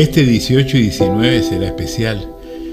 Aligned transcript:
Este 0.00 0.24
18 0.24 0.78
y 0.78 0.82
19 0.84 1.42
será 1.42 1.66
especial, 1.66 2.26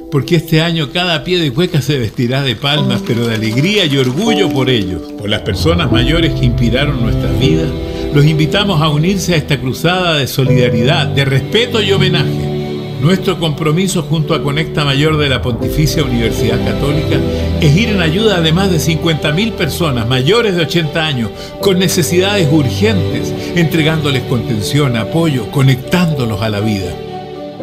porque 0.09 0.37
este 0.37 0.61
año 0.61 0.93
cada 0.93 1.25
pie 1.25 1.39
de 1.39 1.51
cueca 1.51 1.81
se 1.81 1.97
vestirá 1.97 2.41
de 2.41 2.55
palmas, 2.55 3.03
pero 3.05 3.27
de 3.27 3.35
alegría 3.35 3.83
y 3.85 3.97
orgullo 3.97 4.49
por 4.49 4.69
ellos, 4.69 5.01
por 5.17 5.27
las 5.27 5.41
personas 5.41 5.91
mayores 5.91 6.31
que 6.39 6.45
inspiraron 6.45 7.01
nuestras 7.01 7.37
vidas. 7.37 7.67
Los 8.13 8.23
invitamos 8.23 8.81
a 8.81 8.87
unirse 8.87 9.33
a 9.33 9.35
esta 9.35 9.59
cruzada 9.59 10.17
de 10.17 10.25
solidaridad, 10.25 11.07
de 11.07 11.25
respeto 11.25 11.81
y 11.81 11.91
homenaje. 11.91 12.95
Nuestro 13.01 13.37
compromiso 13.37 14.03
junto 14.03 14.33
a 14.33 14.41
Conecta 14.41 14.85
Mayor 14.85 15.17
de 15.17 15.27
la 15.27 15.41
Pontificia 15.41 16.05
Universidad 16.05 16.63
Católica 16.63 17.19
es 17.59 17.75
ir 17.75 17.89
en 17.89 17.99
ayuda 17.99 18.39
de 18.39 18.53
más 18.53 18.71
de 18.71 18.77
50.000 18.77 19.51
personas 19.51 20.07
mayores 20.07 20.55
de 20.55 20.61
80 20.61 21.05
años 21.05 21.31
con 21.59 21.77
necesidades 21.77 22.47
urgentes, 22.49 23.33
entregándoles 23.57 24.23
contención, 24.23 24.95
apoyo, 24.95 25.51
conectándolos 25.51 26.41
a 26.41 26.47
la 26.47 26.61
vida 26.61 26.95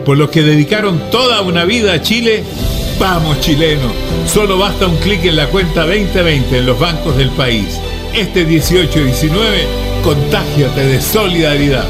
por 0.04 0.18
los 0.18 0.30
que 0.30 0.42
dedicaron 0.42 1.10
toda 1.10 1.40
una 1.42 1.64
vida 1.64 1.94
a 1.94 2.02
Chile, 2.02 2.44
vamos 2.98 3.40
chileno, 3.40 3.90
solo 4.26 4.58
basta 4.58 4.86
un 4.86 4.96
clic 4.98 5.24
en 5.24 5.36
la 5.36 5.48
cuenta 5.48 5.86
2020 5.86 6.58
en 6.58 6.66
los 6.66 6.78
bancos 6.78 7.16
del 7.16 7.30
país. 7.30 7.80
Este 8.12 8.44
18 8.44 9.00
y 9.00 9.04
19, 9.04 9.66
contágiate 10.02 10.86
de 10.86 11.00
solidaridad. 11.00 11.86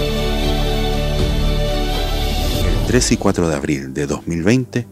El 2.81 2.87
3 2.87 3.13
y 3.13 3.17
4 3.17 3.49
de 3.49 3.57
abril 3.57 3.93
de 3.93 4.07
2020 4.07 4.87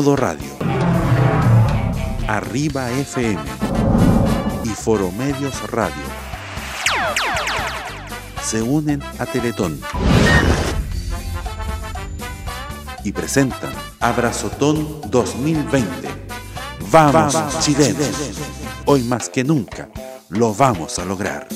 Modo 0.04 0.18
Radio, 0.18 0.50
Arriba 2.28 2.92
FM 2.92 3.42
y 4.66 4.68
Foro 4.68 5.10
Medios 5.14 5.72
Radio. 5.72 6.04
Se 8.44 8.62
unen 8.62 9.02
a 9.18 9.26
Teletón. 9.26 9.80
Y 13.06 13.14
presentan 13.14 13.72
Abrazotón 14.02 15.00
2020. 15.10 16.10
Vamos, 16.92 17.38
chilenos, 17.62 18.10
hoy 18.84 19.04
más 19.04 19.30
que 19.30 19.46
nunca 19.46 19.88
lo 20.28 20.54
vamos 20.54 21.00
a 21.00 21.06
lograr. 21.06 21.48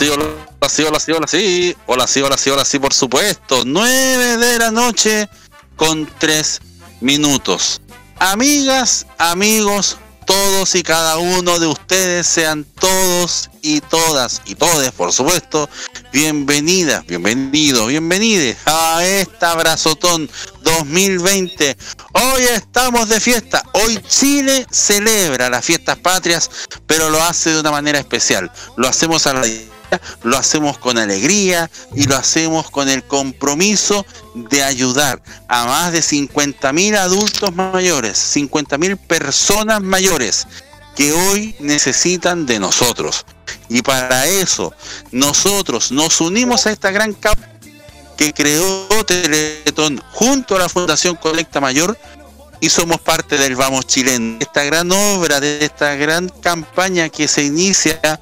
Hola, 0.00 0.35
sí, 0.76 0.82
hola, 0.82 1.00
sí, 1.00 1.12
hola, 1.12 1.26
sí. 1.26 1.76
Hola, 1.86 2.06
sí, 2.06 2.20
hola, 2.20 2.36
sí, 2.36 2.50
hola, 2.50 2.64
sí, 2.64 2.78
por 2.78 2.92
supuesto. 2.92 3.62
9 3.64 4.36
de 4.36 4.58
la 4.58 4.70
noche 4.70 5.26
con 5.74 6.06
3 6.18 6.60
minutos. 7.00 7.80
Amigas, 8.18 9.06
amigos, 9.16 9.96
todos 10.26 10.74
y 10.74 10.82
cada 10.82 11.16
uno 11.16 11.58
de 11.58 11.66
ustedes 11.66 12.26
sean 12.26 12.64
todos 12.78 13.48
y 13.62 13.80
todas 13.80 14.42
y 14.44 14.54
todes, 14.54 14.92
por 14.92 15.12
supuesto, 15.14 15.70
bienvenidas, 16.12 17.06
bienvenidos, 17.06 17.88
bienvenides 17.88 18.58
a 18.66 19.02
esta 19.02 19.52
Abrazotón 19.52 20.28
2020. 20.62 21.76
Hoy 22.12 22.42
estamos 22.42 23.08
de 23.08 23.20
fiesta. 23.20 23.62
Hoy 23.72 23.98
Chile 24.06 24.66
celebra 24.70 25.48
las 25.48 25.64
fiestas 25.64 25.96
patrias, 25.96 26.50
pero 26.86 27.08
lo 27.08 27.22
hace 27.22 27.50
de 27.50 27.60
una 27.60 27.70
manera 27.70 27.98
especial. 27.98 28.50
Lo 28.76 28.88
hacemos 28.88 29.26
a 29.26 29.32
la 29.32 29.46
lo 30.22 30.36
hacemos 30.36 30.78
con 30.78 30.98
alegría 30.98 31.70
y 31.94 32.04
lo 32.04 32.16
hacemos 32.16 32.70
con 32.70 32.88
el 32.88 33.04
compromiso 33.04 34.04
de 34.34 34.62
ayudar 34.62 35.22
a 35.48 35.66
más 35.66 35.92
de 35.92 36.00
50.000 36.00 36.96
adultos 36.96 37.54
mayores, 37.54 38.36
50.000 38.36 38.98
personas 38.98 39.80
mayores 39.80 40.46
que 40.94 41.12
hoy 41.12 41.54
necesitan 41.60 42.46
de 42.46 42.58
nosotros. 42.58 43.24
Y 43.68 43.82
para 43.82 44.26
eso 44.26 44.72
nosotros 45.12 45.92
nos 45.92 46.20
unimos 46.20 46.66
a 46.66 46.72
esta 46.72 46.90
gran 46.90 47.12
causa 47.12 47.48
que 48.16 48.32
creó 48.32 48.88
Teletón 49.04 50.02
junto 50.12 50.56
a 50.56 50.58
la 50.58 50.68
Fundación 50.68 51.16
Colecta 51.16 51.60
Mayor 51.60 51.98
y 52.60 52.70
somos 52.70 53.00
parte 53.00 53.36
del 53.36 53.54
Vamos 53.54 53.86
Chileno, 53.86 54.38
esta 54.40 54.64
gran 54.64 54.90
obra, 54.90 55.40
de 55.40 55.64
esta 55.64 55.94
gran 55.94 56.28
campaña 56.28 57.10
que 57.10 57.28
se 57.28 57.44
inicia 57.44 58.18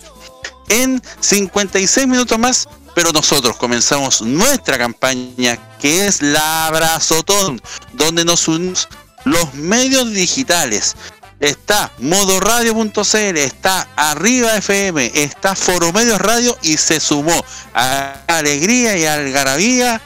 en 0.68 1.02
56 1.20 2.06
minutos 2.06 2.38
más, 2.38 2.68
pero 2.94 3.12
nosotros 3.12 3.56
comenzamos 3.56 4.22
nuestra 4.22 4.78
campaña 4.78 5.58
que 5.78 6.06
es 6.06 6.22
la 6.22 6.66
Abrazotón, 6.66 7.60
donde 7.92 8.24
nos 8.24 8.48
unimos 8.48 8.88
los 9.24 9.54
medios 9.54 10.12
digitales. 10.12 10.96
Está 11.40 11.90
modoradio.cl, 11.98 13.36
está 13.36 13.88
Arriba 13.96 14.56
FM, 14.56 15.10
está 15.14 15.54
Foro 15.54 15.92
Medios 15.92 16.20
Radio 16.20 16.56
y 16.62 16.76
se 16.76 17.00
sumó 17.00 17.44
a 17.74 18.14
Alegría 18.28 18.96
y 18.96 19.04
Algarabía 19.04 20.00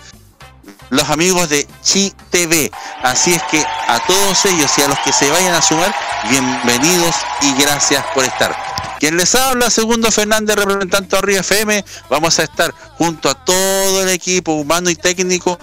los 0.90 1.08
amigos 1.10 1.48
de 1.48 1.66
Chi 1.82 2.12
TV. 2.30 2.70
Así 3.02 3.34
es 3.34 3.42
que 3.44 3.60
a 3.60 4.00
todos 4.06 4.44
ellos 4.46 4.70
y 4.78 4.82
a 4.82 4.88
los 4.88 4.98
que 5.00 5.12
se 5.12 5.30
vayan 5.30 5.54
a 5.54 5.62
sumar, 5.62 5.94
bienvenidos 6.30 7.14
y 7.42 7.54
gracias 7.60 8.04
por 8.14 8.24
estar. 8.24 8.56
Quien 8.98 9.16
les 9.16 9.34
habla, 9.34 9.70
Segundo 9.70 10.10
Fernández, 10.10 10.56
representante 10.56 11.10
de 11.10 11.18
Arriba 11.18 11.40
FM, 11.40 11.84
vamos 12.10 12.38
a 12.38 12.42
estar 12.42 12.74
junto 12.96 13.30
a 13.30 13.34
todo 13.44 14.02
el 14.02 14.08
equipo 14.08 14.52
humano 14.52 14.90
y 14.90 14.96
técnico 14.96 15.58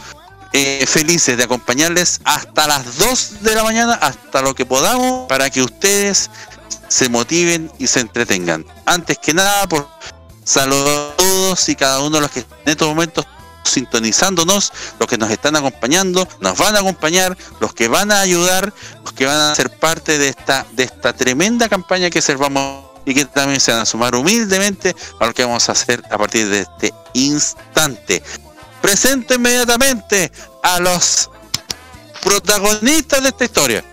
eh, 0.54 0.86
felices 0.88 1.36
de 1.36 1.44
acompañarles 1.44 2.22
hasta 2.24 2.68
las 2.68 2.98
2 2.98 3.42
de 3.42 3.56
la 3.56 3.64
mañana, 3.64 3.94
hasta 3.96 4.42
lo 4.42 4.56
que 4.56 4.66
podamos, 4.66 5.28
para 5.28 5.50
que 5.50 5.62
ustedes 5.62 6.30
se 6.88 7.10
motiven 7.10 7.70
y 7.78 7.88
se 7.88 8.00
entretengan. 8.00 8.66
Antes 8.86 9.18
que 9.18 9.34
nada, 9.34 9.68
por 9.68 9.86
saludos 10.46 11.12
a 11.12 11.18
todos 11.18 11.70
y 11.70 11.76
cada 11.76 12.00
uno 12.00 12.18
de 12.18 12.22
los 12.22 12.32
que 12.32 12.40
en 12.40 12.48
estos 12.66 12.88
momentos 12.88 13.26
sintonizándonos, 13.66 14.72
los 15.00 15.10
que 15.10 15.18
nos 15.18 15.30
están 15.32 15.56
acompañando, 15.56 16.28
nos 16.40 16.58
van 16.58 16.76
a 16.76 16.80
acompañar, 16.80 17.38
los 17.60 17.74
que 17.74 17.88
van 17.88 18.12
a 18.12 18.22
ayudar, 18.22 18.74
los 19.04 19.14
que 19.14 19.26
van 19.26 19.38
a 19.38 19.56
ser 19.56 19.70
parte 19.70 20.18
de 20.18 20.30
esta, 20.30 20.66
de 20.74 20.84
esta 20.84 21.14
tremenda 21.14 21.68
campaña 21.68 22.10
que 22.10 22.22
Vamos 22.22 22.86
y 23.06 23.14
que 23.14 23.26
también 23.26 23.60
se 23.60 23.72
van 23.72 23.82
a 23.82 23.86
sumar 23.86 24.16
humildemente 24.16 24.96
a 25.20 25.28
lo 25.28 25.34
que 25.34 25.44
vamos 25.44 25.70
a 25.70 25.74
hacer 25.74 26.04
a 26.10 26.18
partir 26.18 26.50
de 26.50 26.62
este 26.62 26.94
instante. 27.14 28.22
Presento 28.82 29.36
inmediatamente 29.36 30.32
a 30.64 30.80
los 30.80 31.30
protagonistas 32.22 33.22
de 33.22 33.30
esta 33.30 33.46
historia. 33.46 33.84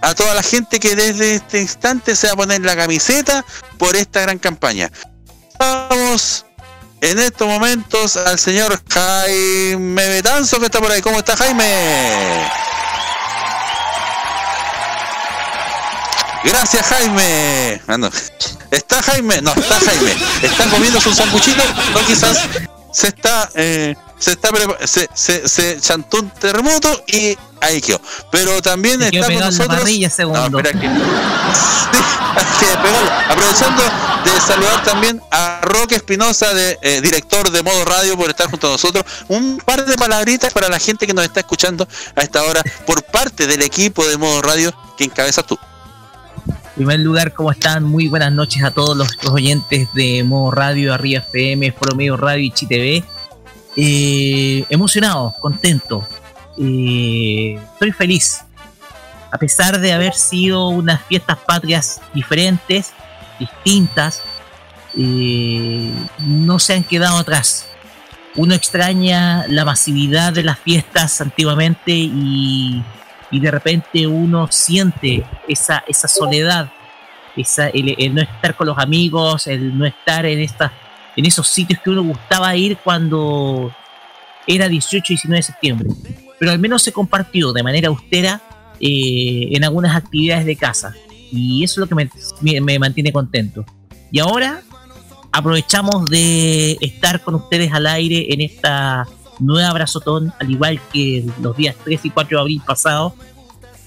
a 0.00 0.14
toda 0.14 0.32
la 0.32 0.44
gente 0.44 0.78
que 0.78 0.94
desde 0.94 1.34
este 1.34 1.60
instante 1.60 2.14
se 2.14 2.28
va 2.28 2.34
a 2.34 2.36
poner 2.36 2.60
la 2.60 2.76
camiseta 2.76 3.44
por 3.78 3.96
esta 3.96 4.20
gran 4.20 4.38
campaña. 4.38 4.92
Vamos 5.58 6.44
en 7.00 7.18
estos 7.18 7.46
momentos 7.46 8.16
al 8.16 8.38
señor 8.38 8.80
Jaime 8.90 10.08
Betanzo 10.08 10.58
que 10.58 10.66
está 10.66 10.80
por 10.80 10.90
ahí. 10.90 11.00
¿Cómo 11.00 11.18
está 11.18 11.36
Jaime? 11.36 12.48
Gracias 16.44 16.86
Jaime. 16.86 17.80
Ah. 17.86 18.10
¿Está 18.70 19.02
Jaime? 19.02 19.40
No, 19.42 19.52
está 19.52 19.80
Jaime. 19.80 20.16
Está 20.42 20.64
comiendo 20.70 21.00
su 21.00 21.12
sanguchito. 21.14 21.62
No, 21.92 22.06
quizás 22.06 22.38
se 22.92 23.08
está... 23.08 23.50
Eh, 23.54 23.94
se 24.18 24.32
está 24.32 24.50
se, 24.86 25.08
se, 25.14 25.48
se 25.48 25.80
chantó 25.80 26.18
un 26.18 26.30
terremoto 26.30 27.04
y 27.06 27.36
ahí 27.60 27.80
quedó. 27.80 28.00
Pero 28.32 28.60
también 28.62 29.00
está 29.02 29.26
con 29.26 29.34
nosotros. 29.46 29.78
No, 30.50 30.58
espera 30.58 30.80
que- 30.80 30.88
Sí. 32.60 32.66
Aprovechando 33.28 33.82
de 34.24 34.40
saludar 34.40 34.82
también 34.84 35.20
a 35.30 35.60
Roque 35.62 35.96
Espinosa, 35.96 36.52
de, 36.54 36.78
eh, 36.82 37.00
director 37.00 37.50
de 37.50 37.62
Modo 37.62 37.84
Radio, 37.84 38.16
por 38.16 38.28
estar 38.28 38.48
junto 38.50 38.68
a 38.68 38.70
nosotros. 38.72 39.04
Un 39.28 39.58
par 39.64 39.84
de 39.84 39.96
palabritas 39.96 40.52
para 40.52 40.68
la 40.68 40.78
gente 40.78 41.06
que 41.06 41.14
nos 41.14 41.24
está 41.24 41.40
escuchando 41.40 41.86
a 42.14 42.20
esta 42.22 42.42
hora 42.44 42.62
por 42.86 43.02
parte 43.04 43.46
del 43.46 43.62
equipo 43.62 44.06
de 44.06 44.16
Modo 44.16 44.42
Radio 44.42 44.72
que 44.96 45.04
encabezas 45.04 45.46
tú. 45.46 45.58
En 46.48 46.74
primer 46.84 47.00
lugar, 47.00 47.32
¿cómo 47.32 47.50
están? 47.50 47.82
Muy 47.84 48.06
buenas 48.08 48.32
noches 48.32 48.62
a 48.62 48.70
todos 48.70 48.96
los, 48.96 49.08
los 49.22 49.32
oyentes 49.32 49.88
de 49.94 50.22
Modo 50.22 50.50
Radio, 50.52 50.94
Arriba 50.94 51.20
FM, 51.20 51.72
Foro 51.72 51.96
Medio 51.96 52.16
Radio 52.16 52.44
y 52.44 52.50
ChiTV. 52.52 53.04
Emocionado, 53.80 55.34
contento. 55.40 56.06
Eh, 56.58 57.58
estoy 57.72 57.92
feliz. 57.92 58.44
A 59.30 59.38
pesar 59.38 59.78
de 59.78 59.92
haber 59.92 60.14
sido 60.14 60.68
unas 60.68 61.02
fiestas 61.04 61.38
patrias 61.38 62.00
diferentes, 62.12 62.92
distintas, 63.38 64.22
no 64.94 66.58
se 66.58 66.74
han 66.74 66.82
quedado 66.82 67.18
atrás. 67.18 67.68
Uno 68.34 68.54
extraña 68.54 69.46
la 69.46 69.64
masividad 69.64 70.32
de 70.32 70.42
las 70.42 70.58
fiestas 70.58 71.20
antiguamente 71.20 71.92
y, 71.92 72.82
y 73.30 73.40
de 73.40 73.50
repente 73.50 74.06
uno 74.06 74.48
siente 74.50 75.24
esa, 75.46 75.84
esa 75.86 76.08
soledad, 76.08 76.72
esa, 77.36 77.68
el 77.68 78.14
no 78.14 78.22
estar 78.22 78.56
con 78.56 78.66
los 78.66 78.78
amigos, 78.78 79.46
el 79.46 79.76
no 79.76 79.86
estar 79.86 80.26
en, 80.26 80.40
estas 80.40 80.72
en 81.18 81.26
esos 81.26 81.48
sitios 81.48 81.80
que 81.82 81.90
uno 81.90 82.02
gustaba 82.04 82.54
ir 82.56 82.78
cuando 82.84 83.72
era 84.46 84.68
18 84.68 85.12
y 85.12 85.14
19 85.16 85.36
de 85.38 85.42
septiembre. 85.42 85.88
Pero 86.38 86.52
al 86.52 86.58
menos 86.58 86.82
se 86.82 86.92
compartió 86.92 87.52
de 87.52 87.62
manera 87.62 87.88
austera 87.88 88.40
eh, 88.80 89.48
en 89.52 89.64
algunas 89.64 89.94
actividades 89.96 90.46
de 90.46 90.56
casa. 90.56 90.94
Y 91.32 91.62
eso 91.64 91.72
es 91.74 91.78
lo 91.78 91.86
que 91.88 91.94
me, 91.96 92.10
me- 92.40 92.60
me 92.60 92.78
mantiene 92.78 93.12
contento. 93.12 93.64
Y 94.12 94.20
ahora 94.20 94.62
aprovechamos 95.32 96.06
de 96.06 96.78
estar 96.80 97.22
con 97.22 97.34
ustedes 97.34 97.72
al 97.72 97.86
aire 97.86 98.32
en 98.32 98.40
esta 98.40 99.06
nueva 99.40 99.68
abrazotón, 99.70 100.32
al 100.40 100.50
igual 100.50 100.80
que 100.92 101.24
los 101.42 101.56
días 101.56 101.76
3 101.84 102.04
y 102.04 102.10
4 102.10 102.38
de 102.38 102.40
abril 102.40 102.62
pasados, 102.66 103.12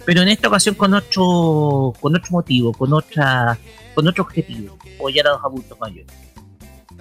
pero 0.06 0.22
en 0.22 0.28
esta 0.30 0.48
ocasión 0.48 0.76
con 0.76 0.94
otro, 0.94 1.94
con 2.00 2.16
otro 2.16 2.32
motivo, 2.32 2.72
con 2.74 2.94
otra, 2.94 3.58
con 3.96 4.08
otro 4.08 4.24
objetivo, 4.24 4.78
apoyar 4.96 5.28
a 5.28 5.32
los 5.32 5.44
adultos 5.44 5.78
mayores. 5.80 6.12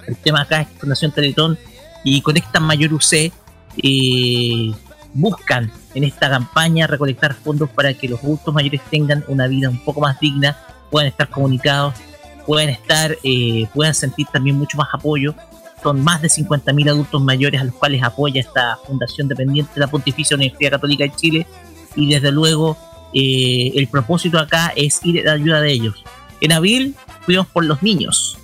El 0.07 0.15
tema 0.17 0.41
acá 0.41 0.61
es 0.61 0.67
Fundación 0.79 1.11
Teletón 1.11 1.57
y 2.03 2.21
Conectan 2.21 2.63
Mayor 2.63 2.93
UC 2.93 3.31
eh, 3.77 4.71
buscan 5.13 5.71
en 5.93 6.03
esta 6.03 6.29
campaña 6.29 6.87
recolectar 6.87 7.33
fondos 7.33 7.69
para 7.69 7.93
que 7.93 8.07
los 8.07 8.23
adultos 8.23 8.53
mayores 8.53 8.81
tengan 8.89 9.23
una 9.27 9.47
vida 9.47 9.69
un 9.69 9.83
poco 9.83 10.01
más 10.01 10.19
digna, 10.19 10.57
puedan 10.89 11.07
estar 11.07 11.29
comunicados, 11.29 11.95
puedan 12.45 12.69
estar, 12.69 13.17
eh, 13.23 13.67
puedan 13.73 13.93
sentir 13.93 14.27
también 14.31 14.57
mucho 14.57 14.77
más 14.77 14.87
apoyo. 14.93 15.35
Son 15.83 16.03
más 16.03 16.21
de 16.21 16.27
50.000 16.27 16.89
adultos 16.89 17.21
mayores 17.21 17.59
a 17.59 17.63
los 17.63 17.73
cuales 17.73 18.03
apoya 18.03 18.39
esta 18.39 18.77
fundación 18.85 19.27
dependiente 19.27 19.73
de 19.73 19.79
la 19.81 19.87
Pontificia 19.87 20.35
Universidad 20.35 20.71
Católica 20.71 21.03
de 21.03 21.15
Chile 21.15 21.47
y 21.95 22.13
desde 22.13 22.31
luego 22.31 22.77
eh, 23.13 23.71
el 23.75 23.87
propósito 23.87 24.37
acá 24.37 24.71
es 24.75 25.03
ir 25.03 25.17
en 25.17 25.27
ayuda 25.27 25.59
de 25.59 25.71
ellos. 25.71 26.03
En 26.39 26.51
abril 26.51 26.95
fuimos 27.25 27.47
por 27.47 27.65
los 27.65 27.81
niños 27.81 28.37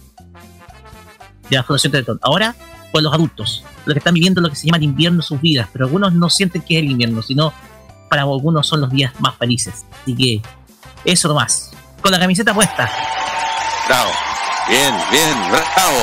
de 1.49 1.55
la 1.55 1.63
Fundación 1.63 1.91
Teletón. 1.91 2.19
Ahora 2.21 2.55
por 2.91 3.03
los 3.03 3.13
adultos, 3.13 3.63
los 3.85 3.93
que 3.93 3.99
están 3.99 4.13
viviendo 4.13 4.41
lo 4.41 4.49
que 4.49 4.55
se 4.55 4.65
llama 4.65 4.77
el 4.77 4.83
invierno 4.83 5.19
en 5.19 5.23
sus 5.23 5.41
vidas, 5.41 5.67
pero 5.71 5.85
algunos 5.85 6.13
no 6.13 6.29
sienten 6.29 6.61
que 6.61 6.77
es 6.77 6.83
el 6.83 6.91
invierno, 6.91 7.21
sino 7.21 7.53
para 8.09 8.21
algunos 8.21 8.65
son 8.67 8.81
los 8.81 8.89
días 8.89 9.13
más 9.19 9.35
felices. 9.37 9.85
Así 10.01 10.15
que 10.15 10.41
eso 11.03 11.27
nomás. 11.27 11.71
Con 12.01 12.11
la 12.11 12.19
camiseta 12.19 12.53
puesta. 12.53 12.89
Bravo. 13.87 14.11
Bien, 14.69 14.93
bien, 15.11 15.35
bravo. 15.49 15.97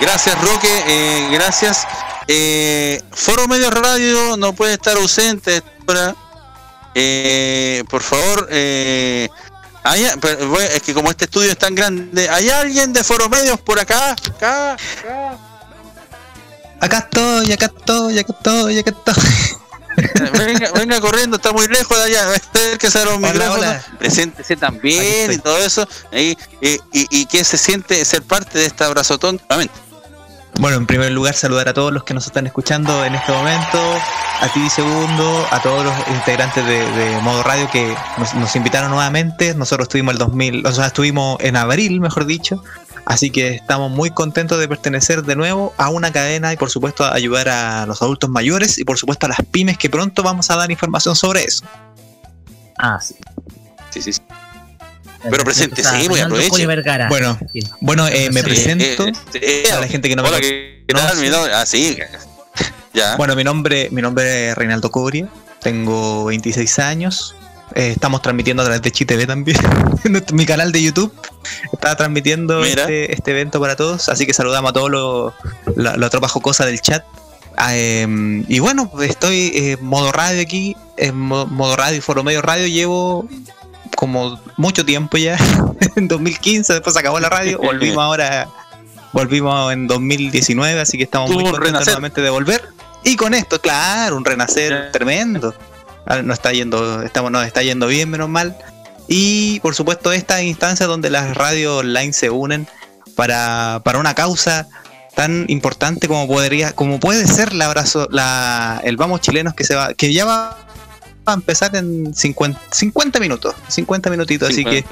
Gracias, 0.00 0.40
Roque. 0.40 0.82
eh, 0.86 1.28
gracias. 1.32 1.86
Eh, 2.26 3.00
Foro 3.12 3.46
Medio 3.48 3.70
Radio 3.70 4.36
no 4.36 4.52
puede 4.52 4.74
estar 4.74 4.96
ausente. 4.96 5.62
Eh, 6.94 7.82
por 7.90 8.02
favor, 8.02 8.48
eh, 8.50 9.28
hay- 9.84 10.10
pero, 10.20 10.48
bueno, 10.48 10.68
es 10.74 10.82
que 10.82 10.92
como 10.94 11.10
este 11.10 11.26
estudio 11.26 11.52
es 11.52 11.58
tan 11.58 11.74
grande, 11.74 12.28
¿hay 12.28 12.50
alguien 12.50 12.92
de 12.92 13.04
Foro 13.04 13.28
Medios 13.28 13.60
por 13.60 13.78
acá? 13.78 14.12
Acá, 14.12 14.72
acá. 14.74 15.38
Acá 16.80 16.98
estoy, 16.98 17.52
acá 17.52 17.66
estoy, 17.66 18.18
acá 18.18 18.32
estoy, 18.36 18.78
acá 18.78 18.90
estoy. 18.90 19.24
Venga, 20.36 20.72
venga 20.72 21.00
corriendo, 21.00 21.36
está 21.36 21.52
muy 21.52 21.68
lejos 21.68 21.96
de 21.96 22.02
allá. 22.02 22.26
que 22.80 22.90
se 22.90 23.04
los 23.04 23.20
micrófonos. 23.20 23.76
Preséntese 23.96 24.56
también 24.56 25.30
y 25.30 25.38
todo 25.38 25.56
eso. 25.58 25.86
Ahí, 26.12 26.36
y, 26.60 26.72
y, 26.92 27.06
y 27.10 27.26
que 27.26 27.44
se 27.44 27.56
siente 27.56 28.04
ser 28.04 28.22
parte 28.22 28.58
de 28.58 28.66
este 28.66 28.82
abrazotón. 28.82 29.40
Nuevamente. 29.48 29.74
Bueno, 30.60 30.76
en 30.76 30.86
primer 30.86 31.10
lugar, 31.10 31.34
saludar 31.34 31.68
a 31.68 31.74
todos 31.74 31.92
los 31.92 32.04
que 32.04 32.14
nos 32.14 32.26
están 32.26 32.46
escuchando 32.46 33.04
en 33.04 33.14
este 33.14 33.32
momento, 33.32 33.78
a 34.40 34.48
ti 34.52 34.70
segundo, 34.70 35.46
a 35.50 35.60
todos 35.60 35.84
los 35.84 35.94
integrantes 36.08 36.64
de, 36.64 36.90
de 36.92 37.20
Modo 37.22 37.42
Radio 37.42 37.68
que 37.70 37.94
nos, 38.18 38.34
nos 38.34 38.54
invitaron 38.54 38.90
nuevamente. 38.90 39.54
Nosotros 39.54 39.86
estuvimos 39.86 40.12
el 40.12 40.18
2000, 40.18 40.66
o 40.66 40.72
sea, 40.72 40.86
estuvimos 40.86 41.38
en 41.40 41.56
abril, 41.56 42.00
mejor 42.00 42.24
dicho. 42.24 42.62
Así 43.04 43.30
que 43.30 43.50
estamos 43.50 43.90
muy 43.90 44.10
contentos 44.10 44.58
de 44.58 44.66
pertenecer 44.66 45.24
de 45.24 45.36
nuevo 45.36 45.74
a 45.76 45.90
una 45.90 46.10
cadena 46.10 46.52
y 46.52 46.56
por 46.56 46.70
supuesto 46.70 47.04
a 47.04 47.14
ayudar 47.14 47.48
a 47.48 47.84
los 47.86 48.00
adultos 48.00 48.30
mayores 48.30 48.78
y 48.78 48.84
por 48.84 48.96
supuesto 48.96 49.26
a 49.26 49.28
las 49.28 49.42
pymes 49.50 49.76
que 49.76 49.90
pronto 49.90 50.22
vamos 50.22 50.50
a 50.50 50.56
dar 50.56 50.70
información 50.70 51.14
sobre 51.14 51.44
eso. 51.44 51.64
Ah, 52.78 52.98
sí. 53.00 53.16
Sí, 53.90 54.02
sí, 54.02 54.12
sí. 54.14 54.22
Pero 55.30 55.42
a 55.42 55.92
Reinaldo 55.92 56.24
aproveche. 56.24 56.48
Coria 56.50 56.66
Vergara. 56.66 57.08
Bueno, 57.08 57.38
Sí. 57.52 57.60
bueno, 57.80 58.06
eh, 58.08 58.30
me 58.32 58.40
Sí, 58.40 58.46
presento 58.46 58.84
Eh, 59.06 59.12
eh, 59.34 59.64
eh, 59.66 59.72
a 59.72 59.80
la 59.80 59.88
gente 59.88 60.08
que 60.08 60.16
no 60.16 60.22
me 60.22 60.28
Hola. 60.28 60.40
¿qué 60.40 60.84
tal? 60.88 61.16
Mi 61.18 61.28
nombre- 61.28 61.52
Ah, 61.54 61.66
sí. 61.66 61.96
Ya. 62.94 63.16
Bueno, 63.16 63.34
mi 63.34 63.42
nombre, 63.42 63.88
mi 63.90 64.00
nombre 64.02 64.50
es 64.50 64.54
Reinaldo 64.56 64.88
Coria, 64.90 65.28
tengo 65.60 66.24
26 66.26 66.78
años. 66.78 67.34
eh, 67.74 67.90
estamos 67.90 68.22
transmitiendo 68.22 68.62
a 68.62 68.66
través 68.66 68.82
de 68.82 68.92
ChiTV 68.92 69.26
también. 69.26 69.56
Mi 70.32 70.46
canal 70.46 70.70
de 70.70 70.80
YouTube 70.80 71.12
está 71.72 71.96
transmitiendo 71.96 72.62
este, 72.64 73.12
este 73.12 73.32
evento 73.32 73.58
para 73.60 73.74
todos. 73.74 74.08
Así 74.08 74.26
que 74.26 74.32
saludamos 74.34 74.70
a 74.70 74.72
todos 74.74 74.90
los 74.90 75.32
la, 75.74 75.96
la 75.96 76.08
tropa 76.10 76.28
jocosa 76.28 76.66
del 76.66 76.80
chat. 76.80 77.04
Ah, 77.56 77.74
em, 77.76 78.44
y 78.48 78.60
bueno, 78.60 78.92
estoy 79.02 79.50
en 79.54 79.84
modo 79.84 80.12
radio 80.12 80.40
aquí, 80.42 80.76
en 80.98 81.16
mo- 81.18 81.46
modo 81.46 81.74
radio 81.74 81.98
y 81.98 82.00
foro 82.00 82.22
medio 82.22 82.42
radio. 82.42 82.68
Llevo 82.68 83.28
como 84.04 84.38
mucho 84.58 84.84
tiempo 84.84 85.16
ya, 85.16 85.38
en 85.96 86.08
2015, 86.08 86.74
después 86.74 86.92
se 86.92 87.00
acabó 87.00 87.18
la 87.20 87.30
radio, 87.30 87.58
volvimos 87.58 87.98
ahora, 88.04 88.48
volvimos 89.14 89.72
en 89.72 89.86
2019, 89.86 90.78
así 90.78 90.98
que 90.98 91.04
estamos 91.04 91.30
Tuvo 91.30 91.40
muy 91.40 91.50
contentos 91.50 91.86
nuevamente 91.86 92.20
de 92.20 92.28
volver. 92.28 92.68
Y 93.02 93.16
con 93.16 93.32
esto, 93.32 93.58
claro, 93.62 94.18
un 94.18 94.24
renacer 94.26 94.92
tremendo. 94.92 95.54
Ah, 96.04 96.20
Nos 96.20 96.34
está 96.34 96.52
yendo, 96.52 97.00
estamos, 97.00 97.30
nos 97.30 97.46
está 97.46 97.62
yendo 97.62 97.86
bien, 97.86 98.10
menos 98.10 98.28
mal. 98.28 98.54
Y 99.08 99.58
por 99.60 99.74
supuesto, 99.74 100.12
esta 100.12 100.42
instancia 100.42 100.84
donde 100.84 101.08
las 101.08 101.34
radios 101.34 101.80
online 101.80 102.12
se 102.12 102.28
unen 102.28 102.68
para, 103.16 103.80
para 103.84 103.98
una 103.98 104.14
causa 104.14 104.68
tan 105.14 105.46
importante 105.48 106.08
como 106.08 106.26
podría, 106.26 106.72
como 106.72 107.00
puede 107.00 107.26
ser 107.26 107.54
la 107.54 107.66
abrazo, 107.66 108.06
la, 108.10 108.82
el 108.84 108.98
vamos 108.98 109.22
chilenos 109.22 109.54
que 109.54 109.64
se 109.64 109.74
va, 109.74 109.94
que 109.94 110.12
ya 110.12 110.26
va 110.26 110.63
a 111.26 111.34
empezar 111.34 111.74
en 111.76 112.14
50, 112.14 112.60
50 112.70 113.20
minutos, 113.20 113.54
50 113.68 114.10
minutitos, 114.10 114.50
así 114.50 114.64
que 114.64 114.84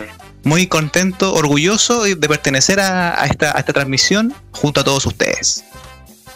muy 0.45 0.67
contento, 0.67 1.35
orgulloso 1.35 2.03
de 2.03 2.17
pertenecer 2.17 2.81
a, 2.81 3.21
a 3.21 3.27
esta, 3.27 3.57
a 3.57 3.61
esta 3.61 3.73
transmisión 3.73 4.35
junto 4.53 4.81
a 4.81 4.85
todos 4.85 5.07
ustedes. 5.07 5.65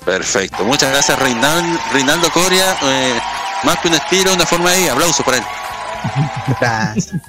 Perfecto. 0.07 0.65
Muchas 0.65 0.93
gracias, 0.93 1.19
Reinaldo, 1.19 1.81
Reinaldo 1.93 2.31
Coria. 2.31 2.77
Eh, 2.81 3.21
más 3.65 3.79
que 3.81 3.89
un 3.89 3.95
estilo, 3.95 4.33
una 4.33 4.47
forma 4.47 4.71
de 4.71 4.89
aplauso 4.89 5.25
para 5.25 5.39
él. 5.39 5.45
Gracias. 6.61 7.21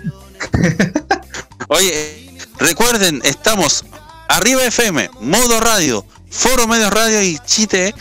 Oye, 1.70 2.38
recuerden, 2.60 3.22
estamos 3.24 3.84
arriba 4.30 4.64
FM, 4.64 5.10
Modo 5.22 5.60
Radio, 5.60 6.06
Foro 6.30 6.68
Medios 6.68 6.94
Radio 6.94 7.24
y 7.24 7.40
Chite 7.40 7.96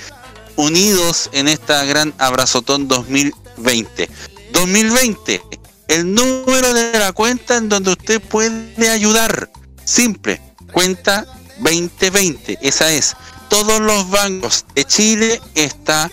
unidos 0.57 1.31
en 1.33 1.49
esta 1.49 1.85
gran 1.85 2.13
abrazotón 2.19 2.87
2020. 2.89 4.11
2020, 4.57 5.43
el 5.89 6.15
número 6.15 6.73
de 6.73 6.99
la 6.99 7.13
cuenta 7.13 7.59
en 7.59 7.69
donde 7.69 7.91
usted 7.91 8.23
puede 8.23 8.89
ayudar. 8.89 9.51
Simple, 9.85 10.41
cuenta 10.73 11.27
2020, 11.59 12.59
esa 12.63 12.91
es. 12.91 13.15
Todos 13.51 13.81
los 13.81 14.09
bancos 14.09 14.65
de 14.75 14.85
Chile 14.85 15.43
está 15.55 16.11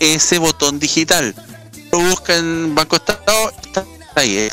ese 0.00 0.38
botón 0.38 0.80
digital. 0.80 1.32
Lo 1.92 2.00
busca 2.00 2.36
en 2.36 2.74
Banco 2.74 2.96
Estado, 2.96 3.52
está 3.62 3.86
ahí. 4.16 4.50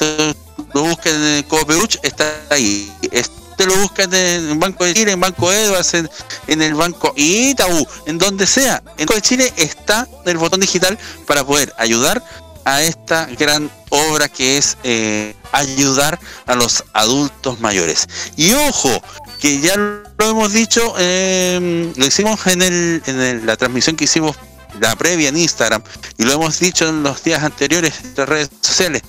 Lo 0.76 0.84
busca 0.84 1.10
en 1.10 1.42
Cooperuch, 1.44 1.98
está 2.04 2.32
ahí. 2.52 2.94
Usted 3.02 3.66
lo 3.66 3.76
busca 3.78 4.04
en 4.04 4.14
el 4.14 4.56
Banco 4.60 4.86
de 4.86 4.94
Chile, 4.94 5.14
en 5.14 5.20
Banco 5.20 5.52
Edwards, 5.52 5.96
en, 5.96 6.08
en 6.46 6.62
el 6.62 6.76
Banco 6.76 7.12
Itaú, 7.16 7.88
en 8.06 8.20
donde 8.20 8.46
sea. 8.46 8.84
En 9.00 9.08
Chile 9.22 9.52
está 9.58 10.08
el 10.26 10.38
botón 10.38 10.60
digital 10.60 10.98
para 11.26 11.44
poder 11.44 11.74
ayudar 11.80 12.24
a 12.66 12.82
esta 12.82 13.28
gran 13.38 13.72
obra 13.90 14.28
que 14.28 14.58
es 14.58 14.78
eh, 14.84 15.36
ayudar 15.52 16.20
a 16.46 16.56
los 16.56 16.84
adultos 16.94 17.60
mayores. 17.62 18.08
Y 18.36 18.54
ojo, 18.54 19.02
que 19.40 19.62
ya 19.62 19.76
lo 19.78 20.06
hemos 20.20 20.52
dicho, 20.52 20.96
eh, 20.98 21.94
lo 21.96 22.06
hicimos 22.06 22.46
en, 22.48 22.62
el, 22.62 23.02
en 23.06 23.46
la 23.46 23.56
transmisión 23.56 23.96
que 23.96 24.06
hicimos 24.06 24.36
la 24.80 24.96
previa 24.96 25.30
en 25.30 25.38
Instagram 25.38 25.82
y 26.18 26.24
lo 26.24 26.34
hemos 26.34 26.60
dicho 26.60 26.88
en 26.90 27.04
los 27.04 27.24
días 27.24 27.44
anteriores 27.44 27.94
en 28.04 28.14
las 28.18 28.28
redes 28.28 28.50
sociales. 28.62 29.04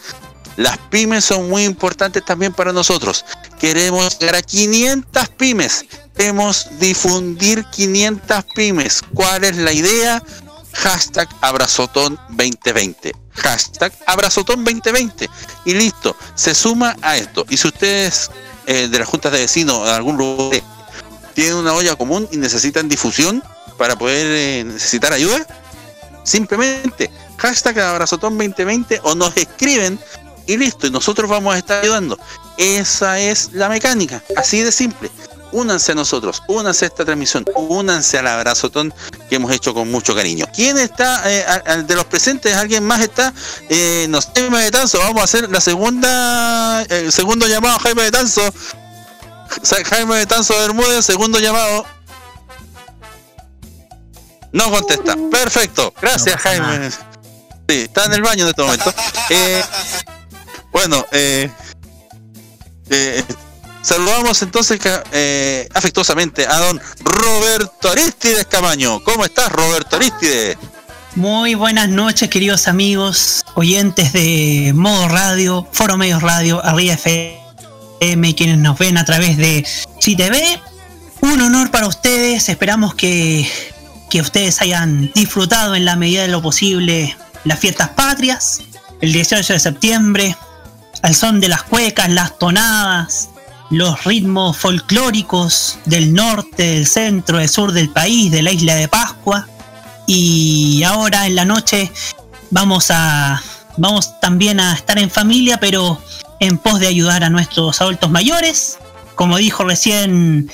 Las 0.56 0.78
pymes 0.78 1.24
son 1.24 1.50
muy 1.50 1.64
importantes 1.64 2.24
también 2.24 2.52
para 2.52 2.72
nosotros. 2.72 3.24
Queremos 3.60 4.18
llegar 4.18 4.36
a 4.36 4.42
500 4.42 5.28
pymes. 5.30 5.84
Queremos 6.16 6.68
difundir 6.78 7.64
500 7.72 8.44
pymes. 8.54 9.02
¿Cuál 9.12 9.44
es 9.44 9.56
la 9.56 9.72
idea? 9.72 10.22
Hashtag 10.82 11.28
Abrazotón 11.40 12.18
2020. 12.28 13.12
Hashtag 13.34 13.92
Abrazotón 14.06 14.64
2020. 14.64 15.28
Y 15.64 15.74
listo. 15.74 16.16
Se 16.34 16.54
suma 16.54 16.96
a 17.02 17.16
esto. 17.16 17.44
Y 17.48 17.56
si 17.56 17.68
ustedes 17.68 18.30
eh, 18.66 18.88
de 18.88 18.98
las 18.98 19.08
juntas 19.08 19.32
de 19.32 19.38
vecinos 19.38 19.84
de 19.84 19.90
algún 19.90 20.16
lugar 20.16 20.60
tienen 21.34 21.54
una 21.54 21.74
olla 21.74 21.96
común 21.96 22.28
y 22.32 22.36
necesitan 22.38 22.88
difusión 22.88 23.42
para 23.76 23.96
poder 23.96 24.26
eh, 24.26 24.64
necesitar 24.64 25.12
ayuda, 25.12 25.46
simplemente 26.24 27.10
hashtag 27.36 27.78
Abrazotón 27.80 28.38
2020 28.38 29.00
o 29.02 29.14
nos 29.14 29.36
escriben 29.36 29.98
y 30.46 30.56
listo, 30.56 30.86
y 30.86 30.90
nosotros 30.90 31.28
vamos 31.28 31.54
a 31.54 31.58
estar 31.58 31.82
ayudando. 31.82 32.18
Esa 32.56 33.18
es 33.18 33.52
la 33.52 33.68
mecánica, 33.68 34.22
así 34.36 34.62
de 34.62 34.72
simple. 34.72 35.10
Únanse 35.56 35.92
a 35.92 35.94
nosotros, 35.94 36.42
únanse 36.48 36.84
a 36.84 36.88
esta 36.88 37.02
transmisión, 37.06 37.42
únanse 37.54 38.18
al 38.18 38.26
abrazotón 38.26 38.92
que 39.30 39.36
hemos 39.36 39.50
hecho 39.52 39.72
con 39.72 39.90
mucho 39.90 40.14
cariño. 40.14 40.44
¿Quién 40.54 40.76
está, 40.76 41.22
eh, 41.24 41.46
de 41.86 41.94
los 41.94 42.04
presentes, 42.04 42.54
alguien 42.54 42.84
más 42.84 43.00
está? 43.00 43.32
Eh, 43.70 44.06
no 44.10 44.20
sé, 44.20 44.28
Jaime 44.36 44.64
de 44.64 44.70
Tanzo, 44.70 44.98
vamos 44.98 45.22
a 45.22 45.24
hacer 45.24 45.48
la 45.48 45.62
segunda, 45.62 46.82
el 46.82 47.10
segundo 47.10 47.46
llamado 47.46 47.76
a 47.76 47.78
Jaime 47.78 48.02
de 48.02 48.10
Tanzo. 48.10 48.42
Jaime 49.86 50.16
de 50.16 50.26
Tanzo 50.26 50.54
Bermúdez, 50.58 51.06
segundo 51.06 51.38
llamado. 51.38 51.86
No 54.52 54.70
contesta. 54.70 55.16
Perfecto. 55.30 55.94
Gracias, 56.02 56.38
Jaime. 56.38 56.90
Sí, 56.90 57.80
está 57.80 58.04
en 58.04 58.12
el 58.12 58.22
baño 58.22 58.44
en 58.44 58.50
este 58.50 58.62
momento. 58.62 58.92
Eh, 59.30 59.64
bueno, 60.70 61.06
eh, 61.12 61.50
eh, 62.90 63.24
saludamos 63.86 64.42
entonces 64.42 64.80
eh, 65.12 65.68
afectuosamente 65.72 66.44
a 66.44 66.58
don 66.58 66.80
Roberto 67.04 67.88
Aristides 67.88 68.46
Camaño. 68.46 69.00
¿Cómo 69.04 69.24
estás, 69.24 69.50
Roberto 69.52 69.96
Aristides? 69.96 70.58
Muy 71.14 71.54
buenas 71.54 71.88
noches, 71.88 72.28
queridos 72.28 72.66
amigos, 72.66 73.44
oyentes 73.54 74.12
de 74.12 74.72
Modo 74.74 75.08
Radio, 75.08 75.68
Foro 75.72 75.96
Medios 75.96 76.20
Radio, 76.20 76.62
Arriba 76.64 76.94
FM, 76.94 78.34
quienes 78.34 78.58
nos 78.58 78.76
ven 78.76 78.98
a 78.98 79.04
través 79.04 79.36
de 79.36 79.64
CTV. 80.00 80.60
Un 81.20 81.40
honor 81.40 81.70
para 81.70 81.86
ustedes, 81.86 82.48
esperamos 82.48 82.94
que, 82.96 83.48
que 84.10 84.20
ustedes 84.20 84.60
hayan 84.60 85.12
disfrutado 85.14 85.76
en 85.76 85.84
la 85.84 85.94
medida 85.94 86.22
de 86.22 86.28
lo 86.28 86.42
posible 86.42 87.16
las 87.44 87.60
fiestas 87.60 87.90
patrias, 87.90 88.62
el 89.00 89.12
18 89.12 89.52
de 89.52 89.60
septiembre, 89.60 90.36
al 91.02 91.14
son 91.14 91.40
de 91.40 91.48
las 91.48 91.62
cuecas, 91.62 92.10
las 92.10 92.36
tonadas, 92.36 93.30
los 93.70 94.04
ritmos 94.04 94.56
folclóricos 94.56 95.78
del 95.84 96.12
norte, 96.12 96.62
del 96.62 96.86
centro, 96.86 97.38
del 97.38 97.48
sur 97.48 97.72
del 97.72 97.90
país, 97.90 98.30
de 98.30 98.42
la 98.42 98.52
isla 98.52 98.74
de 98.74 98.88
Pascua. 98.88 99.48
Y 100.06 100.82
ahora 100.84 101.26
en 101.26 101.34
la 101.34 101.44
noche 101.44 101.90
vamos 102.50 102.90
a 102.90 103.42
vamos 103.76 104.18
también 104.20 104.60
a 104.60 104.74
estar 104.74 104.98
en 104.98 105.10
familia, 105.10 105.58
pero 105.58 106.00
en 106.40 106.58
pos 106.58 106.80
de 106.80 106.86
ayudar 106.86 107.24
a 107.24 107.30
nuestros 107.30 107.80
adultos 107.80 108.10
mayores. 108.10 108.78
Como 109.14 109.36
dijo 109.38 109.64
recién 109.64 110.50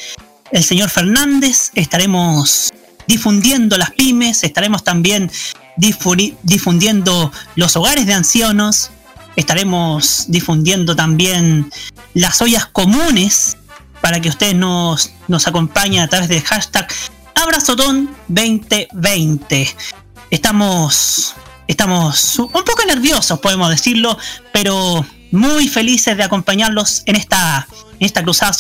el 0.51 0.65
señor 0.65 0.91
Fernández, 0.91 1.71
estaremos 1.75 2.73
difundiendo 3.07 3.77
las 3.79 3.91
pymes, 3.91 4.45
estaremos 4.45 4.85
también 4.85 5.31
difundiendo 5.77 7.33
los 7.57 7.77
hogares 7.77 8.07
de 8.07 8.15
ancianos, 8.15 8.91
estaremos 9.37 10.25
difundiendo 10.29 10.97
también 10.97 11.71
las 12.15 12.41
ollas 12.43 12.67
comunes 12.67 13.57
para 14.01 14.21
que 14.21 14.29
ustedes 14.29 14.55
nos, 14.55 15.11
nos 15.29 15.47
acompañen 15.47 16.03
a 16.03 16.09
través 16.09 16.29
del 16.29 16.43
hashtag 16.43 16.87
Abrazotón2020. 17.35 19.75
Estamos, 20.31 21.35
estamos 21.67 22.39
un 22.39 22.51
poco 22.51 22.85
nerviosos, 22.87 23.41
podemos 23.41 23.71
decirlo, 23.71 24.19
pero 24.53 25.05
muy 25.31 25.69
felices 25.69 26.17
de 26.17 26.23
acompañarlos 26.23 27.03
en 27.07 27.17
esta, 27.17 27.67
en 27.99 28.07
esta 28.07 28.23
cruzada 28.23 28.53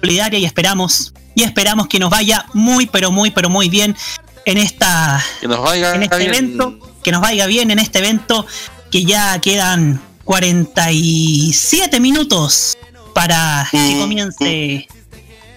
solidaria 0.00 0.38
y 0.38 0.44
esperamos, 0.44 1.12
y 1.34 1.42
esperamos 1.42 1.88
que 1.88 1.98
nos 1.98 2.10
vaya 2.10 2.46
muy, 2.52 2.86
pero 2.86 3.10
muy, 3.10 3.30
pero 3.30 3.50
muy 3.50 3.68
bien 3.68 3.96
en 4.44 4.58
esta 4.58 5.20
que 5.40 5.48
nos 5.48 5.60
vaya 5.60 5.94
en 5.94 6.04
este 6.04 6.18
bien. 6.18 6.34
evento, 6.34 6.78
que 7.02 7.12
nos 7.12 7.20
vaya 7.20 7.46
bien 7.46 7.70
en 7.70 7.78
este 7.78 7.98
evento 7.98 8.46
que 8.90 9.04
ya 9.04 9.38
quedan 9.40 10.00
47 10.24 12.00
minutos 12.00 12.76
para 13.14 13.66
que 13.70 13.96
comience. 13.98 14.88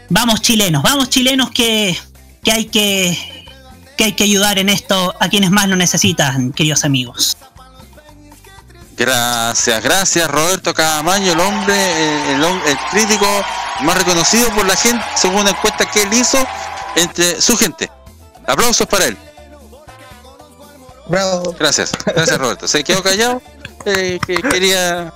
Vamos 0.10 0.42
chilenos, 0.42 0.84
vamos 0.84 1.10
chilenos 1.10 1.52
que, 1.52 1.98
que 2.44 2.52
hay 2.52 2.66
que 2.66 3.18
que 3.98 4.06
hay 4.06 4.14
que 4.14 4.24
ayudar 4.24 4.58
en 4.58 4.70
esto 4.70 5.14
a 5.20 5.30
quienes 5.30 5.52
más 5.52 5.68
lo 5.68 5.76
necesitan, 5.76 6.52
queridos 6.54 6.84
amigos. 6.86 7.38
Gracias, 8.98 9.84
gracias 9.84 10.30
Roberto 10.30 10.74
Camaño, 10.74 11.34
el 11.34 11.40
hombre, 11.40 12.34
el, 12.34 12.44
el, 12.44 12.62
el 12.68 12.78
crítico 12.90 13.28
más 13.82 13.98
reconocido 13.98 14.50
por 14.56 14.66
la 14.66 14.76
gente, 14.76 15.04
según 15.16 15.42
una 15.42 15.52
encuesta 15.52 15.90
que 15.90 16.04
él 16.04 16.14
hizo 16.14 16.38
entre 16.96 17.42
su 17.42 17.58
gente. 17.58 17.90
Aplausos 18.48 18.88
para 18.88 19.06
él. 19.06 19.18
Bravo. 21.12 21.56
Gracias, 21.60 21.92
gracias 22.06 22.38
Roberto. 22.40 22.68
Se 22.68 22.84
quedó 22.84 23.04
callado. 23.04 23.42
Eh, 23.86 24.20
que 24.26 24.36
quería. 24.38 25.14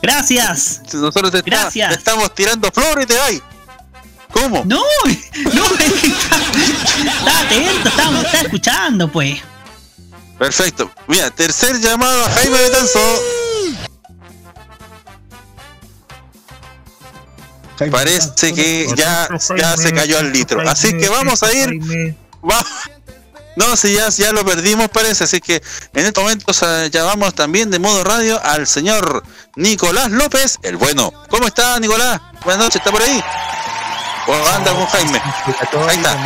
Gracias. 0.00 0.82
Nosotros 0.92 1.32
te, 1.32 1.42
Gracias. 1.42 1.74
Está, 1.74 1.88
te 1.88 1.94
estamos 1.98 2.34
tirando 2.34 2.70
flores 2.70 3.04
y 3.04 3.06
te 3.08 3.16
vas. 3.16 3.32
¿Cómo? 4.30 4.62
No, 4.64 4.82
no, 5.54 5.64
está 5.74 7.40
atento, 7.40 7.88
estamos, 7.88 8.24
está 8.24 8.40
escuchando, 8.42 9.10
pues. 9.10 9.40
Perfecto. 10.38 10.90
Mira, 11.08 11.30
tercer 11.30 11.80
llamado 11.80 12.24
a 12.24 12.30
Jaime 12.30 12.58
Betanzo. 12.58 13.00
Parece 17.90 18.54
que 18.54 18.86
ya, 18.96 19.28
ya 19.56 19.76
se 19.76 19.92
cayó 19.92 20.18
al 20.18 20.32
litro. 20.32 20.60
Así 20.68 20.96
que 20.96 21.08
vamos 21.08 21.42
a 21.42 21.52
ir. 21.52 22.14
Va, 22.48 22.64
no, 23.56 23.74
si 23.74 23.94
ya, 23.94 24.10
ya 24.10 24.32
lo 24.32 24.44
perdimos 24.44 24.88
parece, 24.90 25.24
así 25.24 25.40
que 25.40 25.62
en 25.94 26.06
este 26.06 26.20
momento 26.20 26.52
llamamos 26.92 27.34
también 27.34 27.70
de 27.70 27.78
modo 27.78 28.04
radio 28.04 28.38
al 28.44 28.66
señor 28.66 29.22
Nicolás 29.56 30.10
López, 30.10 30.58
el 30.62 30.76
bueno. 30.76 31.10
¿Cómo 31.30 31.46
está 31.46 31.80
Nicolás? 31.80 32.20
Buenas 32.44 32.64
noches, 32.64 32.76
¿está 32.76 32.92
por 32.92 33.02
ahí? 33.02 33.22
O 34.28 34.48
anda 34.48 34.72
con 34.72 34.84
Jaime. 34.86 35.20
Ahí 35.88 35.96
está. 35.96 36.18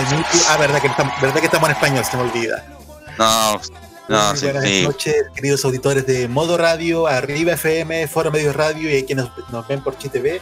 Ah, 0.49 0.57
verdad 0.57 0.81
que, 0.81 0.89
estamos, 0.89 1.21
verdad 1.21 1.41
que 1.41 1.47
estamos 1.47 1.69
en 1.69 1.77
español, 1.77 2.05
se 2.05 2.17
me 2.17 2.23
olvida. 2.25 2.67
No, 3.17 3.61
no, 4.09 4.37
sí, 4.37 4.47
Buenas 4.47 4.65
sí. 4.65 4.83
noches, 4.83 5.15
queridos 5.35 5.65
auditores 5.65 6.07
de 6.07 6.27
Modo 6.27 6.59
Radio, 6.59 7.07
Arriba 7.07 7.53
FM, 7.53 8.09
Foro 8.09 8.33
Medios 8.33 8.57
Radio 8.57 8.97
y 8.97 9.05
quienes 9.05 9.27
nos, 9.27 9.51
nos 9.51 9.69
ven 9.69 9.85
por 9.85 9.97
ChiTV. 9.97 10.41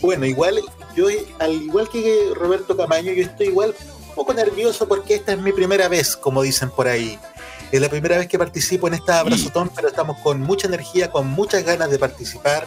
Bueno, 0.00 0.26
igual, 0.26 0.60
yo, 0.94 1.06
al 1.40 1.52
igual 1.54 1.88
que 1.88 2.30
Roberto 2.34 2.76
Camaño, 2.76 3.12
yo 3.12 3.24
estoy 3.24 3.48
igual 3.48 3.74
poco 4.14 4.32
nervioso 4.34 4.88
porque 4.88 5.14
esta 5.14 5.32
es 5.32 5.38
mi 5.38 5.52
primera 5.52 5.88
vez, 5.88 6.16
como 6.16 6.42
dicen 6.42 6.70
por 6.70 6.88
ahí. 6.88 7.18
Es 7.72 7.80
la 7.80 7.88
primera 7.88 8.16
vez 8.16 8.28
que 8.28 8.38
participo 8.38 8.88
en 8.88 8.94
esta 8.94 9.20
abrazotón, 9.20 9.70
pero 9.74 9.88
estamos 9.88 10.18
con 10.18 10.40
mucha 10.40 10.68
energía, 10.68 11.10
con 11.10 11.26
muchas 11.26 11.64
ganas 11.64 11.90
de 11.90 11.98
participar, 11.98 12.66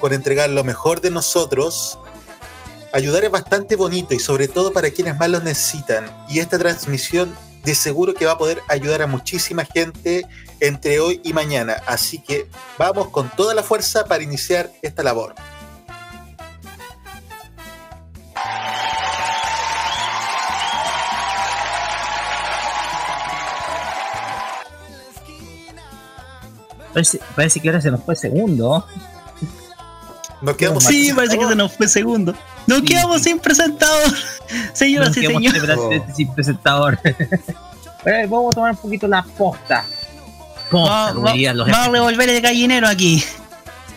con 0.00 0.12
entregar 0.12 0.50
lo 0.50 0.64
mejor 0.64 1.00
de 1.00 1.10
nosotros. 1.10 1.98
Ayudar 2.92 3.24
es 3.24 3.30
bastante 3.30 3.76
bonito 3.76 4.14
y 4.14 4.18
sobre 4.18 4.48
todo 4.48 4.72
para 4.72 4.90
quienes 4.90 5.18
más 5.18 5.28
lo 5.28 5.40
necesitan. 5.40 6.06
Y 6.28 6.38
esta 6.38 6.58
transmisión 6.58 7.36
de 7.64 7.74
seguro 7.74 8.14
que 8.14 8.26
va 8.26 8.32
a 8.32 8.38
poder 8.38 8.62
ayudar 8.68 9.02
a 9.02 9.06
muchísima 9.06 9.64
gente 9.64 10.24
entre 10.60 11.00
hoy 11.00 11.20
y 11.24 11.32
mañana. 11.32 11.82
Así 11.86 12.18
que 12.18 12.48
vamos 12.78 13.08
con 13.08 13.28
toda 13.28 13.54
la 13.54 13.62
fuerza 13.62 14.06
para 14.06 14.22
iniciar 14.22 14.70
esta 14.82 15.02
labor. 15.02 15.34
Parece, 26.96 27.20
parece 27.34 27.60
que 27.60 27.68
ahora 27.68 27.82
se 27.82 27.90
nos 27.90 28.02
fue 28.02 28.16
segundo. 28.16 28.86
Nos 30.40 30.56
quedamos 30.56 30.82
Sí, 30.82 31.08
sin 31.08 31.14
parece 31.14 31.36
que 31.38 31.46
se 31.46 31.54
nos 31.54 31.72
fue 31.76 31.88
segundo. 31.88 32.34
Nos 32.66 32.78
Sí, 32.78 32.84
quedamos 32.86 33.18
sí. 33.18 33.24
sin 33.24 33.38
presentador. 33.38 34.10
Señoras 34.72 35.08
Nos 35.10 35.18
y 35.18 35.26
señores. 35.26 35.62
sin- 36.06 36.14
sin 36.14 36.34
presentador. 36.34 36.98
Bueno, 38.02 38.28
vamos 38.30 38.52
a 38.52 38.54
tomar 38.54 38.70
un 38.70 38.76
poquito 38.78 39.06
la 39.08 39.22
posta. 39.22 39.84
Posta, 40.70 41.12
Va- 41.12 41.12
va- 41.12 41.34
Vamos 41.54 41.74
a 41.76 41.88
revolver 41.90 42.28
el 42.30 42.40
gallinero 42.40 42.86
aquí. 42.88 43.22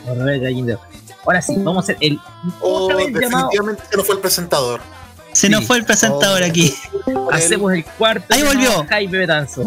Vamos 0.06 0.22
a 0.22 0.26
ver, 0.26 0.40
gallinero. 0.42 0.82
Ahora 1.26 1.42
sí, 1.44 1.54
vamos 1.58 1.78
a 1.78 1.80
hacer 1.84 1.98
el 2.02 2.20
Oh, 2.60 2.90
llamado. 2.90 3.06
definitivamente 3.08 3.84
se 3.92 3.96
nos 3.98 4.06
fue 4.08 4.16
el 4.16 4.22
presentador. 4.22 4.82
Se 5.32 5.48
Sí. 5.48 5.54
nos 5.54 5.64
fue 5.66 5.78
el 5.78 5.86
presentador 5.86 6.42
Oh. 6.42 6.46
aquí. 6.46 6.74
Hacemos 7.32 7.72
el 7.72 7.86
cuarto. 7.86 8.34
Ahí 8.34 8.42
volvió. 8.44 8.84
Jaime 8.90 9.18
Betanzo. 9.20 9.64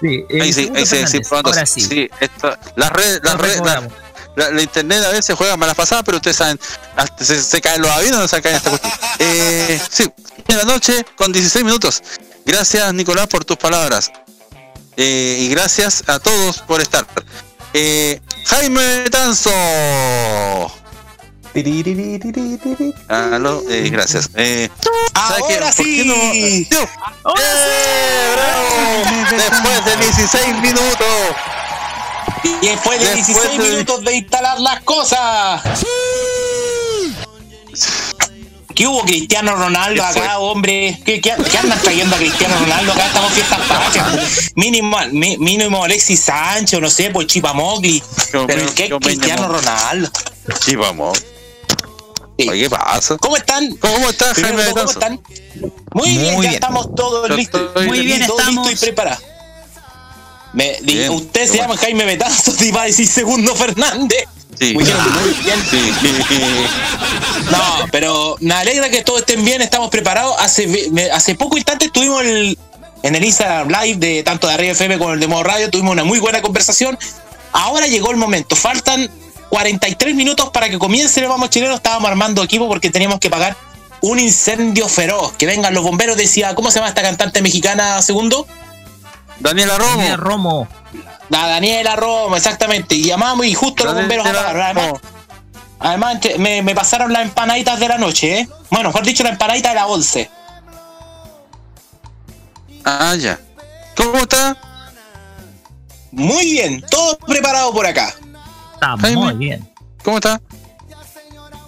Sí, 0.00 0.24
Ahí 0.40 0.52
sí, 0.52 0.70
ahí 0.74 0.84
sí, 0.86 1.06
sí. 1.06 1.20
Ahora 1.30 1.64
sí. 1.66 1.80
Sí, 1.80 2.10
esto, 2.20 2.56
las 2.76 2.90
redes, 2.90 3.20
las 3.22 3.34
redes, 3.38 3.60
la, 3.64 3.88
la- 4.36 4.50
la 4.50 4.62
internet 4.62 5.02
a 5.04 5.08
veces 5.10 5.34
juega 5.34 5.56
malas 5.56 5.74
pasadas, 5.74 6.04
pero 6.04 6.18
ustedes 6.18 6.36
saben, 6.36 6.60
hasta 6.96 7.24
se, 7.24 7.42
se 7.42 7.60
caen 7.62 7.80
los 7.80 7.90
aviones, 7.90 8.18
no 8.20 8.28
se 8.28 8.42
caen 8.42 8.56
esta 8.56 8.70
cuestión. 8.70 8.92
Eh, 9.18 9.80
sí, 9.90 10.04
en 10.48 10.56
la 10.58 10.64
noche 10.64 11.04
con 11.16 11.32
16 11.32 11.64
minutos. 11.64 12.02
Gracias, 12.44 12.92
Nicolás, 12.92 13.26
por 13.28 13.44
tus 13.46 13.56
palabras. 13.56 14.12
Eh, 14.98 15.38
y 15.40 15.48
gracias 15.48 16.04
a 16.06 16.18
todos 16.18 16.58
por 16.58 16.80
estar. 16.82 17.06
Eh, 17.72 18.20
Jaime 18.46 19.08
Tanzo. 19.10 19.50
Aló, 23.08 23.62
eh, 23.70 23.88
gracias. 23.90 24.30
Eh. 24.34 24.68
Ahora 25.14 25.38
¿Por 25.38 25.48
qué 25.48 26.02
sí. 26.02 26.68
no-. 26.70 27.34
¡Eh, 27.34 28.34
bravo! 28.34 29.36
Después 29.36 29.84
de 29.84 29.96
16 29.96 30.54
minutos. 30.60 31.06
Y 32.44 32.66
después 32.66 33.00
de 33.00 33.06
Después 33.06 33.26
16 33.26 33.58
de- 33.58 33.70
minutos 33.70 34.04
de 34.04 34.16
instalar 34.16 34.60
las 34.60 34.82
cosas. 34.82 35.62
¿Qué 38.74 38.86
hubo 38.86 39.00
Cristiano 39.04 39.56
Ronaldo 39.56 40.04
acá, 40.04 40.38
hombre? 40.38 41.00
¿Qué, 41.06 41.20
qué, 41.22 41.32
qué 41.50 41.58
andan 41.58 41.80
trayendo 41.80 42.14
a 42.14 42.18
Cristiano 42.18 42.54
Ronaldo 42.60 42.92
acá? 42.92 43.06
Estamos 43.06 43.32
fiestas 43.32 43.60
patrias. 43.60 44.52
Mínimo, 44.54 44.98
mi- 45.12 45.38
mínimo 45.38 45.82
Alexis 45.82 46.20
Sánchez, 46.20 46.78
no 46.80 46.90
sé, 46.90 47.08
pues 47.10 47.26
Chipamogli. 47.26 48.02
Pero 48.30 48.46
me- 48.46 48.74
¿qué 48.74 48.88
yo 48.90 49.00
me 49.00 49.06
Cristiano 49.06 49.48
Ronaldo? 49.48 50.10
Sí, 50.62 50.76
vamos. 50.76 51.24
Sí. 52.38 52.48
¿qué 52.48 52.70
pasa? 52.70 53.16
¿Cómo 53.18 53.36
están? 53.36 53.74
¿Cómo 53.76 53.94
Primero 54.34 54.34
Jaime 54.34 54.64
¿cómo 54.72 54.90
están? 54.90 55.20
Muy, 55.94 56.08
bien, 56.10 56.34
Muy 56.34 56.44
ya 56.44 56.50
bien. 56.50 56.54
estamos 56.54 56.94
todos 56.94 57.30
listos. 57.30 57.70
Muy 57.86 58.00
bien, 58.00 58.26
Todo 58.26 58.38
estamos. 58.38 58.68
listo 58.68 58.84
y 58.84 58.86
preparado. 58.88 59.22
Me, 60.52 60.78
di- 60.82 60.94
Bien, 60.94 61.10
usted 61.12 61.42
se 61.42 61.48
bueno. 61.48 61.62
llama 61.64 61.76
Jaime 61.78 62.04
Betanzo, 62.04 62.52
te 62.58 62.66
iba 62.66 62.82
a 62.82 62.84
decir 62.86 63.06
Segundo 63.06 63.54
Fernández. 63.54 64.24
Sí. 64.58 64.72
Muy 64.74 64.84
bien, 64.84 64.96
muy 65.22 65.34
bien. 65.44 65.64
Sí. 65.70 65.92
No, 67.50 67.86
pero 67.90 68.36
me 68.40 68.54
alegra 68.54 68.88
que 68.90 69.02
todos 69.02 69.20
estén 69.20 69.44
bien, 69.44 69.60
estamos 69.62 69.90
preparados. 69.90 70.34
Hace, 70.38 70.90
hace 71.12 71.34
poco 71.34 71.56
instante 71.56 71.86
estuvimos 71.86 72.22
el- 72.22 72.58
en 73.02 73.14
el 73.14 73.24
Instagram 73.24 73.68
Live 73.68 73.96
de 73.98 74.22
tanto 74.22 74.46
de 74.48 74.54
Arriba 74.54 74.72
FM 74.72 74.98
como 74.98 75.12
el 75.12 75.20
de 75.20 75.26
Modo 75.28 75.44
Radio, 75.44 75.70
tuvimos 75.70 75.92
una 75.92 76.04
muy 76.04 76.18
buena 76.18 76.42
conversación. 76.42 76.98
Ahora 77.52 77.86
llegó 77.86 78.10
el 78.10 78.16
momento, 78.16 78.56
faltan 78.56 79.10
43 79.48 80.14
minutos 80.14 80.50
para 80.50 80.68
que 80.68 80.78
comience 80.78 81.20
el 81.20 81.28
Vamos 81.28 81.50
Chileno. 81.50 81.74
Estábamos 81.74 82.08
armando 82.08 82.42
equipo 82.42 82.68
porque 82.68 82.90
teníamos 82.90 83.20
que 83.20 83.30
pagar 83.30 83.56
un 84.00 84.18
incendio 84.18 84.88
feroz. 84.88 85.32
Que 85.32 85.46
vengan 85.46 85.74
los 85.74 85.82
bomberos, 85.82 86.16
decía, 86.16 86.54
¿cómo 86.54 86.70
se 86.70 86.78
llama 86.78 86.88
esta 86.88 87.02
cantante 87.02 87.42
mexicana 87.42 88.00
segundo? 88.02 88.46
Daniela 89.40 89.76
Romo. 89.78 89.90
Daniela 89.96 90.16
Romo. 90.16 90.68
La 91.28 91.46
Daniela 91.48 91.96
Romo, 91.96 92.36
exactamente. 92.36 92.94
Y 92.94 93.04
llamamos 93.04 93.46
y 93.46 93.54
justo 93.54 93.84
los 93.84 93.94
bomberos 93.94 94.26
apagaron. 94.26 95.00
Además, 95.78 96.18
me, 96.38 96.62
me 96.62 96.74
pasaron 96.74 97.12
las 97.12 97.22
empanaditas 97.22 97.78
de 97.78 97.88
la 97.88 97.98
noche, 97.98 98.40
¿eh? 98.40 98.48
Bueno, 98.70 98.88
mejor 98.88 99.04
dicho, 99.04 99.22
la 99.22 99.30
empanadita 99.30 99.70
de 99.70 99.74
la 99.74 99.86
11. 99.86 100.30
Ah, 102.84 103.14
ya. 103.18 103.38
¿Cómo 103.96 104.18
está? 104.18 104.56
Muy 106.12 106.52
bien, 106.52 106.82
todo 106.88 107.18
preparado 107.18 107.72
por 107.72 107.84
acá. 107.84 108.14
Está 108.76 108.96
Jaime. 108.98 109.16
muy 109.20 109.34
bien. 109.34 109.72
¿Cómo 110.04 110.18
está? 110.18 110.40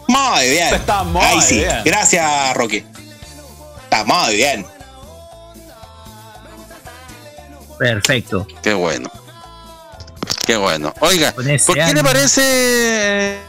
Muy 0.06 0.48
bien. 0.50 0.74
Está 0.74 1.02
muy 1.04 1.22
Ahí 1.24 1.40
sí. 1.42 1.56
bien. 1.58 1.82
Gracias, 1.84 2.54
Roque. 2.54 2.84
Está 3.84 4.04
muy 4.04 4.36
bien. 4.36 4.66
Perfecto. 7.78 8.46
Qué 8.62 8.74
bueno. 8.74 9.10
Qué 10.46 10.56
bueno. 10.56 10.94
Oiga, 11.00 11.32
¿por 11.32 11.44
qué 11.44 11.92
le 11.94 12.02
parece... 12.02 12.42
eh, 13.34 13.42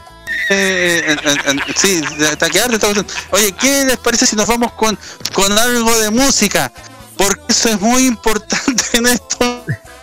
eh, 0.50 1.06
eh, 1.08 1.18
eh, 1.46 1.74
sí, 1.76 2.02
esta 2.20 2.50
cuestión. 2.50 3.06
Oye, 3.32 3.52
¿qué 3.54 3.86
les 3.86 3.98
parece 3.98 4.26
si 4.26 4.36
nos 4.36 4.48
vamos 4.48 4.74
con, 4.74 4.98
con 5.34 5.52
algo 5.58 5.98
de 6.00 6.10
música? 6.10 6.72
Porque 7.18 7.42
eso 7.50 7.70
es 7.70 7.82
muy 7.82 8.06
importante 8.06 8.84
en 8.94 9.08
estos 9.08 9.62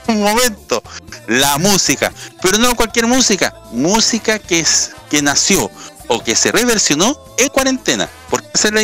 momentos. 0.09 0.83
La 1.27 1.59
música. 1.59 2.13
Pero 2.43 2.59
no 2.59 2.75
cualquier 2.75 3.07
música. 3.07 3.55
Música 3.73 4.39
que, 4.39 4.61
es, 4.61 4.93
que 5.11 5.23
nació 5.23 5.71
o 6.09 6.23
que 6.23 6.37
se 6.37 6.53
reversionó 6.53 7.19
en 7.39 7.49
cuarentena. 7.49 8.09
Porque 8.31 8.49
esa 8.55 8.69
es 8.69 8.75
la 8.75 8.83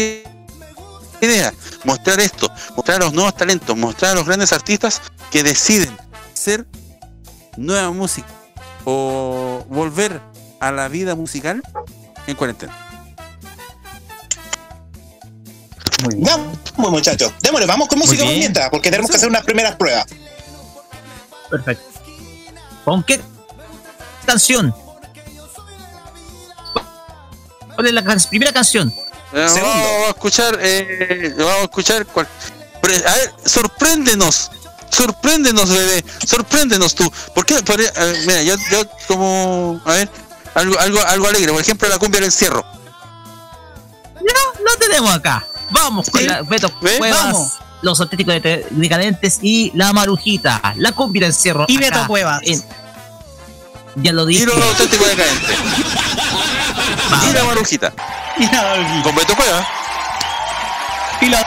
idea. 1.20 1.52
Mostrar 1.84 2.20
esto. 2.20 2.50
Mostrar 2.76 3.00
a 3.02 3.04
los 3.04 3.12
nuevos 3.12 3.36
talentos. 3.36 3.76
Mostrar 3.76 4.12
a 4.12 4.14
los 4.14 4.26
grandes 4.26 4.52
artistas 4.52 5.00
que 5.30 5.42
deciden 5.42 5.96
hacer 6.32 6.66
nueva 7.56 7.90
música 7.90 8.28
o 8.84 9.64
volver 9.68 10.20
a 10.60 10.72
la 10.72 10.88
vida 10.88 11.14
musical 11.14 11.62
en 12.26 12.36
cuarentena. 12.36 12.76
Ya, 16.16 16.36
muy 16.76 16.90
muchachos. 16.90 17.32
Démosle, 17.42 17.66
vamos 17.66 17.88
con 17.88 17.98
música 17.98 18.24
bien. 18.24 18.38
mientras, 18.38 18.70
porque 18.70 18.90
tenemos 18.90 19.10
que 19.10 19.16
hacer 19.16 19.28
unas 19.28 19.44
primeras 19.44 19.76
pruebas. 19.76 20.06
Perfecto. 21.52 22.00
¿Con 22.84 23.02
qué 23.04 23.20
canción? 24.26 24.74
¿Cuál 27.74 27.86
es 27.86 27.92
la 27.92 28.02
can- 28.04 28.20
primera 28.28 28.52
canción? 28.52 28.92
Eh, 29.32 29.48
Segundo. 29.48 29.76
vamos 29.76 30.06
a 30.06 30.10
escuchar, 30.10 30.58
eh, 30.60 31.34
vamos 31.38 31.52
a 31.54 31.62
escuchar. 31.62 32.06
cual- 32.06 32.28
a 33.06 33.14
ver, 33.14 33.32
sorpréndenos, 33.46 34.50
sorpréndenos, 34.90 35.70
bebé, 35.70 36.04
sorpréndenos 36.26 36.94
tú. 36.94 37.10
¿Por 37.34 37.46
qué? 37.46 37.62
Por- 37.62 37.80
eh, 37.80 37.90
mira, 38.26 38.42
yo, 38.42 38.56
yo 38.70 38.82
como, 39.08 39.80
a 39.84 39.92
ver, 39.92 40.10
algo, 40.54 40.78
algo, 40.78 41.00
algo 41.02 41.26
alegre. 41.28 41.52
Por 41.52 41.60
ejemplo, 41.62 41.88
la 41.88 41.98
cumbia 41.98 42.16
del 42.20 42.26
encierro. 42.26 42.64
No, 44.16 44.64
lo 44.64 44.76
tenemos 44.78 45.10
acá. 45.14 45.46
Vamos 45.70 46.10
con 46.10 46.20
Sí. 46.20 46.26
la 46.28 46.42
Beto 46.42 46.70
¿Ve? 46.82 46.98
Cuevas, 46.98 47.22
Vamos. 47.22 47.52
Los 47.82 48.00
auténticos 48.00 48.34
de- 48.42 48.66
decadentes 48.70 49.38
y 49.42 49.70
la 49.74 49.92
marujita. 49.92 50.60
La 50.76 50.92
cumbia 50.92 51.20
de 51.22 51.26
encierro. 51.28 51.64
Y 51.68 51.76
Beto 51.76 52.06
Cuevas. 52.06 52.40
en- 52.44 52.62
ya 53.96 54.12
lo 54.12 54.28
Y 54.28 54.34
dije. 54.34 54.46
los 54.46 54.56
auténticos 54.56 55.06
decadentes. 55.08 55.56
Y 57.28 57.32
la 57.32 57.44
marujita. 57.44 57.92
Y 58.38 58.44
la- 58.46 59.02
Con 59.02 59.14
Beto 59.14 59.34
Cueva. 59.36 59.66
y 61.20 61.28
la- 61.28 61.46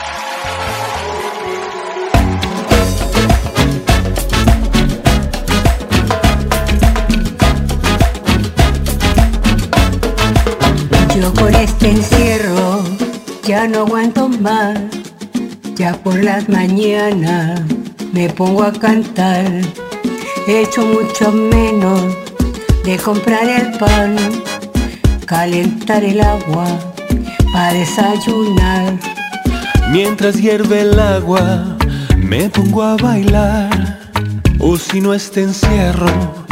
Yo 11.19 11.34
con 11.34 11.54
este 11.56 11.89
encierro 11.91 12.84
ya 13.43 13.67
no 13.67 13.80
aguanto 13.82 14.28
más. 14.28 14.78
Ya 15.76 15.94
por 15.94 16.24
las 16.24 16.48
mañanas 16.48 17.60
me 18.14 18.30
pongo 18.30 18.64
a 18.64 18.72
cantar. 18.72 19.46
He 20.48 20.62
hecho 20.62 20.86
mucho 20.86 21.34
menos 21.34 22.02
de 22.86 22.98
comprar 22.98 23.50
el 23.50 23.78
pan, 23.78 24.16
calentar 25.26 26.02
el 26.06 26.22
agua 26.22 26.66
para 27.52 27.74
desayunar. 27.74 28.94
Mientras 29.92 30.38
hierve 30.38 30.82
el 30.82 30.98
agua, 30.98 31.76
me 32.18 32.50
pongo 32.50 32.82
a 32.82 32.96
bailar. 32.96 34.00
O 34.60 34.78
si 34.78 35.02
no 35.02 35.14
este 35.14 35.42
encierro, 35.42 36.46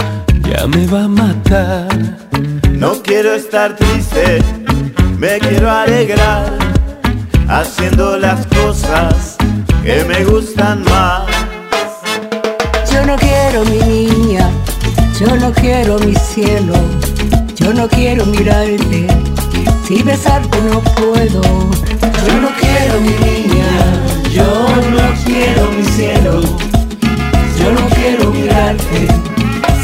ya 0.49 0.67
me 0.67 0.85
va 0.87 1.05
a 1.05 1.07
matar. 1.07 1.87
No 2.71 3.01
quiero 3.01 3.33
estar 3.33 3.77
triste, 3.77 4.39
me 5.17 5.39
quiero 5.39 5.71
alegrar. 5.71 6.82
Haciendo 7.47 8.17
las 8.17 8.45
cosas 8.47 9.37
que 9.83 10.03
me 10.05 10.23
gustan 10.25 10.83
más. 10.83 11.23
Yo 12.91 13.05
no 13.05 13.15
quiero 13.15 13.63
mi 13.65 13.79
niña, 13.79 14.49
yo 15.19 15.35
no 15.37 15.51
quiero 15.51 15.99
mi 15.99 16.15
cielo, 16.15 16.75
yo 17.55 17.73
no 17.73 17.87
quiero 17.87 18.25
mirarte, 18.25 19.07
si 19.87 20.01
besarte 20.03 20.57
no 20.61 20.79
puedo. 20.81 21.41
Yo 22.27 22.41
no 22.41 22.49
quiero 22.59 23.01
mi 23.01 23.09
niña, 23.09 23.67
yo 24.31 24.45
no 24.91 25.13
quiero 25.25 25.69
mi 25.71 25.83
cielo, 25.83 26.41
yo 27.59 27.71
no 27.73 27.89
quiero 27.95 28.29
mirarte, 28.31 29.07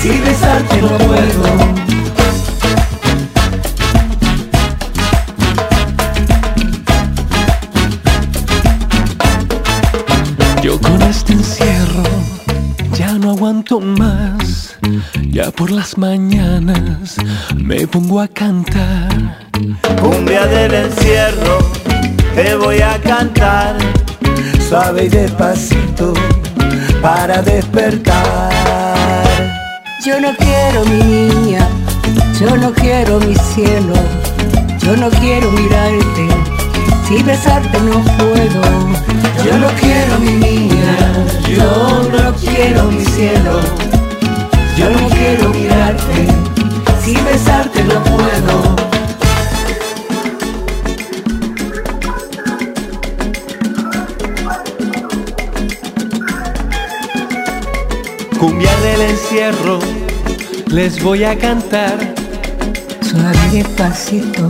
si 0.02 0.10
besarte 0.20 0.82
no 0.82 0.98
puedo. 0.98 1.80
No 13.30 13.36
aguanto 13.36 13.80
más. 13.80 14.78
Ya 15.30 15.52
por 15.52 15.70
las 15.70 15.98
mañanas 15.98 17.18
me 17.56 17.86
pongo 17.86 18.20
a 18.22 18.28
cantar. 18.28 19.48
Cumbia 20.02 20.46
del 20.48 20.74
encierro, 20.74 21.60
te 22.34 22.56
voy 22.56 22.82
a 22.82 23.00
cantar. 23.02 23.76
Suave 24.68 25.06
y 25.06 25.10
despacito 25.10 26.14
para 27.02 27.42
despertar. 27.42 28.52
Yo 30.06 30.20
no 30.20 30.36
quiero 30.36 30.86
mi 30.86 31.04
niña, 31.04 31.68
yo 32.40 32.58
no 32.58 32.72
quiero 32.74 33.20
mi 33.20 33.36
cielo, 33.36 33.94
yo 34.80 34.98
no 34.98 35.10
quiero 35.10 35.52
mirarte, 35.52 36.28
si 37.10 37.24
besarte 37.24 37.80
no 37.82 38.04
puedo. 38.18 38.62
Yo 39.44 39.58
no 39.58 39.68
quiero 39.82 40.20
mi 40.20 40.34
niña, 40.34 40.96
yo 41.48 42.08
no 42.12 42.36
quiero 42.36 42.92
mi 42.92 43.04
cielo, 43.04 43.60
yo 44.78 44.90
no 44.92 45.10
quiero 45.10 45.50
mirarte, 45.50 46.28
si 47.04 47.16
besarte 47.16 47.84
no 47.86 48.04
puedo. 48.04 48.76
Cumbia 58.40 58.76
del 58.82 59.02
encierro 59.02 59.80
les 60.68 61.02
voy 61.02 61.24
a 61.24 61.36
cantar. 61.36 61.98
Suave 63.02 63.40
y 63.52 63.58
despacito 63.64 64.50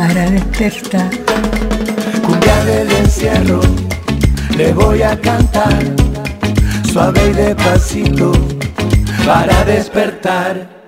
para 0.00 0.30
despertar. 0.30 1.10
Cumbia 2.24 2.64
del 2.64 2.90
encierro 2.90 3.60
le 4.56 4.72
voy 4.72 5.02
a 5.02 5.14
cantar. 5.20 5.82
Suave 6.90 7.20
y 7.30 7.32
despacito 7.34 8.32
para 9.26 9.62
despertar. 9.64 10.79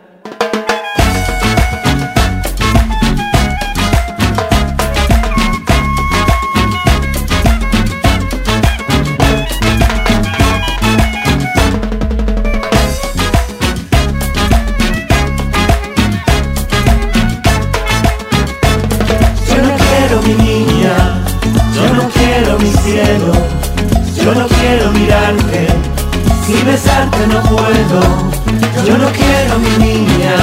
Besarte 27.03 27.27
no 27.27 27.43
puedo. 27.43 28.87
Yo 28.87 28.99
no 28.99 29.09
quiero 29.11 29.59
mi 29.59 29.85
niña, 29.85 30.37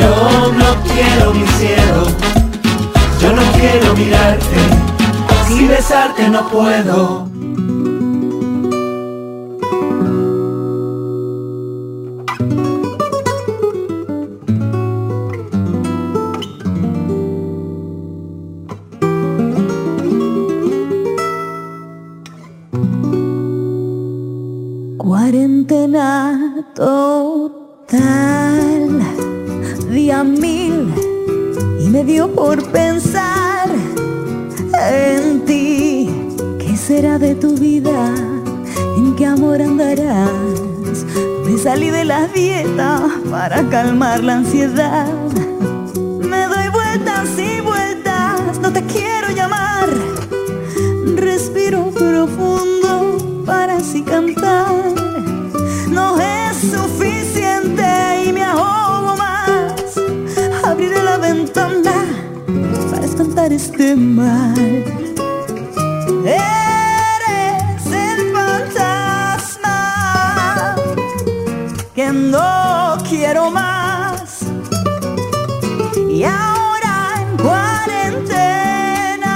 yo 0.00 0.52
no 0.52 0.82
quiero 0.84 1.34
mi 1.34 1.46
cielo, 1.58 2.04
yo 3.20 3.32
no 3.32 3.42
quiero 3.58 3.94
mirarte, 3.94 4.56
si 5.46 5.66
besarte 5.66 6.28
no 6.28 6.46
puedo. 6.48 7.35
Mil, 29.96 30.92
y 31.80 31.88
me 31.88 32.04
dio 32.04 32.30
por 32.30 32.62
pensar 32.70 33.66
en 34.90 35.42
ti. 35.46 36.10
¿Qué 36.58 36.76
será 36.76 37.18
de 37.18 37.34
tu 37.34 37.54
vida? 37.54 38.14
¿En 38.98 39.16
qué 39.16 39.24
amor 39.24 39.62
andarás? 39.62 41.06
Me 41.46 41.56
salí 41.56 41.88
de 41.88 42.04
la 42.04 42.26
dieta 42.28 43.08
para 43.30 43.66
calmar 43.70 44.22
la 44.22 44.34
ansiedad. 44.34 45.08
Me 46.20 46.46
doy 46.46 46.68
vueltas 46.68 47.30
y 47.38 47.62
vueltas, 47.62 48.60
no 48.60 48.70
te 48.70 48.82
quiero 48.84 49.15
este 63.56 63.96
mal. 63.96 64.84
Eres 66.26 67.86
el 67.86 68.32
fantasma 68.34 69.80
que 71.94 72.12
no 72.12 72.98
quiero 73.08 73.50
más. 73.50 74.42
Y 76.10 76.24
ahora 76.24 77.14
en 77.22 77.36
cuarentena 77.38 79.34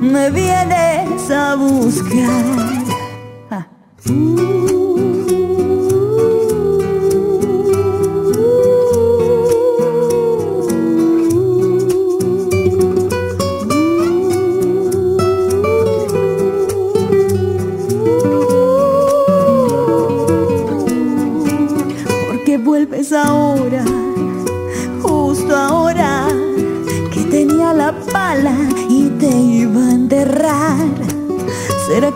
me 0.00 0.30
vienes 0.30 1.30
a 1.30 1.54
buscar. 1.54 2.79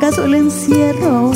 Acaso 0.04 0.26
el 0.26 0.34
encierro 0.34 1.32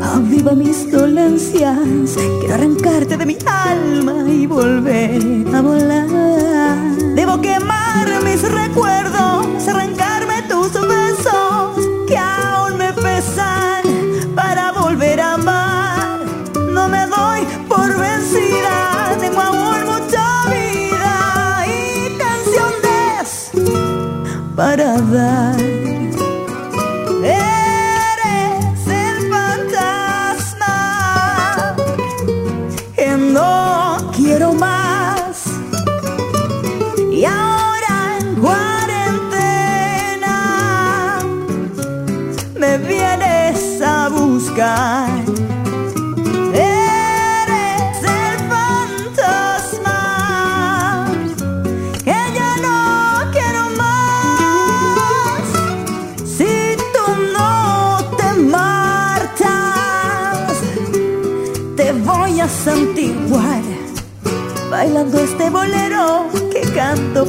aviva 0.00 0.52
mis 0.52 0.88
dolencias? 0.92 2.16
Quiero 2.38 2.54
arrancarte 2.54 3.16
de 3.16 3.26
mi 3.26 3.36
alma 3.44 4.28
y 4.28 4.46
volver 4.46 5.20
a 5.52 5.60
volar. 5.60 6.06
Debo 7.16 7.40
quemar 7.40 8.06
mis 8.22 8.42
recuerdos, 8.42 9.66
arrancarme 9.66 10.42
tus 10.42 10.72
besos 10.72 11.78
que 12.06 12.16
aún 12.16 12.78
me 12.78 12.92
pesan 12.92 13.82
para 14.36 14.70
volver 14.70 15.20
a 15.20 15.34
amar. 15.34 16.20
No 16.72 16.88
me 16.88 17.06
doy 17.06 17.40
por 17.68 17.88
vencida, 17.98 19.16
tengo 19.18 19.40
aún 19.40 19.84
mucha 19.86 20.26
vida 20.46 21.66
y 21.66 22.16
canciones 22.18 23.50
para 24.54 24.96
dar. 25.00 25.59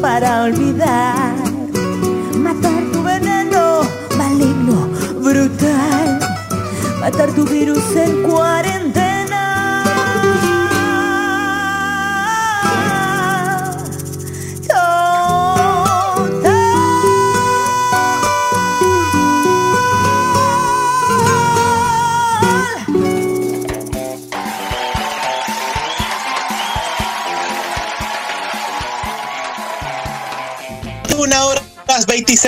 Para 0.02 0.44
olvidar. 0.46 1.36
Matar 2.38 2.84
tu 2.92 3.04
veneno 3.04 3.82
maligno, 4.18 4.90
brutal. 5.22 6.20
Matar 7.00 7.30
tu 7.34 7.46
virus 7.46 7.96
en 7.96 8.24
cuarentena. 8.24 8.61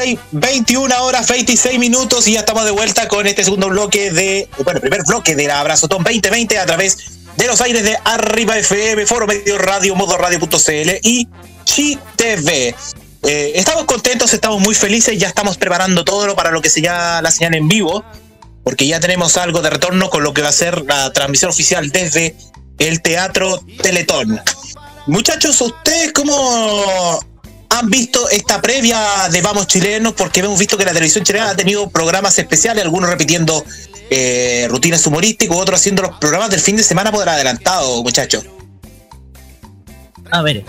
26, 0.04 0.20
21 0.32 1.04
horas 1.04 1.30
26 1.30 1.80
minutos 1.80 2.28
y 2.28 2.34
ya 2.34 2.39
estamos 2.39 2.66
de 2.66 2.72
vuelta 2.72 3.08
con 3.08 3.26
este 3.26 3.44
segundo 3.44 3.70
bloque 3.70 4.12
de, 4.12 4.50
bueno, 4.63 4.82
primer 4.82 5.04
bloque 5.04 5.36
del 5.36 5.50
Abrazotón 5.52 6.04
2020 6.04 6.60
a 6.60 6.66
través 6.66 6.98
de 7.38 7.48
los 7.48 7.62
aires 7.62 7.84
de 7.84 7.98
Arriba 8.04 8.58
FM, 8.58 9.06
Foro 9.06 9.28
Medio 9.28 9.58
Radio, 9.58 9.96
Modo 9.96 10.18
Radio.cl 10.18 10.89
y 11.04 11.28
Chi 11.63 11.98
TV. 12.18 12.76
Eh, 13.24 13.52
estamos 13.56 13.86
contentos, 13.86 14.34
estamos 14.34 14.60
muy 14.60 14.76
felices, 14.76 15.18
ya 15.18 15.30
estamos 15.30 15.58
preparando 15.58 16.04
todo 16.04 16.36
para 16.36 16.52
lo 16.52 16.62
que 16.62 16.70
sería 16.70 17.22
la 17.22 17.32
señal 17.32 17.56
en 17.56 17.70
vivo, 17.70 18.04
porque 18.66 18.86
ya 18.86 19.00
tenemos 19.00 19.38
algo 19.38 19.62
de 19.62 19.70
retorno 19.70 20.10
con 20.10 20.24
lo 20.24 20.34
que 20.34 20.42
va 20.42 20.50
a 20.50 20.54
ser 20.54 20.82
la 20.82 21.13
transmisión 21.13 21.52
oficial 21.52 21.89
desde 21.92 22.36
el 22.78 23.02
Teatro 23.02 23.63
Teletón. 23.82 24.42
Muchachos, 25.08 25.62
¿ustedes 25.62 26.12
cómo 26.12 27.20
han 27.80 27.90
visto 27.90 28.30
esta 28.30 28.62
previa 28.62 29.00
de 29.32 29.42
Vamos 29.42 29.68
Chilenos? 29.68 30.14
Porque 30.14 30.40
hemos 30.42 30.58
visto 30.60 30.78
que 30.78 30.86
la 30.86 30.92
televisión 30.92 31.24
chilena 31.24 31.50
ha 31.52 31.56
tenido 31.56 31.90
programas 31.90 32.38
especiales, 32.38 32.84
algunos 32.84 33.10
repitiendo 33.10 33.64
eh, 34.10 34.68
rutinas 34.70 35.06
humorísticas, 35.08 35.58
otros 35.58 35.80
haciendo 35.80 36.04
los 36.04 36.18
programas 36.18 36.50
del 36.50 36.60
fin 36.60 36.76
de 36.78 36.84
semana 36.84 37.12
por 37.12 37.28
adelantado, 37.28 38.04
muchachos. 38.04 38.46
A 40.32 40.42
ver, 40.42 40.64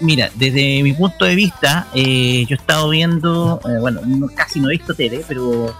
mira, 0.00 0.30
desde 0.34 0.82
mi 0.82 0.92
punto 0.92 1.24
de 1.24 1.34
vista, 1.34 1.88
eh, 1.94 2.44
yo 2.48 2.56
he 2.56 2.58
estado 2.58 2.88
viendo, 2.88 3.60
eh, 3.64 3.78
bueno, 3.80 4.00
no- 4.04 4.28
casi 4.34 4.60
no 4.60 4.68
he 4.68 4.72
visto 4.72 4.94
tele, 4.94 5.24
pero 5.26 5.74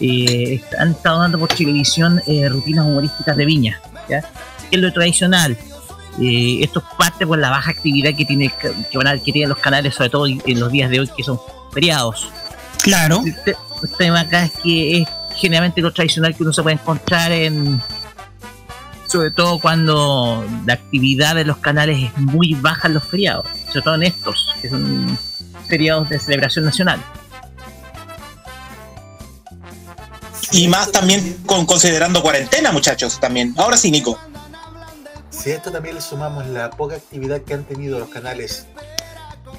eh, 0.00 0.60
han 0.78 0.92
estado 0.92 1.20
dando 1.20 1.38
por 1.38 1.48
televisión 1.48 2.22
eh, 2.26 2.48
rutinas 2.48 2.86
humorísticas 2.86 3.36
de 3.36 3.44
Viña, 3.44 3.80
¿ya? 4.08 4.20
Que 4.70 4.76
es 4.76 4.78
lo 4.82 4.92
tradicional. 4.92 5.56
Eh, 6.20 6.58
esto 6.62 6.80
es 6.80 6.96
parte 6.96 7.26
por 7.26 7.38
la 7.38 7.50
baja 7.50 7.70
actividad 7.70 8.14
que 8.16 8.24
tiene 8.24 8.52
que 8.90 8.98
van 8.98 9.06
a 9.06 9.18
que 9.18 9.32
tienen 9.32 9.48
los 9.48 9.58
canales, 9.58 9.94
sobre 9.94 10.10
todo 10.10 10.26
en 10.26 10.60
los 10.60 10.72
días 10.72 10.90
de 10.90 11.00
hoy 11.00 11.10
que 11.16 11.22
son 11.22 11.38
feriados. 11.72 12.28
Claro. 12.82 13.22
El, 13.24 13.34
te- 13.44 13.56
el 13.82 13.90
tema 13.96 14.20
acá 14.20 14.44
es 14.44 14.52
que 14.62 15.02
es 15.02 15.08
generalmente 15.36 15.80
lo 15.80 15.92
tradicional 15.92 16.34
que 16.34 16.42
uno 16.42 16.52
se 16.52 16.62
puede 16.62 16.74
encontrar 16.74 17.30
en 17.32 17.80
sobre 19.06 19.30
todo 19.30 19.58
cuando 19.58 20.44
la 20.66 20.74
actividad 20.74 21.34
de 21.34 21.44
los 21.44 21.56
canales 21.58 22.02
es 22.04 22.18
muy 22.18 22.54
baja 22.54 22.86
en 22.88 22.94
los 22.94 23.04
feriados, 23.04 23.46
sobre 23.68 23.82
todo 23.82 23.94
en 23.96 24.02
estos, 24.04 24.54
que 24.62 24.68
son 24.70 25.18
feriados 25.68 26.08
de 26.08 26.18
celebración 26.18 26.64
nacional. 26.64 27.00
Y 30.52 30.68
más 30.68 30.92
también 30.92 31.38
con 31.46 31.66
considerando 31.66 32.22
cuarentena, 32.22 32.72
muchachos, 32.72 33.18
también. 33.20 33.54
Ahora 33.56 33.76
sí, 33.76 33.90
Nico. 33.90 34.18
Si 35.40 35.50
a 35.50 35.54
esto 35.54 35.72
también 35.72 35.94
le 35.94 36.02
sumamos 36.02 36.46
la 36.48 36.68
poca 36.68 36.96
actividad 36.96 37.40
que 37.40 37.54
han 37.54 37.64
tenido 37.64 37.98
los 37.98 38.10
canales, 38.10 38.66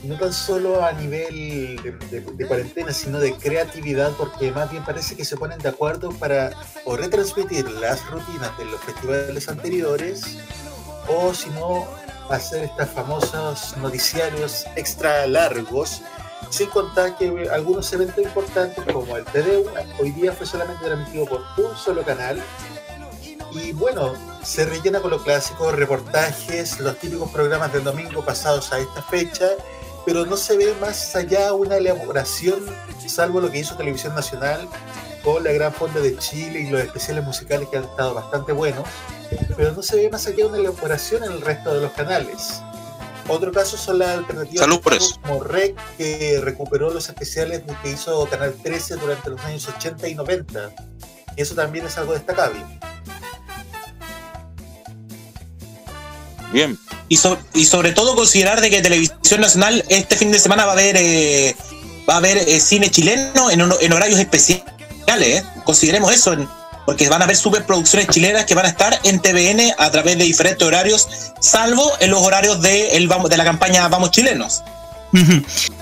no 0.04 0.16
tan 0.16 0.32
solo 0.32 0.86
a 0.86 0.92
nivel 0.92 1.76
de, 2.12 2.48
cuarentena, 2.48 2.94
sino 2.94 3.20
de 3.20 3.34
creatividad, 3.34 4.12
porque 4.12 4.52
más 4.52 4.70
bien 4.70 4.86
parece 4.86 5.16
que 5.16 5.26
se 5.26 5.38
ponen 5.38 5.58
de 5.58 5.70
acuerdo 5.70 6.12
para 6.12 6.52
o 6.86 6.96
retransmitir 6.96 7.68
las 7.72 8.08
rutinas 8.12 8.56
de 8.60 8.66
los 8.66 8.80
festivales 8.82 9.50
anteriores, 9.50 10.38
o 11.08 11.34
si 11.34 11.50
no, 11.50 11.88
hacer 12.30 12.66
estos 12.66 12.90
famosos 12.90 13.76
noticiarios 13.78 14.66
extra 14.76 15.26
largos, 15.26 16.04
sin 16.52 16.70
contar 16.70 17.18
que 17.18 17.50
algunos 17.52 17.92
eventos 17.92 18.24
importantes 18.24 18.86
como 18.94 19.18
el 19.18 19.26
TDU 19.26 19.66
hoy 20.00 20.12
día 20.12 20.32
fue 20.32 20.46
solamente 20.46 20.86
transmitido 20.86 21.26
por 21.26 21.44
un 21.58 21.76
solo 21.76 22.04
canal 22.04 22.40
y 23.54 23.72
bueno, 23.74 24.14
se 24.44 24.66
rellena 24.66 25.02
con 25.02 25.12
lo 25.12 25.24
clásico, 25.24 25.72
reportajes, 25.72 26.80
los 26.80 26.98
típicos 26.98 27.32
programas 27.32 27.74
del 27.74 27.84
domingo 27.84 28.24
pasados 28.24 28.72
a 28.72 28.80
esta 28.80 29.02
fecha, 29.02 29.48
pero 30.06 30.26
no 30.26 30.38
se 30.38 30.58
ve 30.58 30.74
más 30.80 31.16
allá 31.16 31.54
una 31.54 31.78
elaboración, 31.78 32.60
salvo 33.08 33.42
lo 33.42 33.52
que 33.52 33.60
hizo 33.60 33.76
Televisión 33.76 34.16
Nacional 34.16 34.68
con 35.24 35.44
la 35.44 35.52
Gran 35.52 35.74
Fonda 35.74 36.00
de 36.00 36.18
Chile 36.18 36.62
y 36.62 36.70
los 36.70 36.82
especiales 36.82 37.24
musicales 37.24 37.68
que 37.70 37.78
han 37.78 37.84
estado 37.84 38.14
bastante 38.14 38.54
buenos, 38.54 38.86
pero 39.56 39.72
no 39.74 39.82
se 39.82 39.98
ve 39.98 40.10
más 40.10 40.26
allá 40.28 40.48
una 40.48 40.58
elaboración 40.58 41.24
en 41.24 41.34
el 41.34 41.42
resto 41.42 41.74
de 41.74 41.82
los 41.82 41.92
canales. 41.92 42.62
Otro 43.28 43.52
caso 43.52 43.78
son 43.78 44.00
las 44.00 44.18
alternativas 44.18 44.62
Salud 44.62 44.82
por 44.82 44.94
eso. 44.94 45.20
como 45.22 45.44
REC, 45.44 45.76
que 45.98 46.40
recuperó 46.42 46.90
los 46.90 47.08
especiales 47.08 47.62
que 47.84 47.90
hizo 47.90 48.26
Canal 48.28 48.54
13 48.62 48.96
durante 48.96 49.30
los 49.30 49.40
años 49.42 49.68
80 49.68 50.08
y 50.08 50.16
90. 50.16 50.72
Y 51.38 51.42
eso 51.42 51.56
también 51.56 51.86
es 51.86 51.98
algo 51.98 52.14
destacable. 52.14 52.66
Bien. 56.52 56.78
Y, 57.08 57.18
so- 57.18 57.40
y 57.54 57.66
sobre 57.66 57.92
todo 57.94 58.16
considerar 58.16 58.60
de 58.62 58.70
que 58.70 58.82
Televisión 58.82 59.42
Nacional 59.42 59.86
este 59.90 60.18
fin 60.18 60.32
de 60.32 60.40
semana 60.40 60.66
va 60.66 60.72
a 60.72 60.74
haber 60.74 60.98
eh, 60.98 61.56
va 62.10 62.16
a 62.16 62.18
haber 62.18 62.38
eh, 62.38 62.60
cine 62.60 62.90
chileno 62.92 63.50
en, 63.50 63.62
horarios 63.94 64.20
especiales. 64.20 64.66
¿eh? 65.08 65.44
Consideremos 65.64 66.14
eso, 66.14 66.34
en- 66.34 66.48
porque 66.86 67.08
van 67.10 67.22
a 67.22 67.26
haber 67.26 67.38
superproducciones 67.38 68.08
chilenas 68.10 68.46
que 68.46 68.56
van 68.56 68.66
a 68.66 68.70
estar 68.70 69.00
en 69.04 69.20
TVN 69.22 69.74
a 69.78 69.92
través 69.92 70.18
de 70.18 70.24
diferentes 70.26 70.68
horarios, 70.68 71.08
salvo 71.40 71.90
en 72.00 72.10
los 72.12 72.22
horarios 72.22 72.60
de, 72.62 72.98
el, 72.98 73.08
de 73.08 73.38
la 73.38 73.44
campaña 73.44 73.88
Vamos 73.88 74.12
Chilenos. 74.12 74.62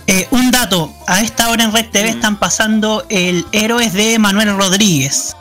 Eh, 0.07 0.27
un 0.31 0.51
dato, 0.51 0.91
a 1.07 1.21
esta 1.21 1.49
hora 1.49 1.63
en 1.63 1.71
Red 1.71 1.89
TV 1.91 2.09
están 2.09 2.37
pasando 2.37 3.05
el 3.09 3.45
Héroes 3.53 3.93
de 3.93 4.19
Manuel 4.19 4.57
Rodríguez. 4.57 5.35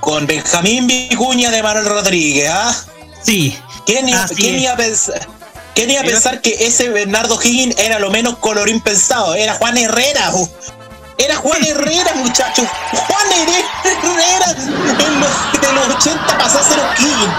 Con 0.00 0.26
Benjamín 0.26 0.86
Vicuña 0.86 1.50
de 1.50 1.62
Manuel 1.62 1.84
Rodríguez, 1.86 2.50
¿ah? 2.50 2.74
Sí. 3.22 3.56
¿Quién 3.86 4.08
iba, 4.08 4.22
Así 4.22 4.34
quién 4.34 4.58
iba 4.60 4.72
a 4.72 4.76
pensar? 4.76 5.26
¿Quién 5.74 5.90
iba 5.90 6.00
a 6.00 6.04
pensar 6.04 6.40
que 6.40 6.66
ese 6.66 6.88
Bernardo 6.90 7.38
Higgins 7.42 7.78
era 7.78 7.98
lo 7.98 8.10
menos 8.10 8.38
colorín 8.38 8.80
pensado? 8.80 9.34
Era 9.34 9.54
Juan 9.54 9.76
Herrera. 9.78 10.32
Era 11.16 11.36
Juan 11.36 11.64
Herrera, 11.64 12.12
muchachos. 12.16 12.66
Juan 12.92 13.26
Herrera 13.32 14.50
en 14.52 15.20
los, 15.20 15.60
de 15.60 15.72
los 15.72 15.96
80 15.96 16.38
pasó 16.38 16.58
a 16.58 16.62
ser 16.62 16.78
O'Higgins. 16.78 17.34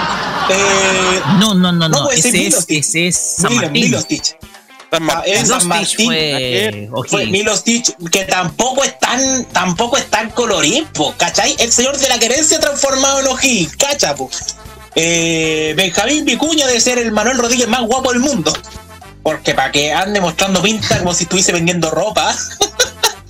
Eh, 0.49 1.21
No, 1.39 1.53
no, 1.53 1.71
no, 1.71 1.89
no, 1.89 2.03
pues, 2.05 2.25
ese, 2.25 2.47
es, 2.47 2.65
ese 2.67 3.07
es 3.07 3.35
San 3.37 3.55
Martín. 3.55 3.95
Ah, 4.93 5.23
es 5.25 5.47
San 5.47 5.67
Martín. 5.67 6.07
fue 6.07 6.89
Fue 6.89 6.99
O'Higgins. 6.99 7.31
Milostic, 7.31 8.09
que 8.11 8.25
tampoco 8.25 8.83
es 8.83 8.97
tan, 8.99 9.45
tampoco 9.45 9.97
es 9.97 10.09
tan 10.09 10.29
colorín, 10.31 10.85
po, 10.93 11.13
¿cachai? 11.17 11.55
El 11.59 11.71
señor 11.71 11.97
de 11.97 12.09
la 12.09 12.19
querencia 12.19 12.59
transformado 12.59 13.19
en 13.19 13.27
O'Higgins, 13.27 13.75
¿cacha, 13.77 14.15
po? 14.15 14.29
Eh, 14.95 15.73
Benjamín 15.77 16.25
Vicuña 16.25 16.67
debe 16.67 16.79
ser 16.81 16.97
el 16.99 17.11
Manuel 17.11 17.37
Rodríguez 17.37 17.67
más 17.67 17.81
guapo 17.81 18.11
del 18.11 18.19
mundo. 18.21 18.53
Porque 19.23 19.53
para 19.53 19.71
que 19.71 19.93
ande 19.93 20.19
mostrando 20.19 20.61
pinta 20.61 20.99
como 20.99 21.13
si 21.13 21.23
estuviese 21.23 21.51
vendiendo 21.51 21.89
ropa. 21.91 22.35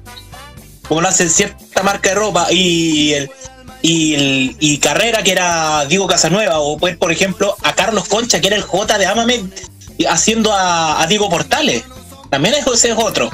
como 0.87 1.01
lo 1.01 1.07
hacen 1.07 1.29
cierta 1.29 1.83
marca 1.83 2.09
de 2.09 2.15
ropa. 2.15 2.47
Y 2.51 3.13
el, 3.13 3.31
y, 3.81 4.13
el- 4.15 4.55
y 4.59 4.77
Carrera, 4.79 5.23
que 5.23 5.31
era 5.31 5.85
Diego 5.85 6.07
Casanueva. 6.07 6.59
O 6.59 6.77
pues, 6.77 6.97
por 6.97 7.11
ejemplo, 7.11 7.55
a 7.63 7.73
Carlos 7.75 8.07
Concha, 8.07 8.39
que 8.41 8.47
era 8.47 8.55
el 8.55 8.63
J 8.63 8.97
de 8.97 9.05
Amame, 9.05 9.43
haciendo 10.09 10.53
a, 10.53 11.01
a 11.01 11.07
Diego 11.07 11.29
Portales. 11.29 11.83
También 12.29 12.55
es- 12.55 12.65
ese 12.67 12.91
es 12.91 12.97
otro. 12.97 13.29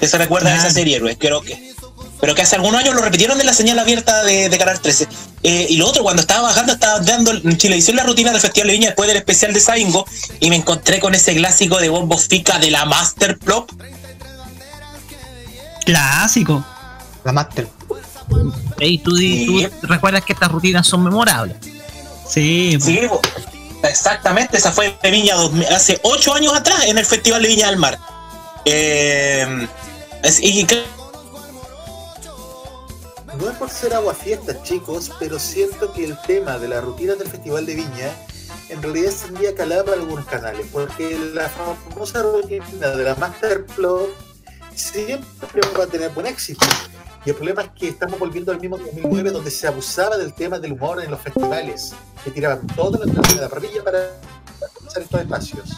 Que 0.00 0.08
se 0.08 0.16
recuerda 0.18 0.50
de 0.50 0.56
esa 0.56 0.70
serie, 0.70 0.96
héroes. 0.96 1.16
Creo 1.20 1.42
que 1.42 1.74
pero 2.24 2.34
que 2.34 2.40
hace 2.40 2.56
algunos 2.56 2.80
años 2.80 2.94
lo 2.94 3.02
repitieron 3.02 3.38
en 3.38 3.44
la 3.44 3.52
señal 3.52 3.78
abierta 3.78 4.24
de, 4.24 4.48
de 4.48 4.56
Canal 4.56 4.80
13. 4.80 5.06
Eh, 5.42 5.66
y 5.68 5.76
lo 5.76 5.86
otro, 5.86 6.02
cuando 6.02 6.22
estaba 6.22 6.40
bajando, 6.48 6.72
estaba 6.72 6.98
dando 7.00 7.32
en 7.32 7.58
Chilevisión 7.58 7.96
la 7.98 8.02
rutina 8.02 8.32
del 8.32 8.40
Festival 8.40 8.68
de 8.68 8.72
Viña 8.72 8.86
después 8.86 9.08
del 9.08 9.18
especial 9.18 9.52
de 9.52 9.60
Saingo, 9.60 10.06
y 10.40 10.48
me 10.48 10.56
encontré 10.56 11.00
con 11.00 11.14
ese 11.14 11.34
clásico 11.34 11.76
de 11.78 11.90
Bombo 11.90 12.16
Fica 12.16 12.58
de 12.58 12.70
la 12.70 12.86
Master 12.86 13.36
Plop. 13.38 13.70
Clásico. 15.84 16.64
La 17.24 17.32
Master. 17.32 17.68
Ey, 18.80 18.96
tú, 18.96 19.10
tú 19.18 19.68
recuerdas 19.82 20.24
que 20.24 20.32
estas 20.32 20.50
rutinas 20.50 20.86
son 20.86 21.04
memorables. 21.04 21.58
Sí, 22.26 22.78
Sí, 22.80 23.00
exactamente, 23.82 24.56
esa 24.56 24.72
fue 24.72 24.96
de 25.02 25.10
Viña 25.10 25.34
2000, 25.34 25.66
hace 25.74 26.00
ocho 26.04 26.32
años 26.32 26.54
atrás 26.54 26.84
en 26.86 26.96
el 26.96 27.04
Festival 27.04 27.42
de 27.42 27.48
Viña 27.48 27.66
del 27.66 27.76
Mar. 27.76 27.98
Eh, 28.64 29.68
es- 30.22 30.40
y 30.42 30.66
No 33.38 33.50
es 33.50 33.56
por 33.56 33.70
ser 33.70 33.94
aguafiestas, 33.94 34.62
chicos, 34.62 35.10
pero 35.18 35.38
siento 35.38 35.92
que 35.92 36.04
el 36.04 36.16
tema 36.26 36.58
de 36.58 36.68
las 36.68 36.84
rutinas 36.84 37.18
del 37.18 37.28
Festival 37.28 37.66
de 37.66 37.74
Viña 37.74 38.10
en 38.68 38.82
realidad 38.82 39.12
tendría 39.26 39.54
calada 39.54 39.84
para 39.84 39.96
algunos 39.96 40.24
canales, 40.26 40.66
porque 40.72 41.18
la 41.34 41.48
famosa 41.48 42.22
rutina 42.22 42.88
de 42.90 43.04
la 43.04 43.14
Masterplot 43.16 44.10
siempre 44.74 45.60
va 45.78 45.84
a 45.84 45.86
tener 45.86 46.10
buen 46.10 46.26
éxito. 46.26 46.66
Y 47.24 47.30
el 47.30 47.36
problema 47.36 47.62
es 47.62 47.68
que 47.70 47.88
estamos 47.88 48.18
volviendo 48.18 48.52
al 48.52 48.60
mismo 48.60 48.76
2009, 48.78 49.30
donde 49.30 49.50
se 49.50 49.66
abusaba 49.66 50.16
del 50.16 50.34
tema 50.34 50.58
del 50.58 50.72
humor 50.72 51.02
en 51.02 51.10
los 51.10 51.20
festivales, 51.20 51.92
que 52.22 52.30
tiraban 52.30 52.66
todo 52.68 52.98
de 52.98 53.40
la 53.40 53.48
parrilla 53.48 53.82
para 53.82 53.98
usar 54.86 55.02
estos 55.02 55.20
espacios. 55.20 55.70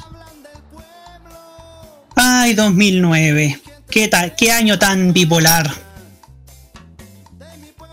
Ay, 2.16 2.54
2009. 2.54 3.60
¿Qué 3.88 4.08
tal? 4.08 4.34
¿Qué 4.34 4.50
año 4.50 4.78
tan 4.78 5.12
bipolar? 5.12 5.85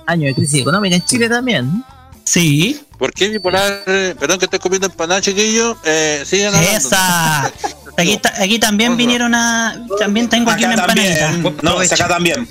Año 0.05 0.27
de 0.27 0.35
crisis 0.35 0.61
económica 0.61 0.95
en 0.95 1.05
Chile 1.05 1.29
también. 1.29 1.83
Sí. 2.25 2.81
¿Por 2.97 3.11
qué 3.13 3.29
bipolar? 3.29 3.83
Perdón 3.85 4.39
que 4.39 4.45
estoy 4.45 4.59
comiendo 4.59 4.87
empanada, 4.87 5.21
chiquillo. 5.21 5.77
Eh, 5.83 6.23
sigan 6.25 6.55
hablando. 6.55 6.77
Esa. 6.77 7.51
Aquí, 7.97 8.17
ta- 8.17 8.33
aquí 8.41 8.59
también 8.59 8.95
vinieron 8.97 9.35
a. 9.35 9.85
También 9.99 10.29
tengo 10.29 10.49
aquí 10.51 10.63
una 10.65 10.73
empanadita. 10.75 11.31
No, 11.61 11.79
acá 11.79 12.07
también. 12.07 12.47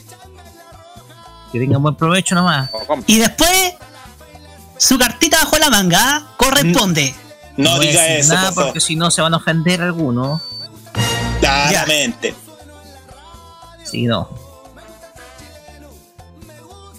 Que 1.51 1.59
tengan 1.59 1.83
buen 1.83 1.95
provecho 1.95 2.35
nomás. 2.35 2.71
Y 3.07 3.19
después, 3.19 3.75
su 4.79 4.99
cartita 4.99 5.39
bajo 5.39 5.59
la 5.59 5.69
manga 5.71 6.27
corresponde. 6.37 7.15
No 7.57 7.79
diga 7.79 8.07
eso, 8.09 8.33
nada 8.35 8.53
por 8.53 8.65
porque 8.65 8.81
si 8.81 8.97
no 8.97 9.11
se 9.11 9.21
van 9.21 9.35
a 9.35 9.37
ofender 9.39 9.83
algunos. 9.83 10.41
Claramente. 11.41 12.35
Sí, 13.85 14.05
no. 14.05 14.29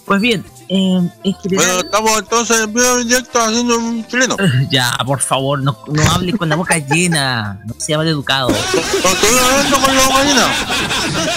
Pues 0.06 0.20
bien, 0.20 0.44
eh, 0.68 1.00
en 1.24 1.34
general. 1.34 1.64
Bueno, 1.66 1.80
estamos 1.80 2.18
entonces 2.18 2.60
en 2.60 2.74
vivo 2.74 2.96
directo 2.98 3.40
haciendo 3.40 3.78
un 3.78 4.06
chileno. 4.06 4.36
Ya, 4.70 4.92
por 5.06 5.20
favor, 5.20 5.62
no, 5.62 5.78
no 5.88 6.10
hable 6.12 6.32
con 6.34 6.48
la 6.48 6.56
boca 6.56 6.76
llena. 6.78 7.60
No 7.64 7.74
sea 7.78 7.96
mal 7.96 8.08
educado. 8.08 8.50
Estoy 8.50 9.38
hablando 9.38 9.78
con 9.80 9.96
la 9.96 10.08
mañana. 10.10 10.54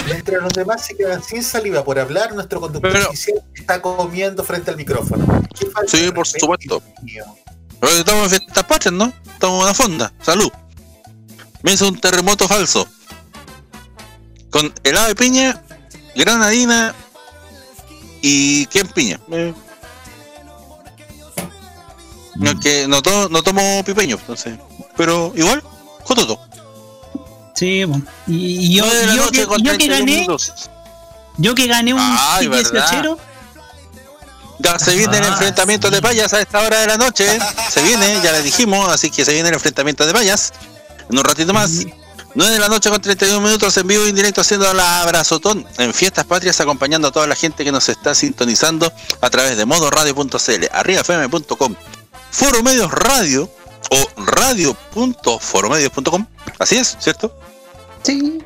Mientras 0.05 0.43
los 0.43 0.53
demás 0.53 0.85
se 0.85 0.97
quedan 0.97 1.23
sin 1.23 1.43
saliva 1.43 1.83
por 1.83 1.97
hablar, 1.99 2.33
nuestro 2.35 2.59
conductor 2.59 2.91
Pero- 2.91 3.07
oficial 3.09 3.37
está 3.53 3.81
comiendo 3.81 4.43
frente 4.43 4.71
al 4.71 4.77
micrófono. 4.77 5.25
¿Qué 5.57 5.65
falta 5.67 5.89
Sí, 5.97 6.11
por 6.11 6.27
supuesto. 6.27 6.81
Pero 7.79 7.93
estamos 7.93 8.23
en 8.33 8.39
fiestas 8.41 8.63
patrias, 8.65 8.93
¿no? 8.93 9.13
Estamos 9.31 9.57
en 9.59 9.63
una 9.63 9.73
fonda. 9.73 10.13
Salud. 10.21 10.49
Me 11.63 11.73
hizo 11.73 11.87
un 11.87 11.99
terremoto 11.99 12.47
falso. 12.47 12.87
Con 14.49 14.73
helado 14.83 15.07
de 15.07 15.15
piña, 15.15 15.61
granadina 16.15 16.95
y 18.21 18.65
¿quién 18.67 18.87
piña? 18.87 19.19
Eh. 19.31 19.53
No, 22.35 22.59
que 22.59 22.87
no, 22.87 23.01
to- 23.01 23.29
no 23.29 23.41
tomo 23.41 23.83
pipeño, 23.83 24.17
entonces. 24.19 24.57
Pero 24.95 25.33
igual, 25.35 25.63
jototo. 26.03 26.39
Sí, 27.55 27.83
bueno. 27.85 28.05
y, 28.27 28.67
y 28.67 28.75
yo, 28.75 28.85
yo 29.15 29.31
que, 29.31 29.47
con 29.47 29.59
y 29.59 29.63
yo 29.63 29.71
que 29.71 29.77
31 29.87 29.99
gané, 29.99 30.11
minutos. 30.21 30.69
yo 31.37 31.55
que 31.55 31.65
gané 31.67 31.93
un 31.95 31.99
Ay, 31.99 32.41
kit 32.41 32.49
verdad. 32.51 32.89
18 32.91 33.17
Ya 34.59 34.77
se 34.77 34.95
viene 34.95 35.17
el 35.17 35.23
Ah, 35.23 35.27
enfrentamiento 35.29 35.89
de 35.89 35.99
payas 36.01 36.33
a 36.33 36.41
esta 36.41 36.59
hora 36.61 36.79
de 36.81 36.87
la 36.87 36.97
noche. 36.97 37.25
Se 37.71 37.81
viene, 37.81 38.19
ya 38.23 38.31
le 38.31 38.43
dijimos, 38.43 38.87
así 38.89 39.09
que 39.09 39.25
se 39.25 39.33
viene 39.33 39.49
el 39.49 39.55
enfrentamiento 39.55 40.05
de 40.05 40.13
payas. 40.13 40.53
En 41.09 41.17
un 41.17 41.23
ratito 41.23 41.51
más. 41.53 41.85
9 42.37 42.53
de 42.53 42.59
la 42.59 42.69
noche 42.69 42.89
con 42.91 43.01
31 43.01 43.41
minutos 43.41 43.75
en 43.77 43.87
vivo 43.87 44.05
y 44.05 44.09
en 44.09 44.15
directo 44.15 44.41
haciendo 44.41 44.71
la 44.73 45.01
abrazotón 45.01 45.65
en 45.79 45.91
Fiestas 45.93 46.25
Patrias, 46.25 46.59
acompañando 46.61 47.07
a 47.07 47.11
toda 47.11 47.25
la 47.25 47.35
gente 47.35 47.63
que 47.65 47.71
nos 47.71 47.89
está 47.89 48.13
sintonizando 48.13 48.93
a 49.21 49.29
través 49.31 49.57
de 49.57 49.65
modoradio.cl, 49.65 50.67
arribafm.com, 50.71 51.75
Foro 52.31 52.61
Medios 52.61 52.91
Radio 52.91 53.49
o 53.89 54.21
radio.foromedios.com. 54.21 56.27
Así 56.59 56.77
es, 56.77 56.95
¿cierto? 56.99 57.35
Sí. 58.03 58.43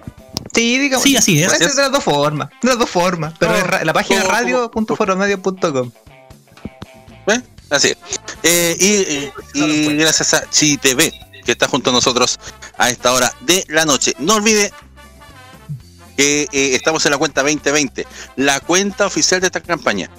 Sí, 0.53 0.77
digamos. 0.77 1.03
Sí, 1.03 1.17
así 1.17 1.41
es. 1.43 1.49
Puede 1.49 1.65
ser 1.65 1.73
de 1.75 1.81
las 1.83 1.91
dos 1.91 2.03
formas. 2.03 2.49
De 2.61 2.69
las 2.69 2.77
dos 2.79 2.89
formas. 2.89 3.33
Pero 3.39 3.51
No, 3.51 3.57
es 3.77 3.85
la 3.85 3.93
página 3.93 4.23
no, 4.23 4.29
radio.foromedio.com. 4.29 5.91
¿Eh? 7.27 7.41
Así 7.69 7.89
es. 7.89 7.97
Eh, 8.43 8.77
y, 8.79 9.59
y- 9.59 9.63
y 9.63 9.97
gracias 9.97 10.33
a 10.33 10.49
ChiTV, 10.49 11.11
que 11.51 11.53
está 11.53 11.67
junto 11.67 11.89
a 11.89 11.93
nosotros 11.93 12.39
a 12.77 12.89
esta 12.89 13.11
hora 13.11 13.33
de 13.41 13.65
la 13.67 13.83
noche. 13.83 14.13
No 14.19 14.35
olvide 14.35 14.71
que 16.15 16.43
eh, 16.43 16.75
estamos 16.75 17.05
en 17.05 17.11
la 17.11 17.17
cuenta 17.17 17.41
2020, 17.41 18.07
la 18.37 18.61
cuenta 18.61 19.05
oficial 19.05 19.41
de 19.41 19.47
esta 19.47 19.59
campaña. 19.59 20.09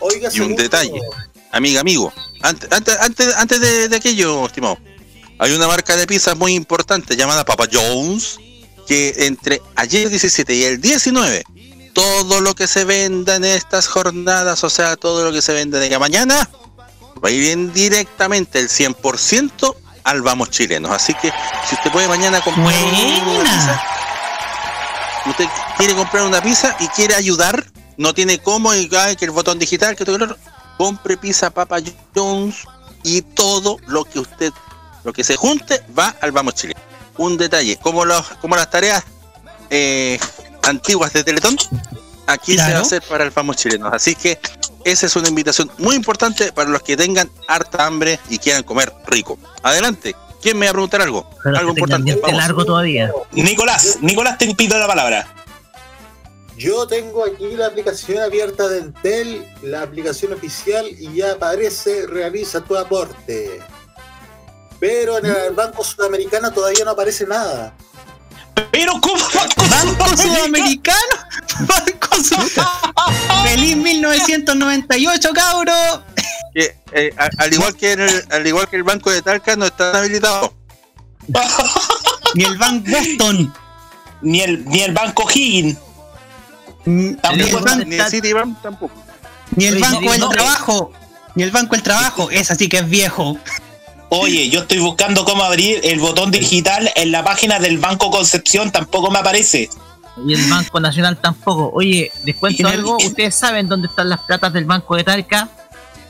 Oiga, 0.00 0.22
Y 0.24 0.26
un 0.26 0.32
segundo, 0.32 0.62
detalle, 0.62 1.00
amiga, 1.52 1.82
amigo, 1.82 2.12
antes, 2.42 2.70
antes, 2.72 2.96
antes, 3.00 3.36
antes 3.36 3.60
de, 3.60 3.88
de 3.88 3.96
aquello, 3.96 4.44
estimado, 4.44 4.76
hay 5.38 5.52
una 5.52 5.68
marca 5.68 5.96
de 5.96 6.04
pizzas 6.04 6.36
muy 6.36 6.54
importante 6.54 7.14
llamada 7.14 7.44
Papa 7.44 7.68
Jones, 7.72 8.38
que 8.88 9.14
entre 9.18 9.62
ayer 9.76 10.08
17 10.08 10.52
y 10.52 10.64
el 10.64 10.80
19, 10.80 11.44
todo 11.92 12.40
lo 12.40 12.56
que 12.56 12.66
se 12.66 12.84
venda 12.84 13.36
en 13.36 13.44
estas 13.44 13.86
jornadas, 13.86 14.64
o 14.64 14.70
sea, 14.70 14.96
todo 14.96 15.24
lo 15.24 15.32
que 15.32 15.42
se 15.42 15.52
vende 15.52 15.78
de 15.78 15.98
mañana, 15.98 16.50
va 17.24 17.28
a 17.28 17.30
ir 17.30 17.40
bien 17.40 17.72
directamente 17.72 18.58
el 18.58 18.68
100% 18.68 19.85
al 20.06 20.22
Vamos 20.22 20.50
Chilenos. 20.50 20.90
Así 20.90 21.12
que 21.14 21.30
si 21.68 21.74
usted 21.74 21.90
puede 21.92 22.08
mañana 22.08 22.40
comprar 22.40 22.66
una 22.66 23.44
pizza, 23.44 23.82
usted 25.26 25.46
quiere 25.76 25.94
comprar 25.94 26.22
una 26.24 26.40
pizza 26.40 26.74
y 26.80 26.88
quiere 26.88 27.14
ayudar, 27.14 27.66
no 27.98 28.14
tiene 28.14 28.38
cómo, 28.38 28.74
y 28.74 28.88
ay, 28.96 29.16
que 29.16 29.26
el 29.26 29.32
botón 29.32 29.58
digital, 29.58 29.94
que 29.96 30.04
todo 30.04 30.36
compre 30.78 31.16
pizza 31.16 31.50
Papa 31.50 31.78
Jones 32.14 32.64
y 33.02 33.22
todo 33.22 33.78
lo 33.86 34.04
que 34.04 34.20
usted, 34.20 34.52
lo 35.04 35.12
que 35.12 35.24
se 35.24 35.36
junte, 35.36 35.82
va 35.96 36.14
al 36.20 36.32
Vamos 36.32 36.54
Chile. 36.54 36.74
Un 37.18 37.36
detalle, 37.36 37.76
como, 37.78 38.04
los, 38.04 38.26
como 38.40 38.56
las 38.56 38.70
tareas 38.70 39.02
eh, 39.70 40.18
antiguas 40.62 41.12
de 41.12 41.24
Teletón, 41.24 41.56
aquí 42.26 42.58
se 42.58 42.72
va 42.72 42.78
a 42.78 42.82
hacer 42.82 43.02
para 43.02 43.24
el 43.24 43.30
Vamos 43.30 43.56
Chilenos. 43.56 43.92
Así 43.92 44.14
que 44.14 44.38
esa 44.84 45.06
es 45.06 45.16
una 45.16 45.28
invitación 45.28 45.70
muy 45.78 45.96
importante 45.96 46.52
para 46.52 46.70
los 46.70 46.82
que 46.82 46.96
tengan 46.96 47.30
harta 47.48 47.86
hambre 47.86 48.20
y 48.28 48.38
quieran 48.38 48.62
comer 48.62 48.92
rico. 49.06 49.38
Adelante, 49.62 50.14
¿quién 50.40 50.58
me 50.58 50.66
va 50.66 50.70
a 50.70 50.74
preguntar 50.74 51.02
algo? 51.02 51.28
Pero 51.42 51.58
algo 51.58 51.70
importante. 51.70 52.14
Vamos. 52.14 52.36
largo 52.36 52.64
todavía. 52.64 53.12
Nicolás, 53.32 53.98
Nicolás, 54.00 54.38
te 54.38 54.54
pido 54.54 54.78
la 54.78 54.86
palabra. 54.86 55.34
Yo 56.56 56.86
tengo 56.86 57.24
aquí 57.24 57.54
la 57.54 57.66
aplicación 57.66 58.22
abierta 58.22 58.66
de 58.68 58.78
Entel, 58.78 59.46
la 59.62 59.82
aplicación 59.82 60.32
oficial, 60.32 60.86
y 60.98 61.14
ya 61.14 61.32
aparece 61.32 62.06
realiza 62.06 62.62
tu 62.62 62.76
aporte. 62.76 63.60
Pero 64.80 65.18
en 65.18 65.26
el 65.26 65.52
Banco 65.54 65.84
Sudamericano 65.84 66.50
todavía 66.52 66.84
no 66.84 66.92
aparece 66.92 67.26
nada. 67.26 67.74
Pero 68.70 68.92
¿cómo? 69.00 69.22
Banco 69.70 70.16
Sudamericano. 70.16 70.96
Banco 71.60 71.76
Sudamericano. 71.76 71.95
Feliz 73.44 73.76
1998, 73.76 75.32
cabro. 75.32 75.72
Que, 76.54 76.76
eh, 76.92 77.14
al 77.38 77.52
igual 77.52 77.76
que 77.76 77.92
el, 77.92 78.24
al 78.30 78.46
igual 78.46 78.68
que 78.68 78.76
el 78.76 78.82
banco 78.82 79.10
de 79.10 79.22
Talca 79.22 79.56
no 79.56 79.66
está 79.66 79.98
habilitado. 79.98 80.54
Ni 82.34 82.44
el 82.44 82.56
Bank 82.56 82.88
Boston. 82.88 83.54
Ni 84.22 84.40
el, 84.40 84.64
ni 84.66 84.80
el 84.80 84.92
Banco 84.92 85.26
Higgin. 85.32 85.78
Ni 86.86 87.08
el, 87.08 87.86
Ni 87.86 87.96
el 87.96 88.10
Citibank 88.10 88.62
tampoco. 88.62 88.94
ni 89.56 89.66
el 89.66 89.78
Banco 89.78 90.10
del 90.12 90.20
no. 90.20 90.28
Trabajo. 90.28 90.92
Ni 91.34 91.42
el 91.42 91.50
Banco 91.50 91.74
del 91.74 91.82
Trabajo. 91.82 92.30
Es 92.30 92.50
así 92.50 92.68
que 92.68 92.78
es 92.78 92.88
viejo. 92.88 93.38
Oye, 94.08 94.48
yo 94.48 94.60
estoy 94.60 94.78
buscando 94.78 95.24
cómo 95.24 95.42
abrir 95.42 95.80
el 95.82 95.98
botón 95.98 96.30
digital 96.30 96.90
en 96.94 97.10
la 97.10 97.24
página 97.24 97.58
del 97.58 97.78
Banco 97.78 98.10
Concepción, 98.10 98.70
tampoco 98.70 99.10
me 99.10 99.18
aparece. 99.18 99.68
Y 100.24 100.32
el 100.32 100.48
Banco 100.48 100.80
Nacional 100.80 101.18
tampoco. 101.18 101.70
Oye, 101.74 102.10
les 102.24 102.36
cuento 102.36 102.66
algo. 102.68 102.96
¿Ustedes 102.96 103.34
saben 103.34 103.68
dónde 103.68 103.88
están 103.88 104.08
las 104.08 104.20
platas 104.20 104.52
del 104.52 104.64
Banco 104.64 104.96
de 104.96 105.04
Talca? 105.04 105.48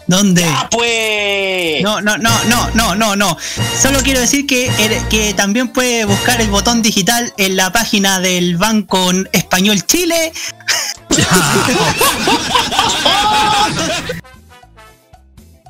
¿Dónde? 0.06 0.44
¡Ah, 0.44 0.68
pues! 0.70 1.82
No, 1.82 2.00
no, 2.00 2.16
no, 2.16 2.30
no, 2.44 2.70
no, 2.74 2.94
no, 2.94 3.16
no. 3.16 3.36
Solo 3.80 3.98
quiero 4.04 4.20
decir 4.20 4.46
que, 4.46 4.70
que 5.10 5.34
también 5.34 5.66
puede 5.68 6.04
buscar 6.04 6.40
el 6.40 6.48
botón 6.48 6.80
digital 6.80 7.32
en 7.36 7.56
la 7.56 7.72
página 7.72 8.20
del 8.20 8.56
Banco 8.56 9.10
Español 9.32 9.84
Chile. 9.84 10.32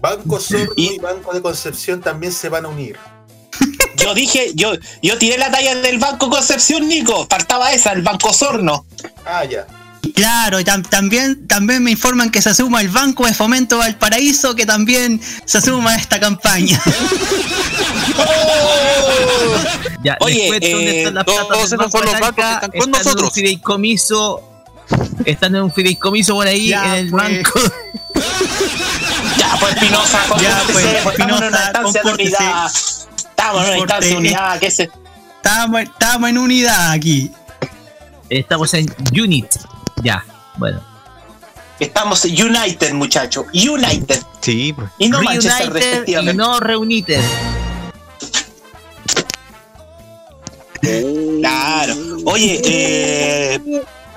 Banco 0.01 0.39
Sordo 0.39 0.75
y 0.77 0.99
Banco 0.99 1.33
de 1.33 1.41
Concepción 1.41 2.03
también 2.03 2.33
se 2.33 2.51
van 2.51 2.67
a 2.67 2.69
unir. 2.69 2.99
Yo 3.97 4.15
dije, 4.15 4.53
yo, 4.55 4.73
yo 5.03 5.19
tiré 5.19 5.39
la 5.39 5.51
talla 5.51 5.75
del 5.77 5.99
Banco 5.99 6.29
Concepción, 6.31 6.87
Nico. 6.89 7.27
Faltaba 7.29 7.73
esa, 7.73 7.93
el 7.93 8.03
Banco 8.03 8.33
Sorno. 8.33 8.85
Ah, 9.25 9.45
ya. 9.45 9.67
Claro, 10.15 10.61
y 10.61 10.65
tam- 10.65 10.89
también, 10.89 11.47
también 11.49 11.83
me 11.83 11.91
informan 11.91 12.31
que 12.31 12.41
se 12.41 12.55
suma 12.55 12.81
el 12.81 12.89
Banco 12.89 13.27
de 13.27 13.35
Fomento 13.35 13.79
Valparaíso, 13.79 14.55
que 14.55 14.65
también 14.65 15.21
se 15.45 15.61
suma 15.61 15.93
a 15.93 15.97
esta 15.97 16.21
campaña. 16.21 16.81
Ya, 20.03 20.17
Oye, 20.21 20.49
eh, 20.63 20.99
están 20.99 21.15
las 21.15 21.25
todos 21.25 21.73
esos 21.73 21.91
son 21.91 22.05
los 22.05 22.13
bancos 22.21 22.35
que 22.37 22.43
están 22.43 22.61
con 22.61 22.71
Están 22.71 22.73
en 22.75 22.83
un 22.85 22.91
nosotros. 22.93 23.33
fideicomiso. 23.33 24.43
Están 25.25 25.57
en 25.57 25.63
un 25.63 25.73
fideicomiso 25.73 26.35
por 26.35 26.47
ahí 26.47 26.69
Ya, 26.69 26.85
en 26.99 27.07
el 27.07 27.11
pues. 27.11 27.23
banco. 27.25 27.61
Ya, 29.39 29.57
pues 29.59 29.75
Espinosa, 29.75 30.21
Ya, 30.41 30.63
pues, 30.73 30.87
compórtese, 31.83 32.37
estamos 33.37 33.63
en 33.63 33.69
una 33.69 33.79
instancia 33.79 34.19
unidad. 34.19 34.59
Que 34.59 34.71
se. 34.71 34.91
Estamos, 35.37 35.81
estamos 35.83 36.31
en 36.31 36.39
unidad 36.39 36.91
aquí. 36.91 37.31
Estamos 38.29 38.75
en 38.75 38.93
Unit. 39.13 39.47
Ya, 40.03 40.25
bueno. 40.57 40.83
Estamos 41.79 42.25
United, 42.25 42.93
muchacho. 42.95 43.47
United. 43.53 44.23
Sí, 44.41 44.73
pues. 44.73 44.89
Y 44.99 45.09
no 45.09 45.23
Manchester, 45.23 45.69
Reunited 45.69 45.81
y 45.81 45.91
respectivamente. 45.91 46.35
no 46.35 46.61
Reunited. 46.61 47.23
Claro. 51.41 51.95
Oye, 52.25 52.61
eh, 52.65 53.61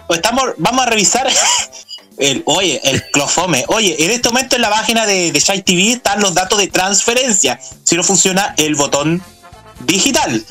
estamos, 0.09 0.51
vamos 0.57 0.82
a 0.86 0.89
revisar 0.89 1.28
el, 2.20 2.43
oye, 2.45 2.80
el 2.84 3.09
clofome. 3.11 3.65
Oye, 3.67 3.95
en 3.97 4.11
este 4.11 4.30
momento 4.30 4.55
en 4.55 4.61
la 4.61 4.70
página 4.70 5.05
de, 5.05 5.32
de 5.32 5.39
Shai 5.39 5.63
TV 5.63 5.93
están 5.93 6.22
los 6.22 6.36
datos 6.36 6.59
de 6.59 6.67
transferencia. 6.67 7.59
Si 7.84 7.95
no 7.95 8.03
funciona 8.03 8.53
el 8.57 8.76
botón 8.76 9.24
digital. 9.86 10.45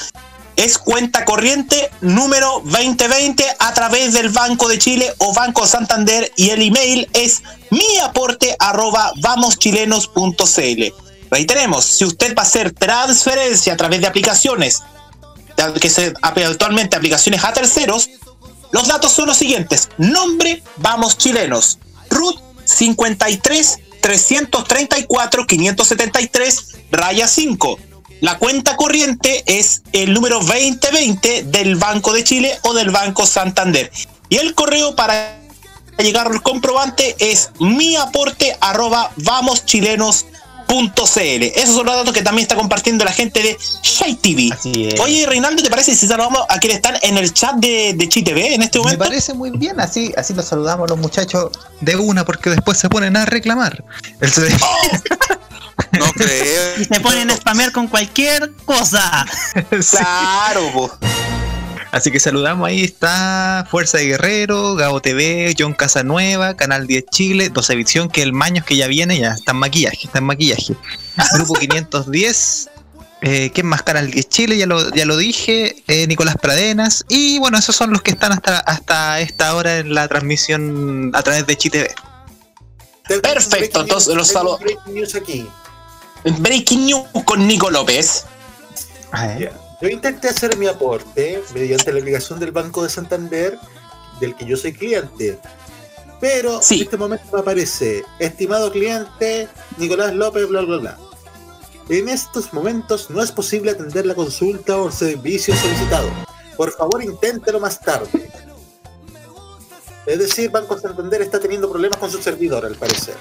Es 0.55 0.77
cuenta 0.77 1.25
corriente 1.25 1.89
número 2.01 2.61
2020 2.65 3.43
a 3.57 3.73
través 3.73 4.13
del 4.13 4.29
Banco 4.29 4.67
de 4.67 4.77
Chile 4.77 5.11
o 5.17 5.33
Banco 5.33 5.65
Santander 5.65 6.31
y 6.35 6.51
el 6.51 6.61
email 6.61 7.09
es 7.13 7.41
miaporte 7.71 8.55
arroba 8.59 9.11
vamoschilenos.cl. 9.19 10.93
Reiteremos, 11.33 11.83
si 11.83 12.05
usted 12.05 12.35
va 12.35 12.43
a 12.43 12.45
hacer 12.45 12.73
transferencia 12.73 13.73
a 13.73 13.75
través 13.75 13.99
de 14.01 14.05
aplicaciones, 14.05 14.83
que 15.81 15.89
se 15.89 16.13
actualmente 16.21 16.95
aplicaciones 16.95 17.43
a 17.43 17.51
terceros, 17.51 18.07
los 18.71 18.87
datos 18.87 19.13
son 19.13 19.29
los 19.29 19.37
siguientes. 19.37 19.89
Nombre, 19.97 20.61
vamos 20.77 21.17
chilenos. 21.17 21.79
RUT 22.11 22.39
53 22.65 23.79
334 23.99 25.47
573 25.47 26.67
raya 26.91 27.27
5. 27.27 27.79
La 28.21 28.37
cuenta 28.37 28.75
corriente 28.75 29.43
es 29.47 29.81
el 29.91 30.13
número 30.13 30.39
2020 30.39 31.45
del 31.45 31.77
Banco 31.77 32.13
de 32.13 32.23
Chile 32.23 32.59
o 32.61 32.75
del 32.75 32.91
Banco 32.91 33.25
Santander. 33.25 33.91
Y 34.29 34.35
el 34.35 34.53
correo 34.53 34.95
para 34.95 35.39
llegar 35.97 36.27
al 36.27 36.43
comprobante 36.43 37.15
es 37.17 37.49
mi 37.59 37.95
aporte 37.95 38.55
arroba 38.61 39.11
vamoschelenos.cl. 40.73 41.43
Esos 41.59 41.75
son 41.75 41.85
los 41.85 41.95
datos 41.95 42.13
que 42.13 42.21
también 42.21 42.43
está 42.43 42.55
compartiendo 42.55 43.05
la 43.05 43.11
gente 43.13 43.41
de 43.41 43.57
Shai 43.83 44.15
TV. 44.15 44.49
Oye, 45.01 45.25
Reinaldo, 45.25 45.61
¿te 45.63 45.69
parece 45.69 45.95
si 45.95 46.07
saludamos 46.07 46.41
a 46.49 46.59
quienes 46.59 46.77
están 46.77 46.95
en 47.01 47.17
el 47.17 47.33
chat 47.33 47.55
de, 47.55 47.93
de 47.95 48.09
Chi 48.09 48.23
TV 48.23 48.55
en 48.55 48.61
este 48.61 48.79
Me 48.79 48.83
momento? 48.83 49.05
parece 49.05 49.33
muy 49.33 49.51
bien, 49.51 49.79
así, 49.79 50.11
así 50.17 50.33
los 50.33 50.45
saludamos 50.45 50.89
los 50.89 50.97
muchachos 50.99 51.51
de 51.81 51.95
una, 51.95 52.25
porque 52.25 52.49
después 52.49 52.77
se 52.77 52.89
ponen 52.89 53.15
a 53.17 53.25
reclamar. 53.25 53.83
El- 54.19 54.31
No 55.91 56.05
creo. 56.13 56.79
Y 56.79 56.85
se 56.85 56.99
ponen 56.99 57.31
a 57.31 57.35
spamear 57.35 57.71
con 57.71 57.87
cualquier 57.87 58.51
cosa. 58.65 59.25
Claro, 59.89 60.97
Así 61.93 62.09
que 62.09 62.19
saludamos, 62.19 62.67
ahí 62.67 62.83
está 62.83 63.67
Fuerza 63.69 63.99
de 63.99 64.05
Guerrero, 64.05 64.73
Gabo 64.73 64.99
TV, 64.99 65.53
John 65.55 65.75
Casanueva, 65.75 66.55
Canal 66.55 66.87
10 66.87 67.05
Chile, 67.11 67.49
12 67.49 67.75
Visión, 67.75 68.09
que 68.09 68.23
el 68.23 68.33
Maños 68.33 68.65
que 68.65 68.75
ya 68.75 68.87
viene, 68.87 69.19
ya 69.19 69.33
está 69.33 69.51
en 69.51 69.59
maquillaje, 69.59 69.99
está 70.05 70.17
en 70.17 70.23
maquillaje. 70.23 70.75
Grupo 71.35 71.53
510, 71.53 72.69
eh, 73.21 73.51
¿quién 73.53 73.67
más? 73.67 73.83
Canal 73.83 74.09
10 74.09 74.27
Chile, 74.27 74.57
ya 74.57 74.65
lo, 74.65 74.89
ya 74.89 75.05
lo 75.05 75.17
dije, 75.17 75.83
eh, 75.87 76.07
Nicolás 76.07 76.35
Pradenas, 76.41 77.05
y 77.09 77.37
bueno, 77.37 77.59
esos 77.59 77.75
son 77.75 77.91
los 77.91 78.01
que 78.01 78.09
están 78.09 78.31
hasta, 78.31 78.57
hasta 78.57 79.19
esta 79.19 79.55
hora 79.55 79.77
en 79.77 79.93
la 79.93 80.07
transmisión 80.07 81.11
a 81.13 81.21
través 81.21 81.45
de 81.45 81.55
Chi 81.55 81.69
TV. 81.69 81.93
Perfecto, 83.07 83.81
entonces 83.81 84.15
los 84.15 84.29
saludo. 84.29 84.57
Breaking 84.57 84.95
news 84.95 85.13
aquí. 85.13 85.47
Breaking 86.39 86.87
News 86.87 87.05
con 87.23 87.45
Nico 87.45 87.69
López. 87.69 88.25
Ya. 89.37 89.51
Yo 89.81 89.89
intenté 89.89 90.29
hacer 90.29 90.57
mi 90.57 90.67
aporte 90.67 91.41
mediante 91.53 91.91
la 91.91 91.99
aplicación 91.99 92.39
del 92.39 92.51
Banco 92.51 92.83
de 92.83 92.89
Santander, 92.89 93.57
del 94.19 94.35
que 94.35 94.45
yo 94.45 94.55
soy 94.55 94.73
cliente. 94.73 95.39
Pero 96.19 96.61
en 96.69 96.81
este 96.81 96.95
momento 96.95 97.25
me 97.33 97.39
aparece, 97.39 98.03
estimado 98.17 98.71
cliente 98.71 99.49
Nicolás 99.77 100.13
López, 100.13 100.47
bla, 100.47 100.61
bla, 100.61 100.77
bla. 100.77 100.97
En 101.89 102.07
estos 102.07 102.53
momentos 102.53 103.09
no 103.09 103.21
es 103.21 103.31
posible 103.31 103.71
atender 103.71 104.05
la 104.05 104.15
consulta 104.15 104.77
o 104.77 104.89
servicio 104.89 105.53
solicitado. 105.55 106.09
Por 106.55 106.71
favor, 106.71 107.03
inténtelo 107.03 107.59
más 107.59 107.79
tarde. 107.81 108.31
Es 110.05 110.19
decir, 110.19 110.49
Banco 110.49 110.79
Santander 110.79 111.21
está 111.21 111.39
teniendo 111.39 111.69
problemas 111.69 111.97
con 111.97 112.09
su 112.09 112.21
servidor, 112.21 112.65
al 112.65 112.75
parecer. 112.75 113.15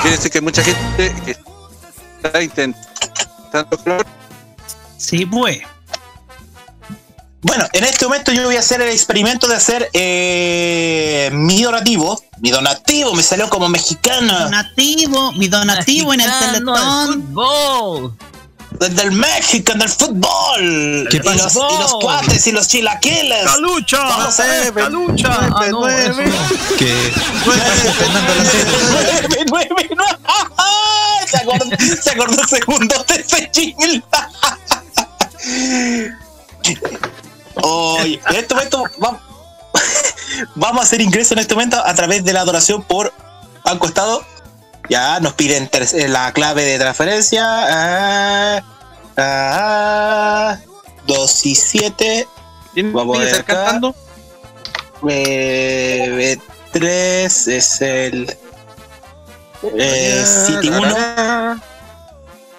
Quiere 0.00 0.16
decir 0.16 0.30
que 0.30 0.38
hay 0.38 0.44
mucha 0.44 0.62
gente 0.62 1.14
que 1.24 1.36
está 2.22 2.42
intentando 2.42 2.88
flor. 3.82 4.06
Sí, 4.96 5.26
pues. 5.26 5.60
Bueno, 7.40 7.66
en 7.72 7.84
este 7.84 8.04
momento 8.04 8.32
yo 8.32 8.44
voy 8.44 8.56
a 8.56 8.60
hacer 8.60 8.80
el 8.80 8.88
experimento 8.88 9.46
de 9.46 9.54
hacer 9.54 9.88
eh, 9.92 11.30
mi 11.32 11.62
donativo. 11.62 12.20
Mi 12.40 12.50
donativo 12.50 13.14
me 13.14 13.22
salió 13.22 13.48
como 13.48 13.68
mexicana. 13.68 14.44
Donativo, 14.44 15.32
mi 15.32 15.48
donativo 15.48 16.12
en 16.14 16.20
el 16.20 16.28
Mexicano, 16.28 16.74
teletón. 16.74 18.18
Desde 18.78 19.02
el 19.02 19.12
México, 19.12 19.72
en 19.72 19.82
el 19.82 19.88
fútbol. 19.88 21.08
¿Qué 21.10 21.16
y, 21.16 21.20
los, 21.20 21.42
pasó? 21.42 21.68
y 21.68 21.78
los 21.78 21.94
cuates 21.94 22.46
y 22.46 22.52
los 22.52 22.68
chilaquiles. 22.68 23.44
¡Calucha! 23.44 24.04
Vamos 24.04 24.38
a 24.40 24.46
ver. 24.46 24.72
¡Calucha! 24.72 25.28
Ah, 25.32 25.66
no. 25.70 25.82
Que 26.78 26.94
Nueve, 29.50 29.50
nueve, 29.50 29.90
nueve. 29.96 30.18
Se 31.26 31.36
acordó, 31.38 31.64
se 32.02 32.10
acordó 32.10 32.44
segundos 32.46 33.04
de 33.06 33.14
ese 33.16 33.50
jingle. 33.52 34.02
Oye, 37.62 38.20
en 38.28 38.36
este 38.36 38.54
momento 38.54 38.84
vamos, 38.98 39.20
vamos 40.54 40.80
a 40.80 40.84
hacer 40.84 41.00
ingreso 41.00 41.34
en 41.34 41.40
este 41.40 41.54
momento 41.54 41.82
a 41.84 41.94
través 41.94 42.24
de 42.24 42.32
la 42.32 42.44
donación 42.44 42.82
por 42.82 43.12
Banco 43.64 43.86
Estado. 43.86 44.24
Ya 44.88 45.20
nos 45.20 45.34
piden 45.34 45.68
eh, 45.72 46.08
la 46.08 46.32
clave 46.32 46.64
de 46.64 46.78
transferencia. 46.78 47.44
Ah, 47.46 48.62
ah, 49.16 50.58
2 51.06 51.46
y 51.46 51.54
7. 51.54 52.28
Vamos 52.92 53.18
a 53.18 53.24
estar 53.24 53.40
acá. 53.40 53.54
cantando? 53.54 53.94
Eh, 55.08 56.38
3 56.72 57.48
es 57.48 57.80
el 57.82 58.36
eh, 59.76 60.24
City 60.46 60.68
1. 60.68 61.60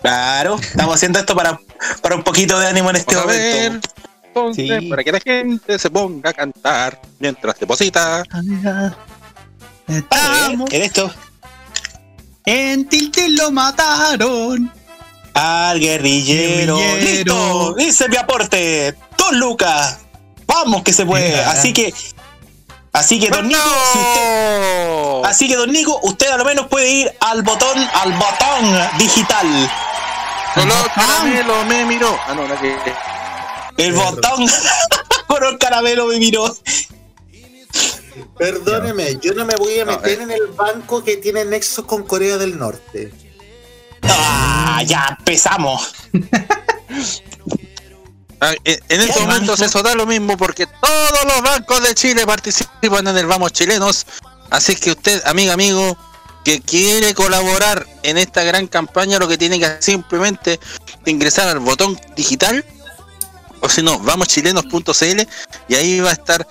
Claro, 0.02 0.56
estamos 0.60 0.96
haciendo 0.96 1.20
esto 1.20 1.36
para, 1.36 1.60
para 2.02 2.16
un 2.16 2.24
poquito 2.24 2.58
de 2.60 2.68
ánimo 2.68 2.90
en 2.92 2.96
este 2.98 3.16
Vamos 3.16 3.32
a 3.32 3.36
ver. 3.38 3.64
momento. 3.66 3.90
Entonces, 4.24 4.84
para 4.90 5.04
que 5.04 5.12
la 5.12 5.20
gente 5.20 5.80
se 5.80 5.90
ponga 5.90 6.30
a 6.30 6.34
cantar 6.34 7.02
mientras 7.18 7.60
deposita. 7.60 8.24
Estamos. 9.88 10.72
En 10.72 10.82
esto. 10.84 11.12
En 12.52 12.90
Tiltil 12.90 13.36
lo 13.36 13.52
mataron. 13.52 14.74
Al 15.36 15.80
guerrillero. 15.80 16.78
Guerrillero. 16.78 16.96
Listo, 16.98 17.74
dice 17.76 18.10
mi 18.10 18.18
aporte. 18.18 18.96
Dos 19.16 19.34
lucas. 19.34 20.00
Vamos 20.48 20.82
que 20.82 20.92
se 20.92 21.06
puede. 21.06 21.40
Así 21.44 21.74
que. 21.74 21.94
Así 22.92 23.20
que, 23.20 23.30
don 23.30 23.48
Nico, 23.48 23.62
si 23.94 24.00
usted. 24.00 25.30
Así 25.30 25.48
que, 25.48 25.58
don 25.58 25.72
Nico, 25.72 26.00
usted 26.02 26.28
a 26.32 26.38
lo 26.38 26.46
menos 26.46 26.66
puede 26.66 26.90
ir 26.90 27.16
al 27.20 27.44
botón, 27.44 27.78
al 27.94 28.14
botón 28.14 28.98
digital. 28.98 29.72
Color 30.56 30.92
caramelo 30.96 31.66
me 31.66 31.86
miró. 31.86 32.20
Ah, 32.28 32.34
no, 32.34 32.48
la 32.48 32.60
que. 32.60 32.76
El 33.78 33.94
botón 33.94 34.48
color 35.28 35.60
caramelo 35.60 36.08
me 36.08 36.18
miró. 36.18 36.52
Perdóneme, 38.38 39.18
yo 39.22 39.34
no 39.34 39.46
me 39.46 39.56
voy 39.56 39.80
a 39.80 39.86
meter 39.86 40.22
en 40.22 40.32
el 40.32 40.48
banco 40.48 41.04
que 41.04 41.18
tiene 41.18 41.46
nexos 41.46 41.86
con 41.86 42.04
Corea 42.04 42.38
del 42.38 42.58
Norte. 42.58 43.12
Ah, 44.04 44.82
ya 44.86 45.18
empezamos. 45.18 45.94
Ah, 48.42 48.54
En 48.64 48.80
en 48.88 49.02
estos 49.02 49.22
momentos 49.24 49.60
eso 49.60 49.84
da 49.84 49.94
lo 49.96 50.06
mismo 50.06 50.38
porque 50.38 50.66
todos 50.66 51.26
los 51.26 51.42
bancos 51.42 51.84
de 51.84 51.94
Chile 51.94 52.26
participan 52.26 53.06
en 53.06 53.18
el 53.18 53.26
Vamos 53.26 53.52
Chilenos. 53.52 54.06
Así 54.50 54.78
que 54.78 54.92
usted, 54.92 55.22
amiga, 55.26 55.52
amigo, 55.52 55.98
que 56.46 56.62
quiere 56.62 57.14
colaborar 57.14 57.86
en 58.04 58.18
esta 58.18 58.44
gran 58.44 58.68
campaña, 58.68 59.20
lo 59.20 59.28
que 59.28 59.38
tiene 59.38 59.60
que 59.60 59.66
hacer 59.66 59.84
simplemente 59.84 60.58
ingresar 61.06 61.50
al 61.50 61.60
botón 61.60 62.00
digital 62.16 62.64
o 63.62 63.70
si 63.70 63.82
no, 63.84 64.00
vamoschilenos.cl 64.00 65.28
y 65.68 65.76
ahí 65.76 66.00
va 66.00 66.12
a 66.12 66.14
estar 66.14 66.48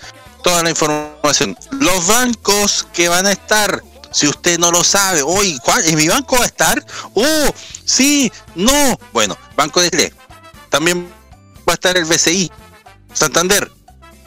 toda 0.49 0.63
la 0.63 0.71
información. 0.71 1.59
Los 1.73 2.07
bancos 2.07 2.87
que 2.95 3.09
van 3.09 3.27
a 3.27 3.33
estar 3.33 3.83
Si 4.11 4.27
usted 4.27 4.59
no 4.59 4.71
lo 4.71 4.83
sabe, 4.83 5.21
hoy, 5.21 5.61
¿en 5.85 5.95
mi 5.95 6.09
banco 6.09 6.37
va 6.39 6.45
a 6.45 6.47
estar? 6.47 6.83
Oh, 7.13 7.55
sí, 7.85 8.33
no. 8.55 8.99
Bueno, 9.13 9.37
Banco 9.55 9.83
de 9.83 9.91
Chile. 9.91 10.15
También 10.71 11.07
va 11.69 11.73
a 11.73 11.75
estar 11.75 11.95
el 11.99 12.07
BCI, 12.07 12.51
Santander, 13.13 13.71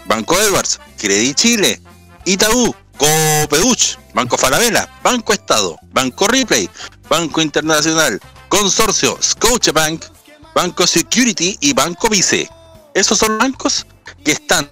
Banco 0.06 0.40
Edwards, 0.40 0.80
Credit 1.00 1.36
Chile, 1.36 1.82
Itaú, 2.26 2.76
Copeduch, 2.96 3.98
Banco 4.14 4.38
Falabella, 4.38 4.88
Banco 5.02 5.34
Estado, 5.34 5.80
Banco 5.92 6.28
Ripley, 6.28 6.70
Banco 7.10 7.42
Internacional, 7.42 8.22
Consorcio, 8.50 9.18
Scotiabank, 9.20 10.06
Banco 10.54 10.86
Security 10.86 11.58
y 11.60 11.74
Banco 11.74 12.08
Vice. 12.08 12.48
Esos 12.94 13.18
son 13.18 13.40
bancos 13.40 13.88
que 14.24 14.34
están 14.34 14.70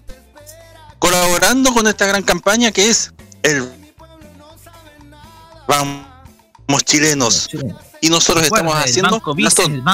colaborando 0.99 1.73
con 1.73 1.87
esta 1.87 2.05
gran 2.05 2.23
campaña 2.23 2.71
que 2.71 2.89
es 2.89 3.13
el 3.43 3.79
Vamos 5.69 6.83
chilenos. 6.83 7.47
Y 8.01 8.09
nosotros 8.09 8.43
estamos 8.43 8.73
haciendo 8.75 9.21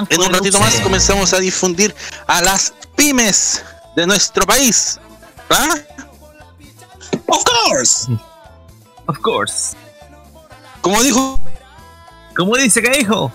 en 0.09 0.21
un 0.21 0.31
ratito 0.31 0.59
más 0.59 0.75
comenzamos 0.79 1.33
a 1.33 1.39
difundir 1.39 1.93
a 2.27 2.41
las 2.41 2.73
pymes 2.95 3.61
de 3.95 4.07
nuestro 4.07 4.45
país. 4.45 4.99
¿Ah? 5.49 5.75
Of 7.27 7.43
course. 7.43 8.07
Of 9.07 9.19
course. 9.19 9.75
Como 10.79 11.03
dijo. 11.03 11.39
¿Cómo 12.37 12.55
dice 12.55 12.81
que 12.81 12.91
dijo? 12.91 13.31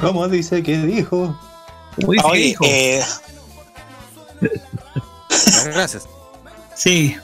¿Cómo 0.00 0.28
dice 0.28 0.62
que 0.62 0.76
dijo? 0.78 1.38
¿Cómo 1.96 2.12
dice 2.12 2.24
que 2.32 2.38
dijo? 2.38 2.64
Eh, 2.64 3.04
Gracias. 5.66 6.04
Sí. 6.74 7.16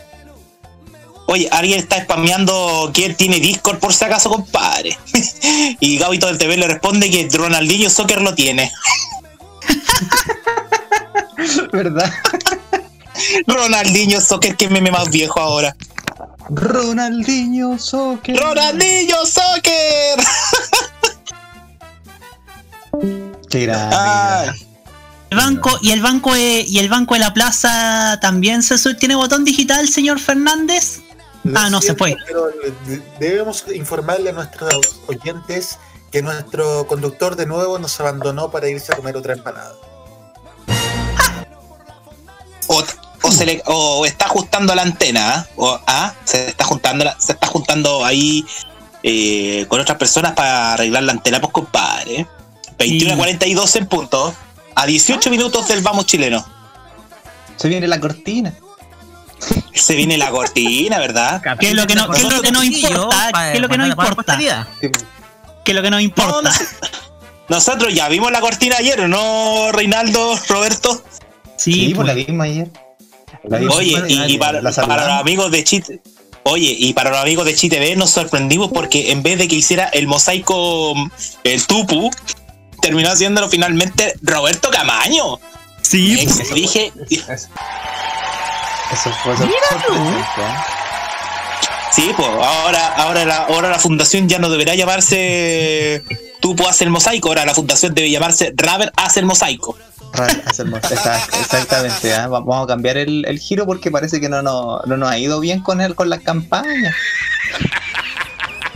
Oye, 1.26 1.48
alguien 1.52 1.78
está 1.78 2.02
spameando 2.02 2.90
quién 2.92 3.14
tiene 3.14 3.38
Discord 3.38 3.78
por 3.78 3.92
si 3.92 4.04
acaso, 4.04 4.30
compadre. 4.30 4.98
y 5.80 5.98
Gabito 5.98 6.26
del 6.26 6.38
TV 6.38 6.56
le 6.56 6.66
responde 6.66 7.10
que 7.10 7.28
Ronaldinho 7.32 7.88
Soccer 7.88 8.20
lo 8.20 8.34
tiene. 8.34 8.72
¿Verdad? 11.72 12.12
Ronaldinho 13.46 14.20
Soccer, 14.20 14.56
que 14.56 14.68
meme 14.68 14.90
más 14.90 15.10
viejo 15.10 15.40
ahora. 15.40 15.76
Ronaldinho 16.48 17.78
Soccer. 17.78 18.36
Ronaldinho 18.36 19.24
Soccer. 19.24 20.18
Qué 23.48 23.66
grande. 23.66 24.69
El 25.30 25.38
banco 25.38 25.78
y 25.80 25.92
el 25.92 26.02
banco 26.02 26.34
de, 26.34 26.64
y 26.66 26.78
el 26.80 26.88
banco 26.88 27.14
de 27.14 27.20
la 27.20 27.32
plaza 27.32 28.18
también 28.20 28.62
se 28.62 28.78
su- 28.78 28.96
tiene 28.96 29.14
botón 29.14 29.44
digital, 29.44 29.88
señor 29.88 30.18
Fernández. 30.18 31.00
Lo 31.44 31.58
Ah, 31.58 31.70
no 31.70 31.80
se 31.80 31.94
fue. 31.94 32.16
Pero 32.26 32.46
de- 32.86 33.02
debemos 33.20 33.64
informarle 33.74 34.30
a 34.30 34.32
nuestros 34.32 34.74
oyentes 35.06 35.78
que 36.10 36.20
nuestro 36.22 36.86
conductor 36.88 37.36
de 37.36 37.46
nuevo 37.46 37.78
nos 37.78 37.98
abandonó 38.00 38.50
para 38.50 38.68
irse 38.68 38.92
a 38.92 38.96
comer 38.96 39.16
otra 39.16 39.34
empanada. 39.34 39.72
O, 42.66 42.82
o 43.22 43.30
se 43.30 43.46
le, 43.46 43.62
o 43.66 44.04
está 44.06 44.26
ajustando 44.26 44.74
la 44.74 44.82
antena, 44.82 45.34
¿ah? 45.34 45.46
o 45.56 45.80
ah, 45.86 46.14
se 46.24 46.48
está 46.48 46.64
juntando 46.64 47.04
la- 47.04 47.16
se 47.20 47.32
está 47.32 47.46
juntando 47.46 48.04
ahí 48.04 48.44
eh, 49.02 49.64
con 49.68 49.80
otras 49.80 49.96
personas 49.98 50.32
para 50.32 50.74
arreglar 50.74 51.04
la 51.04 51.12
antena, 51.12 51.40
pues 51.40 51.52
compadre. 51.52 52.26
21 52.78 53.14
a 53.14 53.16
42 53.16 53.76
en 53.76 53.86
punto. 53.86 54.34
A 54.74 54.86
18 54.86 55.30
minutos 55.30 55.68
del 55.68 55.80
vamos 55.82 56.06
chileno. 56.06 56.44
Se 57.56 57.68
viene 57.68 57.86
la 57.88 58.00
cortina. 58.00 58.54
Se 59.74 59.94
viene 59.94 60.18
la 60.18 60.30
cortina, 60.30 60.98
¿verdad? 60.98 61.42
¿Qué 61.60 61.70
es 61.70 61.74
lo 61.74 61.86
que 61.86 61.94
no, 61.94 62.08
qué 62.10 62.20
es 62.20 62.32
lo 62.32 62.42
que 62.42 62.52
no 62.52 62.62
importa? 62.62 63.30
¿Qué 63.32 63.54
es 63.54 63.60
lo 63.60 63.68
que 63.68 63.78
no 63.78 63.86
importa? 63.86 64.38
¿Qué 65.64 65.72
es 65.72 65.74
lo 65.74 65.82
que 65.82 65.90
no 65.90 66.00
importa? 66.00 66.52
Nosotros 67.48 67.92
ya 67.92 68.08
vimos 68.08 68.30
la 68.30 68.40
cortina 68.40 68.76
ayer, 68.78 69.00
¿o 69.00 69.08
¿no, 69.08 69.72
Reinaldo, 69.72 70.38
Roberto? 70.48 71.02
Sí, 71.56 71.92
pues 71.94 72.06
la 72.06 72.14
vimos 72.14 72.44
ayer. 72.44 72.68
La 73.42 73.58
vimos. 73.58 73.76
Oye, 73.76 74.04
y, 74.08 74.34
y 74.34 74.38
para, 74.38 74.62
La 74.62 74.70
para 74.70 75.06
los 75.06 75.20
amigos 75.20 75.50
de 75.50 75.64
Chit, 75.64 75.84
oye, 76.44 76.74
y 76.78 76.92
para 76.92 77.10
los 77.10 77.18
amigos 77.18 77.44
de 77.44 77.54
Chitv 77.54 77.96
nos 77.96 78.10
sorprendimos 78.10 78.70
porque 78.72 79.10
en 79.10 79.22
vez 79.22 79.38
de 79.38 79.48
que 79.48 79.56
hiciera 79.56 79.86
el 79.86 80.06
mosaico 80.06 80.94
el 81.44 81.66
tupu, 81.66 82.10
terminó 82.80 83.10
haciéndolo 83.10 83.48
finalmente 83.48 84.14
Roberto 84.22 84.70
Camaño. 84.70 85.38
Sí, 85.82 86.20
Ex- 86.20 86.54
dije, 86.54 86.92
Eso 88.92 89.10
fue 89.22 89.36
sorprendente, 89.36 89.92
¿eh? 89.92 90.24
sí, 91.92 92.12
pues 92.16 92.28
ahora, 92.28 92.86
ahora 92.96 93.24
la, 93.24 93.36
ahora 93.44 93.68
la 93.70 93.78
fundación 93.78 94.28
ya 94.28 94.38
no 94.38 94.48
deberá 94.50 94.74
llamarse 94.74 96.02
Tupu 96.40 96.66
hace 96.66 96.84
el 96.84 96.90
mosaico, 96.90 97.28
ahora 97.28 97.44
la 97.44 97.54
fundación 97.54 97.94
debe 97.94 98.10
llamarse 98.10 98.52
Raver 98.56 98.92
hace 98.96 99.20
el 99.20 99.26
mosaico. 99.26 99.76
Exactamente, 101.40 102.12
¿ah? 102.14 102.26
Va- 102.26 102.40
vamos 102.40 102.64
a 102.64 102.66
cambiar 102.66 102.96
el, 102.96 103.24
el 103.26 103.38
giro 103.38 103.64
porque 103.64 103.90
parece 103.92 104.20
que 104.20 104.28
no, 104.28 104.42
no, 104.42 104.80
no 104.84 104.96
nos 104.96 105.08
ha 105.08 105.18
ido 105.18 105.38
bien 105.38 105.62
con 105.62 105.80
él, 105.80 105.94
con 105.94 106.08
las 106.10 106.20
campañas. 106.20 106.94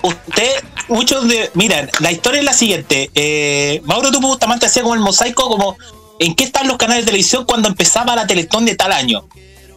Usted, 0.05 0.63
muchos 0.89 1.27
de. 1.27 1.51
Miren, 1.55 1.91
la 2.01 2.13
historia 2.13 2.41
es 2.41 2.45
la 2.45 2.53
siguiente. 2.53 3.11
Eh, 3.15 3.81
Mauro 3.85 4.13
Tupu 4.13 4.29
Bustamante 4.29 4.67
hacía 4.67 4.83
como 4.83 4.95
el 4.95 5.01
mosaico, 5.01 5.49
como 5.49 5.79
en 6.19 6.35
qué 6.35 6.45
están 6.45 6.69
los 6.69 6.77
canales 6.77 7.05
de 7.05 7.07
televisión 7.07 7.47
cuando 7.47 7.69
empezaba 7.69 8.15
la 8.15 8.27
Teletón 8.27 8.67
de 8.67 8.77
tal 8.77 8.93
año. 8.93 9.27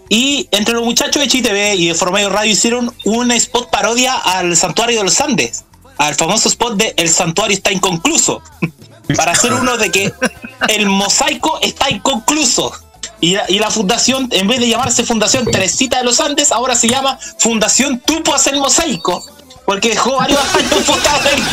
Y 0.10 0.50
entre 0.52 0.74
los 0.74 0.84
muchachos 0.84 1.22
de 1.22 1.30
ChTV 1.30 1.76
y 1.76 1.88
de 1.88 1.96
Formayo 1.96 2.30
Radio 2.30 2.52
hicieron 2.52 2.94
un 3.06 3.32
spot 3.32 3.70
parodia 3.70 4.16
al 4.16 4.58
Santuario 4.58 4.98
de 4.98 5.06
los 5.06 5.22
Andes, 5.22 5.64
al 5.98 6.14
famoso 6.16 6.50
spot 6.50 6.76
de 6.76 6.94
El 6.98 7.08
Santuario 7.08 7.56
está 7.56 7.72
inconcluso, 7.72 8.42
para 9.16 9.32
hacer 9.32 9.54
uno 9.54 9.78
de 9.78 9.92
que 9.92 10.14
el 10.68 10.88
mosaico 10.88 11.58
está 11.62 11.90
inconcluso. 11.90 12.74
Y 13.22 13.36
la, 13.36 13.50
y 13.50 13.60
la 13.60 13.72
fundación, 13.72 14.28
en 14.32 14.48
vez 14.48 14.60
de 14.60 14.68
llamarse 14.68 15.06
Fundación 15.06 15.46
Teresita 15.46 16.00
de 16.00 16.04
los 16.04 16.20
Andes, 16.20 16.52
ahora 16.52 16.76
se 16.76 16.90
llama 16.90 17.18
Fundación 17.40 18.02
Tupu 18.02 18.34
hace 18.34 18.50
el 18.50 18.60
mosaico. 18.60 19.24
Porque 19.68 19.90
dejó 19.90 20.16
varios 20.16 20.40
años 20.56 20.88
botado 20.88 21.30
el. 21.30 21.44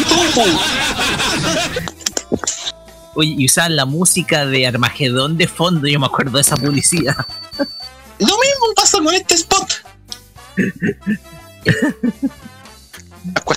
Oye, 3.17 3.35
y 3.39 3.47
usar 3.47 3.73
la 3.73 3.85
música 3.87 4.47
de 4.47 4.69
Armagedón 4.69 5.37
de 5.37 5.49
fondo, 5.49 5.89
yo 5.89 5.99
me 5.99 6.07
acuerdo 6.07 6.37
de 6.37 6.43
esa 6.43 6.57
publicidad. 6.57 7.17
Lo 7.59 8.27
mismo 8.39 8.73
pasa 8.77 8.99
con 9.03 9.13
este 9.13 9.35
spot. 9.35 9.73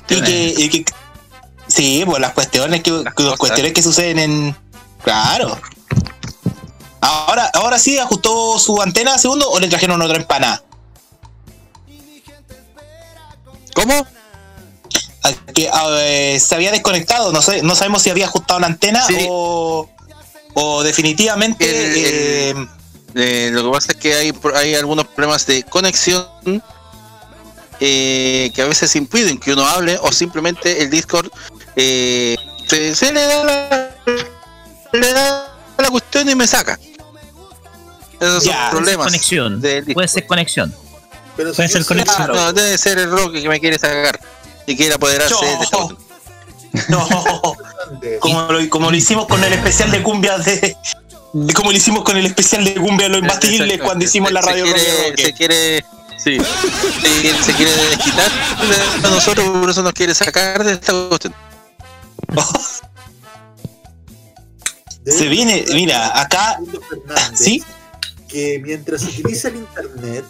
Y 0.10 0.22
que, 0.22 0.54
y 0.58 0.70
que- 0.70 0.86
sí, 1.68 2.04
pues 2.06 2.20
las 2.20 2.32
cuestiones 2.34 2.82
que, 2.82 3.04
que- 3.16 3.24
las 3.24 3.38
cuestiones 3.38 3.74
que 3.74 3.84
suceden 3.84 4.18
en. 4.18 4.58
Claro. 5.04 5.60
Ahora, 7.02 7.52
ahora 7.54 7.78
sí 7.78 8.00
ajustó 8.00 8.58
su 8.58 8.82
antena 8.82 9.20
segundo 9.20 9.48
o 9.52 9.60
le 9.60 9.68
trajeron 9.68 10.02
otra 10.02 10.18
empanada. 10.18 10.64
¿Cómo? 13.76 14.08
Que 15.54 15.70
eh, 16.00 16.40
se 16.40 16.56
había 16.56 16.72
desconectado, 16.72 17.32
no 17.32 17.42
sé, 17.42 17.62
no 17.62 17.76
sabemos 17.76 18.02
si 18.04 18.10
había 18.10 18.26
ajustado 18.26 18.60
la 18.60 18.68
antena 18.68 19.06
o, 19.30 19.90
o 20.54 20.84
definitivamente 20.84 21.66
eh, 22.50 22.56
Eh, 23.16 23.50
lo 23.52 23.64
que 23.64 23.70
pasa 23.72 23.92
es 23.94 23.98
que 23.98 24.14
hay, 24.14 24.34
hay 24.56 24.76
algunos 24.76 25.06
problemas 25.08 25.46
de 25.48 25.64
conexión 25.64 26.28
eh, 27.80 28.52
que 28.54 28.62
a 28.62 28.66
veces 28.66 28.96
impiden 28.96 29.38
que 29.40 29.54
uno 29.54 29.66
hable 29.66 29.98
o 30.02 30.12
simplemente 30.12 30.82
el 30.84 30.90
Discord 30.90 31.30
eh, 31.76 32.36
se, 32.68 32.94
se 32.96 33.12
le 33.14 33.22
da 33.22 33.44
la, 33.44 33.96
le 34.94 35.14
da 35.14 35.58
la 35.78 35.90
cuestión 35.90 36.30
y 36.30 36.36
me 36.36 36.46
saca. 36.48 36.78
Esos 38.20 38.44
Ya, 38.44 38.70
son 38.70 38.78
problemas. 38.80 39.06
conexión. 39.08 39.62
Puede 39.94 40.08
ser 40.08 40.26
conexión. 40.28 40.74
Pero 41.36 41.54
Puede 41.54 41.70
ser 41.70 41.86
conexión. 41.86 42.16
Claro, 42.18 42.34
no, 42.36 42.54
debe 42.54 42.78
ser 42.80 42.98
el 42.98 43.12
Roque 43.12 43.42
que 43.44 43.50
me 43.50 43.60
quiere 43.60 43.78
sacar 43.78 44.20
y 44.68 44.76
quiere 44.78 44.94
apoderarse 44.94 45.34
Yo. 45.72 45.88
de. 45.88 45.96
No, 46.90 47.08
como 48.20 48.42
lo, 48.52 48.70
como 48.70 48.92
lo 48.92 48.96
hicimos 48.98 49.26
con 49.26 49.44
el 49.44 49.52
especial 49.54 49.90
de 49.90 50.04
cumbia 50.04 50.38
de, 50.38 50.76
de- 51.34 51.54
como 51.54 51.72
lo 51.72 51.78
hicimos 51.78 52.04
con 52.04 52.16
el 52.18 52.26
especial 52.28 52.64
de 52.66 52.76
cumbia 52.76 53.08
imbatibles 53.08 53.62
Exacto. 53.62 53.84
cuando 53.86 54.06
hicimos 54.06 54.32
la 54.32 54.42
Se 54.44 54.50
radio 54.52 54.64
quiere- 54.66 54.80
Roque 54.80 55.10
Roque. 55.10 55.24
se 55.24 55.34
quiere 55.34 55.86
sí, 56.18 56.38
se 57.04 57.22
quiere, 57.22 57.44
se 57.44 57.54
quiere 57.54 57.72
desquitar 57.72 58.32
de 59.02 59.10
nosotros 59.10 59.50
por 59.50 59.70
eso 59.70 59.82
nos 59.82 59.94
quiere 59.94 60.14
sacar 60.14 60.64
de 60.64 60.74
esta 60.74 60.94
cuestión 61.10 61.34
Se 65.06 65.28
viene, 65.30 65.64
mira, 65.74 66.20
acá 66.20 66.60
sí, 67.34 67.64
que 68.28 68.60
mientras 68.62 69.04
utiliza 69.04 69.48
el 69.48 69.56
internet, 69.56 70.26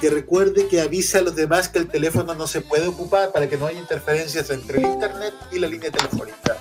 que 0.00 0.10
recuerde 0.10 0.68
que 0.68 0.80
avisa 0.80 1.18
a 1.18 1.22
los 1.22 1.34
demás 1.34 1.68
que 1.68 1.78
el 1.78 1.88
teléfono 1.88 2.34
no 2.34 2.46
se 2.46 2.60
puede 2.60 2.86
ocupar 2.86 3.32
para 3.32 3.48
que 3.48 3.56
no 3.56 3.66
haya 3.66 3.78
interferencias 3.78 4.50
entre 4.50 4.78
el 4.78 4.86
internet 4.86 5.34
y 5.52 5.58
la 5.58 5.68
línea 5.68 5.90
telefónica. 5.90 6.56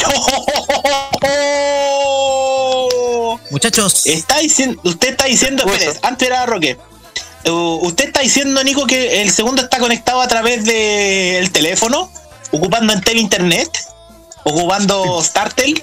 Muchachos. 3.50 4.06
Está 4.06 4.38
diciendo, 4.38 4.80
usted 4.84 5.10
está 5.10 5.26
diciendo, 5.26 5.64
espere, 5.66 5.98
antes 6.02 6.28
era 6.28 6.46
Roque. 6.46 6.78
uh, 7.46 7.78
usted 7.82 8.06
está 8.06 8.20
diciendo, 8.20 8.62
Nico, 8.64 8.86
que 8.86 9.22
el 9.22 9.30
segundo 9.30 9.62
está 9.62 9.78
conectado 9.78 10.20
a 10.20 10.28
través 10.28 10.64
del 10.64 11.50
teléfono, 11.50 12.10
ocupando 12.50 12.92
Entel 12.92 13.18
Internet, 13.18 13.70
ocupando 14.44 15.22
Startel 15.22 15.82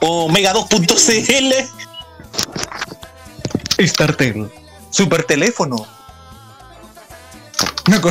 o 0.00 0.28
Mega 0.28 0.54
2.cl. 0.54 1.54
Startel. 3.86 4.50
Super 4.92 5.24
teléfono. 5.24 5.84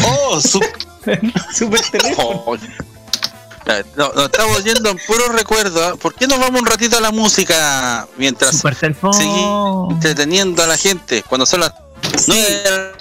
Oh, 0.04 0.42
su- 0.42 0.60
Super 1.56 1.82
teléfono. 1.90 2.44
Oh, 2.46 2.56
ya, 3.66 3.84
no, 3.96 4.12
nos 4.14 4.26
estamos 4.26 4.64
yendo 4.64 4.90
en 4.90 4.98
puro 5.08 5.30
recuerdo. 5.30 5.86
¿ah? 5.86 5.96
¿Por 5.96 6.16
qué 6.16 6.28
nos 6.28 6.40
vamos 6.40 6.60
un 6.62 6.66
ratito 6.68 6.98
a 6.98 7.02
la 7.02 7.12
música 7.12 8.08
mientras 8.18 8.58
Super 8.58 8.76
teléfono. 8.76 9.14
seguimos 9.14 9.94
entreteniendo 9.94 10.64
a 10.64 10.68
la 10.68 10.78
gente? 10.78 11.24
Cuando 11.24 11.46
son 11.46 11.62
las 11.62 11.72
9 12.28 12.42
de 12.64 12.92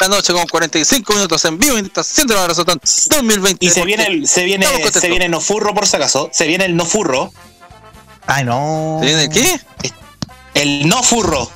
la 0.00 0.08
noche 0.08 0.32
con 0.32 0.46
45 0.46 1.12
minutos 1.14 1.44
en 1.46 1.58
vivo, 1.58 1.74
mientras 1.74 2.10
haciendo 2.10 2.34
la 2.34 2.42
Marazotón 2.42 2.78
2020. 2.82 3.64
y 3.66 3.70
se 3.70 3.84
viene 3.84 4.06
el, 4.06 4.28
se 4.28 4.44
viene, 4.44 4.66
se 4.92 5.08
viene 5.08 5.28
no 5.28 5.40
furro 5.40 5.74
por 5.74 5.86
si 5.86 5.96
acaso, 5.96 6.28
se 6.32 6.46
viene 6.46 6.66
el 6.66 6.76
no 6.76 6.84
furro, 6.86 7.32
Ay, 8.26 8.44
no. 8.44 8.98
¿Se 9.00 9.06
viene 9.06 9.24
el 9.24 9.30
qué? 9.30 9.60
el 10.54 10.86
no 10.88 11.02
furro. 11.02 11.50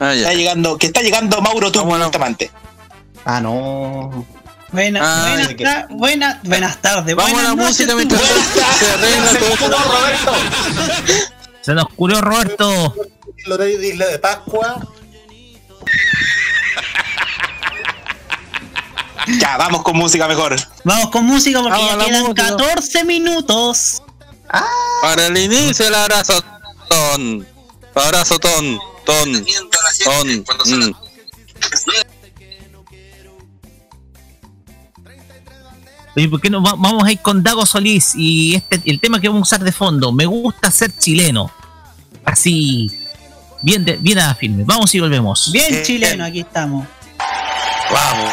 Ah, 0.00 0.14
ya. 0.14 0.20
Está 0.22 0.34
llegando, 0.34 0.78
que 0.78 0.86
está 0.88 1.00
llegando 1.02 1.40
Mauro 1.40 1.72
tú, 1.72 1.82
Bustamante. 1.84 2.50
Ah, 3.24 3.40
no. 3.40 4.24
Buena- 4.70 5.00
Ah, 5.02 5.28
buenas, 5.30 5.48
que- 5.54 5.86
buena- 5.94 6.40
buenas 6.44 6.80
tardes. 6.82 7.16
Vamos 7.16 7.30
a 7.32 7.34
buenas 7.34 7.56
la 7.56 7.62
noches, 7.62 7.86
música 7.86 7.94
mientras 7.94 8.22
se 8.78 8.92
arregla 8.92 9.58
todo 9.58 10.06
esto. 10.08 10.32
Se 11.62 11.74
nos 11.74 11.88
curó 11.90 12.20
Roberto. 12.20 12.94
El 13.44 13.52
horario 13.52 13.78
de 13.78 13.88
Isla 13.88 14.06
de 14.06 14.18
Pascua. 14.18 14.80
Ya, 19.40 19.56
vamos 19.58 19.82
con 19.82 19.96
música 19.96 20.26
mejor. 20.26 20.56
Vamos 20.84 21.10
con 21.10 21.24
música 21.26 21.60
porque 21.60 21.76
Vamos 21.76 21.88
a 21.90 21.92
ya 21.92 21.96
la 21.98 22.04
quedan 22.06 22.22
música. 22.22 22.44
14 22.48 23.04
minutos. 23.04 24.02
Para 25.02 25.26
el 25.26 25.36
inicio 25.36 25.84
del 25.84 25.94
abrazo 25.94 26.42
ton. 26.88 27.46
Abrazo 27.94 28.38
ton. 28.38 28.78
Ton. 29.08 29.32
Ton. 30.04 30.44
Mm. 30.66 30.94
Oye, 36.16 36.28
¿por 36.28 36.40
qué 36.40 36.50
no 36.50 36.62
va- 36.62 36.74
vamos 36.76 37.04
a 37.04 37.12
ir 37.12 37.20
con 37.20 37.42
Dago 37.42 37.64
Solís? 37.64 38.12
Y 38.16 38.54
este, 38.56 38.82
el 38.84 39.00
tema 39.00 39.20
que 39.20 39.28
vamos 39.28 39.40
a 39.40 39.54
usar 39.56 39.64
de 39.64 39.72
fondo, 39.72 40.12
me 40.12 40.26
gusta 40.26 40.70
ser 40.70 40.94
chileno. 40.96 41.50
Así, 42.24 42.90
bien, 43.62 43.84
de, 43.84 43.96
bien 43.96 44.18
a 44.18 44.34
firme. 44.34 44.64
Vamos 44.66 44.94
y 44.94 45.00
volvemos. 45.00 45.50
Bien 45.52 45.82
chileno, 45.84 46.24
aquí 46.24 46.40
estamos. 46.40 46.86
Vamos. 47.90 48.32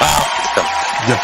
Vamos. 0.00 1.20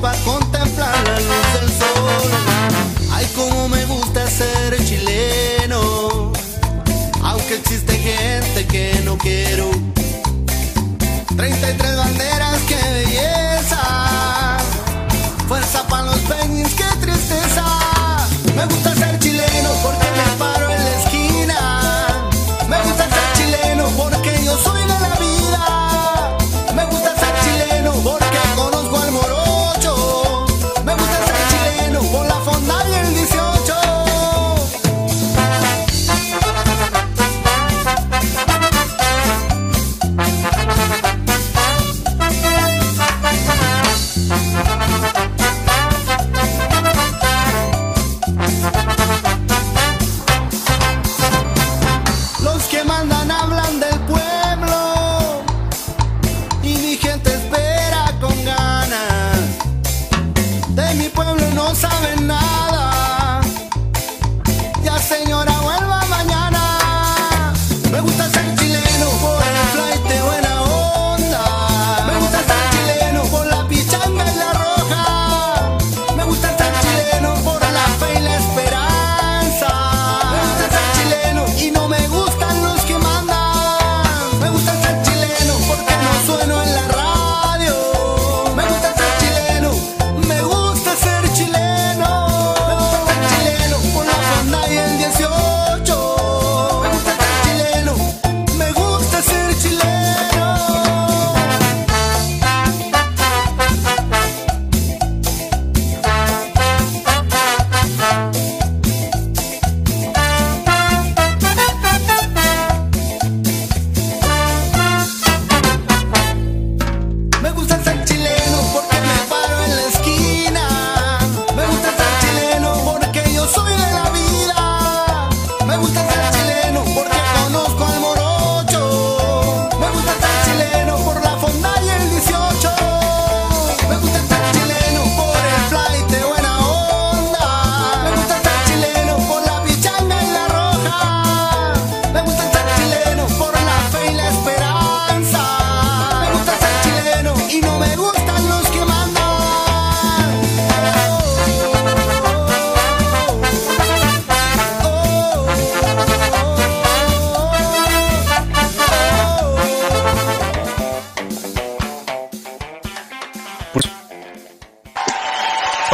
Para 0.00 0.18
contemplar 0.18 0.94
la 1.06 1.20
luz 1.20 1.60
del 1.60 1.68
sol. 1.68 2.30
Ay, 3.12 3.26
como 3.34 3.68
me 3.68 3.84
gusta 3.86 4.28
ser 4.28 4.84
chileno. 4.84 6.32
Aunque 7.22 7.56
existe 7.56 7.96
gente 7.98 8.66
que 8.66 9.00
no 9.04 9.16
quiero. 9.18 9.70
33 11.36 11.96
banderas, 11.96 12.60
qué 12.68 12.76
belleza. 12.76 14.58
Fuerza 15.48 15.86
para 15.88 16.04
los 16.04 16.18
penguins, 16.20 16.74
qué 16.74 16.84
tristeza. 17.00 17.64
Me 18.56 18.66
gusta 18.66 18.93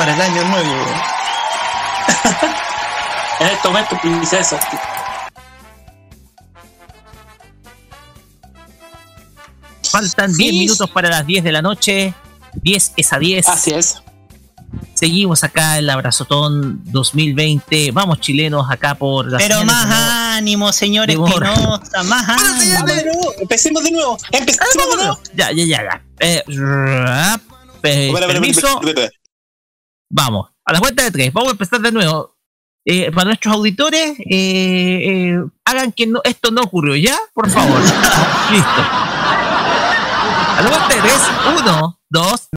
el 0.08 0.20
año 0.20 0.44
nuevo. 0.44 0.70
en 3.40 3.46
este 3.46 3.68
momento, 3.68 3.98
princesa. 4.00 4.58
Faltan 9.90 10.32
10 10.32 10.52
minutos 10.52 10.88
para 10.90 11.08
las 11.08 11.26
10 11.26 11.44
de 11.44 11.52
la 11.52 11.62
noche. 11.62 12.14
10 12.54 12.92
es 12.96 13.12
a 13.12 13.18
10. 13.18 13.48
Así 13.48 13.72
es. 13.72 14.02
Seguimos 14.94 15.42
acá 15.44 15.78
en 15.78 15.84
el 15.84 15.90
Abrazotón 15.90 16.82
2020. 16.84 17.90
Vamos 17.90 18.20
chilenos 18.20 18.70
acá 18.70 18.94
por 18.94 19.30
la 19.30 19.38
Pero 19.38 19.64
más 19.64 19.86
ánimo, 20.36 20.72
señores 20.72 21.16
Espinosa, 21.16 22.02
más 22.04 22.28
ánimo. 22.28 23.32
Empecemos 23.40 23.82
de 23.82 23.90
nuevo. 23.90 24.18
Empecemos 24.30 24.90
de 24.90 24.96
nuevo. 24.96 25.20
Ya, 25.34 25.50
ya, 25.52 25.64
ya. 25.64 25.82
ya. 25.82 26.02
Eh, 26.20 26.42
rap, 26.46 27.40
eh, 27.82 28.12
permiso. 28.26 28.80
Vamos, 30.12 30.50
a 30.64 30.72
la 30.72 30.80
cuenta 30.80 31.04
de 31.04 31.10
tres. 31.12 31.32
Vamos 31.32 31.50
a 31.50 31.52
empezar 31.52 31.80
de 31.80 31.92
nuevo. 31.92 32.34
Eh, 32.84 33.12
para 33.12 33.26
nuestros 33.26 33.54
auditores, 33.54 34.18
eh, 34.18 34.24
eh, 34.28 35.44
hagan 35.64 35.92
que 35.92 36.12
esto 36.24 36.50
no 36.50 36.62
ocurrió, 36.62 36.96
¿ya? 36.96 37.16
Por 37.32 37.48
favor. 37.48 37.80
Listo. 38.50 38.82
A 40.56 40.60
la 40.62 40.68
cuenta 40.68 40.94
de 40.94 41.00
tres. 41.00 41.20
Uno, 41.60 42.00
dos. 42.08 42.48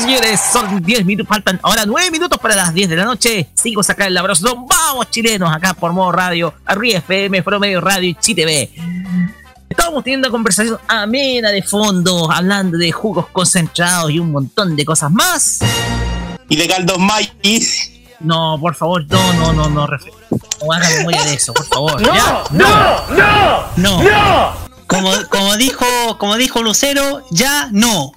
Señores, 0.00 0.40
son 0.52 0.82
10 0.82 1.04
minutos, 1.04 1.28
faltan 1.28 1.60
ahora 1.62 1.84
9 1.86 2.10
minutos 2.10 2.38
para 2.38 2.56
las 2.56 2.72
10 2.72 2.88
de 2.88 2.96
la 2.96 3.04
noche. 3.04 3.50
Sigo 3.54 3.82
sacar 3.82 4.08
el 4.08 4.16
abrazo. 4.16 4.66
Vamos, 4.66 5.10
chilenos, 5.10 5.54
acá 5.54 5.74
por 5.74 5.92
modo 5.92 6.10
radio, 6.12 6.54
Arriba 6.64 6.98
FM, 6.98 7.42
Promedio 7.42 7.80
Radio 7.80 8.08
y 8.08 8.34
TV. 8.34 8.70
Estábamos 9.68 10.02
teniendo 10.02 10.30
conversación 10.30 10.78
amena 10.88 11.50
de 11.50 11.62
fondo, 11.62 12.30
hablando 12.30 12.78
de 12.78 12.90
jugos 12.90 13.26
concentrados 13.28 14.10
y 14.10 14.18
un 14.18 14.32
montón 14.32 14.74
de 14.74 14.84
cosas 14.84 15.10
más. 15.10 15.60
Y 16.48 16.56
de 16.56 16.66
caldos 16.66 16.98
maíz. 16.98 17.92
No, 18.20 18.58
por 18.60 18.74
favor, 18.74 19.04
no, 19.08 19.32
no, 19.34 19.52
no, 19.52 19.68
no, 19.68 19.86
no 19.86 20.72
hagan 20.72 20.96
memoria 20.98 21.24
de 21.24 21.34
eso, 21.34 21.54
por 21.54 21.66
favor. 21.66 22.00
No, 22.00 22.14
¿ya? 22.14 22.42
no, 22.50 23.66
no, 23.76 24.02
no. 24.02 24.52
Como, 24.86 25.10
como 25.30 25.56
dijo, 25.56 25.86
como 26.18 26.36
dijo 26.36 26.62
Lucero, 26.62 27.22
ya 27.30 27.68
no. 27.72 28.12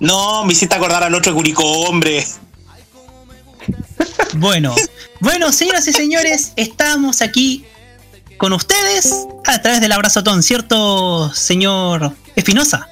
No, 0.00 0.44
me 0.44 0.52
hiciste 0.52 0.74
acordar 0.74 1.02
al 1.02 1.14
otro 1.14 1.34
Curicó, 1.34 1.64
hombre. 1.82 2.24
Bueno, 4.34 4.74
bueno, 5.20 5.52
señoras 5.52 5.86
y 5.88 5.92
señores, 5.92 6.52
estamos 6.56 7.22
aquí 7.22 7.64
con 8.36 8.52
ustedes 8.52 9.12
a 9.46 9.60
través 9.60 9.80
del 9.80 9.90
abrazotón, 9.92 10.42
¿cierto, 10.42 11.32
señor 11.34 12.12
Espinosa? 12.36 12.88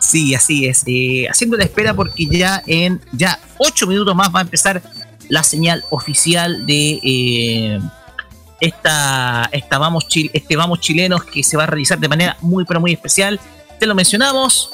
Sí, 0.00 0.34
así 0.34 0.66
es. 0.66 0.82
Eh, 0.86 1.26
haciendo 1.30 1.56
la 1.58 1.64
espera 1.64 1.92
porque 1.92 2.26
ya 2.26 2.62
en 2.66 3.00
ya 3.12 3.38
8 3.58 3.86
minutos 3.86 4.14
más 4.16 4.34
va 4.34 4.38
a 4.38 4.42
empezar 4.42 4.82
la 5.28 5.44
señal 5.44 5.84
oficial 5.90 6.64
de 6.64 6.98
eh, 7.02 7.80
esta, 8.60 9.48
esta 9.52 9.78
vamos 9.78 10.08
Chil- 10.08 10.30
este 10.32 10.56
Vamos 10.56 10.80
Chilenos 10.80 11.24
que 11.24 11.42
se 11.44 11.56
va 11.58 11.64
a 11.64 11.66
realizar 11.66 11.98
de 11.98 12.08
manera 12.08 12.36
muy 12.40 12.64
pero 12.64 12.80
muy 12.80 12.92
especial. 12.92 13.38
Te 13.78 13.84
lo 13.86 13.94
mencionamos. 13.94 14.70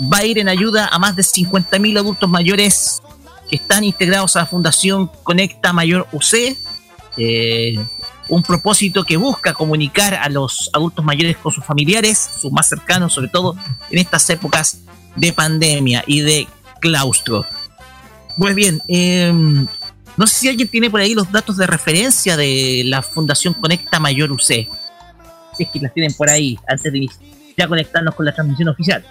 Va 0.00 0.18
a 0.18 0.24
ir 0.24 0.38
en 0.38 0.48
ayuda 0.48 0.88
a 0.88 0.98
más 0.98 1.16
de 1.16 1.22
50.000 1.22 1.98
adultos 1.98 2.28
mayores 2.28 3.02
que 3.50 3.56
están 3.56 3.84
integrados 3.84 4.36
a 4.36 4.40
la 4.40 4.46
Fundación 4.46 5.10
Conecta 5.22 5.72
Mayor 5.72 6.06
UC. 6.12 6.56
Eh, 7.16 7.78
un 8.28 8.42
propósito 8.42 9.04
que 9.04 9.16
busca 9.16 9.54
comunicar 9.54 10.14
a 10.14 10.28
los 10.28 10.70
adultos 10.72 11.04
mayores 11.04 11.36
con 11.38 11.52
sus 11.52 11.64
familiares, 11.64 12.30
sus 12.40 12.52
más 12.52 12.68
cercanos, 12.68 13.14
sobre 13.14 13.28
todo 13.28 13.56
en 13.90 13.98
estas 13.98 14.28
épocas 14.30 14.80
de 15.16 15.32
pandemia 15.32 16.04
y 16.06 16.20
de 16.20 16.46
claustro. 16.80 17.46
Pues 18.36 18.54
bien, 18.54 18.80
eh, 18.86 19.32
no 20.16 20.26
sé 20.26 20.34
si 20.34 20.48
alguien 20.48 20.68
tiene 20.68 20.90
por 20.90 21.00
ahí 21.00 21.14
los 21.14 21.30
datos 21.30 21.56
de 21.56 21.66
referencia 21.66 22.36
de 22.36 22.82
la 22.84 23.02
Fundación 23.02 23.54
Conecta 23.54 23.98
Mayor 23.98 24.32
UC. 24.32 24.68
Si 25.56 25.62
es 25.64 25.70
que 25.72 25.78
las 25.80 25.94
tienen 25.94 26.12
por 26.14 26.28
ahí, 26.28 26.58
antes 26.68 26.92
de 26.92 27.08
ya 27.56 27.66
conectarnos 27.66 28.14
con 28.14 28.26
la 28.26 28.34
transmisión 28.34 28.68
oficial. 28.68 29.04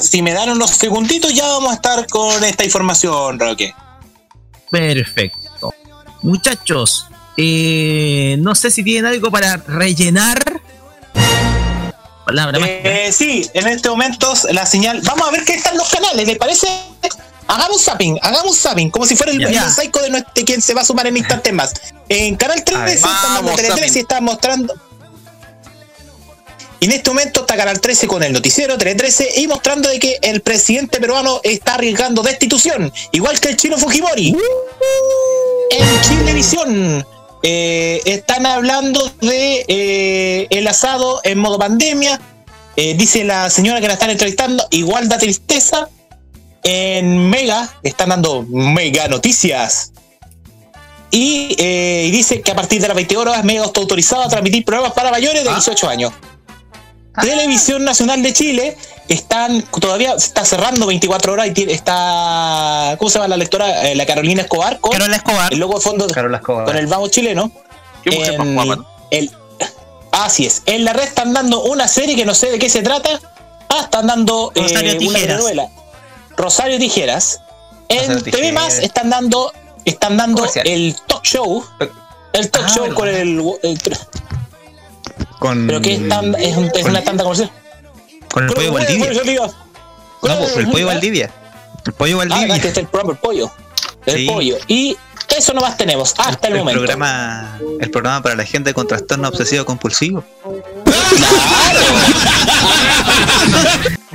Si 0.00 0.22
me 0.22 0.32
dan 0.32 0.50
unos 0.50 0.70
segunditos, 0.70 1.32
ya 1.34 1.46
vamos 1.46 1.70
a 1.70 1.74
estar 1.74 2.06
con 2.08 2.42
esta 2.44 2.64
información, 2.64 3.38
Roque. 3.38 3.74
Perfecto. 4.70 5.74
Muchachos, 6.22 7.06
eh, 7.36 8.36
no 8.38 8.54
sé 8.54 8.70
si 8.70 8.82
tienen 8.82 9.06
algo 9.06 9.30
para 9.30 9.56
rellenar. 9.58 10.60
Palabra 12.24 12.58
Eh, 12.66 13.10
sí, 13.12 13.48
en 13.54 13.66
este 13.68 13.88
momento 13.88 14.32
la 14.52 14.64
señal. 14.66 15.00
Vamos 15.04 15.28
a 15.28 15.30
ver 15.32 15.44
qué 15.44 15.54
están 15.54 15.76
los 15.76 15.88
canales, 15.88 16.26
¿les 16.26 16.38
parece? 16.38 16.68
Hagamos 17.48 17.82
zapping, 17.82 18.16
hagamos 18.22 18.56
zapping, 18.58 18.90
como 18.90 19.04
si 19.06 19.16
fuera 19.16 19.32
el, 19.32 19.42
el 19.42 19.52
mosaico 19.60 20.00
de, 20.00 20.10
nuestro- 20.10 20.32
de 20.34 20.44
quien 20.44 20.62
se 20.62 20.72
va 20.72 20.82
a 20.82 20.84
sumar 20.84 21.08
en 21.08 21.16
instantes 21.16 21.52
más. 21.52 21.72
En 22.08 22.36
Canal 22.36 22.62
13 22.62 22.94
están 22.94 23.12
dando 23.12 23.42
vamos, 23.42 23.56
Tele 23.56 23.68
13 23.68 23.80
zapping. 23.82 23.96
y 23.96 23.98
están 24.00 24.24
mostrando. 24.24 24.74
Y 26.80 26.86
en 26.86 26.92
este 26.92 27.10
momento 27.10 27.40
está 27.40 27.56
Canal 27.56 27.78
13 27.78 28.06
con 28.06 28.22
el 28.22 28.32
noticiero 28.32 28.78
Tele 28.78 28.94
13 28.94 29.40
y 29.42 29.46
mostrando 29.46 29.90
de 29.90 29.98
que 29.98 30.18
el 30.22 30.40
presidente 30.40 30.98
peruano 30.98 31.40
está 31.44 31.74
arriesgando 31.74 32.22
destitución, 32.22 32.90
igual 33.12 33.38
que 33.38 33.50
el 33.50 33.56
chino 33.56 33.76
Fujimori. 33.76 34.34
En 35.70 36.00
Chilevisión 36.00 37.06
eh, 37.42 38.00
están 38.06 38.46
hablando 38.46 39.12
de 39.20 39.64
eh, 39.68 40.46
el 40.48 40.66
asado 40.66 41.20
en 41.22 41.38
modo 41.38 41.58
pandemia. 41.58 42.18
Eh, 42.76 42.94
dice 42.94 43.24
la 43.24 43.50
señora 43.50 43.82
que 43.82 43.86
la 43.86 43.94
están 43.94 44.08
entrevistando, 44.08 44.66
igual 44.70 45.06
da 45.08 45.18
tristeza. 45.18 45.90
En 46.62 47.28
Mega 47.28 47.78
están 47.82 48.08
dando 48.08 48.42
mega 48.42 49.06
noticias. 49.08 49.92
Y, 51.10 51.56
eh, 51.58 52.06
y 52.08 52.10
dice 52.10 52.40
que 52.40 52.52
a 52.52 52.54
partir 52.54 52.80
de 52.80 52.88
las 52.88 52.94
20 52.94 53.16
horas 53.18 53.44
Mega 53.44 53.66
está 53.66 53.80
autorizado 53.80 54.22
a 54.22 54.28
transmitir 54.28 54.64
programas 54.64 54.92
para 54.92 55.10
mayores 55.10 55.44
de 55.44 55.50
18 55.50 55.88
años. 55.88 56.12
Televisión 57.20 57.84
Nacional 57.84 58.22
de 58.22 58.32
Chile 58.32 58.76
están 59.08 59.62
todavía 59.62 60.14
está 60.14 60.44
cerrando 60.44 60.86
24 60.86 61.32
horas 61.32 61.48
y 61.48 61.50
tiene- 61.52 61.72
está 61.72 62.94
¿cómo 62.98 63.10
se 63.10 63.18
llama 63.18 63.28
la 63.28 63.36
lectora? 63.36 63.88
Eh, 63.90 63.94
la 63.96 64.06
Carolina 64.06 64.42
Escobar 64.42 64.78
con 64.80 64.92
Carola 64.92 65.16
Escobar. 65.16 65.52
el 65.52 65.58
logo 65.58 65.74
de 65.74 65.80
fondo 65.80 66.06
Carola 66.08 66.36
Escobar. 66.38 66.64
con 66.66 66.76
el 66.76 66.86
vamos 66.86 67.10
chileno. 67.10 67.50
Qué 68.04 68.10
mujer 68.16 68.38
más 68.38 68.46
En 68.46 68.54
guapa, 68.54 68.76
¿no? 68.76 68.86
el- 69.10 69.30
así 70.12 70.46
es. 70.46 70.62
En 70.66 70.84
la 70.84 70.92
red 70.92 71.04
están 71.04 71.32
dando 71.34 71.62
una 71.64 71.88
serie 71.88 72.14
que 72.16 72.24
no 72.24 72.34
sé 72.34 72.50
de 72.50 72.58
qué 72.58 72.70
se 72.70 72.82
trata. 72.82 73.20
Ah, 73.68 73.80
están 73.82 74.06
dando 74.06 74.52
eh, 74.54 74.60
Rosario 74.62 74.90
una 74.92 74.98
Tijeras. 74.98 75.44
Rosario 76.36 76.78
Tijeras. 76.78 77.40
En 77.88 78.08
Rosario 78.14 78.32
TV 78.32 78.52
más 78.52 78.78
están 78.78 79.10
dando 79.10 79.52
están 79.84 80.16
dando 80.16 80.36
Comercial. 80.42 80.66
el 80.68 80.96
talk 81.06 81.24
show. 81.24 81.64
El 82.32 82.50
talk 82.50 82.64
Ah, 82.66 82.72
show 82.74 82.82
verdad. 82.84 82.96
con 82.96 83.08
el, 83.08 83.42
el- 83.62 83.78
Con, 85.40 85.66
pero 85.66 85.80
que 85.80 85.94
es, 85.94 86.08
tan- 86.08 86.34
es, 86.36 86.56
un- 86.56 86.70
es 86.72 86.84
una 86.84 87.02
tanda 87.02 87.24
comercial. 87.24 87.50
con 88.32 88.44
el 88.44 88.52
pollo 88.54 88.72
Valdivia. 88.74 89.10
No, 90.22 90.38
pues, 90.38 90.56
el 90.56 90.68
pollo. 90.70 90.86
Valdivia. 90.86 91.30
El 91.84 91.92
pollo 91.94 92.14
Ah, 92.20 92.24
Valdivia. 92.28 92.54
este 92.56 92.68
es 92.68 92.76
el 92.76 92.86
Pollo. 92.86 93.50
El 94.06 94.14
Sí. 94.16 94.26
Pollo. 94.26 94.56
Y 94.68 94.96
eso 95.36 95.52
nomás 95.54 95.76
tenemos 95.76 96.14
hasta 96.18 96.48
el, 96.48 96.54
el 96.54 96.58
momento. 96.60 96.80
programa 96.80 97.58
el 97.80 97.90
programa 97.90 98.22
para 98.22 98.34
la 98.36 98.44
gente 98.44 98.74
con 98.74 98.86
trastorno 98.86 99.28
obsesivo 99.28 99.64
compulsivo 99.64 100.22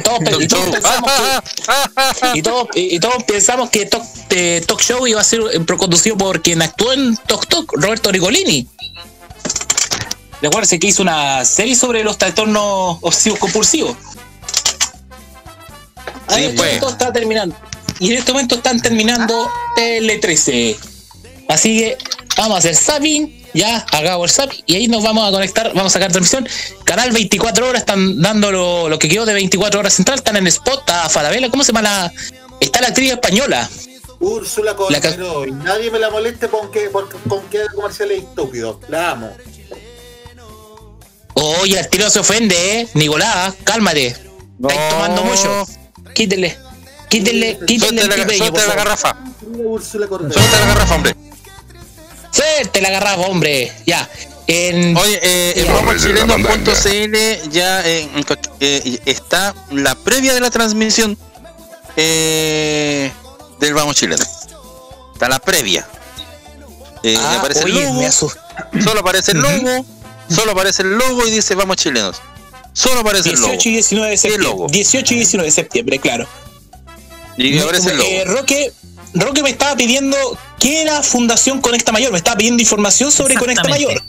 Todos, 0.03 0.41
y 0.43 0.47
todos 0.47 0.65
pensamos 0.69 1.11
que, 1.11 2.37
y 2.37 2.41
todos, 2.41 2.67
y- 2.75 2.95
y 2.95 2.99
todos 2.99 3.23
pensamos 3.23 3.69
que 3.69 3.85
Talk, 3.85 4.03
eh, 4.29 4.63
Talk 4.67 4.81
Show 4.81 5.07
iba 5.07 5.21
a 5.21 5.23
ser 5.23 5.41
eh, 5.53 5.65
conducido 5.77 6.17
por 6.17 6.41
quien 6.41 6.61
actuó 6.61 6.91
en 6.93 7.15
Talk 7.17 7.47
Talk, 7.47 7.71
Roberto 7.73 8.11
Rigolini. 8.11 8.67
Recuerden 10.45 10.79
que 10.79 10.85
hizo 10.87 11.01
una 11.01 11.43
serie 11.43 11.75
sobre 11.75 12.03
los 12.03 12.19
trastornos 12.19 12.99
obsesivos 13.01 13.39
compulsivos. 13.39 13.97
Sí, 16.29 16.33
Ahí 16.35 16.53
pues. 16.55 16.81
está 16.83 17.11
terminando. 17.11 17.55
Y 17.99 18.11
en 18.11 18.17
este 18.19 18.31
momento 18.31 18.55
están 18.55 18.79
terminando 18.79 19.49
Tele 19.75 20.19
13. 20.19 20.77
Así 21.49 21.79
que 21.79 21.97
vamos 22.37 22.55
a 22.55 22.59
hacer 22.59 22.75
zapping, 22.75 23.43
ya 23.55 23.85
hagamos 23.91 24.29
el 24.29 24.35
zapping 24.35 24.63
y 24.67 24.75
ahí 24.75 24.87
nos 24.87 25.01
vamos 25.03 25.27
a 25.27 25.31
conectar, 25.31 25.67
vamos 25.73 25.91
a 25.91 25.93
sacar 25.93 26.11
transmisión. 26.11 26.47
Canal 26.83 27.11
24 27.11 27.67
horas 27.67 27.81
están 27.81 28.21
dando 28.21 28.51
lo, 28.51 28.87
lo 28.87 28.99
que 28.99 29.09
quedó 29.09 29.25
de 29.25 29.33
24 29.33 29.79
horas 29.79 29.93
central, 29.93 30.19
están 30.19 30.37
en 30.37 30.45
spot, 30.45 30.79
está 30.81 31.09
Falabella, 31.09 31.49
¿cómo 31.49 31.63
se 31.63 31.71
llama 31.71 31.81
la? 31.81 32.11
Está 32.59 32.81
la 32.81 32.87
actriz 32.89 33.11
española. 33.13 33.67
Úrsula 34.19 34.75
y 35.47 35.51
nadie 35.51 35.89
me 35.89 35.97
la 35.99 36.09
moleste 36.11 36.47
con 36.49 36.69
que, 36.71 36.89
por- 36.89 37.09
con 37.27 37.41
que 37.49 37.61
comerciales 37.73 38.23
estúpidos. 38.23 38.77
La 38.89 39.11
amo. 39.11 39.31
Oye, 41.35 41.79
el 41.79 41.87
tiro 41.89 42.09
se 42.09 42.19
ofende, 42.19 42.81
eh. 42.81 42.87
Nicolás, 42.93 43.53
cálmate. 43.63 44.07
Estáis 44.07 44.89
tomando 44.89 45.23
mucho. 45.23 45.67
Quítele. 46.13 46.57
Quítele, 47.09 47.59
quítele 47.67 48.01
Suelte 48.01 48.01
el 48.23 48.27
la, 48.27 48.37
suelte 48.37 48.67
la 48.67 48.75
garrafa. 48.75 49.17
Suelte 49.43 49.97
la 49.99 50.65
garrafa, 50.67 50.95
hombre. 50.95 51.15
Suerte 52.31 52.81
la 52.81 52.89
garrafa, 52.89 53.21
hombre. 53.27 53.71
Ya. 53.85 54.09
En, 54.47 54.95
Oye, 54.95 55.19
eh, 55.23 55.53
en 55.57 55.73
vamoschileno.cl 55.73 57.49
ya 57.49 57.81
eh, 57.85 58.07
eh, 58.59 58.99
está 59.05 59.55
la 59.71 59.95
previa 59.95 60.33
de 60.35 60.39
la 60.39 60.51
transmisión 60.51 61.17
eh, 61.97 63.11
del 63.59 63.73
Vamos 63.73 63.95
Chileno. 63.95 64.23
Está 65.13 65.29
la 65.29 65.39
previa. 65.39 65.87
Eh, 67.03 67.17
Ah, 67.19 67.37
aparece 67.39 67.63
oye, 67.65 67.79
el 67.79 67.85
logo, 67.87 67.99
me 68.01 68.07
asus- 68.07 68.37
solo 68.83 68.99
aparece 69.01 69.31
el 69.31 69.39
logo, 69.39 69.85
solo 70.29 70.51
aparece 70.51 70.83
el 70.83 70.97
logo 70.97 71.27
y 71.27 71.31
dice 71.31 71.55
Vamos 71.55 71.77
Chilenos. 71.77 72.21
Solo 72.73 72.99
aparece 72.99 73.29
el 73.29 73.39
logo. 73.39 73.47
18 73.47 73.69
y 73.69 73.71
19 73.73 74.09
de 74.11 74.17
septiembre. 74.17 74.49
logo. 74.49 74.67
18 74.67 75.13
y 75.13 75.17
19 75.17 75.47
de 75.47 75.51
septiembre, 75.51 75.99
claro. 75.99 76.27
Y 77.37 77.57
aparece 77.57 77.91
el 77.91 77.97
logo. 77.97 78.09
Eh, 78.09 78.25
Roque, 78.25 78.73
Roque 79.13 79.43
me 79.43 79.49
estaba 79.49 79.75
pidiendo 79.77 80.17
qué 80.59 80.81
era 80.81 81.01
Fundación 81.03 81.61
Conecta 81.61 81.91
Mayor. 81.91 82.11
Me 82.11 82.17
estaba 82.17 82.37
pidiendo 82.37 82.61
información 82.61 83.11
sobre 83.11 83.35
Conecta 83.35 83.67
Mayor. 83.69 84.03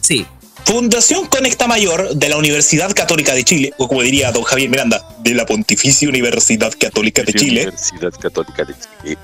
Sí. 0.00 0.26
Fundación 0.64 1.26
Conecta 1.26 1.66
Mayor 1.66 2.14
de 2.14 2.28
la 2.28 2.36
Universidad 2.36 2.94
Católica 2.94 3.32
de 3.32 3.42
Chile, 3.42 3.72
o 3.78 3.88
como 3.88 4.02
diría 4.02 4.30
don 4.32 4.42
Javier 4.42 4.68
Miranda, 4.68 5.02
de 5.20 5.34
la 5.34 5.46
Pontificia 5.46 6.08
Universidad 6.08 6.72
Católica 6.78 7.22
de 7.22 7.32
Chile, 7.32 7.62
Universidad 7.62 8.12
Católica 8.12 8.64
de 8.64 8.74
Chile. 8.74 9.18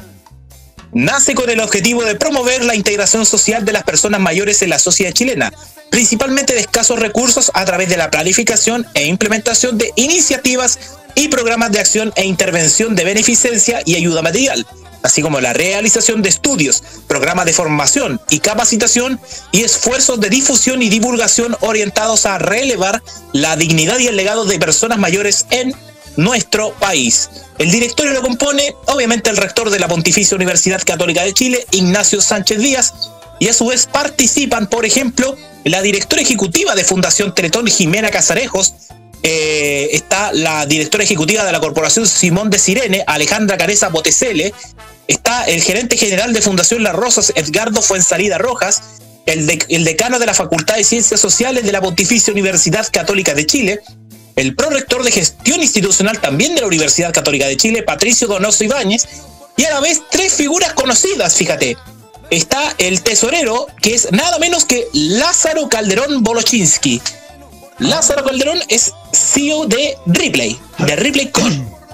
Nace 0.95 1.35
con 1.35 1.51
el 1.51 1.61
objetivo 1.61 2.05
de 2.05 2.15
promover 2.15 2.65
la 2.65 2.75
integración 2.75 3.27
social 3.27 3.65
de 3.65 3.73
las 3.73 3.83
personas 3.83 4.21
mayores 4.21 4.63
en 4.63 4.71
la 4.71 4.79
sociedad 4.79 5.13
chilena, 5.13 5.53
principalmente 5.91 6.55
de 6.55 6.61
escasos 6.61 6.99
recursos 6.99 7.51
a 7.55 7.65
través 7.65 7.89
de 7.89 7.97
la 7.97 8.11
planificación 8.11 8.87
e 8.95 9.07
implementación 9.07 9.77
de 9.77 9.93
iniciativas 9.97 10.79
y 11.15 11.29
programas 11.29 11.73
de 11.73 11.81
acción 11.81 12.13
e 12.17 12.25
intervención 12.25 12.95
de 12.95 13.05
beneficencia 13.05 13.83
y 13.85 13.97
ayuda 13.97 14.23
material, 14.23 14.67
así 15.03 15.21
como 15.21 15.41
la 15.41 15.53
realización 15.53 16.23
de 16.23 16.29
estudios, 16.29 16.83
programas 17.07 17.47
de 17.47 17.53
formación 17.53 18.21
y 18.31 18.39
capacitación 18.39 19.21
y 19.53 19.63
esfuerzos 19.63 20.21
de 20.21 20.31
difusión 20.31 20.81
y 20.83 20.89
divulgación 20.89 21.57
orientados 21.61 22.27
a 22.27 22.39
relevar 22.39 23.03
la 23.33 23.57
dignidad 23.57 23.99
y 23.99 24.07
el 24.07 24.17
legado 24.17 24.45
de 24.45 24.59
personas 24.59 24.99
mayores 24.99 25.47
en 25.51 25.75
nuestro 26.17 26.73
país. 26.75 27.31
El 27.59 27.71
directorio 27.71 28.13
lo 28.13 28.23
compone, 28.23 28.75
obviamente, 28.87 29.31
el 29.31 29.37
rector 29.37 29.71
de 29.71 29.79
la 29.79 29.89
Pontificia 29.89 30.35
Universidad 30.37 30.83
Católica 30.85 31.23
de 31.25 31.33
Chile, 31.33 31.65
Ignacio 31.73 32.21
Sánchez 32.21 32.59
Díaz, 32.59 32.93
y 33.41 33.49
a 33.49 33.53
su 33.53 33.67
vez 33.67 33.87
participan, 33.87 34.69
por 34.69 34.85
ejemplo, 34.87 35.37
la 35.65 35.83
directora 35.83 36.23
ejecutiva 36.23 36.75
de 36.75 36.85
Fundación 36.85 37.35
Teletón, 37.35 37.67
Jimena 37.67 38.11
Casarejos, 38.11 38.75
eh, 39.23 39.89
está 39.93 40.33
la 40.33 40.67
directora 40.67 41.03
ejecutiva 41.05 41.45
de 41.45 41.53
la 41.53 41.61
Corporación 41.61 42.07
Simón 42.07 42.51
de 42.51 42.59
Sirene, 42.59 43.05
Alejandra 43.07 43.57
Careza 43.57 43.89
Botecele, 43.89 44.53
está 45.09 45.45
el 45.45 45.63
gerente 45.63 45.97
general 45.97 46.33
de 46.33 46.43
Fundación 46.43 46.83
Las 46.83 46.95
Rosas, 46.95 47.33
Edgardo 47.35 47.81
Fuensalida 47.83 48.37
Rojas, 48.39 48.83
el, 49.27 49.47
de- 49.47 49.65
el 49.71 49.85
decano 49.85 50.19
de 50.19 50.27
la 50.27 50.35
Facultad 50.35 50.77
de 50.77 50.85
Ciencias 50.85 51.21
Sociales 51.21 51.65
de 51.65 51.73
la 51.73 51.81
Pontificia 51.81 52.33
Universidad 52.33 52.87
Católica 52.93 53.33
de 53.35 53.47
Chile, 53.47 53.81
el 54.37 54.55
prorector 54.55 55.03
de 55.05 55.13
gestión 55.13 55.61
institucional 55.61 56.21
también 56.21 56.55
de 56.55 56.61
la 56.61 56.67
Universidad 56.67 57.13
Católica 57.13 57.47
de 57.47 57.57
Chile, 57.57 57.83
Patricio 57.83 58.27
Donoso 58.27 58.65
Ibáñez, 58.65 59.07
y 59.57 59.65
a 59.65 59.71
la 59.71 59.81
vez 59.81 60.03
tres 60.11 60.35
figuras 60.35 60.73
conocidas, 60.73 61.37
fíjate. 61.37 61.77
Está 62.31 62.75
el 62.79 63.03
tesorero, 63.03 63.67
que 63.81 63.95
es 63.95 64.11
nada 64.11 64.39
menos 64.39 64.65
que 64.65 64.89
Lázaro 64.93 65.69
Calderón 65.69 66.23
Bolochinsky. 66.23 67.01
Lázaro 67.79 68.25
Calderón 68.25 68.61
es 68.69 68.93
CEO 69.13 69.67
de 69.67 69.97
Ripley, 70.07 70.59
de 70.79 70.97
Ripley 70.97 71.31
Con. 71.31 71.75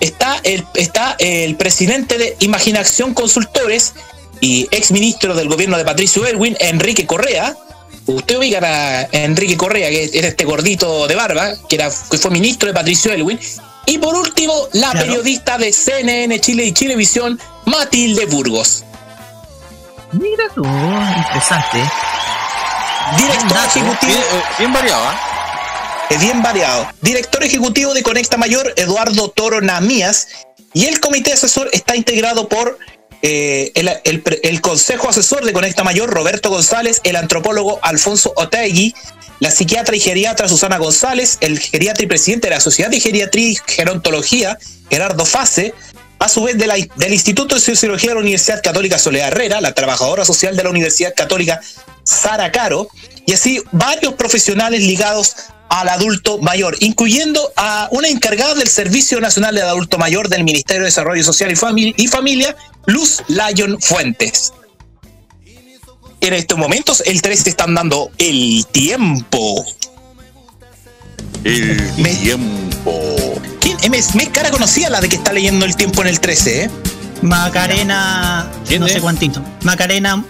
Está 0.00 0.40
el, 0.42 0.66
está 0.74 1.14
el 1.20 1.54
presidente 1.54 2.18
de 2.18 2.36
Imaginación 2.40 3.14
Consultores 3.14 3.92
y 4.40 4.66
ex 4.72 4.90
ministro 4.90 5.36
del 5.36 5.48
gobierno 5.48 5.78
de 5.78 5.84
Patricio 5.84 6.26
Erwin, 6.26 6.56
Enrique 6.58 7.06
Correa. 7.06 7.56
Usted 8.06 8.36
ubica 8.36 8.58
a 8.62 9.08
Enrique 9.12 9.56
Correa, 9.56 9.88
que 9.88 10.10
era 10.12 10.28
este 10.28 10.44
gordito 10.44 11.06
de 11.06 11.14
barba, 11.14 11.52
que, 11.68 11.76
era, 11.76 11.90
que 12.10 12.18
fue 12.18 12.30
ministro 12.30 12.68
de 12.68 12.74
Patricio 12.74 13.12
Elwin. 13.12 13.38
Y 13.86 13.98
por 13.98 14.14
último, 14.14 14.68
la 14.72 14.90
Claro. 14.90 15.06
periodista 15.06 15.58
de 15.58 15.72
CNN 15.72 16.40
Chile 16.40 16.64
y 16.64 16.72
Chilevisión, 16.72 17.38
Matilde 17.66 18.26
Burgos. 18.26 18.84
Mira 20.12 20.44
tú, 20.54 20.62
interesante. 20.64 21.78
Director 23.16 23.58
ejecutivo. 23.66 24.12
Bien, 24.12 24.18
eh, 24.18 24.42
bien 24.58 24.72
variado, 24.72 25.04
¿ah? 25.04 26.06
Es 26.10 26.20
bien 26.20 26.42
variado. 26.42 26.88
Director 27.00 27.42
ejecutivo 27.44 27.94
de 27.94 28.02
Conecta 28.02 28.36
Mayor, 28.36 28.72
Eduardo 28.76 29.30
Toro 29.30 29.60
Namías. 29.60 30.28
Y 30.74 30.86
el 30.86 31.00
comité 31.00 31.32
asesor 31.32 31.68
está 31.72 31.96
integrado 31.96 32.48
por 32.48 32.78
eh, 33.22 33.72
el, 33.74 34.60
consejo 34.60 35.08
asesor 35.08 35.44
de 35.44 35.52
Conecta 35.52 35.84
Mayor, 35.84 36.10
Roberto 36.10 36.50
González, 36.50 37.00
el 37.04 37.16
antropólogo 37.16 37.78
Alfonso 37.82 38.32
Otegui, 38.36 38.94
la 39.38 39.50
psiquiatra 39.50 39.96
y 39.96 40.00
geriatra 40.00 40.48
Susana 40.48 40.78
González, 40.78 41.38
el 41.40 41.58
geriatra 41.58 42.04
y 42.04 42.06
presidente 42.08 42.48
de 42.48 42.54
la 42.54 42.60
Sociedad 42.60 42.90
de 42.90 43.00
Geriatría 43.00 43.50
y 43.50 43.58
Gerontología, 43.66 44.58
Gerardo 44.90 45.24
Fase, 45.24 45.74
a 46.18 46.28
su 46.28 46.42
vez 46.44 46.56
de 46.58 46.66
la- 46.66 46.76
del 46.76 47.12
Instituto 47.12 47.54
de 47.56 47.60
Sociología 47.60 48.10
de 48.10 48.14
la 48.14 48.20
Universidad 48.20 48.62
Católica 48.62 48.98
Soledad 48.98 49.28
Herrera, 49.28 49.60
la 49.60 49.72
trabajadora 49.72 50.24
social 50.24 50.56
de 50.56 50.62
la 50.62 50.70
Universidad 50.70 51.14
Católica 51.16 51.60
Sara 52.04 52.52
Caro, 52.52 52.88
y 53.26 53.32
así 53.32 53.62
varios 53.72 54.14
profesionales 54.14 54.80
ligados 54.82 55.34
al 55.72 55.88
adulto 55.88 56.36
mayor, 56.38 56.76
incluyendo 56.80 57.50
a 57.56 57.88
una 57.92 58.06
encargada 58.08 58.54
del 58.54 58.68
Servicio 58.68 59.20
Nacional 59.22 59.54
del 59.54 59.64
Adulto 59.64 59.96
Mayor 59.96 60.28
del 60.28 60.44
Ministerio 60.44 60.82
de 60.82 60.86
Desarrollo 60.88 61.24
Social 61.24 61.50
y, 61.50 61.54
Fami- 61.54 61.94
y 61.96 62.08
Familia, 62.08 62.54
Luz 62.84 63.22
Lyon 63.28 63.80
Fuentes. 63.80 64.52
En 66.20 66.34
estos 66.34 66.58
momentos, 66.58 67.02
el 67.06 67.22
3 67.22 67.44
te 67.44 67.50
están 67.50 67.74
dando 67.74 68.10
el 68.18 68.66
tiempo. 68.70 69.64
El 71.42 71.80
Me- 71.96 72.14
tiempo. 72.16 72.92
¿Quién? 73.60 73.78
Me, 73.90 73.98
me 74.14 74.30
cara 74.30 74.50
conocida 74.50 74.90
la 74.90 75.00
de 75.00 75.08
que 75.08 75.16
está 75.16 75.32
leyendo 75.32 75.64
el 75.64 75.74
tiempo 75.74 76.02
en 76.02 76.08
el 76.08 76.20
13, 76.20 76.64
¿eh? 76.64 76.70
Macarena. 77.22 78.50
¿Quién 78.68 78.80
no 78.80 78.86
es? 78.86 78.92
sé 78.92 79.00
cuántito. 79.00 79.42
Macarena. 79.62 80.22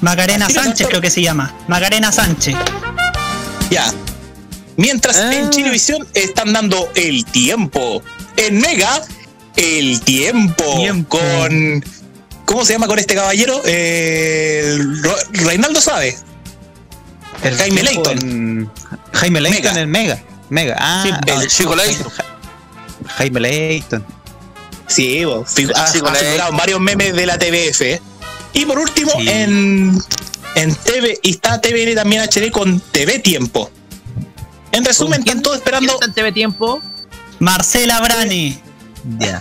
Macarena 0.00 0.48
lo 0.48 0.54
Sánchez 0.54 0.86
creo 0.88 1.00
que 1.00 1.10
se 1.10 1.22
llama. 1.22 1.54
Macarena 1.68 2.12
Sánchez. 2.12 2.54
Ya. 3.70 3.92
Mientras 4.76 5.16
Ah. 5.16 5.34
en 5.34 5.50
Chilevisión 5.50 6.06
están 6.14 6.52
dando 6.52 6.90
el 6.94 7.24
tiempo. 7.24 8.02
En 8.36 8.60
Mega, 8.60 9.02
el 9.56 10.00
tiempo. 10.02 10.64
Tiempo. 10.76 11.18
Con. 11.18 11.84
¿Cómo 12.44 12.64
se 12.64 12.74
llama 12.74 12.86
con 12.86 12.98
este 12.98 13.14
caballero? 13.14 13.60
Eh, 13.64 14.78
Reinaldo 15.32 15.80
sabe. 15.80 16.16
El 17.42 17.56
Jaime 17.56 17.82
Leighton. 17.82 18.18
en- 18.18 18.70
Jaime 19.14 19.40
Leighton 19.40 19.64
Mega. 19.74 19.80
en 19.82 19.90
Mega. 19.90 20.22
Mega. 20.50 20.76
Ah, 20.78 21.02
Sí, 21.04 21.10
ah, 21.12 21.40
el 21.42 21.48
Chico 21.48 21.74
Leighton. 21.74 22.12
Jaime 23.16 23.40
Leighton. 23.40 24.04
Sí, 24.86 25.24
vos, 25.24 25.52
ha, 25.74 25.86
Sí, 25.88 26.00
varios 26.52 26.80
memes 26.80 27.14
de 27.14 27.26
la 27.26 27.36
TVF. 27.38 28.00
Y 28.56 28.64
por 28.64 28.78
último, 28.78 29.12
Sí. 29.18 29.28
en, 29.28 29.98
en 30.56 30.74
TV, 30.74 31.18
y 31.22 31.30
está 31.32 31.60
TVN 31.60 31.94
también 31.94 32.22
HD 32.22 32.50
con 32.50 32.80
TV 32.80 33.18
Tiempo. 33.18 33.70
En 34.72 34.84
resumen, 34.84 35.20
están 35.20 35.42
todos 35.42 35.58
esperando. 35.58 35.86
¿Quién 35.86 35.94
está 35.96 36.06
en 36.06 36.14
TV 36.14 36.32
Tiempo? 36.32 36.80
Marcela 37.38 38.00
Brani. 38.00 38.58
Ya. 39.18 39.40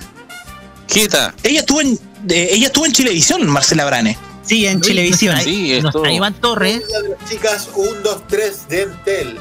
Quita. 0.88 1.34
Ella 1.44 1.62
estuvo 1.62 1.82
en, 1.82 1.94
eh, 2.30 2.50
ella 2.52 2.68
estuvo 2.68 2.86
en 2.86 2.92
Chilevisión, 2.92 3.48
Marcela 3.48 3.86
Brane. 3.86 4.18
Sí, 4.46 4.68
en 4.68 4.80
Chilevisión. 4.82 5.40
Sí, 5.42 5.80
No 5.82 5.88
esto. 5.88 6.04
está 6.04 6.12
Iván 6.12 6.34
Torres. 6.36 6.82
De 6.88 7.16
chicas 7.30 7.70
1, 7.74 7.92
2, 8.04 8.22
3 8.28 8.68
de 8.70 8.82
Entel. 8.84 9.40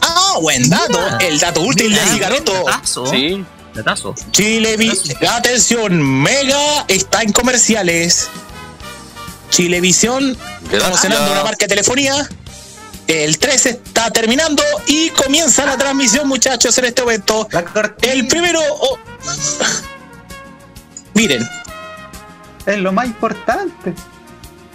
Ah, 0.00 0.34
buen 0.40 0.68
dato. 0.68 0.98
Mira. 0.98 1.18
El 1.18 1.38
dato 1.38 1.60
útil 1.60 1.92
de 1.94 2.00
Mira, 2.00 2.12
Cigareto. 2.14 2.52
Datazo. 2.66 3.06
Sí. 3.06 3.44
Datazo. 3.74 4.14
Chilevisión. 4.32 5.16
Atención, 5.28 6.02
Mega 6.22 6.84
está 6.88 7.22
en 7.22 7.32
comerciales. 7.32 8.28
Chilevisión, 9.52 10.36
promocionando 10.70 11.30
una 11.30 11.44
marca 11.44 11.66
de 11.66 11.68
telefonía. 11.68 12.26
El 13.06 13.36
13 13.38 13.68
está 13.84 14.10
terminando 14.10 14.62
y 14.86 15.10
comienza 15.10 15.66
la 15.66 15.76
transmisión, 15.76 16.26
muchachos, 16.26 16.76
en 16.78 16.86
este 16.86 17.02
momento. 17.02 17.46
La 17.52 17.62
cortina 17.62 18.12
El 18.14 18.26
primero. 18.28 18.60
oh. 18.70 18.98
Miren, 21.12 21.46
es 22.64 22.78
lo 22.78 22.92
más 22.92 23.04
importante. 23.06 23.92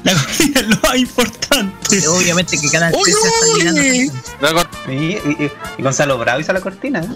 La 0.03 0.13
cortina 0.23 0.59
es 0.59 0.67
lo 0.67 0.77
más 0.83 0.95
importante. 0.97 2.07
Obviamente 2.07 2.59
que 2.61 2.69
Canal 2.69 2.93
¡Uy, 2.95 3.11
13 3.11 3.27
está 3.27 3.45
mirando. 3.57 4.13
La 4.41 4.93
Y, 4.93 4.95
y- 4.95 5.17
y- 5.45 5.51
y 5.79 5.81
Gonzalo 5.81 6.19
Bravo 6.19 6.39
hizo 6.39 6.53
la 6.53 6.61
cortina. 6.61 6.99
¿eh? 6.99 7.07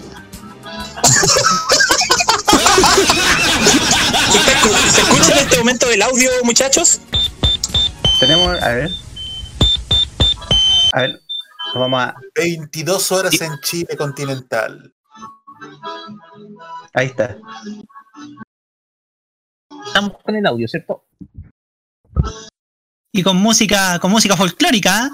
¿se 4.32 4.38
escu- 4.56 4.90
¿se 4.92 5.00
escucha 5.02 5.32
en 5.32 5.38
este 5.38 5.58
momento 5.58 5.88
el 5.90 6.02
audio, 6.02 6.28
muchachos? 6.42 6.98
Tenemos, 8.22 8.62
a 8.62 8.68
ver. 8.68 8.90
A 10.92 11.00
ver, 11.00 11.10
nos 11.10 11.74
vamos 11.74 12.00
a. 12.00 12.14
22 12.36 13.10
horas 13.10 13.40
en 13.40 13.58
Chile 13.62 13.96
continental. 13.96 14.94
Ahí 16.94 17.06
está. 17.06 17.36
Estamos 19.86 20.22
con 20.22 20.36
el 20.36 20.46
audio, 20.46 20.68
¿cierto? 20.68 21.04
Y 23.10 23.24
con 23.24 23.38
música, 23.38 23.98
con 23.98 24.12
música 24.12 24.36
folclórica. 24.36 25.10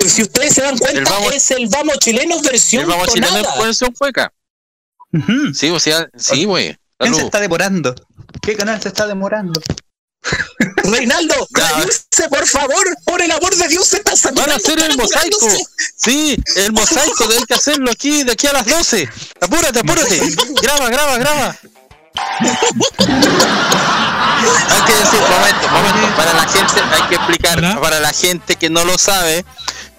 ¿eh? 0.00 0.08
Si 0.08 0.22
ustedes 0.22 0.52
se 0.52 0.62
dan 0.62 0.76
cuenta, 0.76 1.12
es 1.32 1.48
el 1.52 1.68
Vamos 1.68 2.00
Chilenos 2.00 2.42
versión 2.42 2.82
El 2.82 2.88
vamos 2.88 3.06
chileno 3.06 3.40
tonada. 3.40 3.62
versión 3.62 3.92
cueca. 3.92 4.34
Sí, 5.54 5.70
o 5.70 5.78
sea, 5.78 6.10
sí, 6.16 6.44
güey. 6.44 6.76
¿Quién 6.98 7.14
se 7.14 7.22
está 7.22 7.38
demorando? 7.38 7.94
¿Qué 8.42 8.56
canal 8.56 8.82
se 8.82 8.88
está 8.88 9.06
demorando? 9.06 9.60
Reinaldo, 10.84 11.48
cállese, 11.52 12.28
por 12.28 12.46
favor, 12.46 12.96
por 13.04 13.20
el 13.22 13.30
amor 13.30 13.54
de 13.56 13.68
Dios, 13.68 13.86
se 13.86 13.96
está 13.96 14.12
Van 14.32 14.50
a 14.50 14.56
hacer 14.56 14.78
el 14.82 14.96
mosaico. 14.96 15.48
Sí, 15.96 16.36
el 16.56 16.72
mosaico 16.72 17.24
hay 17.30 17.44
que 17.44 17.54
hacerlo 17.54 17.90
aquí, 17.90 18.22
de 18.22 18.32
aquí 18.32 18.46
a 18.46 18.52
las 18.52 18.66
12. 18.66 19.08
Apúrate, 19.40 19.80
apúrate. 19.80 20.20
graba, 20.62 20.88
graba, 20.90 21.18
graba. 21.18 21.56
hay 24.68 24.82
que 24.86 24.94
decir, 24.94 25.20
momento, 25.20 25.68
momento, 25.68 26.16
para 26.16 26.34
la 26.34 26.46
gente, 26.46 26.74
hay 26.92 27.02
que 27.08 27.14
explicar, 27.14 27.80
para 27.80 28.00
la 28.00 28.12
gente 28.12 28.56
que 28.56 28.68
no 28.68 28.84
lo 28.84 28.98
sabe, 28.98 29.44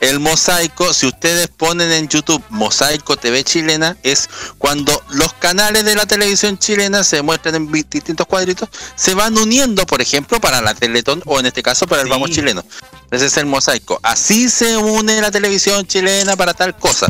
el 0.02 0.20
mosaico, 0.20 0.94
si 0.94 1.08
ustedes 1.08 1.48
ponen 1.48 1.92
en 1.92 2.08
YouTube 2.08 2.44
Mosaico 2.50 3.18
TV 3.18 3.44
chilena, 3.44 3.98
es 4.04 4.30
cuando 4.58 5.04
los 5.10 5.34
canales 5.34 5.86
de 5.86 5.96
la 5.96 6.06
televisión 6.06 6.58
chilena 6.58 7.04
se 7.04 7.22
muestran 7.22 7.56
en 7.56 7.72
distintos 7.72 8.28
cuadritos, 8.28 8.70
se 8.96 9.14
van 9.14 9.38
uniendo, 9.38 9.86
por 9.86 10.02
ejemplo, 10.02 10.40
para 10.40 10.62
la 10.62 10.74
Teletón 10.74 11.22
o 11.26 11.40
en 11.40 11.46
este 11.46 11.64
caso 11.64 11.88
para 11.88 12.02
el 12.02 12.10
Vamos 12.10 12.32
Chileno. 12.32 12.64
Ese 13.12 13.28
es 13.28 13.38
el 13.38 13.46
mosaico. 13.46 14.00
Así 14.04 14.50
se 14.50 14.78
une 14.78 15.22
la 15.22 15.32
televisión 15.32 15.86
chilena 15.86 16.36
para 16.36 16.54
tal 16.54 16.76
cosa. 16.76 17.08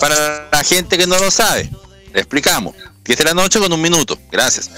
Para 0.00 0.48
la 0.50 0.62
gente 0.62 0.98
que 0.98 1.06
no 1.06 1.18
lo 1.18 1.30
sabe, 1.30 1.70
le 2.12 2.20
explicamos. 2.20 2.74
10 3.04 3.18
de 3.18 3.24
la 3.24 3.34
noche 3.34 3.58
con 3.58 3.72
un 3.72 3.80
minuto. 3.80 4.18
Gracias. 4.30 4.70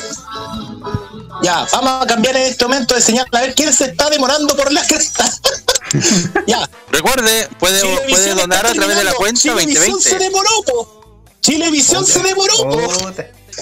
Ya, 1.42 1.66
vamos 1.72 2.02
a 2.04 2.06
cambiar 2.06 2.36
en 2.36 2.42
este 2.44 2.64
momento 2.64 2.94
de 2.94 3.00
señal 3.02 3.26
a 3.32 3.40
ver 3.40 3.54
quién 3.54 3.72
se 3.72 3.84
está 3.86 4.08
demorando 4.10 4.56
por 4.56 4.72
las 4.72 4.86
crestas. 4.86 5.40
ya. 6.46 6.68
Recuerde, 6.90 7.48
puede, 7.58 7.80
Chilevisión 7.80 8.10
puede 8.10 8.34
donar 8.34 8.66
a 8.66 8.72
través 8.72 8.96
de 8.96 9.04
la 9.04 9.12
cuenta 9.14 9.40
Chilevisión 9.40 10.00
se 10.00 10.10
2020. 10.14 10.18
demoró, 10.24 10.50
po. 10.66 11.22
Chilevisión 11.40 12.06
se 12.06 12.22
demoró, 12.22 12.54
po. 12.56 13.14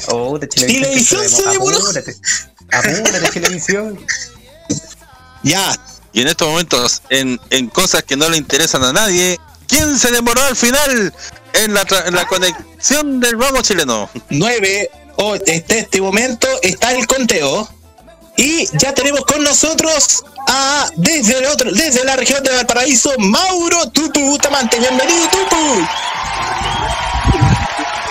Oh, 0.09 0.39
de 0.39 0.49
Chilevisión 0.49 1.29
se 1.29 1.43
demoró. 1.49 1.77
Apúrate. 1.79 2.17
Apúrate, 2.73 3.31
Chilevisión. 3.33 4.07
Ya. 5.43 5.77
Y 6.13 6.21
en 6.23 6.29
estos 6.29 6.49
momentos, 6.49 7.03
en, 7.11 7.41
en 7.51 7.69
cosas 7.69 8.03
que 8.05 8.17
no 8.17 8.29
le 8.29 8.37
interesan 8.37 8.85
a 8.85 8.93
nadie, 8.93 9.39
¿quién 9.67 9.99
se 9.99 10.11
demoró 10.13 10.43
al 10.45 10.55
final 10.57 11.13
en 11.55 11.75
la, 11.75 11.85
tra- 11.85 12.07
en 12.07 12.15
la 12.15 12.27
conexión 12.29 13.19
del 13.21 13.37
Vamos 13.37 13.63
Chileno? 13.65 14.09
9, 14.31 14.91
o 15.17 15.35
este, 15.35 15.79
este 15.81 16.01
momento 16.01 16.47
está 16.63 16.93
el 16.93 17.07
conteo. 17.07 17.69
Y 18.37 18.67
ya 18.79 18.93
tenemos 18.93 19.25
con 19.25 19.43
nosotros 19.45 20.25
a 20.49 20.89
desde 20.97 21.39
el 21.39 21.47
otro, 21.47 21.71
desde 21.73 22.05
la 22.05 22.17
región 22.17 22.43
de 22.43 22.51
Valparaíso, 22.51 23.11
Mauro 23.19 23.89
Tupu 23.91 24.21
Bustamante. 24.21 24.79
Bienvenido, 24.79 25.29
Tupu. 25.29 25.87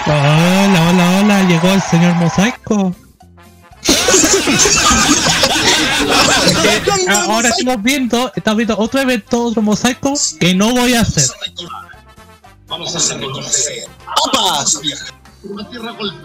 Hola, 0.05 0.89
hola, 0.89 1.19
hola, 1.19 1.43
llegó 1.43 1.69
el 1.69 1.81
señor 1.81 2.13
Mosaico. 2.15 2.95
Eh, 6.63 6.81
ahora 7.09 7.49
estamos 7.49 7.83
viendo, 7.83 8.31
estamos 8.35 8.57
viendo 8.57 8.77
otro 8.77 8.99
evento, 9.01 9.45
otro 9.45 9.61
mosaico 9.61 10.13
que 10.39 10.53
no 10.53 10.71
voy 10.71 10.93
a 10.93 11.01
hacer. 11.01 11.25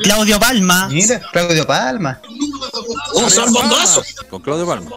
Claudio 0.03 0.39
Palma. 0.39 0.89
Mira, 0.89 1.21
Claudio 1.33 1.67
Palma. 1.67 2.21
Un 3.15 3.31
zambombazo. 3.31 4.03
Con 4.31 4.43
Claudio 4.43 4.67
Palma. 4.67 4.91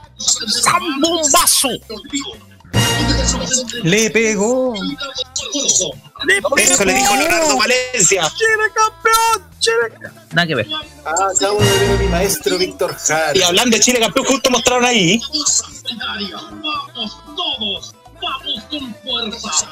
¡Zambombazo! 0.64 1.70
Le 3.84 4.10
pegó. 4.12 4.76
Eso 6.58 6.86
le 6.86 6.94
dijo 6.94 7.16
Leonardo 7.16 7.58
Valencia. 7.58 8.32
¡Chile 8.38 8.72
campeón! 8.74 9.52
¡Chile 9.60 10.12
Nada 10.32 10.48
que 10.48 10.56
ver. 10.56 10.68
Ah, 11.06 11.30
acabo 11.36 11.60
de 11.60 11.80
ver 11.80 11.92
a 11.92 12.02
mi 12.02 12.08
maestro 12.08 12.58
Víctor 12.58 12.96
Jara. 12.96 13.38
Y 13.38 13.42
hablando 13.42 13.76
de 13.76 13.84
Chile 13.84 14.00
campeón, 14.00 14.26
justo 14.28 14.50
mostraron 14.52 14.86
ahí. 14.86 15.20
Vamos 16.32 17.18
todos, 17.36 17.96
vamos 18.22 18.64
con 18.70 18.96
fuerza. 19.04 19.68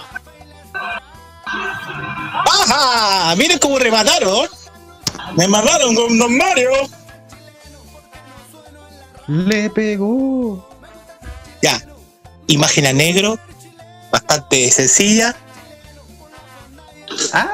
¡Ajá! 2.45 3.35
Miren 3.35 3.59
cómo 3.59 3.79
remataron. 3.79 4.47
Me 5.35 5.47
mataron 5.47 5.95
con 5.95 6.17
Don 6.17 6.37
Mario. 6.37 6.71
Le 9.27 9.69
pegó. 9.69 10.67
Ya. 11.61 11.81
Imagen 12.47 12.87
a 12.87 12.93
negro. 12.93 13.37
Bastante 14.11 14.71
sencilla. 14.71 15.35
Ah. 17.33 17.47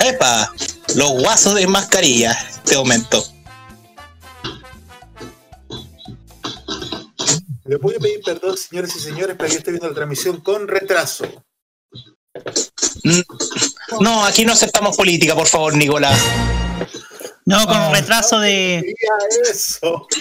Epa. 0.00 0.50
Los 0.94 1.10
guasos 1.20 1.54
de 1.54 1.66
mascarilla. 1.66 2.32
Este 2.32 2.76
momento. 2.76 3.24
Le 7.68 7.76
voy 7.76 7.94
a 7.96 7.98
pedir 7.98 8.22
perdón, 8.24 8.56
señores 8.56 8.96
y 8.96 8.98
señores, 8.98 9.36
pero 9.38 9.50
yo 9.52 9.58
estoy 9.58 9.74
viendo 9.74 9.88
la 9.88 9.94
transmisión 9.94 10.40
con 10.40 10.66
retraso. 10.66 11.26
Mm, 13.04 13.20
No, 14.00 14.24
aquí 14.24 14.46
no 14.46 14.54
aceptamos 14.54 14.96
política, 14.96 15.34
por 15.34 15.46
favor, 15.46 15.76
Nicolás. 15.76 16.18
No, 17.44 17.66
con 17.66 17.92
retraso 17.92 18.40
de. 18.40 18.94
Eso. 19.50 20.06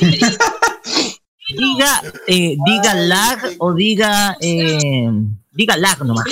Diga, 1.50 2.02
eh, 2.28 2.58
diga 2.66 2.94
lag 2.94 3.56
o 3.60 3.74
diga, 3.74 4.36
eh, 4.42 5.10
diga 5.52 5.78
lag 5.78 6.04
nomás. 6.04 6.26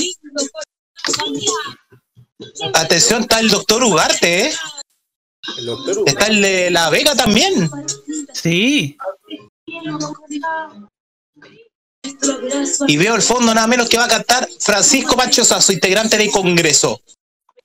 Atención, 2.73 3.21
está 3.21 3.39
el 3.39 3.49
doctor 3.49 3.81
Ugarte, 3.81 4.47
¿eh? 4.47 4.53
El 5.57 5.67
doctor 5.67 5.99
Ugarte. 5.99 6.11
Está 6.11 6.27
el 6.27 6.41
de 6.41 6.69
La 6.69 6.89
Vega 6.89 7.15
también. 7.15 7.71
Sí. 8.33 8.97
Y 12.87 12.97
veo 12.97 13.15
el 13.15 13.21
fondo 13.21 13.53
nada 13.53 13.67
menos 13.67 13.89
que 13.89 13.97
va 13.97 14.05
a 14.05 14.09
cantar 14.09 14.47
Francisco 14.59 15.15
Pancho 15.15 15.43
Sasso, 15.43 15.71
integrante 15.71 16.17
del 16.17 16.31
Congreso. 16.31 17.01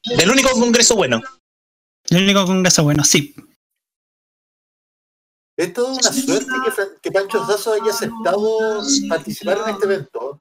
Del 0.04 0.30
único 0.30 0.50
Congreso 0.50 0.96
bueno. 0.96 1.20
El 2.08 2.24
único 2.24 2.44
congreso 2.44 2.82
bueno, 2.82 3.04
sí. 3.04 3.34
Es 5.56 5.72
toda 5.72 5.92
una 5.92 6.12
suerte 6.12 6.46
que, 6.64 6.82
que 7.02 7.12
Pancho 7.12 7.46
Sasso 7.46 7.74
haya 7.74 7.92
aceptado 7.92 8.82
participar 9.08 9.58
en 9.64 9.74
este 9.74 9.84
evento. 9.84 10.40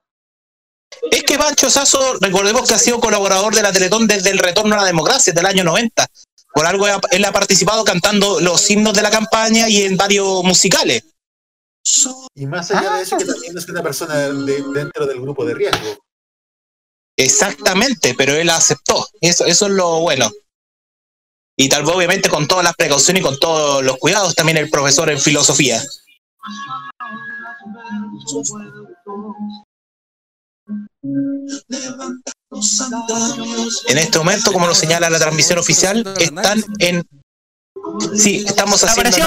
Es 1.12 1.24
que 1.24 1.38
Pancho 1.38 1.70
Sasso, 1.70 2.18
recordemos 2.20 2.68
que 2.68 2.74
ha 2.74 2.80
sido 2.80 3.00
colaborador 3.00 3.54
de 3.54 3.62
la 3.62 3.72
Teletón 3.72 4.08
desde 4.08 4.32
el 4.32 4.40
retorno 4.40 4.76
a 4.76 4.80
la 4.80 4.86
democracia 4.86 5.34
del 5.34 5.46
año 5.46 5.64
90. 5.64 6.08
Por 6.54 6.66
algo 6.66 6.88
él 7.12 7.26
ha 7.26 7.32
participado 7.32 7.84
cantando 7.84 8.40
los 8.40 8.70
himnos 8.70 8.94
de 8.94 9.02
la 9.02 9.12
campaña 9.12 9.70
y 9.70 9.84
en 9.84 9.98
varios 9.98 10.44
musicales. 10.44 11.04
Y 12.36 12.46
más 12.46 12.70
allá 12.72 12.94
de 12.96 13.04
eso, 13.04 13.18
que 13.18 13.26
también 13.26 13.58
es 13.58 13.68
una 13.70 13.82
persona 13.84 14.16
de- 14.16 14.64
dentro 14.74 15.06
del 15.06 15.22
grupo 15.22 15.46
de 15.46 15.54
riesgo. 15.54 15.98
Exactamente, 17.18 18.14
pero 18.18 18.34
él 18.34 18.50
aceptó. 18.50 19.08
Eso, 19.20 19.46
eso 19.46 19.66
es 19.66 19.72
lo 19.72 20.00
bueno. 20.02 20.30
Y 21.58 21.68
tal 21.68 21.84
vez 21.84 21.94
obviamente 21.94 22.30
con 22.30 22.48
todas 22.48 22.64
las 22.64 22.76
precauciones 22.76 23.22
y 23.22 23.24
con 23.24 23.38
todos 23.38 23.84
los 23.84 23.98
cuidados, 23.98 24.36
también 24.36 24.58
el 24.58 24.70
profesor 24.70 25.10
en 25.10 25.20
filosofía. 25.20 25.84
En 33.88 33.98
este 33.98 34.18
momento, 34.18 34.54
como 34.54 34.68
lo 34.68 34.76
señala 34.76 35.10
la 35.10 35.20
transmisión 35.20 35.60
oficial, 35.60 36.06
están 36.18 36.64
en... 36.80 37.06
Sí, 38.16 38.46
estamos 38.48 38.82
haciendo... 38.84 39.18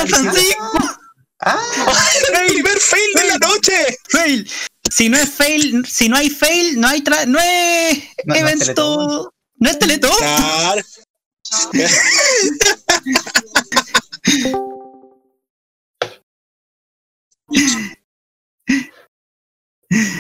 Francisco. 1.43 2.33
¡El 2.35 2.47
primer 2.53 2.79
fail 2.79 3.13
de 3.15 3.25
la 3.25 3.39
noche! 3.39 3.99
Fail. 4.11 4.51
Si 4.91 5.09
no 5.09 5.17
es 5.19 5.31
fail, 5.31 5.87
si 5.87 6.09
no 6.09 6.17
hay 6.17 6.31
fail, 6.31 6.81
no 6.81 6.89
hay 6.89 7.01
tra 7.03 7.25
no 7.27 7.39
es 7.39 7.99
No, 8.25 8.35
no 8.35 8.35
es 8.35 8.41
evento. 8.41 8.65
Teletón. 8.65 9.31
No 9.57 9.71
es 9.71 9.79
Teletón. 9.79 10.17
Claro. 10.19 10.83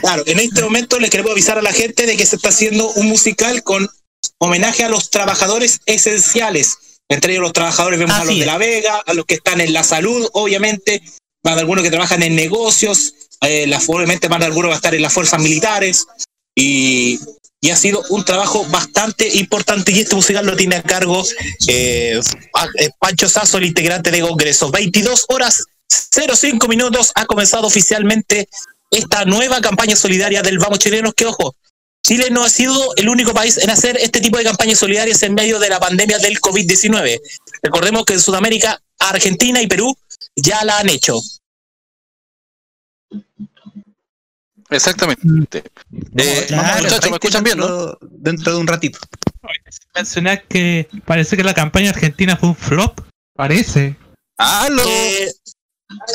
Claro, 0.01 0.23
en 0.27 0.39
este 0.39 0.62
momento 0.62 0.99
le 0.99 1.09
queremos 1.09 1.33
avisar 1.33 1.59
a 1.59 1.62
la 1.62 1.73
gente 1.73 2.05
de 2.07 2.16
que 2.16 2.27
se 2.27 2.37
está 2.37 2.51
haciendo 2.51 2.91
un 2.93 3.09
musical 3.09 3.62
con 3.62 3.89
homenaje 4.39 4.85
a 4.85 4.89
los 4.89 5.11
trabajadores 5.11 5.81
esenciales. 5.87 6.91
Entre 7.12 7.32
ellos 7.32 7.42
los 7.42 7.52
trabajadores 7.52 7.98
vemos 7.98 8.16
a 8.16 8.24
los 8.24 8.38
de. 8.38 8.46
La 8.46 8.58
Vega, 8.58 9.02
a 9.04 9.14
los 9.14 9.24
que 9.24 9.34
están 9.34 9.60
en 9.60 9.72
la 9.72 9.84
salud, 9.84 10.28
obviamente, 10.32 11.02
van 11.42 11.58
algunos 11.58 11.84
que 11.84 11.90
trabajan 11.90 12.22
en 12.22 12.34
negocios, 12.34 13.14
eh, 13.42 13.66
la, 13.66 13.80
obviamente 13.86 14.28
van 14.28 14.42
algunos 14.42 14.70
va 14.70 14.74
a 14.74 14.76
estar 14.76 14.94
en 14.94 15.02
las 15.02 15.12
fuerzas 15.12 15.40
militares 15.40 16.06
y, 16.54 17.18
y 17.60 17.70
ha 17.70 17.76
sido 17.76 18.02
un 18.10 18.24
trabajo 18.24 18.64
bastante 18.66 19.28
importante 19.36 19.92
y 19.92 20.00
este 20.00 20.14
musical 20.14 20.46
lo 20.46 20.56
tiene 20.56 20.76
a 20.76 20.82
cargo 20.82 21.24
eh, 21.68 22.20
eh, 22.78 22.90
Pancho 22.98 23.28
Sasso, 23.28 23.58
el 23.58 23.64
integrante 23.64 24.10
de 24.10 24.20
Congreso. 24.20 24.70
22 24.70 25.26
horas 25.28 25.64
05 25.88 26.66
minutos 26.68 27.12
ha 27.14 27.26
comenzado 27.26 27.66
oficialmente 27.66 28.48
esta 28.90 29.24
nueva 29.24 29.60
campaña 29.60 29.96
solidaria 29.96 30.42
del 30.42 30.58
Vamos 30.58 30.78
Chilenos, 30.78 31.14
que 31.14 31.26
ojo, 31.26 31.54
Chile 32.12 32.28
no 32.30 32.44
ha 32.44 32.50
sido 32.50 32.94
el 32.96 33.08
único 33.08 33.32
país 33.32 33.56
en 33.56 33.70
hacer 33.70 33.96
este 33.96 34.20
tipo 34.20 34.36
de 34.36 34.44
campañas 34.44 34.78
solidarias 34.78 35.22
en 35.22 35.32
medio 35.32 35.58
de 35.58 35.70
la 35.70 35.80
pandemia 35.80 36.18
del 36.18 36.38
COVID-19. 36.42 37.18
Recordemos 37.62 38.04
que 38.04 38.12
en 38.12 38.20
Sudamérica, 38.20 38.82
Argentina 38.98 39.62
y 39.62 39.66
Perú 39.66 39.96
ya 40.36 40.62
la 40.62 40.80
han 40.80 40.90
hecho. 40.90 41.18
Exactamente. 44.68 45.62
Eh, 46.18 46.44
Claro, 46.48 46.82
muchachos, 46.82 47.10
¿me 47.10 47.16
escuchan 47.16 47.44
bien, 47.44 47.56
no? 47.56 47.66
dentro, 47.66 47.98
dentro 48.10 48.52
de 48.52 48.58
un 48.58 48.66
ratito. 48.66 48.98
Mencionar 49.94 50.44
que 50.44 50.90
parece 51.06 51.38
que 51.38 51.44
la 51.44 51.54
campaña 51.54 51.88
argentina 51.88 52.36
fue 52.36 52.50
un 52.50 52.56
flop. 52.56 53.00
Parece. 53.34 53.96
¡Aló! 54.36 54.84
Eh, 54.86 55.32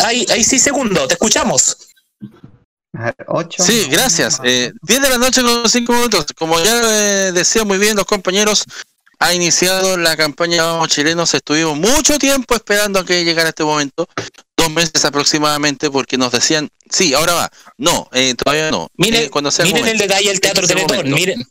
ahí, 0.01 0.27
ahí 0.29 0.43
sí, 0.43 0.59
segundo, 0.59 1.07
te 1.07 1.15
escuchamos. 1.15 1.86
Sí, 3.65 3.87
gracias. 3.89 4.39
Eh, 4.43 4.71
10 4.81 5.01
de 5.01 5.09
la 5.09 5.17
noche 5.17 5.41
con 5.41 5.69
5 5.69 5.93
minutos. 5.93 6.25
Como 6.37 6.59
ya 6.63 6.81
eh, 6.83 7.31
decía 7.31 7.63
muy 7.63 7.77
bien 7.77 7.95
los 7.95 8.05
compañeros, 8.05 8.65
ha 9.19 9.33
iniciado 9.33 9.97
la 9.97 10.15
campaña 10.15 10.63
Vamos 10.63 10.89
Chilenos. 10.89 11.33
Estuvimos 11.33 11.77
mucho 11.77 12.17
tiempo 12.19 12.55
esperando 12.55 12.99
a 12.99 13.05
que 13.05 13.23
llegara 13.23 13.49
este 13.49 13.63
momento. 13.63 14.07
Dos 14.55 14.69
meses 14.71 15.03
aproximadamente 15.05 15.89
porque 15.91 16.17
nos 16.17 16.31
decían, 16.31 16.69
sí, 16.89 17.13
ahora 17.13 17.33
va. 17.33 17.51
No, 17.77 18.09
eh, 18.13 18.33
todavía 18.35 18.71
no. 18.71 18.89
Miren, 18.95 19.23
Eh, 19.25 19.29
cuando 19.29 19.51
sea 19.51 19.65
miren 19.65 19.79
el 19.79 19.83
momento. 19.85 20.03
detalle 20.03 20.29
del 20.29 20.39
Teatro 20.39 20.67
Teletón. 20.67 20.97
momento. 20.97 21.15
Miren, 21.17 21.43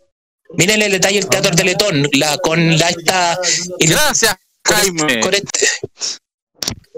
miren 0.56 0.82
el 0.82 0.92
detalle 0.92 1.20
del 1.20 1.28
Teatro 1.28 1.54
Teletón. 1.54 2.08
La, 2.12 2.36
con 2.38 2.78
la, 2.78 2.88
esta. 2.90 3.38
Gracias, 3.78 4.36
con 4.64 4.76
Jaime. 4.76 5.02
Este, 5.02 5.20
con, 5.20 5.34
este, 5.34 5.68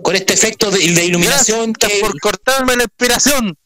con 0.03 0.17
este 0.17 0.33
efecto 0.33 0.71
de, 0.71 0.79
de 0.79 1.05
iluminación 1.05 1.73
que. 1.75 1.99
por 2.01 2.19
cortarme 2.21 2.77
la 2.77 2.85
inspiración. 2.85 3.57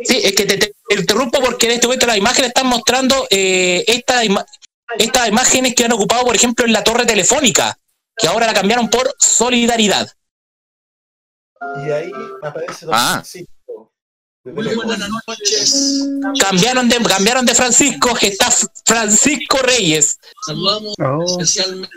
Sí, 0.00 0.20
es 0.22 0.32
que 0.34 0.46
te, 0.46 0.56
te 0.58 0.72
interrumpo 0.96 1.40
porque 1.40 1.66
en 1.66 1.72
este 1.72 1.86
momento 1.86 2.06
las 2.06 2.16
imágenes 2.16 2.48
están 2.48 2.66
mostrando 2.68 3.26
eh, 3.30 3.84
esta 3.88 4.24
ima- 4.24 4.46
estas 4.98 5.28
imágenes 5.28 5.74
que 5.74 5.84
han 5.84 5.92
ocupado, 5.92 6.24
por 6.24 6.34
ejemplo, 6.36 6.64
en 6.64 6.72
la 6.72 6.84
torre 6.84 7.04
telefónica, 7.04 7.76
que 8.16 8.26
ahora 8.28 8.46
la 8.46 8.54
cambiaron 8.54 8.88
por 8.88 9.12
solidaridad. 9.18 10.08
Y 11.84 11.90
ahí 11.90 12.12
me 12.40 12.48
aparece 12.48 12.86
Don 12.86 12.94
Ah. 12.94 13.10
Francisco. 13.14 13.52
Muy 14.44 14.74
buenas 14.76 15.10
noches. 15.26 16.04
Cambiaron 16.40 16.88
de, 16.88 16.96
cambiaron 17.02 17.44
de 17.44 17.54
Francisco, 17.54 18.14
que 18.14 18.28
está 18.28 18.50
Francisco 18.86 19.58
Reyes. 19.58 20.18
Saludamos 20.46 20.94
especialmente 21.32 21.94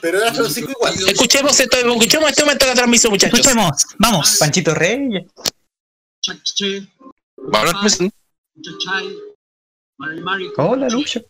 Pero 0.00 0.18
era 0.22 0.32
Francisco 0.34 0.72
igual. 0.72 0.94
Escuchemos 1.08 1.60
esto, 1.60 1.76
escuchemos 1.76 2.30
este 2.30 2.42
momento 2.42 2.64
de 2.64 2.70
la 2.70 2.74
transmisión, 2.74 3.12
muchachos. 3.12 3.38
Escuchemos, 3.38 3.86
vamos. 3.98 4.36
Panchito 4.38 4.74
Reyes. 4.74 5.26
Hola, 10.58 10.88
Lucho. 10.90 11.20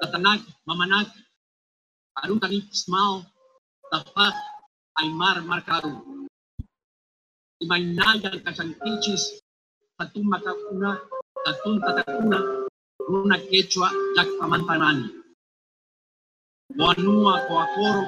Tatanak, 0.00 0.40
Mamanak, 0.66 1.08
Arutanik, 2.16 2.64
Smao, 2.72 3.24
Tapat, 3.92 4.34
Aymar, 5.00 5.44
Marcaru. 5.44 5.92
Imaynaya, 7.62 8.30
Kachankichis, 8.44 9.40
Tatun 10.00 10.24
Makakuna, 10.24 11.00
Tatun 11.44 11.80
Tatakuna, 11.80 12.38
Runa 13.00 13.36
Quechua, 13.48 13.88
Yakpamantanani. 14.16 15.08
Boanua, 16.76 17.44
Coacoro, 17.48 18.02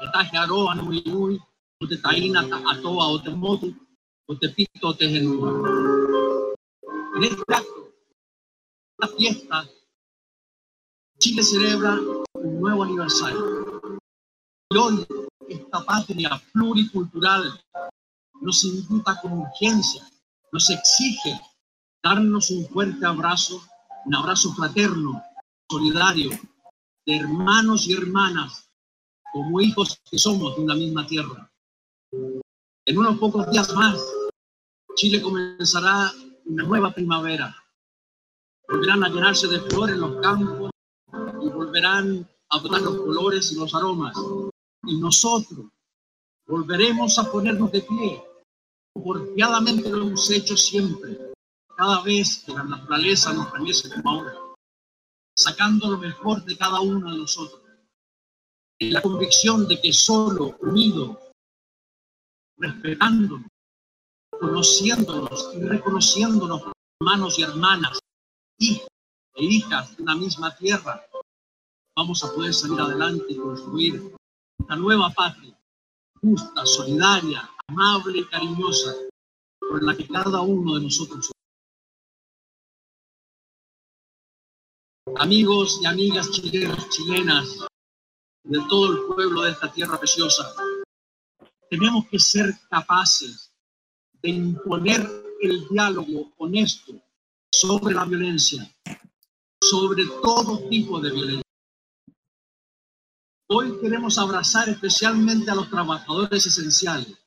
Etaje 0.00 0.36
Aroa, 0.36 0.74
Nuyuy, 0.76 1.40
Otetaína, 1.82 2.40
Atoa, 2.70 3.04
Otemotu, 3.16 3.74
Otepito, 4.30 4.90
Otejenua. 4.90 5.50
En 7.16 7.24
este 7.24 7.52
acto, 7.52 7.92
la 8.98 9.08
fiesta, 9.08 9.68
Chile 11.18 11.42
celebra 11.42 11.98
un 12.34 12.60
nuevo 12.60 12.84
aniversario. 12.84 13.98
Y 14.70 14.76
hoy, 14.76 15.04
esta 15.48 15.84
patria 15.84 16.40
pluricultural 16.52 17.60
nos 18.40 18.62
invita 18.62 19.20
con 19.20 19.32
urgencia, 19.32 20.08
nos 20.52 20.70
exige 20.70 21.40
darnos 22.00 22.52
un 22.52 22.68
fuerte 22.68 23.04
abrazo, 23.04 23.60
un 24.06 24.14
abrazo 24.14 24.54
fraterno, 24.54 25.20
solidario, 25.68 26.30
de 27.04 27.16
hermanos 27.16 27.88
y 27.88 27.94
hermanas, 27.94 28.70
como 29.32 29.60
hijos 29.60 30.00
que 30.08 30.18
somos 30.18 30.54
de 30.54 30.62
una 30.62 30.76
misma 30.76 31.04
tierra. 31.04 31.50
En 32.86 32.96
unos 32.96 33.18
pocos 33.18 33.50
días 33.50 33.74
más, 33.74 34.00
Chile 34.96 35.22
comenzará 35.22 36.12
una 36.46 36.64
nueva 36.64 36.92
primavera. 36.92 37.54
Volverán 38.68 39.04
a 39.04 39.08
llenarse 39.08 39.48
de 39.48 39.60
flores 39.60 39.96
los 39.96 40.20
campos 40.20 40.70
y 41.42 41.48
volverán 41.48 42.28
a 42.50 42.58
brotar 42.58 42.82
los 42.82 42.96
colores 42.96 43.52
y 43.52 43.56
los 43.56 43.74
aromas. 43.74 44.16
Y 44.84 44.98
nosotros 44.98 45.66
volveremos 46.46 47.18
a 47.18 47.30
ponernos 47.30 47.70
de 47.72 47.82
pie. 47.82 48.22
Porfiadamente 48.92 49.88
lo 49.88 50.02
hemos 50.02 50.30
hecho 50.30 50.56
siempre, 50.56 51.32
cada 51.76 52.02
vez 52.02 52.42
que 52.44 52.52
la 52.52 52.64
naturaleza 52.64 53.32
nos 53.32 53.50
permite 53.50 53.88
como 53.88 54.10
ahora, 54.10 54.34
sacando 55.36 55.90
lo 55.92 55.98
mejor 55.98 56.44
de 56.44 56.58
cada 56.58 56.80
uno 56.80 57.12
de 57.12 57.18
nosotros. 57.18 57.62
Y 58.78 58.90
la 58.90 59.00
convicción 59.00 59.68
de 59.68 59.80
que 59.80 59.92
solo 59.92 60.56
unidos, 60.60 61.16
respetándonos, 62.58 63.46
conociéndonos 64.40 65.50
y 65.54 65.60
reconociéndonos 65.60 66.62
hermanos 67.00 67.38
y 67.38 67.42
hermanas, 67.42 67.98
hijos 68.58 68.88
e 69.34 69.44
hijas 69.44 69.96
de 69.96 70.02
una 70.02 70.16
misma 70.16 70.56
tierra, 70.56 71.04
vamos 71.96 72.24
a 72.24 72.32
poder 72.32 72.54
salir 72.54 72.80
adelante 72.80 73.26
y 73.28 73.36
construir 73.36 74.14
una 74.58 74.76
nueva 74.76 75.10
patria, 75.10 75.56
justa, 76.20 76.64
solidaria, 76.64 77.48
amable 77.68 78.18
y 78.18 78.24
cariñosa, 78.24 78.94
por 79.60 79.82
la 79.82 79.96
que 79.96 80.08
cada 80.08 80.40
uno 80.40 80.74
de 80.74 80.82
nosotros 80.82 81.30
Amigos 85.16 85.80
y 85.82 85.86
amigas 85.86 86.30
chilenos, 86.30 86.88
chilenas, 86.88 87.66
de 88.44 88.58
todo 88.68 88.92
el 88.92 89.14
pueblo 89.14 89.42
de 89.42 89.50
esta 89.50 89.70
tierra 89.70 89.98
preciosa, 89.98 90.54
tenemos 91.68 92.06
que 92.08 92.18
ser 92.18 92.54
capaces 92.70 93.49
de 94.22 94.30
imponer 94.30 95.08
el 95.40 95.66
diálogo 95.68 96.32
honesto 96.38 96.92
sobre 97.50 97.94
la 97.94 98.04
violencia, 98.04 98.70
sobre 99.60 100.04
todo 100.22 100.68
tipo 100.68 101.00
de 101.00 101.10
violencia. 101.10 101.42
Hoy 103.48 103.78
queremos 103.80 104.16
abrazar 104.18 104.68
especialmente 104.68 105.50
a 105.50 105.54
los 105.54 105.68
trabajadores 105.68 106.46
esenciales, 106.46 107.18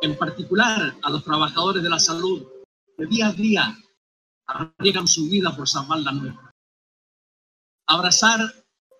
en 0.00 0.16
particular 0.16 0.96
a 1.02 1.10
los 1.10 1.24
trabajadores 1.24 1.82
de 1.82 1.88
la 1.88 1.98
salud, 1.98 2.46
que 2.96 3.06
día 3.06 3.28
a 3.28 3.32
día 3.32 3.78
arriesgan 4.46 5.08
su 5.08 5.28
vida 5.28 5.54
por 5.56 5.68
salvar 5.68 6.00
la 6.00 6.12
nuestra. 6.12 6.54
Abrazar 7.86 8.40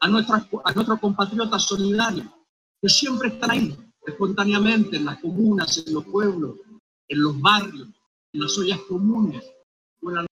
a, 0.01 0.09
nuestras, 0.09 0.47
a 0.65 0.73
nuestros 0.73 1.01
compatriotas 1.01 1.65
solidarios, 1.65 2.27
que 2.81 2.89
siempre 2.89 3.29
están 3.29 3.51
ahí, 3.51 3.93
espontáneamente, 4.07 4.97
en 4.97 5.05
las 5.05 5.19
comunas, 5.21 5.85
en 5.87 5.93
los 5.93 6.05
pueblos, 6.07 6.57
en 7.09 7.23
los 7.23 7.41
barrios, 7.41 7.89
en 8.33 8.41
las 8.41 8.57
ollas 8.59 8.81
comunes, 8.89 9.45
la. 10.03 10.27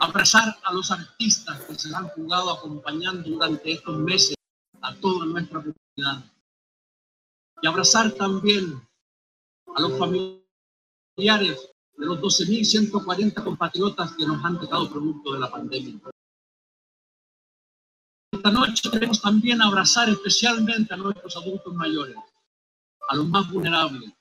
Abrazar 0.00 0.58
a 0.64 0.72
los 0.72 0.90
artistas 0.90 1.60
que 1.64 1.74
se 1.76 1.94
han 1.94 2.08
jugado 2.08 2.50
acompañando 2.50 3.28
durante 3.28 3.72
estos 3.72 3.96
meses 3.98 4.34
a 4.80 4.94
toda 4.96 5.26
nuestra 5.26 5.60
comunidad. 5.60 6.24
Y 7.60 7.66
abrazar 7.66 8.10
también 8.12 8.82
a 9.76 9.80
los 9.80 9.96
familiares 9.98 11.70
de 11.96 12.06
los 12.06 12.18
12.140 12.18 13.44
compatriotas 13.44 14.12
que 14.16 14.26
nos 14.26 14.44
han 14.44 14.58
dejado 14.58 14.90
producto 14.90 15.34
de 15.34 15.40
la 15.40 15.50
pandemia. 15.50 16.00
Esta 18.32 18.50
noche 18.50 18.90
queremos 18.90 19.20
también 19.20 19.62
abrazar 19.62 20.08
especialmente 20.08 20.92
a 20.94 20.96
nuestros 20.96 21.36
adultos 21.36 21.72
mayores, 21.74 22.16
a 23.08 23.16
los 23.16 23.28
más 23.28 23.48
vulnerables, 23.52 24.12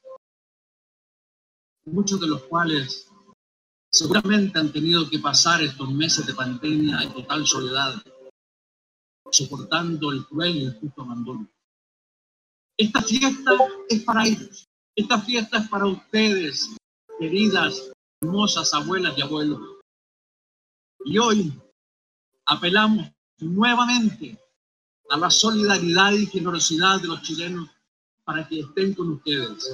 muchos 1.86 2.20
de 2.20 2.28
los 2.28 2.44
cuales 2.44 3.08
seguramente 3.92 4.60
han 4.60 4.72
tenido 4.72 5.10
que 5.10 5.20
pasar 5.20 5.62
estos 5.62 5.92
meses 5.92 6.26
de 6.26 6.34
pandemia 6.34 7.02
en 7.02 7.14
total 7.14 7.46
soledad, 7.46 8.02
soportando 9.32 10.12
el 10.12 10.26
cruel 10.26 10.56
y 10.56 10.64
injusto 10.66 11.02
abandono. 11.02 11.50
Esta 12.78 13.02
fiesta 13.02 13.52
es 13.90 14.04
para 14.04 14.26
ellos, 14.26 14.68
esta 14.96 15.20
fiesta 15.22 15.58
es 15.60 15.70
para 15.70 15.86
ustedes, 15.86 16.76
queridas, 17.20 17.92
hermosas 18.22 18.74
abuelas 18.74 19.18
y 19.18 19.22
abuelos. 19.22 19.60
Y 21.06 21.18
hoy 21.18 21.54
apelamos 22.46 23.12
nuevamente 23.40 24.38
a 25.10 25.18
la 25.18 25.30
solidaridad 25.30 26.14
y 26.14 26.26
generosidad 26.26 27.02
de 27.02 27.08
los 27.08 27.22
chilenos 27.22 27.70
para 28.24 28.48
que 28.48 28.62
estén 28.62 28.94
con 28.94 29.10
ustedes. 29.12 29.70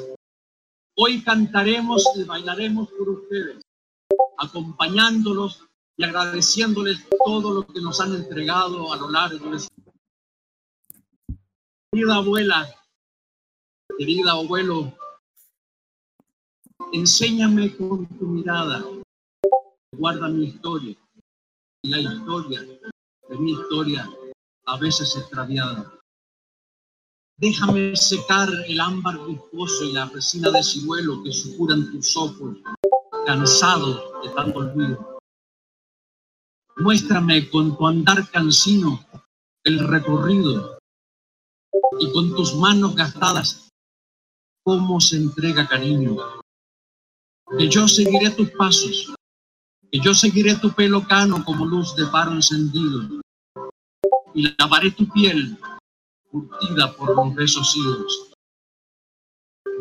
Hoy 0.99 1.21
cantaremos 1.21 2.03
y 2.15 2.23
bailaremos 2.23 2.89
por 2.89 3.09
ustedes, 3.09 3.61
acompañándolos 4.39 5.63
y 5.95 6.03
agradeciéndoles 6.03 7.07
todo 7.23 7.53
lo 7.53 7.67
que 7.67 7.79
nos 7.81 8.01
han 8.01 8.15
entregado 8.15 8.91
a 8.91 8.97
lo 8.97 9.11
largo 9.11 9.51
de 9.51 9.59
su 9.59 9.67
Querida 11.91 12.15
abuela, 12.15 12.67
querida 13.97 14.31
abuelo, 14.31 14.97
enséñame 16.91 17.77
con 17.77 18.07
tu 18.17 18.25
mirada, 18.25 18.83
guarda 19.91 20.27
mi 20.29 20.45
historia 20.45 20.95
y 21.83 21.89
la 21.89 21.99
historia 21.99 22.61
de 22.61 23.37
mi 23.37 23.51
historia 23.51 24.09
a 24.65 24.77
veces 24.77 25.15
extraviada. 25.15 25.96
Déjame 27.39 27.95
secar 27.95 28.49
el 28.67 28.79
ámbar 28.79 29.23
viscoso 29.27 29.85
y 29.85 29.91
la 29.93 30.05
resina 30.05 30.49
de 30.49 30.63
ciruelo 30.63 31.21
que 31.21 31.31
supuran 31.31 31.91
tus 31.91 32.17
ojos, 32.17 32.57
cansados 33.27 34.01
de 34.23 34.29
tanto 34.29 34.57
olvido. 34.57 35.19
Muéstrame 36.77 37.47
con 37.51 37.77
tu 37.77 37.85
andar 37.85 38.27
cansino 38.31 39.05
el 39.63 39.87
recorrido 39.87 40.79
y 41.99 42.11
con 42.11 42.35
tus 42.35 42.55
manos 42.55 42.95
gastadas 42.95 43.69
cómo 44.63 44.99
se 44.99 45.17
entrega 45.17 45.67
cariño. 45.67 46.17
Que 47.55 47.69
yo 47.69 47.87
seguiré 47.87 48.31
tus 48.31 48.49
pasos, 48.49 49.13
que 49.91 49.99
yo 49.99 50.15
seguiré 50.15 50.55
tu 50.55 50.71
pelo 50.71 51.07
cano 51.07 51.45
como 51.45 51.67
luz 51.67 51.95
de 51.95 52.07
faro 52.07 52.31
encendido 52.31 53.21
y 54.33 54.55
lavaré 54.57 54.89
tu 54.89 55.07
piel 55.09 55.55
curtida 56.29 56.93
por 56.95 57.15
los 57.15 57.35
besos. 57.35 57.75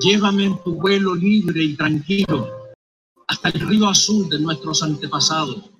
Llévame 0.01 0.45
en 0.45 0.63
tu 0.63 0.75
vuelo 0.75 1.15
libre 1.15 1.63
y 1.63 1.77
tranquilo 1.77 2.57
hasta 3.29 3.49
el 3.49 3.61
río 3.69 3.89
azul 3.89 4.29
de 4.29 4.39
nuestros 4.39 4.83
antepasados, 4.83 5.71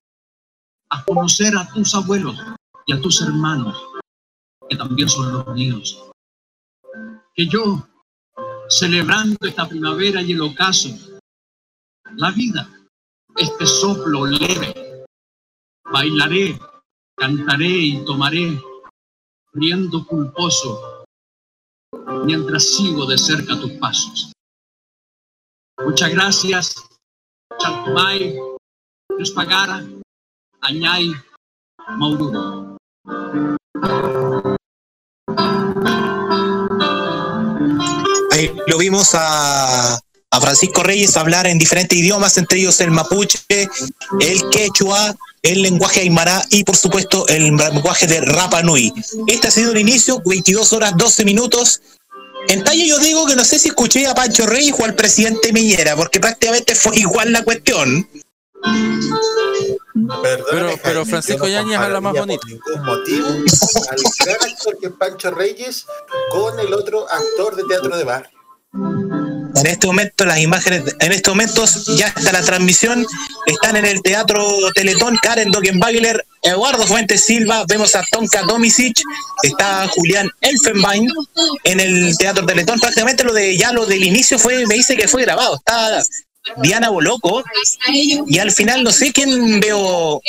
a 0.91 1.05
conocer 1.05 1.57
a 1.57 1.69
tus 1.69 1.95
abuelos 1.95 2.37
y 2.87 2.93
a 2.93 3.01
tus 3.01 3.21
hermanos, 3.23 3.77
que 4.69 4.77
también 4.77 5.09
son 5.09 5.33
los 5.33 5.47
míos. 5.55 6.11
Que 7.35 7.47
yo, 7.47 7.87
celebrando 8.69 9.37
esta 9.43 9.69
primavera 9.69 10.23
y 10.23 10.33
el 10.33 10.41
ocaso, 10.41 10.89
la 12.17 12.31
vida, 12.31 12.69
este 13.37 13.67
soplo 13.67 14.27
leve, 14.27 15.05
bailaré, 15.85 16.59
cantaré 17.17 17.69
y 17.69 18.05
tomaré, 18.05 18.61
riendo 19.57 20.07
culposo, 20.07 21.05
mientras 22.25 22.77
sigo 22.77 23.07
de 23.07 23.17
cerca 23.17 23.59
tus 23.59 23.73
pasos. 23.73 24.33
Muchas 25.83 26.11
gracias, 26.11 26.75
Chatumay, 27.59 28.39
Pagara, 29.35 29.85
Añay, 30.61 31.13
Maururo. 31.97 32.77
Ahí 38.33 38.55
lo 38.67 38.79
vimos 38.79 39.15
a, 39.15 39.99
a 40.37 40.41
Francisco 40.41 40.83
Reyes 40.83 41.17
hablar 41.17 41.47
en 41.47 41.59
diferentes 41.59 41.97
idiomas, 41.97 42.37
entre 42.37 42.59
ellos 42.59 42.79
el 42.83 42.91
mapuche, 42.91 43.39
el 44.21 44.51
quechua, 44.51 45.17
el 45.43 45.63
lenguaje 45.63 46.01
aymara 46.01 46.45
y 46.51 46.63
por 46.63 46.77
supuesto 46.77 47.27
el 47.29 47.57
lenguaje 47.57 48.07
de 48.07 48.21
Rapa 48.21 48.63
Nui. 48.63 48.93
Este 49.27 49.49
ha 49.49 49.51
sido 49.51 49.73
el 49.73 49.79
inicio, 49.79 50.21
22 50.27 50.75
horas 50.75 50.95
12 50.97 51.25
minutos. 51.25 51.81
En 52.49 52.63
talla 52.63 52.85
yo 52.85 52.99
digo 52.99 53.27
que 53.27 53.35
no 53.35 53.45
sé 53.45 53.59
si 53.59 53.69
escuché 53.69 54.07
a 54.07 54.15
Pancho 54.15 54.47
Reyes 54.47 54.75
o 54.79 54.85
al 54.85 54.95
presidente 54.95 55.53
Miñera, 55.55 55.97
porque 55.97 56.21
prácticamente 56.21 56.75
fue 56.75 56.99
igual 56.99 57.33
la 57.33 57.43
cuestión. 57.43 58.07
Perdóname, 60.23 60.81
pero 60.85 61.07
Francisco 61.07 61.49
Yáñez 61.49 61.79
habla 61.79 62.03
más 62.03 62.13
bonito. 62.13 62.47
Por 62.63 62.83
motivo 62.83 63.27
al 63.29 63.99
gran 64.21 64.53
actor 64.53 64.79
que 64.79 64.87
es 64.89 64.93
Pancho 64.93 65.31
Reyes 65.31 65.87
con 66.31 66.61
el 66.61 66.75
otro 66.75 67.11
actor 67.11 67.57
de 67.57 67.65
teatro 67.65 67.97
de 67.97 68.05
bar. 68.05 68.31
En 69.57 69.67
este 69.67 69.87
momento 69.87 70.25
las 70.25 70.39
imágenes, 70.39 70.83
en 71.01 71.13
estos 71.13 71.35
momentos 71.35 71.87
ya 71.97 72.09
está 72.09 72.33
la 72.33 72.43
transmisión, 72.43 73.07
están 73.47 73.77
en 73.77 73.87
el 73.87 74.03
Teatro 74.03 74.45
Teletón, 74.75 75.17
Karen 75.17 75.51
Dogenbagler, 75.51 76.27
Eduardo 76.43 76.87
Fuentes 76.87 77.25
Silva, 77.25 77.65
vemos 77.67 77.95
a 77.95 78.05
Tonka 78.11 78.43
Domicic, 78.43 79.01
está 79.43 79.89
Julián 79.89 80.29
Elfenbein 80.41 81.11
en 81.65 81.81
el 81.81 82.17
Teatro 82.19 82.45
Teletón, 82.45 82.79
prácticamente 82.81 83.25
lo 83.25 83.33
de 83.33 83.57
ya 83.57 83.73
lo 83.73 83.87
del 83.87 84.05
inicio 84.05 84.39
fue, 84.39 84.67
me 84.67 84.75
dice 84.75 84.97
que 84.97 85.09
fue 85.09 85.23
grabado, 85.23 85.57
está 85.57 86.03
Diana 86.59 86.91
Boloco, 86.91 87.43
y 87.89 88.39
al 88.39 88.53
final 88.53 88.85
no 88.85 88.93
sé 88.93 89.13
quién 89.13 89.61
veo 89.61 90.21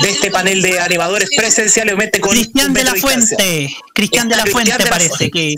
de 0.00 0.10
este 0.10 0.30
panel 0.30 0.62
de 0.62 0.80
animadores 0.80 1.28
presenciales, 1.36 1.94
obviamente 1.94 2.20
con 2.20 2.32
Cristian 2.32 2.72
de 2.72 2.84
la 2.84 2.92
distancia. 2.92 3.36
Fuente. 3.36 3.76
Cristian 3.94 4.28
de 4.28 4.36
la 4.36 4.46
Fuente 4.46 4.72
de 4.72 4.84
la 4.84 4.90
parece 4.90 5.30
que. 5.30 5.54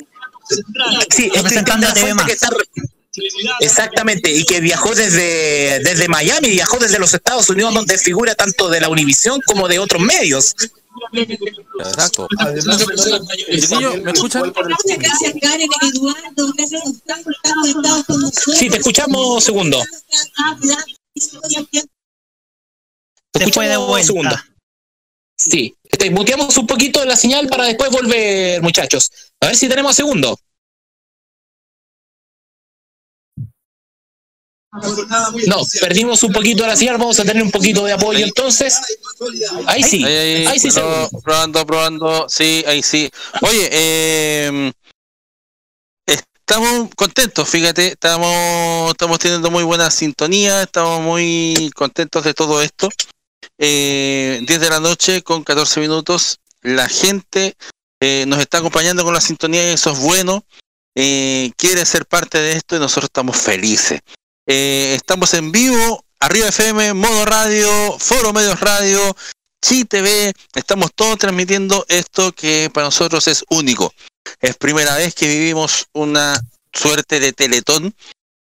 Sí, 1.10 1.30
es 1.32 1.42
Cristian 1.42 1.80
de 1.80 1.86
la 1.86 1.94
Fuente 1.94 2.24
que 2.26 2.32
está 2.32 2.48
Exactamente, 3.60 4.32
y 4.32 4.44
que 4.44 4.60
viajó 4.60 4.94
desde, 4.94 5.80
desde 5.80 6.08
Miami, 6.08 6.50
viajó 6.50 6.78
desde 6.78 6.98
los 6.98 7.14
Estados 7.14 7.48
Unidos, 7.50 7.74
donde 7.74 7.98
figura 7.98 8.34
tanto 8.34 8.68
de 8.68 8.80
la 8.80 8.88
Univisión 8.88 9.40
como 9.46 9.68
de 9.68 9.78
otros 9.78 10.02
medios. 10.02 10.54
Exacto. 11.78 12.28
¿me 14.02 14.10
escuchan? 14.10 14.52
Gracias, 14.52 15.34
Karen, 15.40 15.68
Eduardo, 15.94 16.52
gracias 16.56 16.82
a 16.84 16.88
ustedes 16.88 17.24
por 17.24 17.34
estar 17.34 17.54
conectados 17.54 18.04
con 18.06 18.20
nosotros. 18.20 18.56
Sí, 18.56 18.70
te 18.70 18.76
escuchamos, 18.78 19.44
segundo. 19.44 19.82
Te 23.32 23.38
de 23.40 23.44
escuchamos, 23.44 23.86
vuelta. 23.88 24.06
segundo. 24.06 24.36
Sí, 25.38 25.74
este, 25.84 26.10
muteamos 26.10 26.56
un 26.56 26.66
poquito 26.66 27.04
la 27.04 27.16
señal 27.16 27.46
para 27.48 27.64
después 27.64 27.90
volver, 27.90 28.62
muchachos. 28.62 29.12
A 29.40 29.48
ver 29.48 29.56
si 29.56 29.68
tenemos 29.68 29.94
segundo. 29.94 30.38
No, 35.46 35.62
perdimos 35.80 36.22
un 36.22 36.32
poquito 36.32 36.66
la 36.66 36.76
señal, 36.76 36.98
vamos 36.98 37.18
a 37.18 37.24
tener 37.24 37.42
un 37.42 37.50
poquito 37.50 37.84
de 37.84 37.92
apoyo 37.92 38.24
entonces. 38.24 38.78
Ahí 39.66 39.82
sí, 39.82 40.04
Ahí, 40.04 40.14
ahí, 40.14 40.46
ahí 40.46 40.58
sí, 40.58 40.70
segundo. 40.70 41.08
probando, 41.24 41.66
probando, 41.66 42.26
sí, 42.28 42.62
ahí 42.66 42.82
sí. 42.82 43.10
Oye, 43.40 43.68
eh, 43.72 44.72
estamos 46.06 46.90
contentos, 46.94 47.48
fíjate, 47.48 47.88
estamos, 47.88 48.90
estamos 48.90 49.18
teniendo 49.18 49.50
muy 49.50 49.64
buena 49.64 49.90
sintonía, 49.90 50.62
estamos 50.62 51.00
muy 51.00 51.70
contentos 51.74 52.22
de 52.24 52.34
todo 52.34 52.62
esto. 52.62 52.88
Eh, 53.58 54.40
10 54.46 54.60
de 54.60 54.70
la 54.70 54.80
noche 54.80 55.22
con 55.22 55.42
14 55.42 55.80
minutos, 55.80 56.38
la 56.62 56.88
gente 56.88 57.56
eh, 58.00 58.24
nos 58.28 58.38
está 58.40 58.58
acompañando 58.58 59.02
con 59.04 59.14
la 59.14 59.20
sintonía 59.20 59.70
y 59.70 59.74
eso 59.74 59.92
es 59.92 59.98
bueno. 59.98 60.44
Eh, 60.94 61.50
quiere 61.56 61.84
ser 61.84 62.06
parte 62.06 62.38
de 62.38 62.52
esto 62.52 62.76
y 62.76 62.78
nosotros 62.78 63.04
estamos 63.04 63.36
felices. 63.36 64.00
Eh, 64.48 64.94
estamos 64.94 65.34
en 65.34 65.50
vivo, 65.50 66.04
arriba 66.20 66.48
FM, 66.48 66.94
modo 66.94 67.24
radio, 67.24 67.98
foro 67.98 68.32
medios 68.32 68.60
radio, 68.60 69.16
Chi 69.60 69.84
TV, 69.84 70.32
estamos 70.54 70.92
todos 70.94 71.18
transmitiendo 71.18 71.84
esto 71.88 72.30
que 72.30 72.70
para 72.72 72.86
nosotros 72.86 73.26
es 73.26 73.44
único. 73.50 73.92
Es 74.40 74.56
primera 74.56 74.94
vez 74.94 75.16
que 75.16 75.26
vivimos 75.26 75.86
una 75.92 76.40
suerte 76.72 77.18
de 77.18 77.32
teletón 77.32 77.92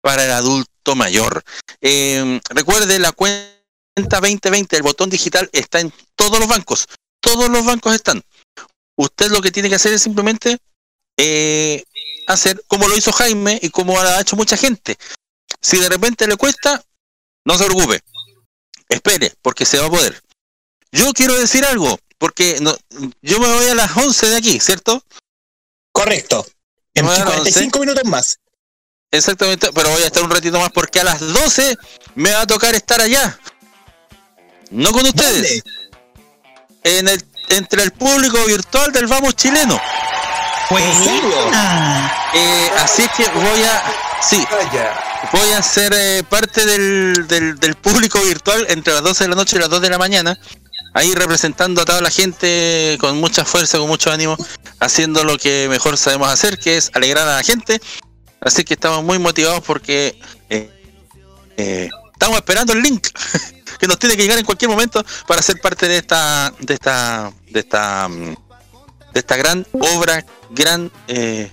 para 0.02 0.26
el 0.26 0.32
adulto 0.32 0.96
mayor. 0.96 1.42
Eh, 1.80 2.42
recuerde, 2.50 3.00
la 3.00 3.14
cuenta 3.14 3.54
2020, 3.96 4.76
el 4.76 4.84
botón 4.84 5.10
digital 5.10 5.50
está 5.54 5.80
en 5.80 5.94
todos 6.18 6.38
los 6.38 6.50
bancos. 6.50 6.88
Todos 7.22 7.50
los 7.50 7.64
bancos 7.64 7.96
están. 7.96 8.22
Usted 8.98 9.32
lo 9.32 9.42
que 9.42 9.52
tiene 9.52 9.70
que 9.70 9.76
hacer 9.76 9.94
es 9.94 10.02
simplemente 10.02 10.58
eh, 11.18 11.84
hacer 12.28 12.62
como 12.68 12.90
lo 12.90 12.98
hizo 12.98 13.14
Jaime 13.14 13.58
y 13.62 13.70
como 13.70 13.98
ha 13.98 14.20
hecho 14.20 14.36
mucha 14.36 14.58
gente. 14.58 14.98
Si 15.64 15.80
de 15.80 15.90
repente 15.90 16.28
le 16.28 16.36
cuesta, 16.36 16.84
no 17.46 17.58
se 17.58 17.66
preocupe. 17.66 18.04
Espere, 18.90 19.34
porque 19.42 19.66
se 19.66 19.80
va 19.80 19.88
a 19.88 19.90
poder. 19.90 20.22
Yo 20.92 21.12
quiero 21.14 21.34
decir 21.40 21.66
algo, 21.66 21.98
porque 22.18 22.60
no, 22.62 22.76
yo 23.22 23.40
me 23.40 23.48
voy 23.48 23.68
a 23.68 23.74
las 23.74 23.96
11 23.96 24.30
de 24.30 24.36
aquí, 24.36 24.60
¿cierto? 24.60 25.04
Correcto. 25.92 26.46
En 26.94 27.06
Me 27.06 27.12
voy 27.12 27.16
a 27.16 27.20
las 27.20 27.28
45 27.28 27.80
minutos 27.80 28.04
más. 28.06 28.40
Exactamente, 29.10 29.72
pero 29.74 29.90
voy 29.90 30.04
a 30.04 30.08
estar 30.08 30.24
un 30.24 30.30
ratito 30.30 30.60
más 30.60 30.72
porque 30.72 31.00
a 31.00 31.04
las 31.04 31.20
12 31.20 31.78
me 32.16 32.32
va 32.32 32.42
a 32.42 32.48
tocar 32.48 32.76
estar 32.76 33.00
allá. 33.00 33.40
No 34.70 34.92
con 34.92 35.06
ustedes. 35.06 35.64
En 36.84 37.08
el, 37.08 37.24
entre 37.50 37.84
el 37.84 37.92
público 37.92 38.44
virtual 38.46 38.92
del 38.92 39.08
Vamos 39.08 39.36
Chileno. 39.36 39.80
¿En 40.70 41.04
serio? 41.04 41.52
Eh, 42.34 42.72
así 42.80 43.04
es 43.04 43.10
que 43.12 43.30
voy 43.32 43.64
a. 43.64 43.84
Sí, 44.22 44.46
voy 45.32 45.52
a 45.52 45.62
ser 45.62 45.94
eh, 45.94 46.24
parte 46.24 46.66
del, 46.66 47.28
del, 47.28 47.60
del 47.60 47.76
público 47.76 48.20
virtual 48.22 48.66
entre 48.70 48.94
las 48.94 49.04
12 49.04 49.26
de 49.26 49.30
la 49.30 49.36
noche 49.36 49.58
y 49.58 49.60
las 49.60 49.70
2 49.70 49.82
de 49.82 49.90
la 49.90 49.98
mañana. 49.98 50.38
ahí 50.94 51.14
representando 51.14 51.82
a 51.82 51.86
toda 51.86 52.02
la 52.02 52.10
gente 52.10 52.98
con 53.00 53.20
mucha 53.20 53.44
fuerza, 53.46 53.78
con 53.78 53.88
mucho 53.88 54.12
ánimo, 54.12 54.38
haciendo 54.80 55.24
lo 55.24 55.38
que 55.38 55.68
mejor 55.70 55.98
sabemos 55.98 56.30
hacer, 56.30 56.58
que 56.58 56.78
es 56.78 56.92
alegrar 56.94 57.28
a 57.28 57.36
la 57.38 57.44
gente. 57.44 57.82
Así 58.40 58.64
que 58.64 58.74
estamos 58.74 59.04
muy 59.04 59.20
motivados 59.20 59.64
porque 59.64 60.20
eh, 60.50 60.70
eh, 61.58 61.90
estamos 62.12 62.38
esperando 62.38 62.74
el 62.74 62.82
link 62.82 63.08
que 63.80 63.88
nos 63.88 63.98
tiene 64.00 64.16
que 64.16 64.24
llegar 64.24 64.38
en 64.38 64.46
cualquier 64.46 64.70
momento 64.70 65.04
para 65.28 65.42
ser 65.42 65.60
parte 65.62 65.88
de 65.88 65.98
esta, 65.98 66.54
de 66.60 66.74
esta, 66.74 67.32
de 67.50 67.60
esta, 67.60 68.08
mm, 68.08 68.36
de 69.14 69.20
esta 69.20 69.36
gran 69.38 69.66
obra, 69.74 70.26
gran 70.50 70.92
eh, 71.08 71.52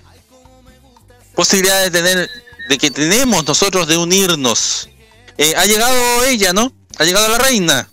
posibilidad 1.35 1.83
de 1.83 1.91
tener, 1.91 2.31
de 2.69 2.79
que 2.79 2.91
tenemos 2.91 3.47
nosotros 3.47 3.87
de 3.87 3.97
unirnos. 3.97 4.89
Eh, 5.37 5.55
ha 5.57 5.65
llegado 5.67 6.25
ella, 6.25 6.53
¿no? 6.53 6.73
Ha 6.99 7.05
llegado 7.05 7.29
la 7.29 7.39
reina. 7.39 7.89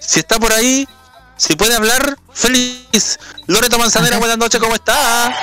Si 0.00 0.20
está 0.20 0.38
por 0.38 0.52
ahí, 0.52 0.86
si 1.36 1.56
puede 1.56 1.74
hablar, 1.74 2.18
feliz. 2.32 3.18
Loreto 3.46 3.78
Manzanera, 3.78 4.18
buenas 4.18 4.38
noches, 4.38 4.60
¿cómo 4.60 4.74
está? 4.74 5.34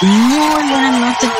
Muy 0.00 0.48
buenas 0.48 1.00
noches. 1.00 1.30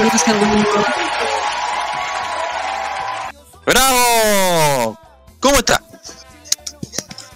¡Bravo! 3.67 4.99
¿Cómo 5.41 5.57
está? 5.57 5.83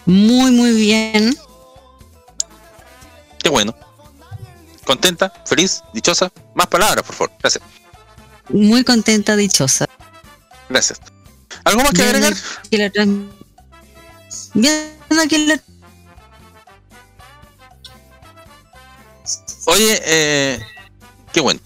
Muy, 0.06 0.50
muy 0.50 0.72
bien. 0.72 1.36
Qué 3.42 3.48
bueno. 3.48 3.74
¿Contenta? 4.84 5.32
¿Feliz? 5.46 5.82
¿Dichosa? 5.92 6.32
Más 6.54 6.66
palabras, 6.66 7.04
por 7.04 7.14
favor. 7.14 7.32
Gracias. 7.40 7.62
Muy 8.48 8.82
contenta, 8.84 9.36
dichosa. 9.36 9.86
Gracias. 10.68 11.00
¿Algo 11.64 11.82
más 11.82 11.92
que 11.92 12.02
agregar? 12.02 12.34
aquí 12.64 12.76
la 12.76 12.90
trans- 12.90 13.30
Viendo 14.54 15.22
aquí 15.22 15.46
la 15.46 15.60
Oye, 19.66 20.00
eh, 20.04 20.60
qué 21.32 21.40
bueno. 21.40 21.60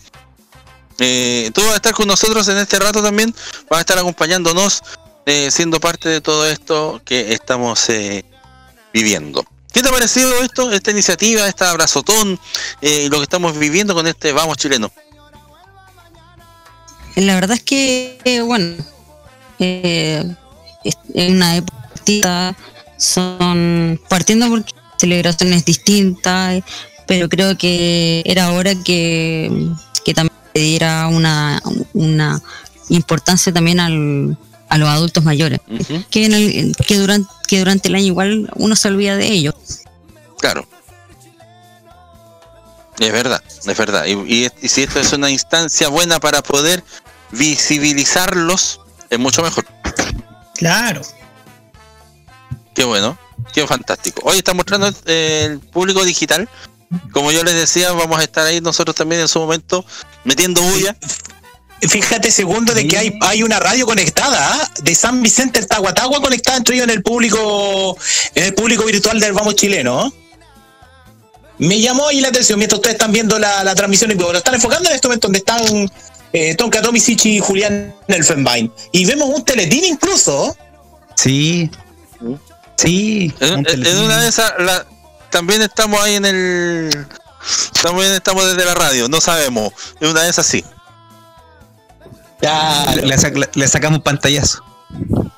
Eh, 0.98 1.50
tú 1.54 1.60
vas 1.62 1.72
a 1.72 1.76
estar 1.76 1.94
con 1.94 2.08
nosotros 2.08 2.46
en 2.48 2.58
este 2.58 2.78
rato 2.78 3.02
también. 3.02 3.32
Vas 3.70 3.78
a 3.78 3.80
estar 3.80 3.98
acompañándonos, 3.98 4.82
eh, 5.26 5.50
siendo 5.50 5.78
parte 5.78 6.08
de 6.08 6.20
todo 6.20 6.46
esto 6.46 7.00
que 7.04 7.32
estamos 7.32 7.88
eh, 7.88 8.24
viviendo. 8.92 9.44
¿Qué 9.72 9.82
te 9.82 9.88
ha 9.88 9.92
parecido 9.92 10.42
esto, 10.42 10.70
esta 10.70 10.90
iniciativa, 10.90 11.46
esta 11.48 11.70
abrazotón 11.70 12.38
eh, 12.80 13.08
lo 13.10 13.18
que 13.18 13.22
estamos 13.22 13.58
viviendo 13.58 13.94
con 13.94 14.06
este 14.06 14.32
Vamos 14.32 14.58
Chileno? 14.58 14.92
La 17.16 17.34
verdad 17.34 17.56
es 17.56 17.62
que, 17.62 18.18
eh, 18.24 18.40
bueno, 18.40 18.76
eh, 19.58 20.24
en 21.14 21.36
una 21.36 21.56
época 21.56 22.56
son 22.98 24.00
partiendo 24.08 24.48
porque 24.48 24.72
celebraciones 24.98 25.64
distintas, 25.64 26.62
pero 27.06 27.28
creo 27.28 27.56
que 27.56 28.22
era 28.24 28.52
hora 28.52 28.74
que, 28.74 29.50
que 30.04 30.14
también 30.14 30.38
se 30.54 30.60
diera 30.60 31.08
una, 31.08 31.62
una 31.92 32.40
importancia 32.88 33.52
también 33.52 33.80
al, 33.80 34.36
a 34.72 34.78
los 34.78 34.88
adultos 34.88 35.22
mayores, 35.22 35.60
que, 36.10 36.24
en 36.24 36.32
el- 36.32 36.76
que, 36.86 36.96
durante, 36.98 37.28
que 37.46 37.58
durante 37.58 37.88
el 37.88 37.94
año 37.94 38.06
igual 38.06 38.50
uno 38.56 38.74
se 38.74 38.88
olvida 38.88 39.16
de 39.16 39.26
ellos. 39.28 39.54
Claro. 40.38 40.66
Es 42.98 43.12
verdad, 43.12 43.42
es 43.66 43.76
verdad. 43.78 44.04
Y, 44.06 44.12
y- 44.12 44.48
y 44.62 44.68
si 44.68 44.82
esto 44.82 45.00
es 45.00 45.12
una 45.12 45.30
instancia 45.30 45.88
buena 45.88 46.20
para 46.20 46.42
poder 46.42 46.82
visibilizarlos, 47.32 48.80
es 49.10 49.18
mucho 49.18 49.42
mejor. 49.42 49.66
Claro. 50.54 51.02
Qué 52.74 52.84
bueno, 52.84 53.18
qué 53.52 53.66
fantástico. 53.66 54.22
Hoy 54.24 54.38
está 54.38 54.54
mostrando 54.54 54.90
el 55.06 55.58
público 55.60 56.04
digital. 56.04 56.48
Como 57.12 57.32
yo 57.32 57.42
les 57.44 57.54
decía, 57.54 57.92
vamos 57.92 58.18
a 58.18 58.22
estar 58.22 58.46
ahí 58.46 58.60
nosotros 58.60 58.94
también 58.94 59.20
en 59.22 59.28
su 59.28 59.38
momento 59.40 59.84
metiendo 60.24 60.62
bulla. 60.62 60.96
Fíjate, 61.88 62.30
segundo, 62.30 62.74
de 62.74 62.86
que 62.86 62.96
hay, 62.96 63.18
hay 63.20 63.42
una 63.42 63.58
radio 63.58 63.86
conectada 63.86 64.38
¿ah? 64.54 64.70
de 64.82 64.94
San 64.94 65.20
Vicente 65.22 65.58
el 65.58 65.66
Tahuatagua 65.66 66.20
conectada 66.20 66.56
entre 66.58 66.76
ellos 66.76 66.84
en 66.84 66.90
el 66.90 67.02
público 67.02 67.96
en 68.34 68.44
el 68.44 68.54
público 68.54 68.84
virtual 68.84 69.18
del 69.18 69.32
Vamos 69.32 69.56
Chileno. 69.56 70.06
¿eh? 70.06 70.12
Me 71.58 71.80
llamó 71.80 72.08
ahí 72.08 72.20
la 72.20 72.28
atención 72.28 72.58
mientras 72.58 72.78
ustedes 72.78 72.94
están 72.94 73.12
viendo 73.12 73.38
la, 73.38 73.62
la 73.64 73.74
transmisión 73.74 74.10
y 74.10 74.14
lo 74.14 74.32
están 74.36 74.54
enfocando 74.54 74.88
en 74.88 74.94
este 74.96 75.08
momento 75.08 75.26
donde 75.28 75.38
están 75.38 75.90
eh, 76.32 76.54
Tonka 76.56 76.80
Tomisic 76.82 77.24
y 77.26 77.38
Julián 77.40 77.94
Elfenbein. 78.08 78.72
Y 78.92 79.04
vemos 79.04 79.28
un 79.28 79.44
teletín 79.44 79.84
incluso. 79.84 80.56
Sí. 81.16 81.70
Sí. 82.76 83.32
En, 83.40 83.66
en- 83.68 83.86
en 83.86 83.98
una 83.98 84.20
de 84.22 84.28
esas, 84.28 84.52
la- 84.58 84.86
también 85.30 85.62
estamos 85.62 86.00
ahí 86.00 86.14
en 86.16 86.24
el. 86.24 87.06
También 87.82 88.12
estamos 88.12 88.46
desde 88.46 88.64
la 88.64 88.74
radio, 88.74 89.08
no 89.08 89.20
sabemos. 89.20 89.72
En 90.00 90.08
una 90.08 90.22
de 90.22 90.30
esas 90.30 90.46
sí. 90.46 90.64
Le, 92.42 93.02
le 93.06 93.16
sac- 93.18 93.36
le- 93.36 93.48
le 93.54 93.68
sacamos 93.68 93.98
un 93.98 94.02
pantallazo. 94.04 94.62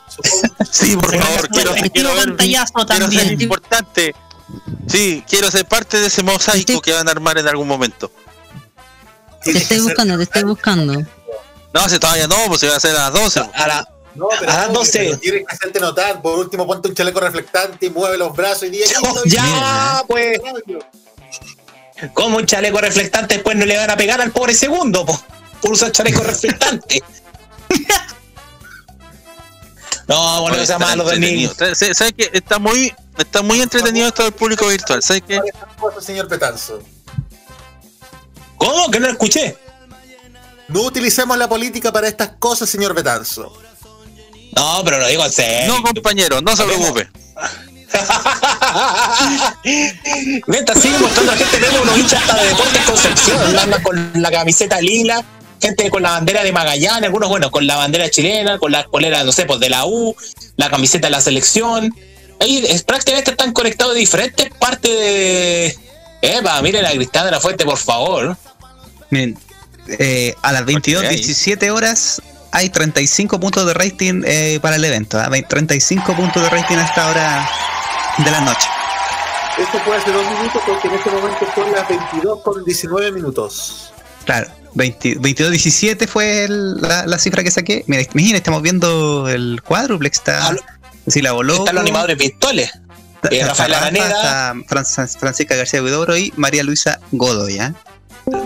Sí, 0.70 0.97
por 0.97 1.16
favor, 1.16 1.48
quiero, 1.51 1.72
quiero 1.93 2.14
ver. 2.14 2.24
pantallazo 2.26 2.72
Quiero 2.74 2.89
ser 2.89 2.98
también. 3.01 3.40
importante. 3.40 4.14
Sí, 4.89 5.24
quiero 5.28 5.51
ser 5.51 5.66
parte 5.66 6.01
de 6.01 6.06
ese 6.09 6.22
mosaico 6.22 6.81
que 6.81 6.93
van 6.93 7.06
a 7.09 7.10
armar 7.12 7.39
en 7.39 7.47
algún 7.48 7.68
momento. 7.68 8.10
Te 9.44 9.51
estoy 9.59 9.81
buscando, 9.81 10.16
te 10.16 10.22
estoy 10.24 10.43
buscando. 10.44 10.94
No, 11.72 11.89
si 11.89 11.98
todavía 11.98 12.26
no, 12.28 12.36
pues 12.48 12.60
se 12.60 12.68
va 12.68 12.74
a 12.74 12.76
hacer 12.78 12.90
a 12.97 13.10
las 13.10 13.12
12. 13.12 13.40
A, 13.55 13.66
la, 13.68 13.89
No, 14.14 14.28
pero 14.39 14.51
a 14.52 14.56
las 14.56 14.68
no, 14.68 14.74
12. 14.74 14.98
pero 14.98 15.18
Tienes 15.18 15.44
que 15.48 15.55
hacerte 15.55 15.81
notar. 15.81 16.22
Por 16.22 16.39
último, 16.39 16.66
ponte 16.66 16.89
un 16.89 16.94
chaleco 16.94 17.20
reflectante 17.20 17.86
y 17.86 17.90
mueve 17.90 18.16
los 18.18 18.35
brazos 18.35 18.64
y 18.64 18.70
di 18.70 18.81
Ya, 19.26 20.02
pues. 20.09 20.40
Como 22.12 22.39
un 22.39 22.47
chaleco 22.47 22.78
reflectante 22.81 23.35
después 23.35 23.56
no 23.56 23.64
le 23.66 23.76
van 23.76 23.90
a 23.90 23.97
pegar 23.97 24.20
al 24.20 24.31
pobre 24.32 24.55
segundo 24.55 25.05
po, 25.06 25.20
por 25.65 25.73
usar 25.73 25.91
chaleco 25.91 26.23
reflectante. 26.23 27.03
no, 30.07 30.43
bueno, 30.43 30.59
Oye, 30.59 30.66
sea 30.66 30.78
malo 30.78 31.05
del 31.05 31.20
niño. 31.20 31.49
entretenido. 31.49 31.95
¿Sabes 31.95 32.12
qué? 32.15 32.31
Está 32.35 32.59
muy, 32.59 32.95
está 33.16 33.41
muy 33.41 33.62
entretenido 33.62 34.09
esto 34.09 34.24
del 34.24 34.32
público 34.32 34.66
virtual. 34.66 35.03
¿Sabes 35.03 35.23
qué? 35.27 35.41
señor 36.03 36.28
Petanzo. 36.28 36.82
¿Cómo? 38.59 38.91
Que 38.91 39.01
no 39.01 39.07
lo 39.07 39.12
escuché. 39.12 39.57
No 40.69 40.82
utilicemos 40.82 41.39
la 41.39 41.49
política 41.49 41.91
para 41.91 42.09
estas 42.09 42.32
cosas, 42.39 42.69
señor 42.69 42.93
Betanzo. 42.93 43.51
No, 44.55 44.82
pero 44.85 44.99
lo 44.99 45.09
digo 45.09 45.24
en 45.24 45.32
serio. 45.32 45.74
No, 45.74 45.82
compañero, 45.82 46.43
no 46.43 46.55
se 46.55 46.65
preocupe. 46.65 47.09
Venta, 50.47 50.74
sigue 50.74 50.99
mostrando 50.99 51.32
a 51.32 51.36
la 51.36 51.43
gente. 51.43 51.59
Vemos 51.59 51.81
unos 51.81 51.97
hinchas 51.97 52.20
hasta 52.20 52.43
de 52.43 52.49
Deportes 52.49 52.82
Concepción. 52.82 53.59
Andan 53.59 53.82
con 53.82 54.12
la 54.16 54.31
camiseta 54.31 54.78
lila. 54.82 55.24
Gente 55.65 55.89
con 55.89 56.03
la 56.03 56.11
bandera 56.11 56.45
de 56.45 56.53
Magallanes. 56.53 57.05
Algunos, 57.05 57.31
bueno, 57.31 57.51
con 57.51 57.66
la 57.66 57.77
bandera 57.77 58.11
chilena. 58.11 58.59
Con 58.59 58.70
la 58.70 58.85
polera, 58.85 59.24
no 59.24 59.32
sé, 59.32 59.47
pues 59.47 59.61
de 59.61 59.70
la 59.70 59.86
U. 59.86 60.15
La 60.57 60.69
camiseta 60.69 61.07
de 61.07 61.12
la 61.12 61.23
selección. 61.23 61.95
Ahí 62.39 62.62
es, 62.69 62.82
prácticamente 62.82 63.31
están 63.31 63.53
conectados 63.53 63.95
de 63.95 64.01
diferentes 64.01 64.51
partes 64.59 64.91
de. 64.91 65.78
Epa, 66.20 66.61
miren 66.61 66.82
la 66.82 66.91
cristal 66.91 67.24
de 67.24 67.31
la 67.31 67.41
fuente, 67.41 67.65
por 67.65 67.78
favor. 67.78 68.36
Miren, 69.09 69.39
eh, 69.99 70.35
a 70.43 70.53
las 70.53 70.66
22, 70.66 71.05
hay. 71.05 71.16
17 71.16 71.70
horas 71.70 72.20
hay 72.53 72.69
35 72.69 73.41
puntos 73.41 73.66
de 73.66 73.74
rating 73.74 74.23
eh, 74.27 74.59
para 74.61 74.77
el 74.77 74.85
evento. 74.85 75.19
¿ah? 75.19 75.28
Ve- 75.28 75.43
35 75.43 76.15
puntos 76.15 76.43
de 76.43 76.51
rating 76.51 76.77
a 76.77 76.85
esta 76.85 77.09
hora 77.09 77.49
de 78.19 78.31
la 78.31 78.41
noche. 78.43 78.69
Esto 79.59 79.78
fue 79.85 79.97
hace 79.97 80.12
dos 80.12 80.24
minutos 80.31 80.62
porque 80.66 80.89
en 80.89 80.95
este 80.95 81.11
momento 81.11 81.47
son 81.55 81.73
las 81.73 81.89
22 81.89 82.43
con 82.43 82.65
19 82.65 83.12
minutos. 83.12 83.93
Claro, 84.24 84.48
20 84.74 85.16
22, 85.20 85.51
17 85.51 86.06
fue 86.06 86.44
el- 86.44 86.80
la, 86.80 87.06
la 87.06 87.18
cifra 87.18 87.42
que 87.42 87.51
saqué. 87.51 87.84
Mira, 87.86 88.02
imagina, 88.02 88.36
estamos 88.38 88.62
viendo 88.62 89.28
el 89.28 89.60
cuádruplex. 89.62 90.18
Está, 90.18 90.55
si 91.06 91.20
la 91.22 91.32
voló. 91.32 91.56
Están 91.56 91.74
los 91.74 91.82
animadores 91.82 92.16
virtuales. 92.18 92.70
Eh, 93.30 93.42
Rafael 93.44 93.72
Araneda. 93.74 94.55
Francisca 94.68 95.55
García 95.56 95.82
Huidobro 95.82 96.16
y 96.16 96.32
María 96.36 96.62
Luisa 96.62 97.01
Godoy. 97.12 97.59
¿ah? 97.59 97.74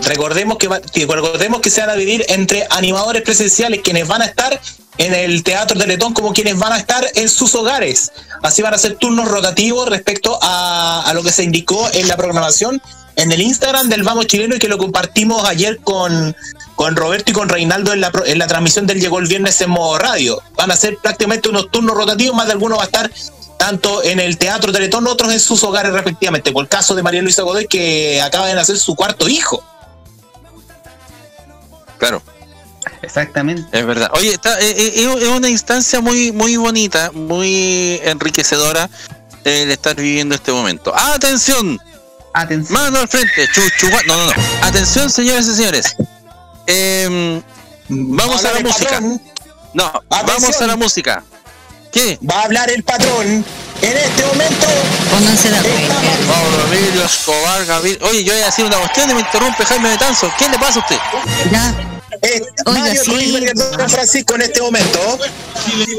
Recordemos 0.03 0.57
que, 0.57 0.67
recordemos 1.05 1.61
que 1.61 1.69
se 1.69 1.81
van 1.81 1.89
a 1.91 1.95
dividir 1.95 2.25
entre 2.29 2.67
animadores 2.69 3.21
presenciales 3.21 3.81
quienes 3.83 4.07
van 4.07 4.21
a 4.21 4.25
estar 4.25 4.59
en 4.97 5.13
el 5.13 5.43
Teatro 5.43 5.77
Teletón 5.79 6.13
como 6.13 6.33
quienes 6.33 6.57
van 6.57 6.73
a 6.73 6.77
estar 6.77 7.05
en 7.15 7.29
sus 7.29 7.55
hogares. 7.55 8.11
Así 8.43 8.61
van 8.61 8.73
a 8.73 8.77
ser 8.77 8.95
turnos 8.95 9.29
rotativos 9.29 9.87
respecto 9.89 10.37
a, 10.41 11.03
a 11.05 11.13
lo 11.13 11.23
que 11.23 11.31
se 11.31 11.43
indicó 11.43 11.89
en 11.93 12.07
la 12.09 12.17
programación 12.17 12.81
en 13.21 13.31
el 13.31 13.41
Instagram 13.41 13.89
del 13.89 14.03
Vamos 14.03 14.27
Chileno 14.27 14.55
y 14.55 14.59
que 14.59 14.67
lo 14.67 14.77
compartimos 14.77 15.47
ayer 15.47 15.79
con, 15.79 16.35
con 16.75 16.95
Roberto 16.95 17.31
y 17.31 17.33
con 17.33 17.49
Reinaldo 17.49 17.91
en 17.91 18.01
la, 18.01 18.11
pro- 18.11 18.25
en 18.25 18.39
la 18.39 18.47
transmisión 18.47 18.87
del 18.87 18.99
Llegó 19.01 19.19
el 19.19 19.27
Viernes 19.27 19.59
en 19.61 19.69
modo 19.69 19.97
radio. 19.99 20.41
Van 20.55 20.71
a 20.71 20.75
ser 20.75 20.97
prácticamente 20.97 21.49
unos 21.49 21.69
turnos 21.69 21.95
rotativos, 21.95 22.35
más 22.35 22.45
de 22.45 22.53
alguno 22.53 22.77
va 22.77 22.83
a 22.83 22.85
estar 22.85 23.11
tanto 23.57 24.01
en 24.03 24.21
el 24.21 24.37
Teatro 24.37 24.71
Teletón, 24.71 25.05
otros 25.05 25.33
en 25.33 25.39
sus 25.41 25.61
hogares 25.63 25.91
respectivamente. 25.91 26.51
Por 26.53 26.63
el 26.63 26.69
caso 26.69 26.95
de 26.95 27.03
María 27.03 27.21
Luisa 27.21 27.43
Godoy 27.43 27.67
que 27.67 28.21
acaba 28.21 28.47
de 28.47 28.55
nacer 28.55 28.77
su 28.77 28.95
cuarto 28.95 29.27
hijo. 29.27 29.63
Claro. 31.97 32.23
Exactamente. 33.01 33.77
Es 33.77 33.85
verdad. 33.85 34.09
Oye, 34.13 34.31
está, 34.31 34.57
eh, 34.61 34.71
eh, 34.77 35.09
es 35.21 35.27
una 35.27 35.49
instancia 35.49 35.99
muy, 35.99 36.31
muy 36.31 36.55
bonita, 36.55 37.11
muy 37.13 37.99
enriquecedora 38.03 38.89
el 39.43 39.71
estar 39.71 39.95
viviendo 39.95 40.35
este 40.35 40.53
momento. 40.53 40.93
¡Atención! 40.95 41.79
Atención. 42.33 42.81
Mano 42.81 42.99
al 42.99 43.07
frente. 43.07 43.47
Chuchu, 43.53 43.89
no, 44.07 44.17
no, 44.17 44.25
no. 44.25 44.31
Atención, 44.61 45.09
señores 45.09 45.47
y 45.47 45.55
señores. 45.55 45.95
Em, 46.67 47.41
vamos 47.89 48.45
a 48.45 48.53
la 48.53 48.59
música. 48.59 48.89
patrón. 48.91 49.21
No, 49.73 49.91
vamos 50.09 50.61
a 50.61 50.67
la 50.67 50.75
música. 50.75 51.23
¿Qué? 51.91 52.19
Va 52.29 52.41
a 52.41 52.43
hablar 52.43 52.69
el 52.71 52.83
patrón. 52.83 53.43
En 53.81 53.97
este 53.97 54.25
momento. 54.25 54.67
Pónganse 55.11 55.49
de 55.49 55.57
acuerdo. 55.57 55.93
Mauro 56.27 56.73
Emilio 56.73 57.05
Escobar, 57.05 57.65
Gabriel. 57.65 57.99
Oye, 58.03 58.23
yo 58.23 58.33
voy 58.33 58.41
a 58.41 58.45
decir 58.45 58.65
una 58.65 58.77
cuestión 58.77 59.09
y 59.09 59.13
me 59.13 59.21
interrumpe 59.21 59.65
Jaime 59.65 59.89
Betanzo. 59.89 60.31
¿Qué 60.37 60.49
le 60.49 60.59
pasa 60.59 60.79
a 60.79 60.83
usted? 60.83 60.97
Ya. 61.51 61.98
Eh, 62.21 62.41
Oiga, 62.65 62.81
Mario 62.81 63.03
sí. 63.03 63.47
San 63.55 63.89
Francisco 63.89 64.35
en 64.35 64.41
este 64.41 64.61
momento. 64.61 64.99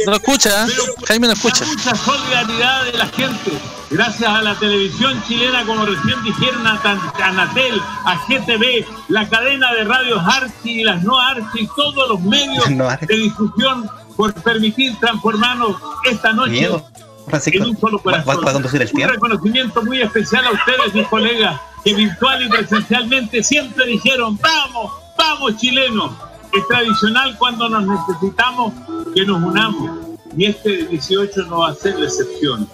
No 0.07 0.15
escucha, 0.15 0.67
¿eh? 0.67 0.71
Jaime 1.07 1.27
no 1.29 1.33
escucha. 1.33 1.65
mucha 1.65 1.95
solidaridad 1.95 2.85
de 2.85 2.93
la 2.99 3.07
gente. 3.07 3.51
Gracias 3.91 4.29
a 4.29 4.43
la 4.43 4.55
televisión 4.59 5.23
chilena, 5.27 5.65
como 5.67 5.85
recién 5.87 6.23
dijeron, 6.23 6.67
a 6.67 6.81
Tan- 6.83 7.01
a 7.21 7.27
Anatel, 7.27 7.81
a 8.05 8.17
GTV, 8.29 8.87
la 9.09 9.29
cadena 9.29 9.73
de 9.75 9.85
radios 9.85 10.23
Archi 10.25 10.81
y 10.81 10.85
las 10.85 11.03
no 11.03 11.19
Archi, 11.19 11.69
todos 11.75 12.09
los 12.09 12.21
medios 12.21 12.71
No 12.71 12.89
de 12.89 13.17
difusión 13.17 13.89
por 14.17 14.33
permitir 14.35 14.97
transformarnos 15.01 15.77
esta 16.05 16.33
noche 16.33 16.51
Miedo. 16.53 16.87
Francisco, 17.27 17.65
en 17.65 17.71
un 17.71 17.79
solo 17.81 17.99
va, 17.99 18.13
va- 18.13 18.23
corazón. 18.25 18.47
va 18.47 18.51
a 18.51 18.53
conducir 18.55 18.83
el 18.83 18.91
Un 18.93 19.09
reconocimiento 19.09 19.83
muy 19.83 20.03
especial 20.03 20.45
a 20.47 20.51
ustedes, 20.53 20.95
mis 20.95 21.07
colegas, 21.09 21.61
que 21.85 21.95
virtual 21.95 22.43
y 22.45 22.49
presencialmente 22.49 23.43
siempre 23.43 23.87
dijeron, 23.87 24.39
vamos, 24.41 24.93
vamos 25.21 25.57
chilenos. 25.57 26.13
Es 26.53 26.67
tradicional 26.67 27.37
cuando 27.39 27.69
nos 27.69 27.87
necesitamos 27.87 28.73
que 29.15 29.25
nos 29.25 29.43
unamos. 29.43 30.17
Y 30.37 30.47
este 30.47 30.87
18 30.87 31.45
no 31.45 31.59
va 31.59 31.71
a 31.71 31.75
ser 31.75 31.99
la 31.99 32.07
excepción. 32.07 32.69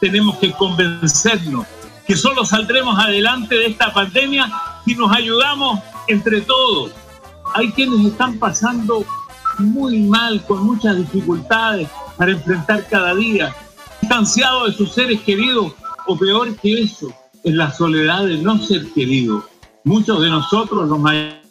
Tenemos 0.00 0.36
que 0.38 0.52
convencernos 0.52 1.66
que 2.06 2.16
solo 2.16 2.44
saldremos 2.44 2.98
adelante 2.98 3.54
de 3.54 3.66
esta 3.66 3.92
pandemia 3.92 4.50
si 4.84 4.94
nos 4.94 5.14
ayudamos 5.14 5.80
entre 6.08 6.40
todos. 6.40 6.92
Hay 7.54 7.70
quienes 7.72 8.06
están 8.06 8.38
pasando 8.38 9.04
muy 9.58 10.00
mal, 10.00 10.42
con 10.46 10.64
muchas 10.64 10.96
dificultades 10.96 11.88
para 12.16 12.32
enfrentar 12.32 12.86
cada 12.88 13.14
día, 13.14 13.54
distanciados 14.00 14.70
de 14.70 14.76
sus 14.76 14.92
seres 14.92 15.20
queridos, 15.20 15.72
o 16.06 16.16
peor 16.16 16.56
que 16.56 16.82
eso, 16.82 17.12
en 17.44 17.58
la 17.58 17.70
soledad 17.70 18.24
de 18.24 18.38
no 18.38 18.58
ser 18.58 18.90
querido. 18.92 19.44
Muchos 19.84 20.22
de 20.22 20.30
nosotros, 20.30 20.88
los 20.88 20.98
mayores, 20.98 21.41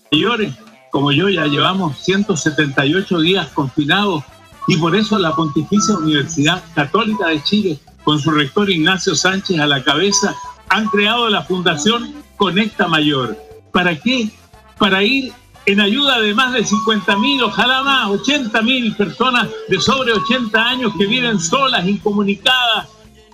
como 0.89 1.13
yo, 1.13 1.29
ya 1.29 1.45
llevamos 1.45 1.97
178 2.03 3.21
días 3.21 3.47
confinados 3.53 4.25
y 4.67 4.75
por 4.75 4.93
eso 4.93 5.17
la 5.17 5.33
Pontificia 5.33 5.95
Universidad 5.95 6.61
Católica 6.75 7.27
de 7.27 7.41
Chile, 7.41 7.79
con 8.03 8.19
su 8.19 8.29
rector 8.31 8.69
Ignacio 8.69 9.15
Sánchez 9.15 9.57
a 9.59 9.67
la 9.67 9.81
cabeza, 9.81 10.35
han 10.67 10.87
creado 10.87 11.29
la 11.29 11.43
Fundación 11.43 12.13
Conecta 12.35 12.89
Mayor. 12.89 13.37
¿Para 13.71 13.97
qué? 13.97 14.29
Para 14.77 15.01
ir 15.01 15.31
en 15.65 15.79
ayuda 15.79 16.19
de 16.19 16.33
más 16.33 16.51
de 16.51 16.65
50 16.65 17.17
mil, 17.17 17.43
ojalá 17.43 17.81
más, 17.81 18.09
80 18.09 18.61
mil 18.63 18.93
personas 18.97 19.47
de 19.69 19.79
sobre 19.79 20.11
80 20.11 20.61
años 20.61 20.91
que 20.97 21.05
viven 21.05 21.39
solas, 21.39 21.87
incomunicadas 21.87 22.89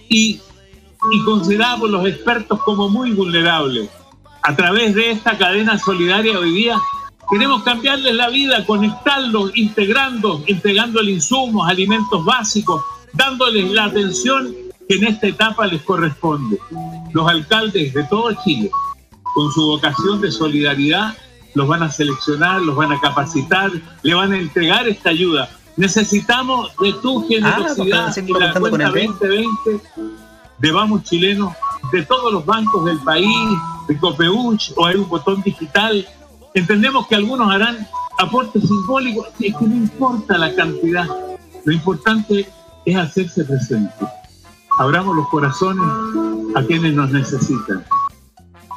y, 0.10 0.40
y 1.12 1.24
consideradas 1.26 1.80
por 1.80 1.90
los 1.90 2.06
expertos 2.06 2.62
como 2.62 2.88
muy 2.88 3.14
vulnerables. 3.14 3.90
A 4.44 4.56
través 4.56 4.96
de 4.96 5.12
esta 5.12 5.38
cadena 5.38 5.78
solidaria 5.78 6.40
hoy 6.40 6.52
día 6.52 6.78
queremos 7.30 7.64
cambiarles 7.64 8.16
la 8.16 8.30
vida, 8.30 8.66
conectarlos, 8.66 9.52
integrando, 9.56 10.42
entregando 10.48 11.02
insumos, 11.04 11.70
alimentos 11.70 12.24
básicos, 12.24 12.84
dándoles 13.14 13.70
la 13.72 13.86
atención 13.86 14.56
que 14.88 14.96
en 14.96 15.06
esta 15.06 15.28
etapa 15.28 15.68
les 15.68 15.82
corresponde. 15.82 16.58
Los 17.12 17.30
alcaldes 17.30 17.94
de 17.94 18.04
todo 18.06 18.32
Chile, 18.44 18.72
con 19.36 19.52
su 19.52 19.66
vocación 19.66 20.22
de 20.22 20.32
solidaridad, 20.32 21.14
los 21.54 21.68
van 21.68 21.84
a 21.84 21.92
seleccionar, 21.92 22.62
los 22.62 22.76
van 22.76 22.92
a 22.92 23.02
capacitar, 23.02 23.72
le 24.04 24.14
van 24.14 24.32
a 24.32 24.38
entregar 24.38 24.88
esta 24.88 25.10
ayuda. 25.10 25.50
Necesitamos 25.76 26.72
de 26.78 26.94
tu 26.94 27.28
generosidad 27.28 28.14
porque 28.16 28.32
y 28.32 28.34
la 28.34 28.54
cuenta 28.54 28.88
el 28.88 28.94
2020 28.94 29.82
de 30.60 30.72
Vamos 30.72 31.04
Chilenos, 31.04 31.54
de 31.92 32.04
todos 32.04 32.34
los 32.34 32.46
bancos 32.46 32.86
del 32.86 33.00
país, 33.00 33.50
de 33.88 33.98
Copeuch, 33.98 34.74
o 34.76 34.86
hay 34.86 34.96
un 34.96 35.08
botón 35.08 35.42
digital. 35.42 36.06
Entendemos 36.54 37.08
que 37.08 37.16
algunos 37.16 37.52
harán 37.52 37.88
aportes 38.18 38.64
simbólicos, 38.68 39.28
es 39.40 39.56
que 39.56 39.66
no 39.66 39.76
importa 39.76 40.38
la 40.38 40.54
cantidad, 40.56 41.08
lo 41.66 41.74
importante 41.74 42.48
es 42.86 42.96
hacerse 42.96 43.44
presente. 43.44 43.94
Abramos 44.80 45.16
los 45.16 45.28
corazones 45.30 45.86
a 46.56 46.64
quienes 46.64 46.94
nos 46.94 47.12
necesitan. 47.12 47.84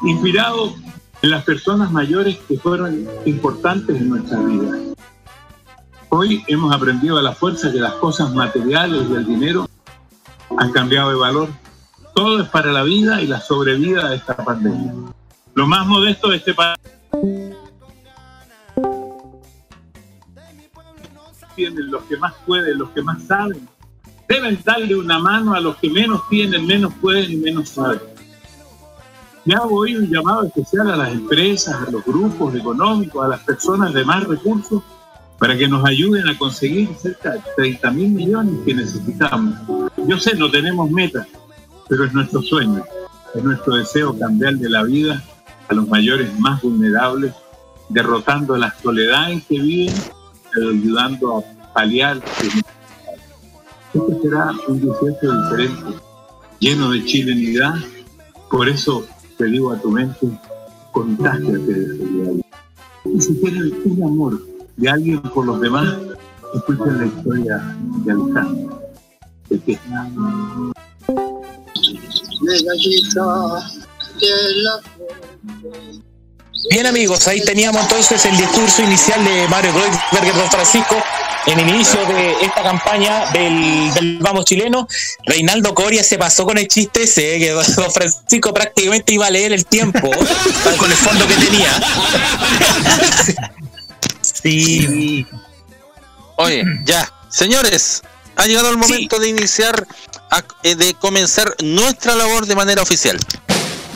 Inspirado 0.02 0.74
en 1.22 1.30
las 1.30 1.44
personas 1.44 1.92
mayores 1.92 2.38
que 2.48 2.58
fueron 2.58 3.06
importantes 3.26 3.96
en 3.96 4.08
nuestra 4.08 4.38
vida. 4.40 4.78
Hoy 6.08 6.42
hemos 6.48 6.74
aprendido 6.74 7.18
a 7.18 7.22
la 7.22 7.32
fuerza 7.32 7.70
que 7.70 7.78
las 7.78 7.92
cosas 7.94 8.34
materiales 8.34 9.02
y 9.08 9.12
el 9.12 9.26
dinero 9.26 9.68
han 10.58 10.72
cambiado 10.72 11.10
de 11.10 11.16
valor. 11.16 11.48
Todo 12.14 12.42
es 12.42 12.48
para 12.48 12.72
la 12.72 12.82
vida 12.82 13.22
y 13.22 13.26
la 13.26 13.40
sobrevida 13.40 14.10
de 14.10 14.16
esta 14.16 14.36
pandemia. 14.36 14.92
Lo 15.54 15.66
más 15.66 15.86
modesto 15.86 16.30
de 16.30 16.36
este 16.36 16.54
país 16.54 16.78
tienen 21.54 21.90
los 21.90 22.02
que 22.04 22.16
más 22.16 22.32
pueden, 22.46 22.78
los 22.78 22.90
que 22.90 23.02
más 23.02 23.22
saben. 23.24 23.68
Deben 24.28 24.58
darle 24.64 24.96
una 24.96 25.18
mano 25.18 25.54
a 25.54 25.60
los 25.60 25.76
que 25.76 25.90
menos 25.90 26.28
tienen, 26.28 26.66
menos 26.66 26.94
pueden 27.00 27.30
y 27.32 27.36
menos 27.36 27.70
saben. 27.70 28.00
Ya 29.44 29.56
hago 29.56 29.80
hoy 29.80 29.96
un 29.96 30.08
llamado 30.08 30.44
especial 30.44 30.90
a 30.90 30.96
las 30.96 31.12
empresas, 31.12 31.74
a 31.74 31.90
los 31.90 32.04
grupos 32.04 32.54
económicos, 32.54 33.24
a 33.24 33.28
las 33.28 33.40
personas 33.40 33.92
de 33.92 34.04
más 34.04 34.24
recursos, 34.24 34.82
para 35.38 35.56
que 35.56 35.66
nos 35.66 35.84
ayuden 35.84 36.28
a 36.28 36.38
conseguir 36.38 36.88
cerca 37.00 37.32
de 37.32 37.40
30 37.56 37.90
mil 37.90 38.10
millones 38.10 38.54
que 38.64 38.74
necesitamos. 38.74 39.54
Yo 40.06 40.18
sé, 40.18 40.36
no 40.36 40.50
tenemos 40.50 40.90
metas, 40.90 41.26
pero 41.90 42.04
es 42.04 42.14
nuestro 42.14 42.40
sueño, 42.40 42.84
es 43.34 43.42
nuestro 43.42 43.74
deseo 43.74 44.16
cambiar 44.16 44.54
de 44.54 44.70
la 44.70 44.84
vida 44.84 45.20
a 45.68 45.74
los 45.74 45.88
mayores 45.88 46.38
más 46.38 46.62
vulnerables, 46.62 47.34
derrotando 47.88 48.56
la 48.56 48.72
soledad 48.80 49.32
en 49.32 49.40
que 49.40 49.60
viven, 49.60 49.94
pero 50.54 50.70
ayudando 50.70 51.38
a 51.38 51.72
paliar. 51.72 52.22
Este 53.92 54.22
será 54.22 54.52
un 54.68 54.80
18 54.80 55.42
diferente, 55.42 56.00
lleno 56.60 56.90
de 56.92 57.04
chilenidad, 57.04 57.74
por 58.48 58.68
eso 58.68 59.04
te 59.36 59.46
digo 59.46 59.72
a 59.72 59.80
tu 59.80 59.90
mente, 59.90 60.28
contágiate 60.92 61.60
de 61.60 61.96
solidaridad. 61.96 62.46
Y 63.04 63.20
si 63.20 63.34
tienen 63.40 63.74
un 63.84 64.02
amor 64.04 64.46
de 64.76 64.88
alguien 64.88 65.20
por 65.22 65.44
los 65.44 65.60
demás, 65.60 65.96
escuchen 66.54 66.98
la 66.98 67.06
historia 67.06 67.76
de 68.04 68.12
Alejandro. 68.12 68.80
De 69.48 69.58
que 69.58 69.78
Bien 76.70 76.86
amigos, 76.86 77.26
ahí 77.28 77.42
teníamos 77.42 77.82
entonces 77.82 78.24
el 78.26 78.36
discurso 78.36 78.82
inicial 78.82 79.24
de 79.24 79.48
Mario 79.48 79.72
Kreuzberger 79.72 80.34
Don 80.34 80.50
Francisco 80.50 80.96
en 81.46 81.58
el 81.58 81.68
inicio 81.70 82.04
de 82.06 82.32
esta 82.42 82.62
campaña 82.62 83.30
del, 83.32 83.92
del 83.94 84.18
Vamos 84.18 84.44
Chileno. 84.44 84.86
Reinaldo 85.24 85.74
Coria 85.74 86.04
se 86.04 86.18
pasó 86.18 86.44
con 86.44 86.58
el 86.58 86.68
chiste 86.68 87.04
ese, 87.04 87.38
que 87.38 87.50
Don 87.50 87.90
Francisco 87.90 88.52
prácticamente 88.52 89.14
iba 89.14 89.26
a 89.26 89.30
leer 89.30 89.52
el 89.52 89.64
tiempo 89.64 90.10
con 90.78 90.90
el 90.90 90.96
fondo 90.96 91.26
que 91.26 91.34
tenía. 91.34 91.80
Sí. 94.22 95.26
Oye, 96.36 96.64
ya. 96.84 97.12
Señores, 97.28 98.02
ha 98.36 98.46
llegado 98.46 98.70
el 98.70 98.78
momento 98.78 99.18
de 99.18 99.28
iniciar, 99.28 99.86
eh, 100.62 100.74
de 100.74 100.94
comenzar 100.94 101.54
nuestra 101.62 102.14
labor 102.14 102.46
de 102.46 102.54
manera 102.54 102.82
oficial. 102.82 103.18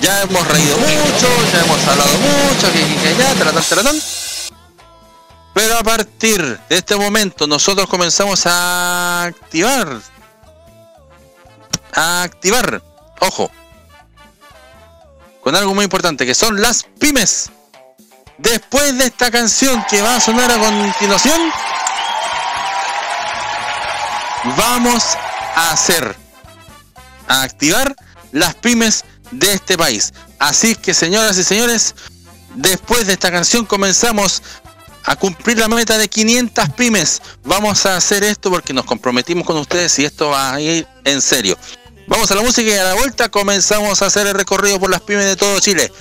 Ya 0.01 0.23
hemos 0.23 0.47
reído 0.49 0.77
mucho, 0.77 1.29
ya 1.53 1.61
hemos 1.65 1.89
hablado 1.89 2.19
mucho, 2.19 2.73
que, 2.73 2.81
que, 2.81 2.97
que 2.97 3.17
ya, 3.17 3.35
taratán, 3.35 3.65
taratán. 3.69 3.97
Pero 5.55 5.79
a 5.79 5.83
partir 5.85 6.59
de 6.69 6.77
este 6.77 6.97
momento 6.97 7.47
nosotros 7.47 7.89
comenzamos 7.89 8.45
a 8.47 9.23
activar. 9.23 10.01
A 11.95 12.23
activar. 12.23 12.83
Ojo. 13.21 13.51
Con 15.41 15.55
algo 15.55 15.75
muy 15.75 15.85
importante, 15.85 16.27
que 16.27 16.35
son 16.35 16.61
las 16.61 16.85
pymes. 16.99 17.51
Después 18.39 18.99
de 18.99 19.05
esta 19.05 19.31
canción 19.31 19.85
que 19.89 20.03
va 20.03 20.17
a 20.17 20.21
sonar 20.21 20.51
a 20.51 20.59
continuación, 20.59 21.41
vamos 24.57 25.17
a 25.55 25.71
hacer, 25.71 26.17
a 27.29 27.43
activar 27.43 27.95
las 28.33 28.55
pymes 28.55 29.05
de 29.31 29.53
este 29.53 29.77
país. 29.77 30.13
Así 30.39 30.75
que 30.75 30.95
señoras 30.95 31.39
y 31.39 31.45
señores, 31.45 31.95
después 32.55 33.07
de 33.07 33.15
esta 33.15 33.31
canción 33.31 33.65
comenzamos 33.65 34.43
a 35.05 35.17
cumplir 35.17 35.59
la 35.59 35.69
meta 35.69 35.99
de 35.99 36.09
500 36.09 36.71
pymes. 36.71 37.23
Vamos 37.45 37.87
a 37.87 37.97
hacer 37.97 38.25
esto 38.25 38.51
porque 38.51 38.73
nos 38.73 38.85
comprometimos 38.85 39.47
con 39.47 39.57
ustedes 39.57 39.99
y 39.99 40.05
esto 40.05 40.31
va 40.31 40.55
a 40.55 40.61
ir 40.61 40.87
en 41.05 41.21
serio. 41.21 41.59
Vamos 42.07 42.31
a 42.31 42.35
la 42.35 42.43
música 42.43 42.69
y 42.69 42.75
a 42.75 42.85
la 42.85 42.95
vuelta 42.95 43.29
comenzamos 43.29 44.03
a 44.03 44.07
hacer 44.07 44.27
el 44.27 44.35
recorrido 44.35 44.79
por 44.79 44.91
las 44.91 45.01
pymes 45.01 45.25
de 45.27 45.37
todo 45.37 45.59
Chile. 45.61 45.93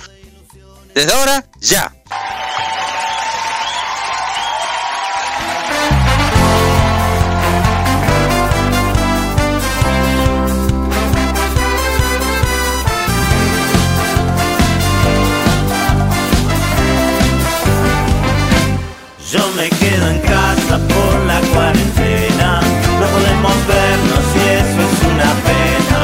Desde 0.94 1.12
ahora, 1.12 1.44
ya. 1.60 1.92
Yo 19.34 19.40
me 19.56 19.68
quedo 19.68 20.06
en 20.10 20.20
casa 20.20 20.78
por 20.78 21.14
la 21.26 21.40
cuarentena. 21.52 22.60
No 23.00 23.06
podemos 23.14 23.56
vernos 23.66 24.24
y 24.30 24.42
eso 24.62 24.80
es 24.86 24.98
una 25.10 25.30
pena. 25.42 25.98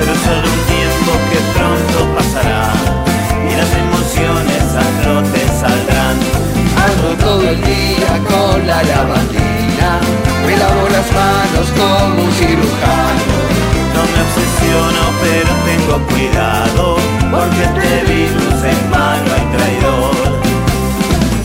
Pero 0.00 0.12
solo 0.26 0.46
un 0.50 0.62
tiempo 0.66 1.12
que 1.30 1.38
pronto 1.54 1.98
pasará. 2.18 2.72
Y 3.46 3.54
las 3.54 3.70
emociones 3.84 4.64
a 4.74 4.86
flote 4.98 5.40
saldrán. 5.62 6.16
Ando 6.82 7.08
todo 7.24 7.48
el 7.50 7.62
día 7.62 8.18
con 8.26 8.66
la 8.66 8.82
lavandina. 8.82 9.90
Me 10.44 10.56
lavo 10.56 10.82
las 10.90 11.06
manos 11.14 11.66
como 11.78 12.24
un 12.24 12.32
cirujano. 12.32 13.34
No 13.94 14.02
me 14.10 14.18
obsesiono, 14.26 15.02
pero 15.22 15.52
tengo 15.70 15.94
cuidado. 16.10 16.96
Porque 17.30 17.62
este 17.62 18.12
virus 18.12 18.58
es 18.64 18.90
malo 18.90 19.30
y 19.38 19.56
traidor. 19.56 20.32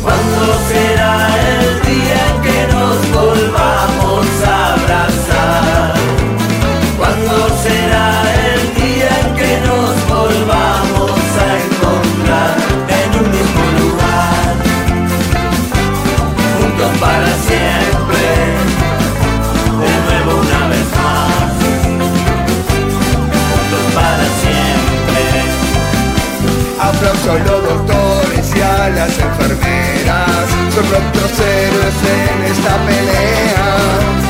¿Cuándo 0.01 0.57
será 0.69 0.86
Aplauso 26.87 27.31
a 27.31 27.39
los 27.39 27.63
doctores 27.63 28.55
y 28.55 28.61
a 28.61 28.89
las 28.89 29.11
enfermeras, 29.19 30.47
son 30.73 30.89
nuestros 30.89 31.31
héroes 31.39 31.99
en 32.15 32.39
esta 32.51 32.73
pelea. 32.87 33.67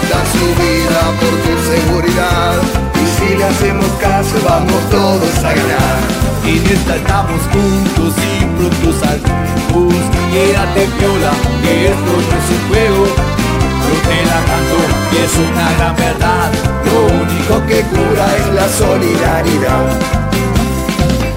Dan 0.10 0.26
su 0.34 0.48
vida 0.62 1.02
por 1.20 1.34
tu 1.44 1.54
seguridad 1.72 2.56
y 2.96 3.06
si 3.16 3.36
le 3.38 3.44
hacemos 3.46 3.86
caso 4.02 4.36
vamos 4.44 4.90
todos 4.90 5.38
a 5.44 5.54
ganar. 5.54 6.28
En 6.48 6.66
esta 6.66 6.96
estamos 6.96 7.42
juntos 7.52 8.14
y 8.24 8.46
pronto 8.56 9.00
saldremos 9.00 9.94
Quédate 10.32 10.88
piola, 10.98 11.32
que 11.62 11.88
esto 11.90 12.14
no 12.16 12.38
es 12.40 12.48
un 12.56 12.70
juego 12.70 13.06
Yo 13.06 13.94
te 14.08 14.26
la 14.26 14.40
canto 14.48 14.80
y 15.12 15.18
es 15.26 15.34
una 15.36 15.68
gran 15.78 15.96
verdad 15.98 16.50
Lo 16.86 16.98
único 17.22 17.68
que 17.68 17.82
cura 17.82 18.28
es 18.38 18.54
la 18.54 18.70
solidaridad. 18.70 20.27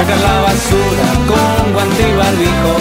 sacar 0.00 0.20
la 0.20 0.40
basura 0.48 1.08
con 1.28 1.72
guante 1.74 2.02
y 2.08 2.16
barbijo. 2.16 2.72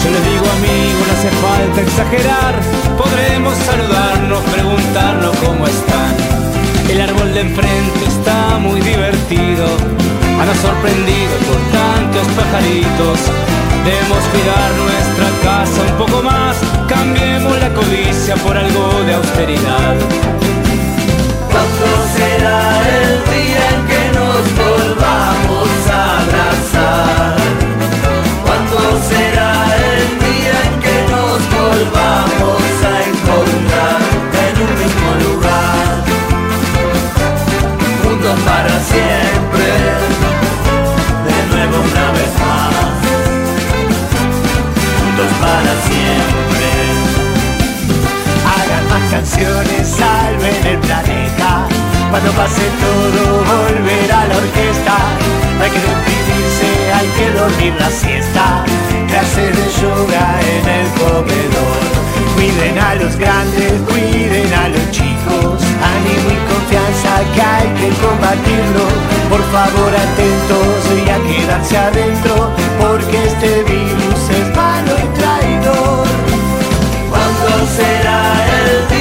Yo 0.00 0.08
les 0.14 0.24
digo 0.30 0.46
amigo, 0.58 1.00
no 1.06 1.12
hace 1.16 1.30
falta 1.44 1.78
exagerar. 1.82 2.54
Podremos 2.96 3.54
saludarnos, 3.68 4.40
preguntarnos 4.56 5.36
cómo 5.44 5.66
están. 5.66 6.12
El 6.88 7.00
árbol 7.02 7.34
de 7.34 7.40
enfrente 7.40 8.02
está 8.06 8.58
muy 8.66 8.80
divertido. 8.80 9.66
Han 10.40 10.48
sorprendido 10.66 11.34
por 11.48 11.60
tantos 11.78 12.26
pajaritos. 12.38 13.18
Debemos 13.84 14.22
cuidar 14.32 14.68
nuestra 14.84 15.28
casa 15.48 15.78
un 15.90 15.96
poco 16.02 16.22
más. 16.22 16.56
Cambiemos 16.88 17.54
la 17.60 17.70
codicia 17.74 18.36
por 18.36 18.56
algo 18.56 18.84
de 19.06 19.14
austeridad. 19.14 19.94
¿Cuándo 21.52 21.88
será 22.16 22.60
el 23.00 23.12
día 23.32 23.67
para 45.40 45.72
siempre. 45.86 46.68
Hagan 48.54 48.88
más 48.88 49.10
canciones, 49.10 49.88
salven 49.88 50.66
el 50.66 50.78
planeta. 50.78 51.68
Cuando 52.10 52.30
pase 52.32 52.62
todo, 52.80 53.44
volverá 53.44 54.26
la 54.26 54.36
orquesta. 54.36 54.96
No 55.56 55.64
hay 55.64 55.70
que 55.70 55.80
deprimirse, 55.80 56.70
hay 56.94 57.08
que 57.16 57.30
dormir 57.38 57.74
la 57.78 57.90
siesta. 57.90 58.64
Clases 59.08 59.56
de 59.56 59.66
yoga 59.80 60.26
en 60.54 60.64
el 60.78 60.86
comedor. 61.00 61.78
Cuiden 62.34 62.78
a 62.78 62.94
los 62.94 63.16
grandes, 63.16 63.72
cuiden 63.88 64.52
a 64.54 64.68
los 64.68 64.90
chicos. 64.90 65.60
Ánimo 65.94 66.28
y 66.32 66.40
confianza 66.52 67.12
que 67.34 67.42
hay 67.42 67.68
que 67.80 67.88
combatirlo. 68.00 68.86
Por 69.28 69.42
favor, 69.52 69.92
atentos 70.06 70.78
y 70.96 71.10
a 71.10 71.18
quedarse 71.28 71.76
adentro. 71.76 72.50
Porque 72.80 73.24
este 73.26 73.62
virus 73.64 73.77
será 77.78 78.18
el 78.58 78.88
día 78.88 78.97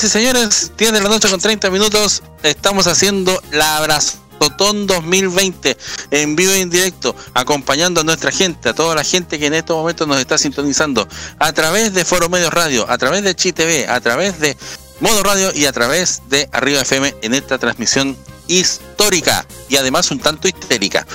Señoras 0.00 0.02
y 0.02 0.08
señores, 0.08 0.72
10 0.78 0.92
de 0.92 1.00
la 1.02 1.08
noche 1.10 1.28
con 1.28 1.38
30 1.38 1.68
minutos. 1.68 2.22
Estamos 2.42 2.86
haciendo 2.86 3.38
la 3.52 3.76
Abrazotón 3.76 4.86
2020 4.86 5.76
en 6.10 6.36
vivo 6.36 6.52
e 6.52 6.60
en 6.60 6.70
directo, 6.70 7.14
acompañando 7.34 8.00
a 8.00 8.04
nuestra 8.04 8.30
gente, 8.30 8.70
a 8.70 8.72
toda 8.72 8.94
la 8.94 9.04
gente 9.04 9.38
que 9.38 9.44
en 9.44 9.52
estos 9.52 9.76
momentos 9.76 10.08
nos 10.08 10.18
está 10.18 10.38
sintonizando 10.38 11.06
a 11.38 11.52
través 11.52 11.92
de 11.92 12.06
Foro 12.06 12.30
Medios 12.30 12.50
Radio, 12.50 12.90
a 12.90 12.96
través 12.96 13.22
de 13.24 13.34
Chi 13.34 13.52
TV, 13.52 13.88
a 13.88 14.00
través 14.00 14.40
de 14.40 14.56
Modo 15.00 15.22
Radio 15.22 15.52
y 15.54 15.66
a 15.66 15.72
través 15.72 16.22
de 16.30 16.48
Arriba 16.52 16.80
FM 16.80 17.16
en 17.20 17.34
esta 17.34 17.58
transmisión 17.58 18.16
histórica 18.46 19.44
y 19.68 19.76
además 19.76 20.10
un 20.10 20.20
tanto 20.20 20.48
histérica, 20.48 21.06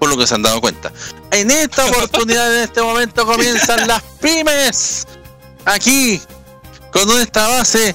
por 0.00 0.08
lo 0.08 0.16
que 0.16 0.26
se 0.26 0.34
han 0.34 0.42
dado 0.42 0.60
cuenta. 0.60 0.90
En 1.30 1.48
esta 1.48 1.86
oportunidad, 1.90 2.52
en 2.56 2.64
este 2.64 2.82
momento, 2.82 3.24
comienzan 3.24 3.86
las 3.86 4.02
pymes. 4.20 5.06
Aquí, 5.64 6.20
con 6.90 7.08
esta 7.20 7.46
base 7.46 7.94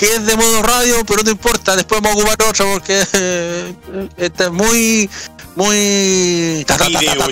que 0.00 0.06
es 0.14 0.24
de 0.24 0.34
modo 0.34 0.62
radio, 0.62 1.04
pero 1.04 1.22
no 1.22 1.30
importa, 1.30 1.76
después 1.76 2.00
vamos 2.00 2.16
a 2.16 2.20
ocupar 2.22 2.48
otra 2.48 2.64
porque 2.72 3.04
eh, 3.12 3.74
esta 4.16 4.44
es 4.44 4.50
muy, 4.50 5.10
muy... 5.56 6.64
ta. 6.66 6.78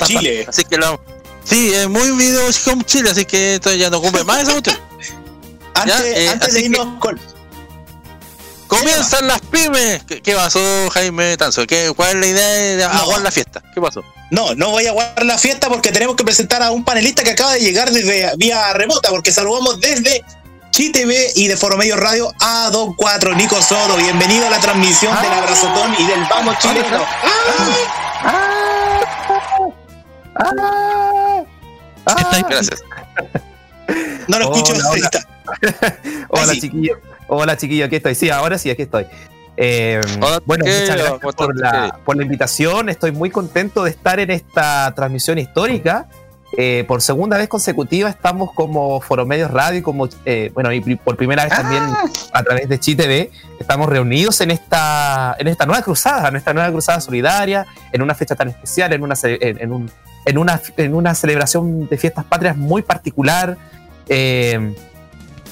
Chile. 0.05 0.45
Así 0.47 0.65
que 0.65 0.77
la... 0.77 1.01
Sí, 1.45 1.73
es 1.73 1.89
muy 1.89 2.11
video 2.11 2.51
Chile, 2.85 3.09
así 3.09 3.25
que 3.25 3.55
esto 3.55 3.73
ya 3.73 3.89
no 3.89 3.97
ocupe 3.97 4.23
más 4.23 4.43
esa 4.43 4.53
cuestión. 4.53 4.77
Antes, 5.75 6.03
eh, 6.03 6.29
antes 6.29 6.53
de 6.53 6.61
irnos 6.61 6.99
con. 6.99 7.19
Comienzan 8.67 9.29
las 9.29 9.41
pymes. 9.41 10.03
¿Qué, 10.05 10.21
qué 10.21 10.35
pasó, 10.35 10.61
Jaime 10.91 11.37
Tanzo? 11.37 11.67
¿Qué, 11.67 11.93
¿Cuál 11.95 12.17
es 12.17 12.17
la 12.17 12.27
idea 12.27 12.49
de 12.49 12.85
aguar 12.85 13.23
la 13.23 13.31
fiesta? 13.31 13.63
¿Qué 13.73 13.81
pasó? 13.81 14.05
No, 14.31 14.55
no 14.57 14.71
voy 14.71 14.87
a 14.87 14.93
guardar 14.93 15.25
la 15.25 15.39
fiesta 15.39 15.69
porque 15.69 15.93
tenemos 15.93 16.17
que 16.17 16.25
presentar 16.25 16.63
a 16.63 16.73
un 16.73 16.85
panelista 16.85 17.23
que 17.23 17.31
acaba 17.31 17.55
de 17.55 17.61
llegar 17.61 17.91
desde 17.91 18.31
vía 18.37 18.73
remota, 18.75 19.09
porque 19.09 19.33
saludamos 19.33 19.81
desde 19.81 20.23
Chi 20.79 20.93
TV 20.93 21.33
y 21.35 21.49
de 21.49 21.57
Foro 21.57 21.77
Medio 21.77 21.97
Radio 21.97 22.33
a 22.41 22.71
Don 22.71 22.95
4, 22.95 23.35
Nico 23.35 23.61
Soto. 23.61 23.97
Bienvenido 23.97 24.47
a 24.47 24.51
la 24.51 24.61
transmisión 24.61 25.13
del 25.21 25.33
Abrazotón 25.33 25.93
y 25.99 26.07
del 26.07 26.21
Vamos 26.31 26.57
Chileno. 26.59 27.05
Gracias. 32.49 32.85
No 34.29 34.39
lo 34.39 34.55
escucho 34.55 34.73
Hola, 34.75 34.91
hola. 34.93 35.11
Hola, 36.29 36.53
chiquillo. 36.53 37.01
Hola, 37.27 37.57
chiquillo, 37.57 37.87
aquí 37.87 37.97
estoy. 37.97 38.15
Sí, 38.15 38.31
ahora 38.31 38.57
sí, 38.57 38.71
aquí 38.71 38.83
estoy. 38.83 39.09
Eh, 39.57 40.01
Hola, 40.21 40.41
bueno, 40.47 40.65
muchas 40.65 40.97
gracias 40.97 41.19
por 42.05 42.17
la 42.17 42.23
invitación. 42.23 42.89
Estoy 42.89 43.11
muy 43.11 43.31
contento 43.31 43.83
de 43.83 43.91
estar 43.91 44.21
en 44.21 44.31
esta 44.31 44.95
transmisión 44.95 45.39
histórica. 45.39 46.07
Eh, 46.61 46.85
por 46.89 47.01
segunda 47.03 47.37
vez 47.39 47.47
consecutiva 47.47 48.09
estamos 48.11 48.53
como 48.53 49.01
Foromedios 49.01 49.49
Radio 49.53 49.79
y 49.79 49.83
como, 49.83 50.09
eh, 50.25 50.51
bueno, 50.55 50.73
y 50.73 50.81
por 50.97 51.17
primera 51.17 51.45
vez 51.45 51.53
también 51.55 51.85
a 52.33 52.43
través 52.43 52.69
de 52.69 52.81
Chi 52.81 52.97
TV, 52.97 53.31
estamos 53.61 53.89
reunidos 53.89 54.41
en 54.41 54.51
esta, 54.51 55.37
en 55.39 55.47
esta 55.47 55.67
nueva 55.67 55.83
cruzada, 55.83 56.29
en 56.31 56.35
esta 56.35 56.53
nueva 56.53 56.69
cruzada 56.73 57.01
solidaria, 57.01 57.65
en 57.93 58.03
una 58.03 58.13
fecha 58.17 58.35
tan 58.35 58.49
especial, 58.49 58.93
en 58.93 59.05
una, 59.05 59.15
en, 59.23 59.61
en 59.61 59.73
un- 59.73 59.91
en 60.27 60.37
una, 60.37 60.61
en 60.77 60.95
una 60.97 61.15
celebración 61.15 61.89
de 61.89 61.97
fiestas 61.97 62.25
patrias 62.25 62.57
muy 62.57 62.83
particular. 62.83 63.57
Eh, 64.09 64.75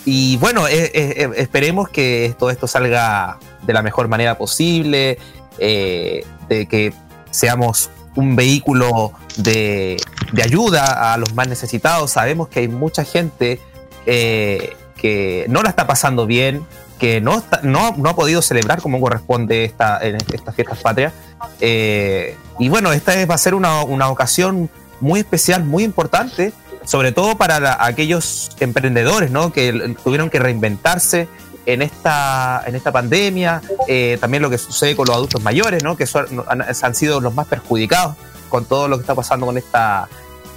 y 0.05 0.37
bueno, 0.39 0.67
esperemos 0.67 1.89
que 1.89 2.35
todo 2.37 2.51
esto 2.51 2.67
salga 2.67 3.39
de 3.63 3.73
la 3.73 3.83
mejor 3.83 4.09
manera 4.09 4.37
posible, 4.37 5.19
de 5.57 6.67
que 6.69 6.93
seamos 7.31 7.91
un 8.17 8.35
vehículo 8.37 9.13
de, 9.37 9.97
de 10.33 10.43
ayuda 10.43 11.13
a 11.13 11.17
los 11.17 11.35
más 11.35 11.49
necesitados. 11.49 12.11
Sabemos 12.11 12.49
que 12.49 12.61
hay 12.61 12.69
mucha 12.69 13.05
gente 13.05 13.61
eh, 14.07 14.75
que 14.97 15.47
no 15.49 15.63
la 15.63 15.69
está 15.71 15.87
pasando 15.87 16.27
bien, 16.27 16.67
que 16.99 17.21
no, 17.21 17.39
está- 17.39 17.61
no, 17.63 17.95
no 17.97 18.09
ha 18.11 18.17
podido 18.17 18.41
celebrar 18.43 18.81
como 18.81 19.01
corresponde 19.01 19.65
esta, 19.65 19.99
en 20.03 20.17
estas 20.33 20.55
fiestas 20.55 20.79
patrias. 20.79 21.13
Eh, 21.61 22.37
y 22.59 22.69
bueno, 22.69 22.93
esta 22.93 23.15
es- 23.21 23.29
va 23.29 23.35
a 23.35 23.39
ser 23.39 23.55
una, 23.55 23.83
una 23.85 24.09
ocasión 24.09 24.71
muy 25.01 25.21
especial, 25.21 25.65
muy 25.65 25.85
importante, 25.85 26.53
sobre 26.85 27.13
todo 27.13 27.37
para 27.37 27.85
aquellos 27.85 28.51
emprendedores 28.61 29.31
¿no? 29.31 29.53
que 29.53 29.95
tuvieron 30.03 30.31
que 30.31 30.39
reinventarse 30.39 31.29
en 31.67 31.83
esta, 31.83 32.63
en 32.67 32.75
esta 32.77 32.93
pandemia, 32.93 33.61
eh, 33.89 34.17
también 34.21 34.43
lo 34.43 34.49
que 34.51 34.59
sucede 34.59 34.95
con 34.97 35.07
los 35.07 35.17
adultos 35.17 35.43
mayores, 35.43 35.83
¿no? 35.83 35.97
que 35.97 36.07
son- 36.07 36.45
han, 36.49 36.63
han 36.63 36.95
sido 36.95 37.21
los 37.21 37.35
más 37.35 37.47
perjudicados 37.47 38.15
con 38.49 38.65
todo 38.65 38.87
lo 38.89 38.97
que 38.97 39.03
está 39.03 39.15
pasando 39.15 39.47
con, 39.47 39.59
esta, 39.59 40.09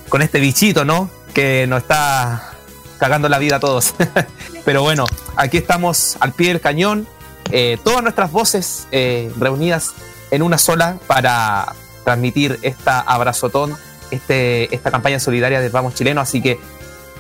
con 0.07 0.21
este 0.21 0.39
bichito 0.39 0.85
¿no? 0.85 1.09
que 1.33 1.65
nos 1.67 1.81
está 1.81 2.51
cagando 2.99 3.27
la 3.29 3.39
vida 3.39 3.55
a 3.57 3.59
todos. 3.59 3.95
Pero 4.65 4.83
bueno, 4.83 5.05
aquí 5.35 5.57
estamos 5.57 6.17
al 6.19 6.33
pie 6.33 6.49
del 6.49 6.61
cañón, 6.61 7.07
eh, 7.51 7.77
todas 7.83 8.03
nuestras 8.03 8.31
voces 8.31 8.87
eh, 8.91 9.31
reunidas 9.37 9.93
en 10.31 10.43
una 10.43 10.59
sola 10.59 10.97
para 11.07 11.73
transmitir 12.03 12.59
esta 12.61 12.99
abrazotón, 12.99 13.75
este, 14.11 14.73
esta 14.75 14.91
campaña 14.91 15.19
solidaria 15.19 15.59
del 15.59 15.71
Vamos 15.71 15.95
Chileno. 15.95 16.21
Así 16.21 16.41
que 16.41 16.59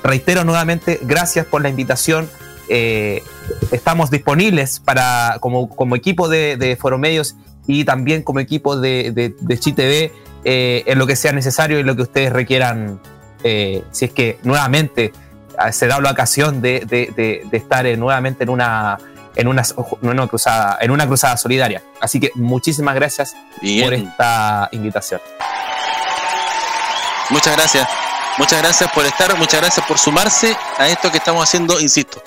reitero 0.03 0.43
nuevamente, 0.43 0.99
gracias 1.01 1.45
por 1.47 1.61
la 1.63 1.69
invitación. 1.69 2.29
Eh, 2.69 3.23
estamos 3.71 4.11
disponibles 4.11 4.79
para 4.79 5.37
como, 5.39 5.69
como 5.69 5.95
equipo 5.95 6.29
de, 6.29 6.55
de 6.55 6.75
Foromedios 6.75 7.35
y 7.67 7.83
también 7.83 8.21
como 8.23 8.39
equipo 8.39 8.77
de, 8.77 9.11
de, 9.11 9.35
de 9.39 9.59
Chi 9.59 9.73
TV 9.73 10.11
eh, 10.43 10.83
en 10.85 10.97
lo 10.97 11.05
que 11.07 11.15
sea 11.15 11.31
necesario 11.33 11.79
y 11.79 11.83
lo 11.83 11.95
que 11.95 12.03
ustedes 12.03 12.31
requieran. 12.31 12.99
eh, 13.43 13.83
si 13.91 14.05
es 14.05 14.11
que 14.11 14.37
nuevamente 14.43 15.05
eh, 15.65 15.71
se 15.71 15.87
da 15.87 15.99
la 15.99 16.11
ocasión 16.11 16.61
de, 16.61 17.43
estar 17.51 17.85
nuevamente 17.97 18.43
en 18.43 18.49
una, 18.49 18.97
en, 19.35 19.47
una, 19.47 19.63
en 20.01 20.09
una 20.09 20.27
cruzada, 20.27 20.77
en 20.81 20.91
una 20.91 21.07
cruzada 21.07 21.37
solidaria. 21.37 21.83
Así 22.01 22.19
que 22.19 22.31
muchísimas 22.35 22.95
gracias 22.95 23.35
Bien. 23.61 23.85
por 23.85 23.93
esta 23.93 24.69
invitación. 24.71 25.21
Muchas 27.29 27.55
gracias. 27.55 27.87
Muchas 28.37 28.61
gracias 28.61 28.89
por 28.93 29.05
estar, 29.05 29.37
muchas 29.37 29.59
gracias 29.59 29.85
por 29.85 29.97
sumarse 29.97 30.55
a 30.77 30.87
esto 30.87 31.11
que 31.11 31.17
estamos 31.17 31.43
haciendo, 31.43 31.77
insisto, 31.81 32.23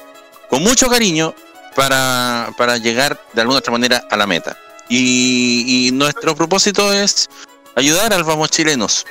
con 0.52 0.62
mucho 0.62 0.90
cariño 0.90 1.34
para, 1.74 2.50
para 2.58 2.76
llegar 2.76 3.18
de 3.32 3.40
alguna 3.40 3.60
otra 3.60 3.72
manera 3.72 4.06
a 4.10 4.18
la 4.18 4.26
meta. 4.26 4.54
Y, 4.86 5.88
nuestro 5.94 6.36
propósito 6.36 6.92
es 6.92 7.30
ayudar 7.74 8.12
a 8.12 8.18
los 8.18 8.26
vamos 8.26 8.50
chilenos, 8.50 9.06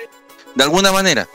de 0.53 0.63
alguna 0.63 0.91
manera, 0.91 1.27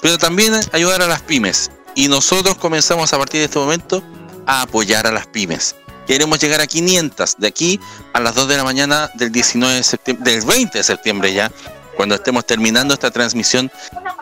pero 0.00 0.18
también 0.18 0.54
ayudar 0.72 1.02
a 1.02 1.08
las 1.08 1.22
pymes. 1.22 1.72
Y 1.96 2.06
nosotros 2.06 2.54
comenzamos 2.58 3.12
a 3.12 3.18
partir 3.18 3.40
de 3.40 3.46
este 3.46 3.58
momento 3.58 4.04
a 4.46 4.62
apoyar 4.62 5.08
a 5.08 5.10
las 5.10 5.26
pymes. 5.26 5.74
Queremos 6.06 6.38
llegar 6.38 6.60
a 6.60 6.68
500 6.68 7.34
de 7.38 7.48
aquí 7.48 7.80
a 8.12 8.20
las 8.20 8.36
2 8.36 8.46
de 8.46 8.56
la 8.56 8.62
mañana 8.62 9.10
del 9.14 9.32
19 9.32 9.74
de 9.74 9.82
septiembre, 9.82 10.30
del 10.30 10.44
20 10.44 10.78
de 10.78 10.84
septiembre 10.84 11.32
ya, 11.32 11.50
cuando 11.96 12.14
estemos 12.14 12.46
terminando 12.46 12.94
esta 12.94 13.10
transmisión 13.10 13.68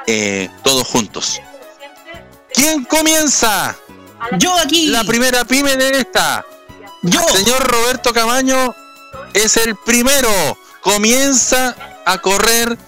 eh, 0.06 0.48
todos 0.64 0.88
juntos. 0.88 1.38
¿Quién 2.54 2.84
comienza? 2.86 3.76
Yo 4.38 4.56
aquí. 4.58 4.86
La 4.88 5.04
primera 5.04 5.44
pyme 5.44 5.76
de 5.76 6.00
esta. 6.00 6.44
Yo. 7.02 7.20
Señor 7.28 7.62
Roberto 7.66 8.12
Camaño 8.12 8.74
es 9.34 9.56
el 9.56 9.76
primero. 9.76 10.28
Comienza 10.82 11.76
a 12.04 12.18
correr 12.18 12.78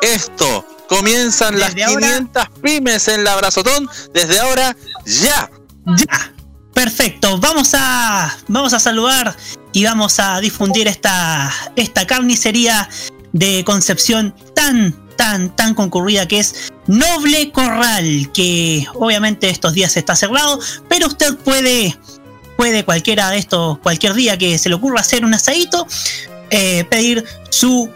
esto. 0.00 0.66
Comienzan 0.88 1.58
las 1.58 1.70
ahora- 1.70 2.00
500 2.00 2.48
pymes 2.62 3.08
en 3.08 3.24
la 3.24 3.34
Abrazotón. 3.34 3.88
Desde 4.12 4.38
ahora, 4.40 4.76
ya. 5.04 5.50
Ya. 5.86 6.32
Perfecto. 6.72 7.38
Vamos 7.38 7.72
a 7.74 8.36
vamos 8.46 8.72
a 8.72 8.78
saludar 8.78 9.36
y 9.72 9.84
vamos 9.84 10.20
a 10.20 10.38
difundir 10.40 10.86
esta 10.86 11.52
esta 11.76 12.06
carnicería 12.06 12.88
de 13.32 13.64
Concepción 13.64 14.34
tan 14.54 14.94
tan 15.16 15.54
tan 15.56 15.74
concurrida 15.74 16.28
que 16.28 16.38
es 16.38 16.70
Noble 16.88 17.52
Corral, 17.52 18.32
que 18.32 18.86
obviamente 18.94 19.50
estos 19.50 19.74
días 19.74 19.96
está 19.96 20.16
cerrado, 20.16 20.58
pero 20.88 21.06
usted 21.06 21.36
puede 21.36 21.96
puede 22.56 22.84
cualquiera 22.84 23.30
de 23.30 23.38
estos 23.38 23.78
cualquier 23.78 24.14
día 24.14 24.36
que 24.36 24.58
se 24.58 24.68
le 24.68 24.74
ocurra 24.74 25.00
hacer 25.00 25.24
un 25.24 25.32
asadito 25.32 25.86
eh, 26.50 26.84
pedir 26.90 27.24
su 27.50 27.88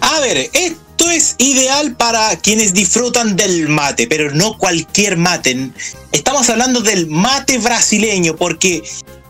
A 0.00 0.20
ver, 0.20 0.50
esto 1.02 1.10
es 1.10 1.34
ideal 1.38 1.96
para 1.96 2.36
quienes 2.36 2.74
disfrutan 2.74 3.34
del 3.34 3.68
mate, 3.68 4.06
pero 4.06 4.30
no 4.30 4.56
cualquier 4.56 5.16
mate. 5.16 5.70
Estamos 6.12 6.48
hablando 6.48 6.80
del 6.80 7.08
mate 7.08 7.58
brasileño, 7.58 8.36
porque 8.36 8.84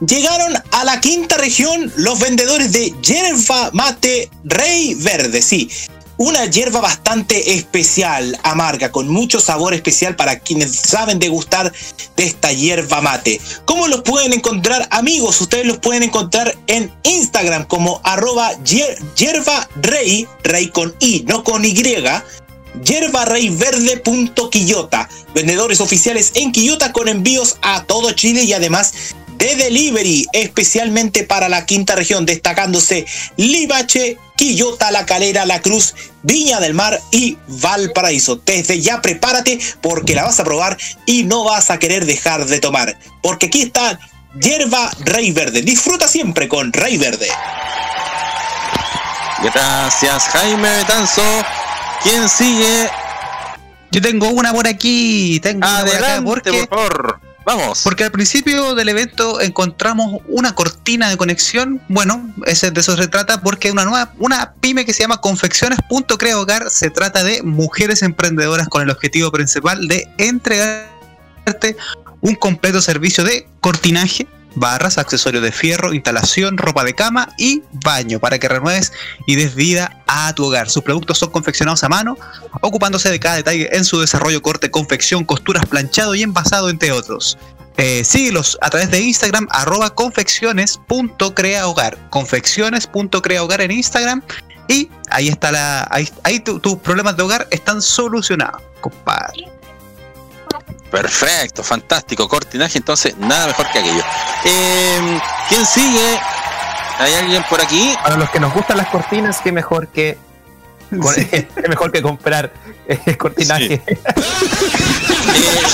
llegaron 0.06 0.52
a 0.70 0.84
la 0.84 1.00
quinta 1.00 1.38
región 1.38 1.90
los 1.96 2.20
vendedores 2.20 2.72
de 2.72 2.92
yerba 3.00 3.70
mate 3.72 4.28
Rey 4.44 4.94
Verde. 4.96 5.40
Sí, 5.40 5.70
una 6.22 6.46
hierba 6.46 6.80
bastante 6.80 7.54
especial, 7.54 8.38
amarga, 8.44 8.92
con 8.92 9.08
mucho 9.08 9.40
sabor 9.40 9.74
especial 9.74 10.14
para 10.14 10.38
quienes 10.38 10.76
saben 10.76 11.18
degustar 11.18 11.72
de 12.16 12.24
esta 12.24 12.52
hierba 12.52 13.00
mate. 13.00 13.40
¿Cómo 13.64 13.88
los 13.88 14.02
pueden 14.02 14.32
encontrar, 14.32 14.86
amigos? 14.92 15.40
Ustedes 15.40 15.66
los 15.66 15.78
pueden 15.78 16.04
encontrar 16.04 16.56
en 16.68 16.92
Instagram 17.02 17.66
como 17.66 18.00
arroba 18.04 18.52
hier- 18.62 18.96
hierba 19.16 19.68
rey, 19.80 20.28
rey 20.44 20.68
con 20.68 20.94
I, 21.00 21.24
no 21.26 21.42
con 21.42 21.64
Y. 21.64 21.74
Yerbareyverde.quillota. 22.84 25.08
Vendedores 25.34 25.80
oficiales 25.80 26.30
en 26.36 26.52
Quillota 26.52 26.92
con 26.92 27.08
envíos 27.08 27.56
a 27.62 27.82
todo 27.82 28.12
Chile 28.12 28.44
y 28.44 28.52
además 28.52 28.94
de 29.38 29.56
delivery, 29.56 30.28
especialmente 30.32 31.24
para 31.24 31.48
la 31.48 31.66
quinta 31.66 31.96
región, 31.96 32.24
destacándose 32.24 33.06
Limache, 33.36 34.16
Quillota, 34.42 34.90
La 34.90 35.06
Calera, 35.06 35.46
La 35.46 35.62
Cruz, 35.62 35.94
Viña 36.24 36.58
del 36.58 36.74
Mar 36.74 37.00
y 37.12 37.38
Valparaíso. 37.46 38.42
Desde 38.44 38.80
ya 38.80 39.00
prepárate 39.00 39.60
porque 39.80 40.16
la 40.16 40.24
vas 40.24 40.40
a 40.40 40.44
probar 40.44 40.76
y 41.06 41.22
no 41.22 41.44
vas 41.44 41.70
a 41.70 41.78
querer 41.78 42.06
dejar 42.06 42.46
de 42.46 42.58
tomar. 42.58 42.98
Porque 43.22 43.46
aquí 43.46 43.62
está 43.62 44.00
Hierba 44.40 44.90
Rey 44.98 45.30
Verde. 45.30 45.62
Disfruta 45.62 46.08
siempre 46.08 46.48
con 46.48 46.72
Rey 46.72 46.98
Verde. 46.98 47.28
Gracias, 49.44 50.24
Jaime 50.24 50.76
Betanzo. 50.78 51.22
¿Quién 52.02 52.28
sigue? 52.28 52.90
Yo 53.92 54.02
tengo 54.02 54.28
una 54.30 54.52
por 54.52 54.66
aquí. 54.66 55.38
Tengo 55.40 55.58
una 55.58 55.84
por 55.84 55.88
acá 55.88 55.98
Adelante, 55.98 56.24
porque, 56.24 56.66
por 56.66 56.68
favor. 56.68 57.20
Vamos. 57.44 57.82
porque 57.82 58.04
al 58.04 58.12
principio 58.12 58.74
del 58.74 58.88
evento 58.88 59.40
encontramos 59.40 60.20
una 60.28 60.54
cortina 60.54 61.08
de 61.08 61.16
conexión. 61.16 61.80
Bueno, 61.88 62.32
ese, 62.46 62.70
de 62.70 62.80
eso 62.80 62.96
se 62.96 63.08
trata 63.08 63.40
porque 63.42 63.70
una 63.70 63.84
nueva, 63.84 64.12
una 64.18 64.54
pyme 64.60 64.84
que 64.84 64.92
se 64.92 65.00
llama 65.00 65.20
Confecciones.crea 65.20 66.38
Hogar 66.38 66.70
se 66.70 66.90
trata 66.90 67.22
de 67.24 67.42
mujeres 67.42 68.02
emprendedoras 68.02 68.68
con 68.68 68.82
el 68.82 68.90
objetivo 68.90 69.30
principal 69.32 69.88
de 69.88 70.08
entregarte 70.18 71.76
un 72.20 72.34
completo 72.36 72.80
servicio 72.80 73.24
de 73.24 73.48
cortinaje, 73.60 74.26
barras, 74.54 74.98
accesorios 74.98 75.42
de 75.42 75.52
fierro, 75.52 75.92
instalación, 75.94 76.56
ropa 76.58 76.84
de 76.84 76.94
cama 76.94 77.28
y 77.38 77.62
baño 77.84 78.18
para 78.20 78.38
que 78.38 78.48
renueves 78.48 78.92
y 79.26 79.36
des 79.36 79.54
vida 79.54 80.02
a 80.06 80.32
tu 80.34 80.44
hogar. 80.46 80.68
Sus 80.70 80.82
productos 80.82 81.18
son 81.18 81.30
confeccionados 81.30 81.82
a 81.84 81.88
mano, 81.88 82.16
ocupándose 82.60 83.10
de 83.10 83.20
cada 83.20 83.36
detalle 83.36 83.68
en 83.76 83.84
su 83.84 84.00
desarrollo, 84.00 84.42
corte, 84.42 84.70
confección, 84.70 85.24
costuras, 85.24 85.66
planchado 85.66 86.14
y 86.14 86.22
envasado, 86.22 86.68
entre 86.70 86.92
otros. 86.92 87.38
Eh, 87.78 88.04
síguelos 88.04 88.58
a 88.60 88.68
través 88.68 88.90
de 88.90 89.00
Instagram, 89.00 89.48
arroba 89.50 89.94
confecciones.creahogar. 89.94 91.96
Confecciones.creahogar 92.10 93.60
en 93.62 93.70
Instagram. 93.70 94.22
Y 94.68 94.90
ahí 95.10 95.28
está 95.28 95.50
la. 95.52 95.88
Ahí, 95.90 96.08
ahí 96.22 96.40
tu- 96.40 96.60
tus 96.60 96.76
problemas 96.76 97.16
de 97.16 97.22
hogar 97.22 97.48
están 97.50 97.80
solucionados, 97.82 98.62
compadre. 98.80 99.48
Perfecto, 100.90 101.62
fantástico. 101.62 102.28
Cortinaje, 102.28 102.78
entonces, 102.78 103.16
nada 103.16 103.46
mejor 103.46 103.70
que 103.70 103.78
aquello. 103.78 104.02
Eh, 104.44 105.20
¿Quién 105.48 105.64
sigue? 105.64 106.20
¿Hay 106.98 107.14
alguien 107.14 107.42
por 107.48 107.60
aquí? 107.60 107.94
Para 108.02 108.16
los 108.16 108.30
que 108.30 108.38
nos 108.38 108.52
gustan 108.52 108.76
las 108.76 108.88
cortinas, 108.88 109.40
qué 109.42 109.52
mejor 109.52 109.88
que 109.88 110.18
qué 111.32 111.68
mejor 111.68 111.90
que 111.90 112.02
comprar 112.02 112.52
eh, 112.86 113.16
cortinaje. 113.16 113.82
Eh, 113.86 113.98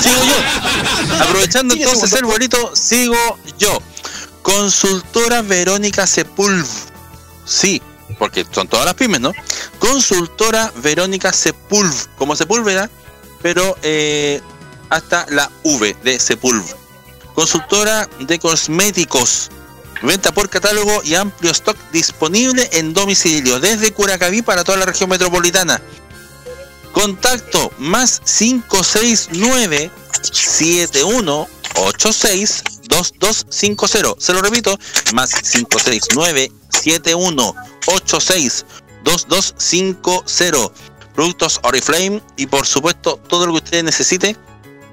sigo 0.01 0.23
yo. 0.23 1.23
Aprovechando 1.23 1.73
entonces 1.73 2.13
el 2.13 2.25
bolito, 2.25 2.75
sigo 2.75 3.37
yo. 3.57 3.81
Consultora 4.41 5.41
Verónica 5.41 6.07
Sepulv. 6.07 6.65
Sí, 7.45 7.81
porque 8.17 8.45
son 8.49 8.67
todas 8.67 8.85
las 8.85 8.93
pymes, 8.93 9.19
¿no? 9.19 9.33
Consultora 9.79 10.71
Verónica 10.77 11.33
Sepulv. 11.33 11.93
Como 12.17 12.35
Sepúlveda, 12.35 12.89
pero 13.41 13.77
eh, 13.81 14.41
hasta 14.89 15.25
la 15.29 15.49
V 15.63 15.95
de 16.03 16.19
Sepulv. 16.19 16.63
Consultora 17.35 18.09
de 18.19 18.39
cosméticos. 18.39 19.49
Venta 20.01 20.31
por 20.31 20.49
catálogo 20.49 21.03
y 21.03 21.13
amplio 21.15 21.51
stock 21.51 21.75
disponible 21.91 22.69
en 22.73 22.93
domicilio 22.93 23.59
desde 23.59 23.91
Curacaví 23.91 24.41
para 24.41 24.63
toda 24.63 24.77
la 24.77 24.85
región 24.85 25.09
metropolitana. 25.09 25.81
Contacto 26.93 27.73
más 27.77 28.21
569 28.21 29.91
7186 30.31 32.63
2250. 32.87 34.15
Se 34.19 34.31
lo 34.33 34.41
repito, 34.41 34.79
más 35.13 35.33
569 35.33 36.51
7186 36.69 38.65
2250. 39.03 40.73
Productos 41.13 41.59
Oriflame 41.63 42.23
y 42.37 42.47
por 42.47 42.65
supuesto 42.65 43.19
todo 43.27 43.45
lo 43.45 43.51
que 43.53 43.63
usted 43.63 43.83
necesite. 43.83 44.37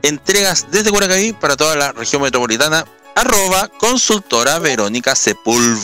Entregas 0.06 0.70
desde 0.70 0.90
Curacaví 0.90 1.32
para 1.32 1.56
toda 1.56 1.74
la 1.74 1.90
región 1.90 2.22
metropolitana. 2.22 2.84
Arroba 3.16 3.66
consultora 3.66 4.60
Verónica 4.60 5.16
Sepulv. 5.16 5.80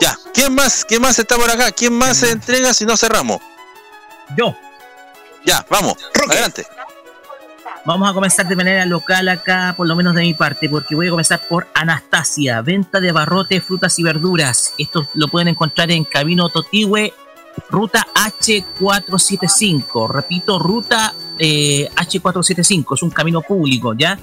Ya, 0.00 0.16
¿quién 0.32 0.54
más? 0.54 0.84
¿Quién 0.84 1.02
más 1.02 1.18
está 1.18 1.34
por 1.36 1.50
acá? 1.50 1.72
¿Quién 1.72 1.92
más 1.92 2.18
se 2.18 2.30
entrega 2.30 2.72
si 2.72 2.86
no 2.86 2.96
cerramos? 2.96 3.40
Yo. 4.36 4.56
Ya, 5.44 5.66
vamos. 5.68 5.96
Adelante. 6.30 6.64
Vamos 7.84 8.08
a 8.08 8.12
comenzar 8.12 8.46
de 8.46 8.54
manera 8.54 8.86
local 8.86 9.28
acá, 9.28 9.74
por 9.76 9.88
lo 9.88 9.96
menos 9.96 10.14
de 10.14 10.22
mi 10.22 10.34
parte, 10.34 10.68
porque 10.68 10.94
voy 10.94 11.08
a 11.08 11.10
comenzar 11.10 11.40
por 11.48 11.66
Anastasia, 11.74 12.62
venta 12.62 13.00
de 13.00 13.10
abarrotes, 13.10 13.64
frutas 13.64 13.98
y 13.98 14.04
verduras. 14.04 14.74
Esto 14.78 15.08
lo 15.14 15.26
pueden 15.26 15.48
encontrar 15.48 15.90
en 15.90 16.04
Camino 16.04 16.48
Totigüe, 16.48 17.12
ruta 17.70 18.06
H475. 18.14 20.10
Repito, 20.10 20.58
ruta 20.58 21.14
eh, 21.38 21.88
H475, 21.94 22.94
es 22.94 23.02
un 23.02 23.10
camino 23.10 23.42
público, 23.42 23.92
¿ya? 23.94 24.18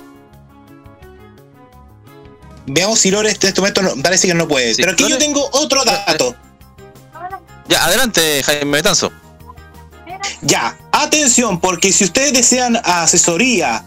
Veamos 2.66 3.00
si 3.00 3.12
Lore 3.12 3.30
en 3.30 3.36
este 3.40 3.62
momento 3.62 3.82
no- 3.82 3.96
parece 4.02 4.28
que 4.28 4.34
no 4.34 4.48
puede. 4.48 4.74
Sí, 4.76 4.82
Pero 4.82 4.92
aquí 4.92 5.08
yo 5.08 5.18
tengo 5.18 5.48
otro 5.54 5.84
dato. 5.86 6.36
Ya, 7.70 7.86
adelante, 7.86 8.44
Jaime 8.44 8.72
Betanzo. 8.78 9.12
Ya, 10.42 10.78
atención, 10.92 11.60
porque 11.60 11.92
si 11.92 12.04
ustedes 12.04 12.34
desean 12.34 12.80
asesoría 12.84 13.84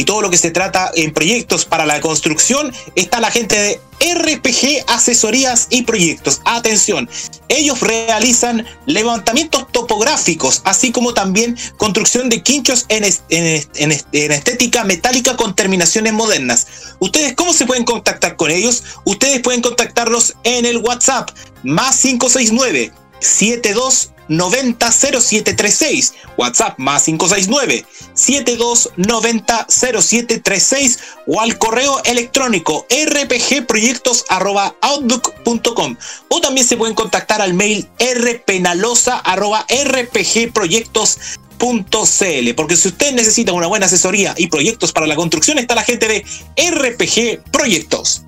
y 0.00 0.04
todo 0.04 0.22
lo 0.22 0.30
que 0.30 0.38
se 0.38 0.50
trata 0.50 0.90
en 0.94 1.12
proyectos 1.12 1.66
para 1.66 1.84
la 1.84 2.00
construcción, 2.00 2.72
está 2.94 3.20
la 3.20 3.30
gente 3.30 3.54
de 3.60 3.80
RPG 4.14 4.84
Asesorías 4.86 5.66
y 5.68 5.82
Proyectos. 5.82 6.40
Atención, 6.46 7.06
ellos 7.48 7.80
realizan 7.80 8.64
levantamientos 8.86 9.70
topográficos, 9.70 10.62
así 10.64 10.90
como 10.90 11.12
también 11.12 11.54
construcción 11.76 12.30
de 12.30 12.42
quinchos 12.42 12.86
en, 12.88 13.04
es- 13.04 13.24
en 13.28 13.44
es- 13.44 13.68
en 13.74 13.92
es- 13.92 14.06
en 14.12 14.32
estética 14.32 14.84
metálica 14.84 15.36
con 15.36 15.54
terminaciones 15.54 16.14
modernas. 16.14 16.66
¿Ustedes 16.98 17.34
cómo 17.34 17.52
se 17.52 17.66
pueden 17.66 17.84
contactar 17.84 18.36
con 18.36 18.50
ellos? 18.50 18.82
Ustedes 19.04 19.40
pueden 19.42 19.60
contactarlos 19.60 20.34
en 20.44 20.64
el 20.64 20.78
WhatsApp 20.78 21.28
más 21.62 21.98
569 21.98 22.90
72 23.20 24.12
90 24.30 24.92
0736 24.92 26.14
WhatsApp 26.36 26.78
más 26.78 27.02
569 27.04 27.84
72 28.14 28.90
90 28.96 29.66
0736 29.68 30.98
o 31.26 31.40
al 31.40 31.58
correo 31.58 32.00
electrónico 32.04 32.86
rpgproyectos 32.88 34.24
arroba 34.28 34.76
outlook.com 34.80 35.96
o 36.28 36.40
también 36.40 36.66
se 36.66 36.76
pueden 36.76 36.94
contactar 36.94 37.42
al 37.42 37.54
mail 37.54 37.88
rpenalosa 37.98 39.18
arroba 39.18 39.66
rpgproyectos.cl 39.68 42.54
porque 42.54 42.76
si 42.76 42.88
usted 42.88 43.12
necesita 43.12 43.52
una 43.52 43.66
buena 43.66 43.86
asesoría 43.86 44.34
y 44.36 44.46
proyectos 44.46 44.92
para 44.92 45.08
la 45.08 45.16
construcción 45.16 45.58
está 45.58 45.74
la 45.74 45.82
gente 45.82 46.06
de 46.06 46.24
RPG 46.56 47.50
Proyectos. 47.50 48.22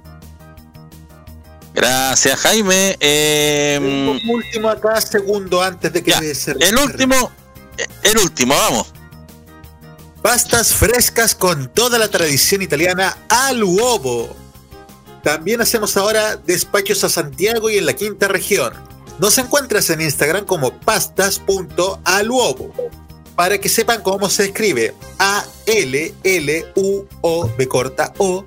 Gracias, 1.75 2.39
Jaime. 2.41 2.97
Em, 3.01 4.09
Un 4.09 4.21
último 4.29 4.69
acá, 4.69 5.01
segundo 5.01 5.63
antes 5.63 5.93
de 5.93 6.03
que 6.03 6.35
se 6.35 6.53
el 6.53 6.77
último, 6.77 7.31
el 8.03 8.19
último, 8.19 8.55
vamos. 8.55 8.93
Pastas 10.21 10.75
frescas 10.75 11.35
con 11.35 11.69
toda 11.69 11.99
la 11.99 12.09
tradición 12.09 12.63
italiana 12.63 13.17
al 13.29 13.65
uovo. 13.65 14.37
También 15.23 15.61
hacemos 15.61 15.97
ahora 15.97 16.37
despachos 16.37 17.03
a 17.05 17.09
Santiago 17.09 17.71
y 17.71 17.79
en 17.79 17.87
la 17.87 17.95
quinta 17.95 18.29
región. 18.29 18.73
Nos 19.19 19.39
encuentras 19.39 19.89
en 19.91 20.01
Instagram 20.01 20.45
como 20.45 20.79
pastas.aluovo. 20.81 22.73
Para 23.35 23.59
que 23.59 23.69
sepan 23.69 24.03
cómo 24.03 24.29
se 24.29 24.45
escribe 24.47 24.95
A 25.19 25.45
L 25.67 26.15
L 26.23 26.67
U 26.77 27.05
O 27.23 27.51
B 27.57 27.67
corta 27.67 28.13
O 28.19 28.45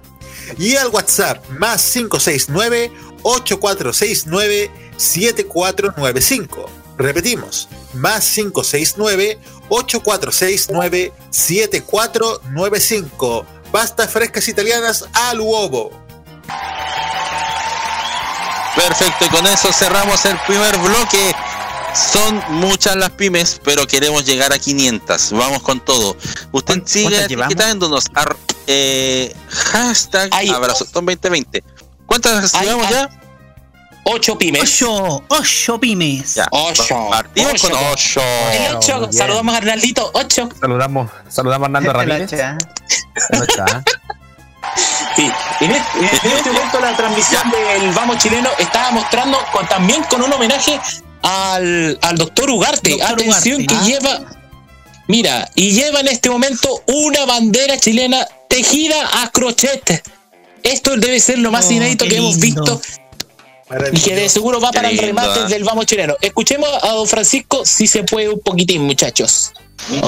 y 0.60 0.76
al 0.76 0.90
WhatsApp 0.90 1.50
más 1.50 1.82
569 1.92 2.92
8469 3.28 4.70
7495. 4.98 6.70
Repetimos, 6.98 7.68
más 7.94 8.24
569 8.34 9.40
8469 9.70 11.12
7495. 11.32 13.46
Pastas 13.72 14.12
frescas 14.12 14.48
italianas 14.48 15.06
al 15.14 15.42
uovo. 15.42 15.90
Perfecto, 18.76 19.26
y 19.26 19.30
con 19.30 19.48
eso 19.48 19.72
cerramos 19.74 20.24
el 20.26 20.38
primer 20.46 20.78
bloque. 20.78 21.34
Son 22.12 22.44
muchas 22.50 22.96
las 22.98 23.10
pymes, 23.12 23.60
pero 23.64 23.88
queremos 23.88 24.26
llegar 24.26 24.52
a 24.54 24.60
500. 24.60 25.32
Vamos 25.32 25.62
con 25.64 25.80
todo. 25.84 26.16
Usted 26.52 26.82
sigue 26.86 27.06
etiquetándonos. 27.48 28.06
ar- 28.14 28.36
eh, 28.68 29.34
hashtag 29.50 30.30
Abrazotón 30.56 31.06
2020. 31.06 31.64
¿Cuántas 32.06 32.54
llevamos 32.62 32.90
ya? 32.90 33.10
Ocho 34.08 34.38
pymes. 34.38 34.62
Ocho, 34.62 35.24
ocho 35.30 35.80
pymes. 35.80 36.36
Ya. 36.36 36.46
Ocho. 36.52 37.08
Partimos 37.10 37.54
Ocho. 37.54 37.70
con 37.70 37.80
8. 37.92 38.22
El 38.54 38.76
ocho, 38.76 39.00
bien. 39.00 39.14
saludamos 39.14 39.56
a 39.56 39.58
Arnaldito, 39.58 40.12
8. 40.14 40.50
Saludamos, 40.60 41.10
saludamos 41.28 41.66
a 41.66 41.68
Hernando 41.68 41.94
Ramírez. 41.94 42.32
En 45.62 45.72
este, 45.72 46.00
en 46.00 46.32
este 46.32 46.52
momento 46.52 46.80
la 46.82 46.96
transmisión 46.96 47.42
del 47.50 47.92
Vamos 47.94 48.18
Chileno 48.18 48.50
estaba 48.60 48.92
mostrando 48.92 49.38
con- 49.52 49.68
también 49.68 50.04
con 50.04 50.22
un 50.22 50.32
homenaje 50.32 50.80
al, 51.22 51.98
al 52.02 52.16
doctor 52.18 52.50
Ugarte. 52.50 52.92
Doctor 52.92 53.12
Atención 53.14 53.56
Ugarte, 53.62 53.74
que 53.74 53.76
ah. 53.76 53.84
lleva, 53.86 54.20
mira, 55.08 55.50
y 55.56 55.72
lleva 55.72 56.02
en 56.02 56.10
este 56.10 56.30
momento 56.30 56.84
una 56.88 57.26
bandera 57.26 57.78
chilena 57.80 58.28
tejida 58.50 59.24
a 59.24 59.30
crochet. 59.32 60.04
Esto 60.66 60.98
debe 60.98 61.20
ser 61.20 61.38
lo 61.40 61.52
más 61.52 61.68
Oh, 61.68 61.74
inédito 61.74 62.06
que 62.06 62.18
hemos 62.18 62.38
visto 62.40 62.82
y 63.92 64.00
que 64.00 64.16
de 64.16 64.30
seguro 64.30 64.60
va 64.60 64.72
Qué 64.72 64.78
para 64.78 64.90
el 64.90 64.98
remate 64.98 65.42
ah. 65.42 65.48
del 65.48 65.64
Vamos 65.64 65.86
Chileno. 65.86 66.16
Escuchemos 66.22 66.70
a 66.82 66.90
don 66.90 67.08
Francisco 67.08 67.66
si 67.66 67.88
se 67.88 68.04
puede 68.04 68.30
un 68.30 68.40
poquitín, 68.40 68.84
muchachos. 68.84 69.52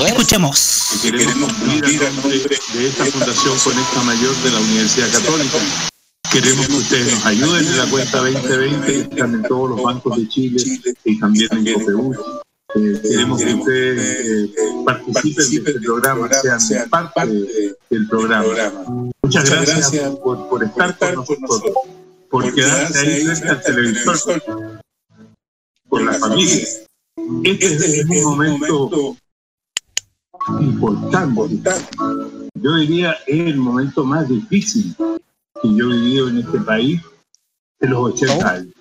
Escuchemos. 0.06 1.00
que 1.02 1.12
queremos 1.12 1.54
cumplir 1.54 2.04
a 2.04 2.10
nombre 2.10 2.40
de 2.40 2.88
esta 2.88 3.06
Fundación 3.06 3.60
Conecta 3.60 4.02
Mayor 4.04 4.36
de 4.38 4.52
la 4.52 4.60
Universidad 4.60 5.12
Católica. 5.12 5.58
Queremos 6.32 6.68
que 6.68 6.74
ustedes 6.74 7.14
nos 7.14 7.26
ayuden 7.26 7.66
en 7.66 7.78
la 7.78 7.86
cuenta 7.86 8.18
2020, 8.18 9.00
están 9.00 9.34
en 9.36 9.44
todos 9.44 9.70
los 9.70 9.84
bancos 9.84 10.18
de 10.18 10.28
Chile 10.28 10.64
y 11.06 11.20
también 11.20 11.50
en 11.52 11.74
COPEU. 11.74 12.42
Eh, 12.76 13.00
queremos 13.02 13.42
que 13.42 13.54
ustedes 13.54 14.50
eh, 14.50 14.54
participen 14.86 15.50
de 15.50 15.58
este 15.58 15.80
programa, 15.80 16.30
sean 16.60 16.90
parte 16.90 17.26
de- 17.28 17.78
del 17.90 18.08
programa. 18.10 18.44
Muchas 19.22 19.50
gracias 19.50 19.92
por, 20.18 20.50
por 20.50 20.64
estar 20.66 20.98
con 20.98 21.16
nosotros, 21.16 21.62
por 22.30 22.54
quedarse 22.54 23.00
ahí 23.00 23.26
frente 23.26 23.48
al 23.50 23.64
televisor, 23.64 24.44
por 25.88 26.02
la 26.04 26.14
familia. 26.14 26.68
Este 27.46 27.76
es 28.02 28.06
un 28.06 28.24
momento 28.38 29.16
importante. 30.60 31.62
Yo 32.56 32.76
diría 32.76 33.14
es 33.28 33.48
el 33.48 33.58
momento 33.58 34.04
más 34.04 34.28
difícil 34.28 34.94
que 34.98 35.74
yo 35.74 35.86
he 35.90 35.94
vivido 35.96 36.28
en 36.28 36.40
este 36.40 36.60
país 36.60 37.02
en 37.80 37.90
los 37.92 38.14
80 38.14 38.50
años. 38.50 38.74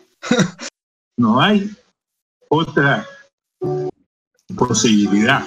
No 1.16 1.40
hay 1.40 1.70
otra 2.48 3.06
posibilidad 4.54 5.46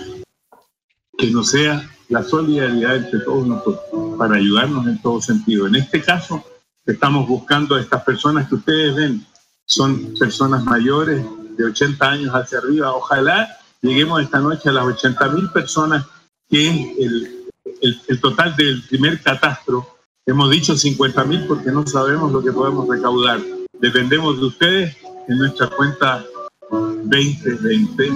que 1.18 1.32
no 1.32 1.44
sea 1.44 1.90
la 2.10 2.24
solidaridad 2.24 2.96
entre 2.98 3.20
todos 3.20 3.46
nosotros 3.48 4.18
para 4.18 4.36
ayudarnos 4.38 4.88
en 4.88 5.02
todo 5.02 5.22
sentido. 5.22 5.68
En 5.68 5.76
este 5.76 6.02
caso, 6.02 6.44
estamos 6.86 7.28
buscando 7.28 7.76
a 7.76 7.82
estas 7.82 8.04
personas 8.04 8.48
que 8.50 8.56
ustedes 8.56 8.96
ven, 8.96 9.26
son 9.66 10.14
personas 10.18 10.64
mayores 10.66 11.24
de 11.58 11.66
80 11.66 12.10
años 12.10 12.34
hacia 12.34 12.58
arriba. 12.60 12.94
Ojalá 12.94 13.48
lleguemos 13.82 14.22
esta 14.22 14.40
noche 14.40 14.70
a 14.70 14.74
las 14.74 14.86
80 14.86 15.30
mil 15.30 15.50
personas, 15.52 16.06
que 16.50 16.68
es 16.68 16.98
el, 17.00 17.46
el- 17.82 18.02
el 18.08 18.20
total 18.20 18.56
del 18.56 18.82
primer 18.84 19.22
catastro. 19.22 19.88
Hemos 20.26 20.50
dicho 20.50 20.76
50 20.76 21.24
mil 21.26 21.46
porque 21.48 21.72
no 21.72 21.86
sabemos 21.86 22.32
lo 22.32 22.42
que 22.44 22.52
podemos 22.52 22.88
recaudar. 22.88 23.40
Dependemos 23.80 24.40
de 24.40 24.46
ustedes 24.48 24.98
en 25.28 25.38
nuestra 25.38 25.68
cuenta 25.70 26.26
2020 26.72 28.12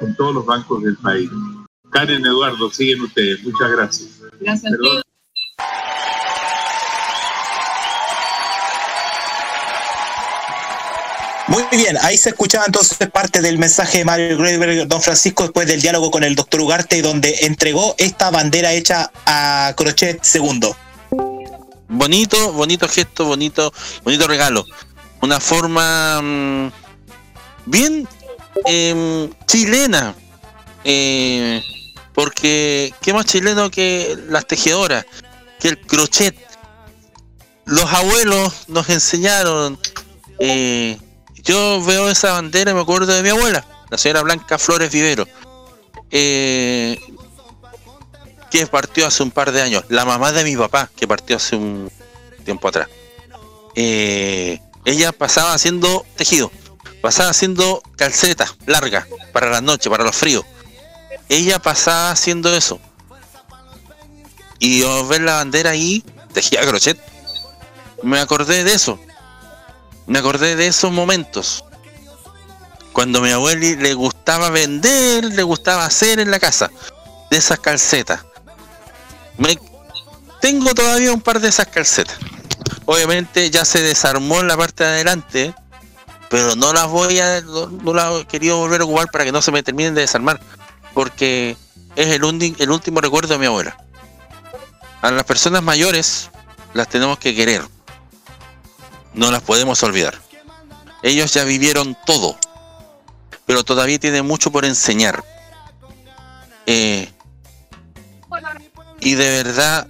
en 0.00 0.16
todos 0.16 0.34
los 0.34 0.46
bancos 0.46 0.82
del 0.82 0.96
país. 0.96 1.30
Karen 1.90 2.24
Eduardo, 2.24 2.70
siguen 2.70 3.02
ustedes. 3.02 3.42
Muchas 3.42 3.70
gracias. 3.70 4.08
Gracias 4.40 4.72
Perdón. 4.72 5.02
Muy 11.50 11.64
bien, 11.72 11.98
ahí 12.02 12.16
se 12.16 12.28
escuchaba 12.28 12.64
entonces 12.64 12.96
parte 13.10 13.42
del 13.42 13.58
mensaje 13.58 13.98
de 13.98 14.04
Mario 14.04 14.38
Greenberg, 14.38 14.86
don 14.86 15.02
Francisco, 15.02 15.42
después 15.42 15.66
del 15.66 15.82
diálogo 15.82 16.12
con 16.12 16.22
el 16.22 16.36
doctor 16.36 16.60
Ugarte, 16.60 17.02
donde 17.02 17.38
entregó 17.40 17.96
esta 17.98 18.30
bandera 18.30 18.72
hecha 18.72 19.10
a 19.26 19.74
crochet 19.76 20.22
segundo. 20.22 20.76
Bonito, 21.88 22.52
bonito 22.52 22.86
gesto, 22.86 23.24
bonito, 23.24 23.72
bonito 24.04 24.28
regalo. 24.28 24.64
Una 25.22 25.40
forma 25.40 26.22
mm, 26.22 26.70
bien 27.66 28.06
em, 28.66 29.30
chilena. 29.46 30.14
Eh, 30.84 31.62
porque 32.14 32.92
qué 33.00 33.12
más 33.12 33.26
chileno 33.26 33.70
que 33.70 34.18
las 34.28 34.46
tejedoras, 34.46 35.06
que 35.58 35.68
el 35.68 35.80
crochet. 35.80 36.36
Los 37.66 37.92
abuelos 37.92 38.68
nos 38.68 38.88
enseñaron. 38.88 39.78
eh, 40.38 40.98
yo 41.42 41.82
veo 41.82 42.10
esa 42.10 42.32
bandera 42.32 42.70
y 42.70 42.74
me 42.74 42.80
acuerdo 42.80 43.12
de 43.12 43.22
mi 43.22 43.30
abuela. 43.30 43.64
la 43.90 43.98
señora 43.98 44.22
Blanca 44.22 44.58
Flores 44.58 44.92
Vivero, 44.92 45.26
eh, 46.10 46.98
que 48.50 48.66
partió 48.66 49.06
hace 49.06 49.22
un 49.22 49.30
par 49.30 49.50
de 49.50 49.62
años, 49.62 49.84
la 49.88 50.04
mamá 50.04 50.30
de 50.32 50.44
mi 50.44 50.56
papá, 50.56 50.90
que 50.94 51.08
partió 51.08 51.36
hace 51.36 51.56
un 51.56 51.90
tiempo 52.44 52.68
atrás. 52.68 52.88
Eh, 53.74 54.60
ella 54.84 55.12
pasaba 55.12 55.54
haciendo 55.54 56.04
tejido, 56.16 56.52
pasaba 57.00 57.30
haciendo 57.30 57.82
calcetas 57.96 58.56
largas 58.66 59.06
para 59.32 59.50
la 59.50 59.60
noche, 59.60 59.90
para 59.90 60.04
los 60.04 60.16
fríos. 60.16 60.44
Ella 61.28 61.58
pasaba 61.58 62.10
haciendo 62.10 62.54
eso. 62.54 62.80
Y 64.58 64.80
yo 64.80 65.06
ver 65.06 65.22
la 65.22 65.36
bandera 65.36 65.70
ahí, 65.70 66.04
tejía 66.32 66.60
crochet. 66.62 66.98
Me 68.02 68.18
acordé 68.20 68.64
de 68.64 68.74
eso. 68.74 68.98
Me 70.06 70.18
acordé 70.18 70.56
de 70.56 70.66
esos 70.66 70.90
momentos. 70.90 71.64
Cuando 72.92 73.20
a 73.20 73.22
mi 73.22 73.30
abuela 73.30 73.60
le 73.80 73.94
gustaba 73.94 74.50
vender, 74.50 75.24
le 75.24 75.42
gustaba 75.42 75.84
hacer 75.84 76.18
en 76.18 76.30
la 76.30 76.40
casa. 76.40 76.70
De 77.30 77.36
esas 77.36 77.60
calcetas. 77.60 78.24
Tengo 80.40 80.74
todavía 80.74 81.12
un 81.12 81.20
par 81.20 81.40
de 81.40 81.48
esas 81.48 81.66
calcetas. 81.66 82.16
Obviamente 82.86 83.50
ya 83.50 83.64
se 83.64 83.82
desarmó 83.82 84.40
en 84.40 84.48
la 84.48 84.56
parte 84.56 84.84
de 84.84 84.90
adelante, 84.90 85.54
pero 86.30 86.56
no 86.56 86.72
las 86.72 86.86
voy 86.88 87.18
a, 87.18 87.42
no, 87.42 87.92
las 87.92 88.20
he 88.22 88.24
querido 88.24 88.56
volver 88.56 88.80
a 88.80 88.84
ocupar 88.84 89.10
para 89.10 89.24
que 89.24 89.32
no 89.32 89.42
se 89.42 89.50
me 89.52 89.62
terminen 89.62 89.94
de 89.94 90.02
desarmar, 90.02 90.40
porque 90.94 91.56
es 91.96 92.06
el, 92.06 92.22
undi- 92.22 92.54
el 92.58 92.70
último 92.70 93.00
recuerdo 93.00 93.34
de 93.34 93.38
mi 93.38 93.46
abuela. 93.46 93.76
A 95.02 95.10
las 95.10 95.24
personas 95.24 95.62
mayores 95.62 96.30
las 96.72 96.88
tenemos 96.88 97.18
que 97.18 97.34
querer, 97.34 97.62
no 99.12 99.30
las 99.30 99.42
podemos 99.42 99.82
olvidar. 99.82 100.18
Ellos 101.02 101.34
ya 101.34 101.44
vivieron 101.44 101.96
todo, 102.06 102.38
pero 103.44 103.64
todavía 103.64 103.98
tienen 103.98 104.24
mucho 104.26 104.52
por 104.52 104.64
enseñar. 104.64 105.24
Eh, 106.66 107.12
y 109.00 109.14
de 109.14 109.42
verdad 109.42 109.88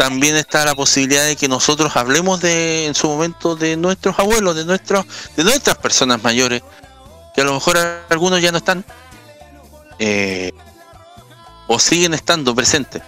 también 0.00 0.34
está 0.34 0.64
la 0.64 0.74
posibilidad 0.74 1.26
de 1.26 1.36
que 1.36 1.46
nosotros 1.46 1.94
hablemos 1.94 2.40
de 2.40 2.86
en 2.86 2.94
su 2.94 3.06
momento 3.06 3.54
de 3.54 3.76
nuestros 3.76 4.18
abuelos, 4.18 4.56
de 4.56 4.64
nuestros, 4.64 5.04
de 5.36 5.44
nuestras 5.44 5.76
personas 5.76 6.22
mayores, 6.22 6.62
que 7.34 7.42
a 7.42 7.44
lo 7.44 7.52
mejor 7.52 7.76
algunos 8.08 8.40
ya 8.40 8.50
no 8.50 8.56
están 8.56 8.82
eh, 9.98 10.52
o 11.66 11.78
siguen 11.78 12.14
estando 12.14 12.54
presentes. 12.54 13.02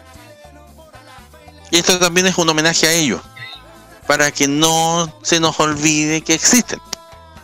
Y 1.70 1.78
esto 1.78 1.98
también 1.98 2.27
es 2.27 2.36
un 2.36 2.51
homenaje 2.51 2.86
a 2.86 2.93
ellos, 2.93 3.23
para 4.06 4.31
que 4.31 4.47
no 4.47 5.19
se 5.23 5.40
nos 5.40 5.59
olvide 5.60 6.20
que 6.20 6.35
existen. 6.35 6.78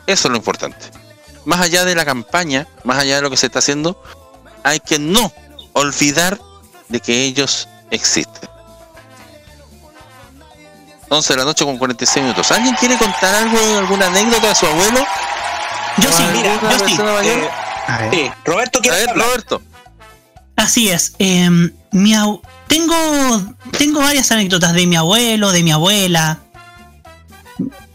Eso 0.07 0.29
es 0.29 0.31
lo 0.31 0.37
importante. 0.37 0.91
Más 1.47 1.63
allá 1.63 1.87
de 1.87 1.95
la 1.95 2.05
campaña, 2.05 2.69
más 2.85 2.99
allá 2.99 3.17
de 3.17 3.23
lo 3.23 3.31
que 3.31 3.39
se 3.39 3.47
está 3.47 3.61
haciendo, 3.61 3.99
hay 4.63 4.79
que 4.81 4.99
no 4.99 5.33
olvidar 5.73 6.39
de 6.91 7.01
que 7.01 7.25
ellos 7.25 7.67
existen. 7.91 8.58
11 11.09 11.33
de 11.33 11.39
la 11.39 11.45
noche 11.45 11.65
con 11.65 11.79
46 11.79 12.23
minutos. 12.23 12.51
¿Alguien 12.51 12.75
quiere 12.77 12.97
contar 12.97 13.35
algo, 13.35 13.59
alguna 13.79 14.07
anécdota 14.07 14.49
de 14.49 14.55
su 14.55 14.67
abuelo? 14.67 15.01
Yo 15.99 16.13
sí, 16.13 16.23
mira, 16.33 16.53
¿Alguna 16.55 16.79
yo 16.79 16.89
sí. 16.89 16.97
Eh, 18.13 18.31
Roberto 18.45 18.81
quiere 18.81 18.97
A 18.97 19.01
ver, 19.01 19.11
hablar. 19.11 19.27
Roberto. 19.27 19.63
Así 20.57 20.91
es. 20.91 21.15
eh, 21.19 21.49
mi 21.93 22.15
tengo, 22.67 22.95
tengo 23.79 24.01
varias 24.01 24.31
anécdotas 24.31 24.75
de 24.75 24.87
mi 24.87 24.97
abuelo, 24.97 25.53
de 25.53 25.63
mi 25.63 25.73
abuela. 25.73 26.39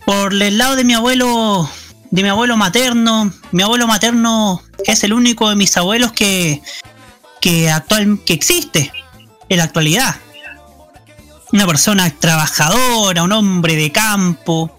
Por 0.06 0.34
el 0.34 0.58
lado 0.58 0.76
de 0.76 0.84
mi 0.84 0.94
abuelo, 0.96 1.70
de 2.10 2.24
mi 2.24 2.30
abuelo 2.30 2.58
materno, 2.58 3.32
mi 3.52 3.64
abuelo 3.64 3.88
materno 3.88 4.62
es 4.86 5.04
el 5.04 5.14
único 5.14 5.50
de 5.50 5.56
mis 5.56 5.78
abuelos 5.78 6.12
que, 6.12 6.62
que 7.40 7.70
actual, 7.70 8.20
que 8.26 8.34
existe 8.34 8.92
en 9.50 9.58
la 9.58 9.66
actualidad. 9.66 10.16
Una 11.54 11.68
persona 11.68 12.10
trabajadora, 12.10 13.22
un 13.22 13.32
hombre 13.32 13.76
de 13.76 13.92
campo, 13.92 14.76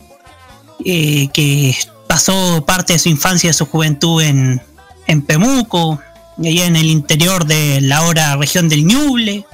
eh, 0.85 1.29
que 1.33 1.77
pasó 2.09 2.65
parte 2.67 2.95
de 2.95 2.99
su 2.99 3.09
infancia 3.09 3.47
y 3.47 3.51
de 3.51 3.55
su 3.55 3.65
juventud 3.67 4.21
en, 4.21 4.61
en 5.07 5.23
Pemuco, 5.23 6.03
allá 6.37 6.67
en 6.67 6.75
el 6.75 6.87
interior 6.87 7.47
de 7.47 7.81
la 7.81 7.99
ahora 7.99 8.35
región 8.35 8.69
del 8.69 8.85
Ñuble. 8.85 9.47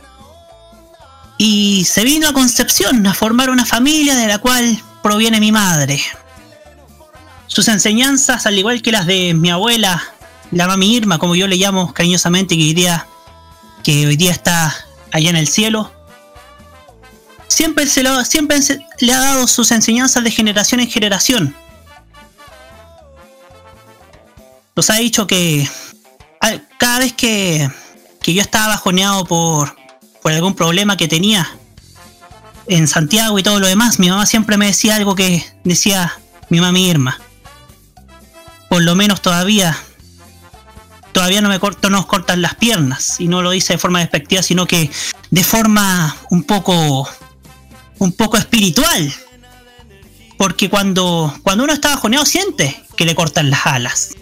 Y 1.36 1.84
se 1.84 2.04
vino 2.04 2.26
a 2.26 2.32
Concepción 2.32 3.06
a 3.06 3.12
formar 3.12 3.50
una 3.50 3.66
familia 3.66 4.16
de 4.16 4.26
la 4.26 4.38
cual 4.38 4.82
proviene 5.02 5.40
mi 5.40 5.52
madre. 5.52 6.00
Sus 7.48 7.68
enseñanzas, 7.68 8.46
al 8.46 8.58
igual 8.58 8.80
que 8.80 8.92
las 8.92 9.04
de 9.04 9.34
mi 9.34 9.50
abuela, 9.50 10.02
la 10.52 10.66
mami 10.66 10.96
Irma, 10.96 11.18
como 11.18 11.36
yo 11.36 11.46
le 11.46 11.56
llamo 11.56 11.92
cariñosamente, 11.92 12.56
que 12.56 12.62
hoy 12.62 12.88
que 13.82 14.06
hoy 14.06 14.16
día 14.16 14.30
está 14.30 14.74
allá 15.12 15.28
en 15.28 15.36
el 15.36 15.48
cielo, 15.48 15.92
siempre, 17.50 17.86
se 17.86 18.02
lo, 18.02 18.24
siempre 18.24 18.58
le 19.00 19.12
ha 19.12 19.18
dado 19.18 19.46
sus 19.46 19.70
enseñanzas 19.72 20.24
de 20.24 20.30
generación 20.30 20.80
en 20.80 20.90
generación. 20.90 21.54
Nos 24.76 24.88
ha 24.88 24.94
dicho 24.94 25.26
que 25.26 25.68
cada 26.78 27.00
vez 27.00 27.12
que, 27.12 27.70
que 28.22 28.32
yo 28.32 28.40
estaba 28.40 28.68
bajoneado 28.68 29.24
por, 29.26 29.76
por 30.22 30.32
algún 30.32 30.54
problema 30.54 30.96
que 30.96 31.08
tenía 31.08 31.50
en 32.66 32.86
Santiago 32.88 33.38
y 33.38 33.42
todo 33.42 33.58
lo 33.58 33.66
demás, 33.66 33.98
mi 33.98 34.08
mamá 34.08 34.26
siempre 34.26 34.56
me 34.56 34.66
decía 34.66 34.96
algo 34.96 35.14
que 35.14 35.44
decía 35.64 36.18
mi 36.48 36.60
mami 36.60 36.88
Irma. 36.88 37.20
Por 38.68 38.82
lo 38.82 38.94
menos 38.94 39.20
todavía, 39.20 39.76
todavía 41.12 41.40
no 41.40 41.48
me 41.48 41.58
corto, 41.58 41.90
nos 41.90 42.06
cortan 42.06 42.40
las 42.40 42.54
piernas. 42.54 43.18
Y 43.18 43.26
no 43.26 43.42
lo 43.42 43.50
dice 43.50 43.72
de 43.72 43.78
forma 43.78 43.98
despectiva, 43.98 44.42
sino 44.42 44.66
que 44.66 44.90
de 45.30 45.44
forma 45.44 46.16
un 46.30 46.44
poco, 46.44 47.08
un 48.00 48.12
poco 48.12 48.36
espiritual. 48.36 49.14
Porque 50.36 50.68
cuando, 50.68 51.32
cuando 51.44 51.64
uno 51.64 51.72
está 51.72 51.90
bajoneado 51.90 52.26
siente 52.26 52.82
que 52.96 53.04
le 53.04 53.14
cortan 53.14 53.50
las 53.50 53.66
alas 53.66 54.16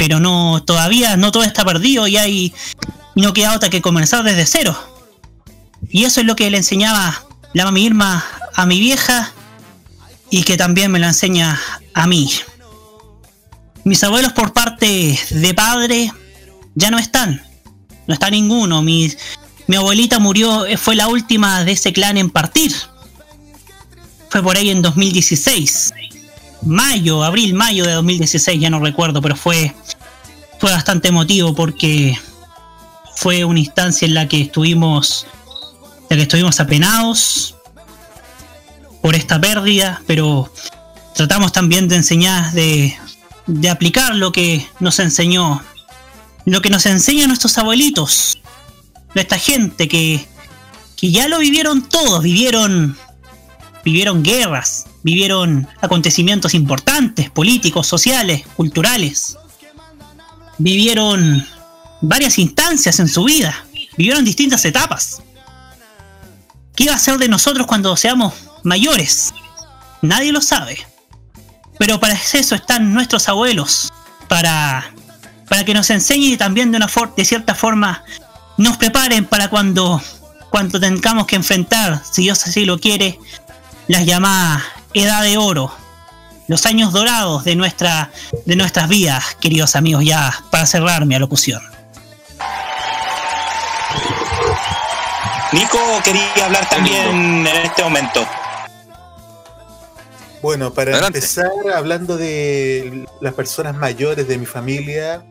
pero 0.00 0.18
no 0.18 0.62
todavía 0.62 1.18
no 1.18 1.30
todo 1.30 1.42
está 1.42 1.62
perdido 1.62 2.08
y 2.08 2.16
hay 2.16 2.54
no 3.14 3.34
queda 3.34 3.54
otra 3.54 3.68
que 3.68 3.82
comenzar 3.82 4.24
desde 4.24 4.46
cero. 4.46 4.74
Y 5.90 6.04
eso 6.04 6.20
es 6.20 6.26
lo 6.26 6.36
que 6.36 6.50
le 6.50 6.56
enseñaba 6.56 7.22
la 7.52 7.66
mami 7.66 7.84
Irma 7.84 8.24
a 8.54 8.64
mi 8.64 8.80
vieja 8.80 9.30
y 10.30 10.44
que 10.44 10.56
también 10.56 10.90
me 10.90 11.00
lo 11.00 11.06
enseña 11.06 11.60
a 11.92 12.06
mí. 12.06 12.30
Mis 13.84 14.02
abuelos 14.02 14.32
por 14.32 14.54
parte 14.54 15.20
de 15.28 15.52
padre 15.52 16.10
ya 16.74 16.90
no 16.90 16.98
están. 16.98 17.42
No 18.06 18.14
está 18.14 18.30
ninguno. 18.30 18.80
Mi, 18.80 19.12
mi 19.66 19.76
abuelita 19.76 20.18
murió, 20.18 20.64
fue 20.78 20.96
la 20.96 21.08
última 21.08 21.62
de 21.64 21.72
ese 21.72 21.92
clan 21.92 22.16
en 22.16 22.30
partir. 22.30 22.74
Fue 24.30 24.42
por 24.42 24.56
ahí 24.56 24.70
en 24.70 24.80
2016 24.80 25.92
mayo, 26.62 27.24
abril, 27.24 27.54
mayo 27.54 27.84
de 27.84 27.92
2016, 27.92 28.60
ya 28.60 28.70
no 28.70 28.80
recuerdo, 28.80 29.22
pero 29.22 29.36
fue, 29.36 29.74
fue 30.58 30.70
bastante 30.70 31.08
emotivo 31.08 31.54
porque 31.54 32.18
fue 33.16 33.44
una 33.44 33.60
instancia 33.60 34.06
en 34.06 34.14
la 34.14 34.28
que 34.28 34.40
estuvimos, 34.42 35.26
en 36.08 36.08
la 36.10 36.16
que 36.16 36.22
estuvimos 36.22 36.60
apenados 36.60 37.56
por 39.02 39.14
esta 39.14 39.40
pérdida, 39.40 40.02
pero 40.06 40.52
tratamos 41.14 41.52
también 41.52 41.88
de 41.88 41.96
enseñar, 41.96 42.52
de, 42.52 42.96
de 43.46 43.70
aplicar 43.70 44.14
lo 44.14 44.32
que 44.32 44.66
nos 44.78 44.98
enseñó, 44.98 45.62
lo 46.44 46.60
que 46.60 46.70
nos 46.70 46.86
enseñan 46.86 47.28
nuestros 47.28 47.56
abuelitos, 47.58 48.38
nuestra 49.14 49.38
gente 49.38 49.88
que, 49.88 50.26
que 50.96 51.10
ya 51.10 51.28
lo 51.28 51.38
vivieron 51.38 51.88
todos, 51.88 52.22
vivieron 52.22 52.96
vivieron 53.84 54.22
guerras, 54.22 54.86
vivieron 55.02 55.68
acontecimientos 55.80 56.54
importantes, 56.54 57.30
políticos, 57.30 57.86
sociales, 57.86 58.42
culturales. 58.56 59.36
Vivieron 60.58 61.46
varias 62.00 62.38
instancias 62.38 63.00
en 63.00 63.08
su 63.08 63.24
vida, 63.24 63.64
vivieron 63.96 64.24
distintas 64.24 64.64
etapas. 64.64 65.22
¿Qué 66.74 66.84
iba 66.84 66.94
a 66.94 66.98
ser 66.98 67.18
de 67.18 67.28
nosotros 67.28 67.66
cuando 67.66 67.96
seamos 67.96 68.34
mayores? 68.62 69.32
Nadie 70.02 70.32
lo 70.32 70.40
sabe. 70.40 70.78
Pero 71.78 71.98
para 71.98 72.14
eso 72.14 72.54
están 72.54 72.92
nuestros 72.92 73.28
abuelos, 73.28 73.90
para, 74.28 74.92
para 75.48 75.64
que 75.64 75.74
nos 75.74 75.88
enseñen 75.90 76.32
y 76.32 76.36
también 76.36 76.70
de, 76.70 76.76
una 76.76 76.90
de 77.16 77.24
cierta 77.24 77.54
forma 77.54 78.04
nos 78.58 78.76
preparen 78.76 79.24
para 79.24 79.48
cuando, 79.48 80.02
cuando 80.50 80.78
tengamos 80.78 81.26
que 81.26 81.36
enfrentar, 81.36 82.02
si 82.10 82.22
Dios 82.22 82.46
así 82.46 82.66
lo 82.66 82.78
quiere, 82.78 83.18
las 83.90 84.06
llamadas 84.06 84.62
Edad 84.94 85.22
de 85.24 85.36
Oro, 85.36 85.72
los 86.46 86.64
años 86.64 86.92
dorados 86.92 87.42
de, 87.44 87.56
nuestra, 87.56 88.10
de 88.46 88.54
nuestras 88.54 88.88
vidas, 88.88 89.36
queridos 89.40 89.74
amigos, 89.74 90.04
ya 90.04 90.32
para 90.50 90.64
cerrar 90.66 91.06
mi 91.06 91.16
alocución. 91.16 91.60
Nico 95.52 95.78
quería 96.04 96.44
hablar 96.46 96.68
también 96.68 97.08
en 97.08 97.46
este 97.64 97.82
momento. 97.82 98.24
Bueno, 100.40 100.72
para 100.72 100.92
Adelante. 100.92 101.18
empezar, 101.18 101.50
hablando 101.74 102.16
de 102.16 103.04
las 103.20 103.34
personas 103.34 103.74
mayores 103.74 104.28
de 104.28 104.38
mi 104.38 104.46
familia, 104.46 105.24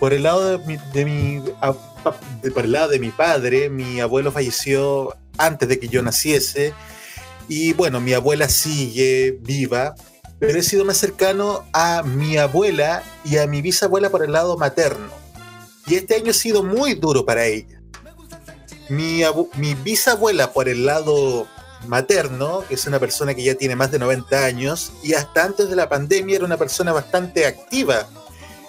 por 0.00 0.12
el 0.12 0.24
lado 0.24 0.58
de 0.58 0.66
mi, 0.66 0.76
de 0.92 1.04
mi- 1.04 1.42
a- 1.60 1.72
pa- 1.72 2.16
de- 2.42 2.50
por 2.50 2.64
el 2.64 2.72
lado 2.72 2.88
de 2.88 2.98
mi 2.98 3.10
padre, 3.10 3.70
mi 3.70 4.00
abuelo 4.00 4.32
falleció 4.32 5.16
antes 5.38 5.68
de 5.68 5.78
que 5.78 5.88
yo 5.88 6.02
naciese. 6.02 6.74
Y 7.48 7.72
bueno, 7.72 8.00
mi 8.00 8.12
abuela 8.12 8.48
sigue 8.48 9.38
viva, 9.40 9.94
pero 10.38 10.58
he 10.58 10.62
sido 10.62 10.84
más 10.84 10.98
cercano 10.98 11.64
a 11.72 12.02
mi 12.02 12.36
abuela 12.36 13.02
y 13.24 13.38
a 13.38 13.46
mi 13.46 13.62
bisabuela 13.62 14.10
por 14.10 14.24
el 14.24 14.32
lado 14.32 14.56
materno. 14.56 15.08
Y 15.86 15.96
este 15.96 16.16
año 16.16 16.30
ha 16.30 16.34
sido 16.34 16.62
muy 16.62 16.94
duro 16.94 17.24
para 17.24 17.46
ella. 17.46 17.80
Mi, 18.88 19.22
mi 19.56 19.74
bisabuela 19.74 20.52
por 20.52 20.68
el 20.68 20.86
lado 20.86 21.46
materno, 21.86 22.64
que 22.68 22.74
es 22.74 22.86
una 22.86 22.98
persona 22.98 23.34
que 23.34 23.42
ya 23.42 23.54
tiene 23.54 23.76
más 23.76 23.90
de 23.90 23.98
90 23.98 24.44
años, 24.44 24.92
y 25.02 25.14
hasta 25.14 25.44
antes 25.44 25.68
de 25.68 25.76
la 25.76 25.88
pandemia 25.88 26.36
era 26.36 26.44
una 26.44 26.56
persona 26.56 26.92
bastante 26.92 27.46
activa. 27.46 28.08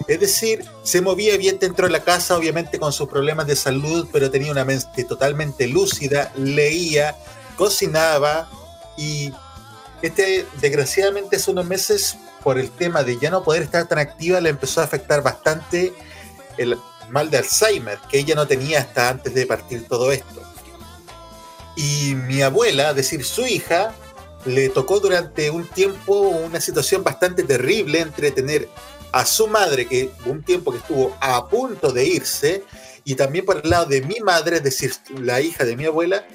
Es 0.07 0.19
decir, 0.19 0.65
se 0.83 1.01
movía 1.01 1.37
bien 1.37 1.59
dentro 1.59 1.87
de 1.87 1.91
la 1.91 2.03
casa, 2.03 2.37
obviamente 2.37 2.79
con 2.79 2.91
sus 2.91 3.07
problemas 3.07 3.47
de 3.47 3.55
salud, 3.55 4.07
pero 4.11 4.29
tenía 4.29 4.51
una 4.51 4.65
mente 4.65 5.03
totalmente 5.05 5.67
lúcida, 5.67 6.31
leía, 6.35 7.15
cocinaba 7.55 8.49
y 8.97 9.33
este, 10.01 10.45
desgraciadamente 10.59 11.37
hace 11.37 11.51
unos 11.51 11.65
meses, 11.65 12.17
por 12.43 12.59
el 12.59 12.69
tema 12.69 13.03
de 13.03 13.17
ya 13.17 13.29
no 13.29 13.43
poder 13.43 13.63
estar 13.63 13.87
tan 13.87 13.99
activa, 13.99 14.41
le 14.41 14.49
empezó 14.49 14.81
a 14.81 14.83
afectar 14.83 15.23
bastante 15.23 15.93
el 16.57 16.77
mal 17.09 17.29
de 17.29 17.37
Alzheimer, 17.37 17.97
que 18.09 18.19
ella 18.19 18.35
no 18.35 18.45
tenía 18.45 18.79
hasta 18.79 19.09
antes 19.09 19.33
de 19.33 19.45
partir 19.45 19.87
todo 19.87 20.11
esto. 20.11 20.41
Y 21.75 22.15
mi 22.15 22.41
abuela, 22.41 22.89
es 22.89 22.95
decir, 22.97 23.23
su 23.23 23.45
hija, 23.45 23.95
le 24.45 24.69
tocó 24.69 24.99
durante 24.99 25.49
un 25.49 25.65
tiempo 25.67 26.19
una 26.19 26.59
situación 26.59 27.03
bastante 27.03 27.43
terrible 27.43 27.99
entre 27.99 28.31
tener 28.31 28.67
a 29.11 29.25
su 29.25 29.47
madre, 29.47 29.87
que 29.87 30.11
un 30.25 30.43
tiempo 30.43 30.71
que 30.71 30.79
estuvo 30.79 31.15
a 31.21 31.47
punto 31.47 31.91
de 31.91 32.05
irse, 32.05 32.63
y 33.05 33.15
también 33.15 33.45
por 33.45 33.61
el 33.63 33.69
lado 33.69 33.85
de 33.85 34.01
mi 34.01 34.19
madre, 34.19 34.57
es 34.57 34.63
decir, 34.63 34.93
la 35.17 35.39
hija 35.39 35.63
de 35.63 35.75
mi 35.75 35.85
abuela, 35.85 36.25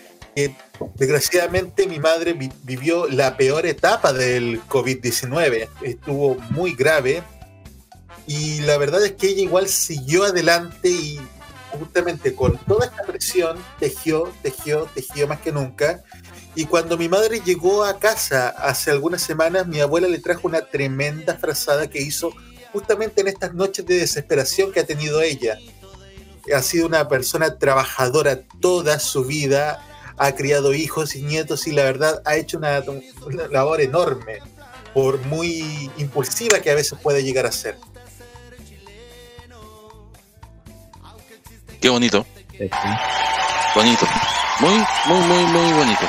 desgraciadamente 0.94 1.86
mi 1.86 1.98
madre 1.98 2.32
vi- 2.32 2.52
vivió 2.62 3.06
la 3.08 3.36
peor 3.36 3.66
etapa 3.66 4.12
del 4.12 4.60
COVID-19. 4.68 5.68
Estuvo 5.82 6.36
muy 6.50 6.74
grave 6.74 7.22
y 8.26 8.60
la 8.60 8.76
verdad 8.78 9.04
es 9.04 9.12
que 9.12 9.28
ella 9.28 9.42
igual 9.42 9.68
siguió 9.68 10.24
adelante 10.24 10.88
y 10.88 11.18
justamente 11.78 12.34
con 12.34 12.56
toda 12.66 12.86
esta 12.86 13.02
presión 13.02 13.58
tejió, 13.78 14.32
tejió, 14.42 14.88
tejió 14.94 15.26
más 15.28 15.40
que 15.40 15.52
nunca. 15.52 16.02
Y 16.54 16.64
cuando 16.64 16.96
mi 16.96 17.08
madre 17.08 17.40
llegó 17.44 17.84
a 17.84 17.98
casa 17.98 18.48
hace 18.48 18.90
algunas 18.90 19.22
semanas, 19.22 19.66
mi 19.66 19.80
abuela 19.80 20.08
le 20.08 20.18
trajo 20.18 20.48
una 20.48 20.62
tremenda 20.62 21.36
frazada 21.36 21.88
que 21.88 22.00
hizo 22.00 22.32
justamente 22.72 23.20
en 23.20 23.28
estas 23.28 23.54
noches 23.54 23.86
de 23.86 23.96
desesperación 23.98 24.72
que 24.72 24.80
ha 24.80 24.86
tenido 24.86 25.22
ella. 25.22 25.58
Ha 26.54 26.62
sido 26.62 26.86
una 26.86 27.06
persona 27.08 27.58
trabajadora 27.58 28.40
toda 28.60 28.98
su 28.98 29.24
vida, 29.24 29.84
ha 30.18 30.32
criado 30.32 30.74
hijos 30.74 31.14
y 31.14 31.22
nietos 31.22 31.66
y 31.66 31.72
la 31.72 31.84
verdad 31.84 32.22
ha 32.24 32.36
hecho 32.36 32.58
una, 32.58 32.82
una 33.26 33.48
labor 33.48 33.80
enorme, 33.80 34.38
por 34.92 35.18
muy 35.26 35.90
impulsiva 35.98 36.60
que 36.60 36.70
a 36.70 36.74
veces 36.74 36.98
puede 37.00 37.22
llegar 37.22 37.46
a 37.46 37.52
ser. 37.52 37.78
Qué 41.80 41.88
bonito. 41.88 42.26
Bonito. 43.74 44.06
Muy, 44.60 44.84
muy, 45.06 45.20
muy, 45.20 45.44
muy 45.44 45.72
bonito. 45.72 46.06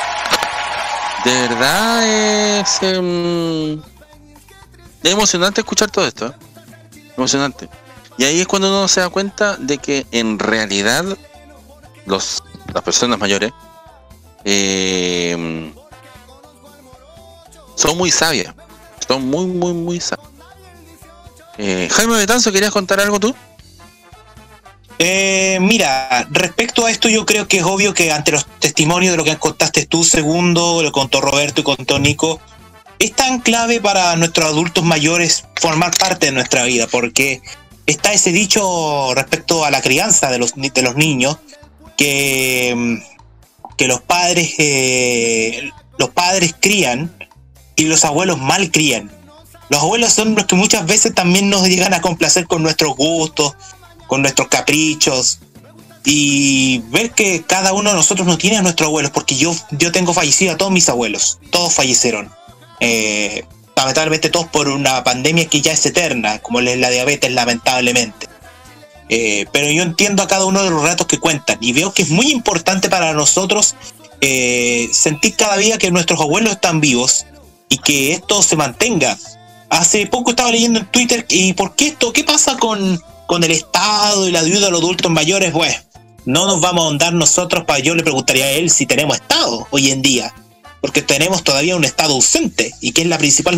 De 1.24 1.32
verdad 1.48 2.60
es 2.60 2.82
em, 2.82 3.80
es 5.04 5.12
emocionante 5.12 5.62
escuchar 5.62 5.92
todo 5.92 6.08
esto. 6.08 6.28
¿eh? 6.28 6.34
Emocionante. 7.16 7.70
Y 8.18 8.24
ahí 8.24 8.42
es 8.42 8.48
cuando 8.48 8.70
uno 8.70 8.88
se 8.88 9.02
da 9.02 9.10
cuenta 9.10 9.56
de 9.58 9.78
que 9.78 10.06
en 10.12 10.40
realidad 10.40 11.06
los, 12.06 12.44
las 12.74 12.84
personas 12.84 13.20
mayores 13.20 13.52
em, 14.44 15.74
son 17.76 17.98
muy 17.98 18.12
sabias. 18.12 18.54
Son 19.08 19.26
muy, 19.26 19.46
muy, 19.48 19.74
muy 19.74 20.00
sabias. 20.00 20.30
Eh, 21.58 21.90
Jaime 21.92 22.16
Betanzo, 22.16 22.52
¿querías 22.52 22.72
contar 22.72 23.00
algo 23.00 23.20
tú? 23.20 23.36
Eh, 25.02 25.58
mira, 25.62 26.28
respecto 26.30 26.86
a 26.86 26.92
esto, 26.92 27.08
yo 27.08 27.26
creo 27.26 27.48
que 27.48 27.60
es 27.60 27.64
obvio 27.64 27.94
que 27.94 28.12
ante 28.12 28.34
los 28.34 28.46
testimonios 28.60 29.12
de 29.12 29.18
lo 29.18 29.24
que 29.24 29.38
contaste 29.38 29.86
tú, 29.86 30.04
segundo, 30.04 30.84
lo 30.84 30.92
contó 30.92 31.22
Roberto 31.22 31.62
y 31.62 31.64
contó 31.64 32.00
Nico, 32.00 32.42
es 33.00 33.14
tan 33.14 33.40
clave 33.40 33.80
para 33.80 34.18
nuestros 34.18 34.48
adultos 34.48 34.84
mayores 34.84 35.46
formar 35.56 35.98
parte 35.98 36.26
de 36.26 36.32
nuestra 36.34 36.64
vida, 36.64 36.86
porque 36.88 37.42
está 37.86 38.12
ese 38.12 38.34
dicho 38.34 39.14
respecto 39.16 39.64
a 39.64 39.72
la 39.72 39.82
crianza 39.82 40.30
de 40.30 40.38
los, 40.38 40.54
de 40.56 40.82
los 40.82 40.96
niños, 40.96 41.38
que, 41.96 42.74
mm, 42.76 43.19
que 43.80 43.88
los 43.88 44.02
padres, 44.02 44.56
eh, 44.58 45.72
los 45.98 46.10
padres 46.10 46.54
crían 46.60 47.16
y 47.78 47.86
los 47.86 48.04
abuelos 48.04 48.38
mal 48.38 48.72
crían. 48.72 49.10
Los 49.70 49.82
abuelos 49.82 50.12
son 50.12 50.36
los 50.36 50.44
que 50.48 50.58
muchas 50.58 50.86
veces 50.86 51.16
también 51.16 51.50
nos 51.50 51.66
llegan 51.66 51.94
a 51.94 52.02
complacer 52.02 52.46
con 52.46 52.62
nuestros 52.62 52.98
gustos, 52.98 53.56
con 54.08 54.22
nuestros 54.22 54.50
caprichos 54.50 55.40
y 56.04 56.80
ver 56.90 57.12
que 57.12 57.44
cada 57.44 57.72
uno 57.72 57.92
de 57.92 57.96
nosotros 57.96 58.28
no 58.28 58.38
tiene 58.38 58.58
a 58.58 58.62
nuestros 58.62 58.88
abuelos, 58.88 59.12
porque 59.12 59.38
yo, 59.38 59.56
yo 59.72 59.94
tengo 59.94 60.14
fallecido 60.14 60.52
a 60.52 60.58
todos 60.58 60.74
mis 60.74 60.90
abuelos, 60.90 61.40
todos 61.50 61.74
fallecieron. 61.74 62.30
Eh, 62.82 63.46
lamentablemente 63.78 64.30
todos 64.30 64.48
por 64.48 64.68
una 64.68 65.06
pandemia 65.06 65.46
que 65.46 65.62
ya 65.62 65.72
es 65.72 65.86
eterna, 65.86 66.40
como 66.40 66.60
es 66.60 66.78
la 66.78 66.90
diabetes 66.90 67.32
lamentablemente. 67.32 68.28
Eh, 69.10 69.48
pero 69.52 69.72
yo 69.72 69.82
entiendo 69.82 70.22
a 70.22 70.28
cada 70.28 70.46
uno 70.46 70.64
de 70.64 70.70
los 70.70 70.82
relatos 70.84 71.08
que 71.08 71.18
cuentan 71.18 71.58
y 71.60 71.74
veo 71.74 71.92
que 71.92 72.04
es 72.04 72.10
muy 72.10 72.32
importante 72.32 72.90
para 72.90 73.12
nosotros 73.14 73.76
eh, 74.22 74.88
sentir 74.94 75.36
cada 75.36 75.58
día 75.58 75.80
que 75.80 75.90
nuestros 75.90 76.22
abuelos 76.22 76.54
están 76.54 76.80
vivos 76.80 77.26
y 77.70 77.80
que 77.80 78.14
esto 78.14 78.44
se 78.44 78.56
mantenga. 78.56 79.18
Hace 79.70 80.06
poco 80.06 80.32
estaba 80.32 80.52
leyendo 80.52 80.80
en 80.80 80.86
Twitter 80.88 81.26
y 81.30 81.54
por 81.54 81.76
qué 81.76 81.88
esto, 81.88 82.14
qué 82.14 82.24
pasa 82.24 82.58
con, 82.58 83.02
con 83.26 83.44
el 83.44 83.52
Estado 83.52 84.28
y 84.28 84.32
la 84.32 84.40
ayuda 84.40 84.68
a 84.68 84.72
los 84.72 84.82
adultos 84.82 85.12
mayores, 85.12 85.52
pues 85.52 85.76
no 86.26 86.46
nos 86.46 86.62
vamos 86.62 86.84
a 86.84 86.88
ahondar 86.88 87.14
nosotros 87.14 87.64
para 87.66 87.80
yo 87.80 87.96
le 87.96 88.04
preguntaría 88.04 88.46
a 88.46 88.52
él 88.52 88.70
si 88.70 88.86
tenemos 88.86 89.16
Estado 89.16 89.68
hoy 89.72 89.90
en 89.90 90.04
día, 90.04 90.34
porque 90.82 91.02
tenemos 91.02 91.44
todavía 91.44 91.76
un 91.76 91.86
Estado 91.86 92.14
ausente 92.14 92.74
y 92.80 92.92
que 92.92 93.02
es 93.02 93.08
la 93.08 93.18
principal 93.18 93.58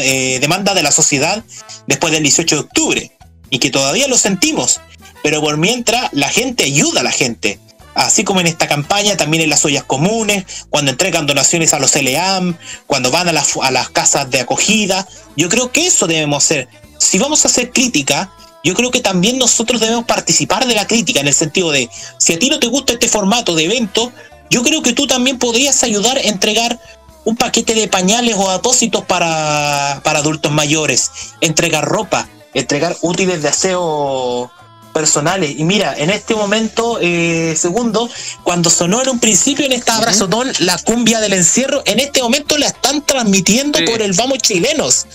eh, 0.00 0.38
demanda 0.40 0.72
de 0.72 0.82
la 0.82 0.92
sociedad 0.92 1.44
después 1.86 2.12
del 2.12 2.22
18 2.22 2.54
de 2.54 2.60
octubre 2.60 3.15
y 3.50 3.58
que 3.58 3.70
todavía 3.70 4.08
lo 4.08 4.16
sentimos, 4.18 4.80
pero 5.22 5.40
por 5.40 5.56
mientras 5.56 6.08
la 6.12 6.28
gente 6.28 6.64
ayuda 6.64 7.00
a 7.00 7.04
la 7.04 7.12
gente. 7.12 7.60
Así 7.94 8.24
como 8.24 8.40
en 8.40 8.46
esta 8.46 8.68
campaña, 8.68 9.16
también 9.16 9.42
en 9.42 9.48
las 9.48 9.64
ollas 9.64 9.84
comunes, 9.84 10.44
cuando 10.68 10.90
entregan 10.90 11.26
donaciones 11.26 11.72
a 11.72 11.78
los 11.78 11.94
LEAM, 11.94 12.58
cuando 12.86 13.10
van 13.10 13.28
a 13.28 13.32
las, 13.32 13.56
a 13.62 13.70
las 13.70 13.88
casas 13.88 14.30
de 14.30 14.40
acogida. 14.40 15.08
Yo 15.34 15.48
creo 15.48 15.72
que 15.72 15.86
eso 15.86 16.06
debemos 16.06 16.44
hacer. 16.44 16.68
Si 16.98 17.18
vamos 17.18 17.44
a 17.44 17.48
hacer 17.48 17.72
crítica, 17.72 18.30
yo 18.62 18.74
creo 18.74 18.90
que 18.90 19.00
también 19.00 19.38
nosotros 19.38 19.80
debemos 19.80 20.04
participar 20.04 20.66
de 20.66 20.74
la 20.74 20.86
crítica, 20.86 21.20
en 21.20 21.28
el 21.28 21.34
sentido 21.34 21.70
de, 21.70 21.88
si 22.18 22.34
a 22.34 22.38
ti 22.38 22.50
no 22.50 22.58
te 22.58 22.66
gusta 22.66 22.92
este 22.92 23.08
formato 23.08 23.54
de 23.54 23.64
evento, 23.64 24.12
yo 24.50 24.62
creo 24.62 24.82
que 24.82 24.92
tú 24.92 25.06
también 25.06 25.38
podrías 25.38 25.82
ayudar 25.82 26.18
a 26.18 26.20
entregar 26.20 26.78
un 27.24 27.36
paquete 27.36 27.74
de 27.74 27.88
pañales 27.88 28.34
o 28.36 28.50
apósitos 28.50 29.04
para, 29.04 30.00
para 30.04 30.18
adultos 30.18 30.52
mayores, 30.52 31.10
entregar 31.40 31.84
ropa, 31.84 32.28
entregar 32.54 32.96
útiles 33.02 33.42
de 33.42 33.48
aseo 33.48 34.50
personales. 34.92 35.54
Y 35.58 35.64
mira, 35.64 35.94
en 35.96 36.08
este 36.08 36.34
momento, 36.34 36.98
eh, 37.02 37.54
segundo, 37.56 38.08
cuando 38.42 38.70
sonó 38.70 39.02
en 39.02 39.10
un 39.10 39.20
principio 39.20 39.66
en 39.66 39.72
esta 39.72 39.96
abrazotón 39.96 40.50
la 40.60 40.78
cumbia 40.78 41.20
del 41.20 41.34
encierro, 41.34 41.82
en 41.84 42.00
este 42.00 42.22
momento 42.22 42.56
la 42.56 42.68
están 42.68 43.04
transmitiendo 43.04 43.78
por 43.84 44.00
el 44.00 44.14
Vamos 44.14 44.38
Chilenos. 44.38 45.06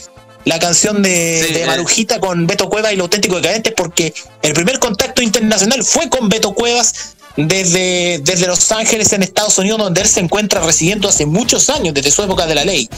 La 0.46 0.60
canción 0.60 1.04
de, 1.04 1.52
de 1.54 1.66
Marujita 1.66 2.20
con 2.20 2.48
Beto 2.48 2.68
Cuevas 2.68 2.94
y 2.94 2.96
los 2.96 3.06
auténticos 3.06 3.42
decadentes, 3.42 3.74
porque 3.76 4.14
el 4.42 4.54
primer 4.54 4.80
contacto 4.80 5.22
internacional 5.22 5.84
fue 5.84 6.10
con 6.10 6.30
Beto 6.30 6.54
Cuevas 6.54 7.16
desde, 7.36 8.20
desde 8.24 8.48
Los 8.48 8.72
Ángeles 8.72 9.14
en 9.14 9.24
Estados 9.24 9.58
Unidos, 9.58 9.80
donde 9.80 10.02
él 10.02 10.08
se 10.08 10.20
encuentra 10.20 10.62
residiendo 10.62 11.10
hace 11.10 11.26
muchos 11.26 11.70
años, 11.70 11.94
desde 11.94 12.12
su 12.12 12.24
época 12.24 12.46
de 12.46 12.56
la 12.56 12.66
ley. 12.66 12.90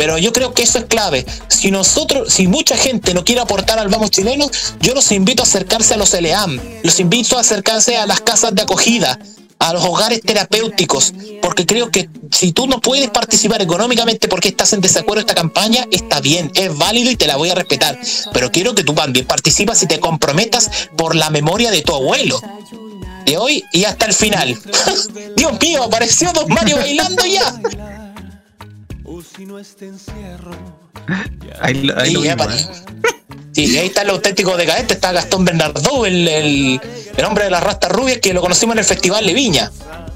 Pero 0.00 0.16
yo 0.16 0.32
creo 0.32 0.54
que 0.54 0.62
eso 0.62 0.78
es 0.78 0.86
clave. 0.86 1.26
Si 1.48 1.70
nosotros, 1.70 2.32
si 2.32 2.46
mucha 2.46 2.74
gente 2.74 3.12
no 3.12 3.22
quiere 3.22 3.42
aportar 3.42 3.78
al 3.78 3.88
Vamos 3.88 4.10
Chilenos, 4.10 4.50
yo 4.80 4.94
los 4.94 5.12
invito 5.12 5.42
a 5.42 5.44
acercarse 5.44 5.92
a 5.92 5.98
los 5.98 6.14
LEAM, 6.14 6.58
los 6.82 7.00
invito 7.00 7.36
a 7.36 7.42
acercarse 7.42 7.98
a 7.98 8.06
las 8.06 8.22
casas 8.22 8.54
de 8.54 8.62
acogida, 8.62 9.18
a 9.58 9.74
los 9.74 9.84
hogares 9.84 10.22
terapéuticos, 10.22 11.12
porque 11.42 11.66
creo 11.66 11.90
que 11.90 12.08
si 12.30 12.52
tú 12.52 12.66
no 12.66 12.80
puedes 12.80 13.10
participar 13.10 13.60
económicamente 13.60 14.26
porque 14.26 14.48
estás 14.48 14.72
en 14.72 14.80
desacuerdo 14.80 15.20
esta 15.20 15.34
campaña, 15.34 15.84
está 15.90 16.22
bien, 16.22 16.50
es 16.54 16.74
válido 16.78 17.10
y 17.10 17.16
te 17.16 17.26
la 17.26 17.36
voy 17.36 17.50
a 17.50 17.54
respetar. 17.54 18.00
Pero 18.32 18.50
quiero 18.50 18.74
que 18.74 18.84
tú 18.84 18.94
también 18.94 19.26
participas 19.26 19.82
y 19.82 19.86
te 19.86 20.00
comprometas 20.00 20.70
por 20.96 21.14
la 21.14 21.28
memoria 21.28 21.70
de 21.70 21.82
tu 21.82 21.94
abuelo. 21.94 22.40
De 23.26 23.36
hoy 23.36 23.62
y 23.70 23.84
hasta 23.84 24.06
el 24.06 24.14
final. 24.14 24.58
Dios 25.36 25.60
mío, 25.60 25.84
apareció 25.84 26.32
Don 26.32 26.48
Mario 26.48 26.78
bailando 26.78 27.26
ya. 27.26 27.99
Ahí, 31.60 31.74
lo- 31.82 31.98
ahí 31.98 32.12
lo 32.12 32.24
¿eh? 32.24 32.36
Sí, 33.52 33.64
y 33.66 33.78
ahí 33.78 33.86
está 33.88 34.02
el 34.02 34.10
auténtico 34.10 34.56
decadente, 34.56 34.94
está 34.94 35.10
Gastón 35.12 35.44
Bernardo, 35.44 36.06
el, 36.06 36.26
el, 36.28 36.80
el 37.16 37.24
hombre 37.24 37.44
de 37.44 37.50
las 37.50 37.62
rastas 37.62 37.90
rubias 37.90 38.18
que 38.18 38.32
lo 38.32 38.40
conocimos 38.40 38.74
en 38.74 38.78
el 38.78 38.84
Festival 38.84 39.26
de 39.26 39.34
Viña. 39.34 39.70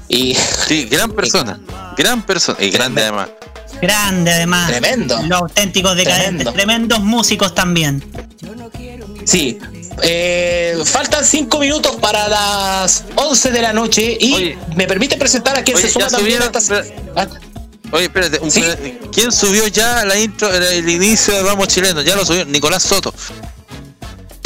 Y 0.07 0.35
Sí, 0.67 0.85
gran 0.85 1.11
persona. 1.11 1.59
Gran 1.97 2.25
persona. 2.25 2.57
Y 2.61 2.69
grande 2.69 3.01
además. 3.01 3.29
Grande 3.81 4.31
además. 4.31 4.69
Tremendo. 4.69 5.21
Los 5.23 5.41
auténticos 5.41 5.95
decadentes. 5.97 6.45
Tremendo. 6.47 6.53
Tremendos 6.53 6.99
músicos 7.01 7.53
también. 7.53 8.03
sí, 9.25 9.59
eh, 10.01 10.77
faltan 10.85 11.25
cinco 11.25 11.59
minutos 11.59 11.95
para 11.97 12.27
las 12.29 13.03
11 13.15 13.51
de 13.51 13.61
la 13.61 13.73
noche 13.73 14.17
y 14.19 14.55
me 14.75 14.87
permite 14.87 15.17
presentar 15.17 15.57
a 15.57 15.63
quien 15.63 15.75
Oye, 15.77 15.87
se 15.87 15.91
suma 15.93 16.07
también 16.07 16.41
a. 16.41 17.27
Oye, 17.91 18.05
espérate. 18.05 18.39
¿quién 19.11 19.31
subió 19.31 19.67
ya 19.67 20.03
la 20.05 20.17
intro, 20.17 20.51
el, 20.53 20.63
el 20.63 20.89
inicio 20.89 21.33
de 21.33 21.43
Vamos 21.43 21.67
Chileno? 21.67 22.01
Ya 22.01 22.15
lo 22.15 22.25
subió 22.25 22.45
Nicolás 22.45 22.83
Soto. 22.83 23.13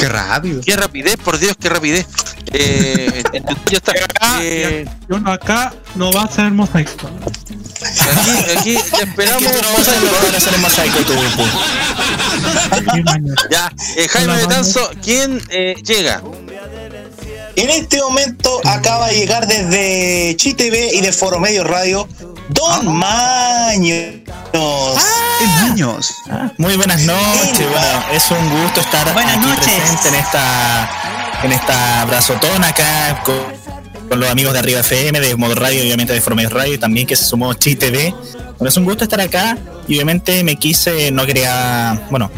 Qué 0.00 0.08
rápido. 0.08 0.62
Qué 0.64 0.76
rapidez, 0.76 1.16
por 1.18 1.38
Dios, 1.38 1.54
qué 1.60 1.68
rapidez. 1.68 2.06
Eh, 2.52 3.22
ya 3.70 3.76
está. 3.76 3.92
Eh, 4.42 4.86
Y 5.08 5.12
uno 5.12 5.32
acá 5.32 5.74
no 5.94 6.12
va 6.12 6.22
a 6.22 6.30
ser 6.32 6.50
mosaico. 6.52 7.10
aquí, 7.82 8.56
aquí 8.56 8.78
te 8.96 9.02
esperamos. 9.04 9.42
hacer 10.36 10.54
el 10.54 10.60
mosaico 10.60 10.98
tú, 11.00 11.14
Ya, 13.50 13.72
eh, 13.96 14.08
Jaime 14.08 14.36
Betanzo, 14.36 14.90
¿quién 15.02 15.42
eh, 15.50 15.74
llega? 15.84 16.22
En 17.56 17.68
este 17.68 18.00
momento 18.00 18.60
acaba 18.64 19.08
de 19.08 19.16
llegar 19.16 19.46
desde 19.46 20.34
ChiTV 20.36 20.94
y 20.94 21.00
de 21.00 21.12
Foro 21.12 21.40
Medio 21.40 21.64
Radio 21.64 22.08
Don 22.52 22.96
Maños. 22.96 24.20
Maños. 25.60 26.14
Muy 26.58 26.76
buenas 26.76 27.02
noches. 27.02 27.66
Bueno, 27.70 28.04
es 28.12 28.30
un 28.30 28.62
gusto 28.62 28.80
estar 28.80 29.08
aquí 29.08 29.48
presente 29.56 30.08
en 30.08 30.14
esta 30.14 30.90
en 31.42 31.52
esta 31.52 32.02
abrazotona 32.02 32.68
acá 32.68 33.22
con, 33.24 33.36
con 34.08 34.20
los 34.20 34.28
amigos 34.28 34.52
de 34.52 34.58
Arriba 34.58 34.80
FM, 34.80 35.20
de 35.20 35.36
Modo 35.36 35.54
Radio, 35.54 35.80
obviamente 35.82 36.12
de 36.12 36.20
Formedio 36.20 36.50
Radio, 36.50 36.74
y 36.74 36.78
también 36.78 37.06
que 37.06 37.16
se 37.16 37.24
sumó 37.24 37.54
Chi 37.54 37.76
TV. 37.76 38.14
Bueno, 38.58 38.68
es 38.68 38.76
un 38.76 38.84
gusto 38.84 39.04
estar 39.04 39.20
acá 39.20 39.56
y 39.88 39.94
obviamente 39.94 40.44
me 40.44 40.56
quise, 40.56 41.10
no 41.10 41.24
quería, 41.24 42.08
bueno, 42.10 42.30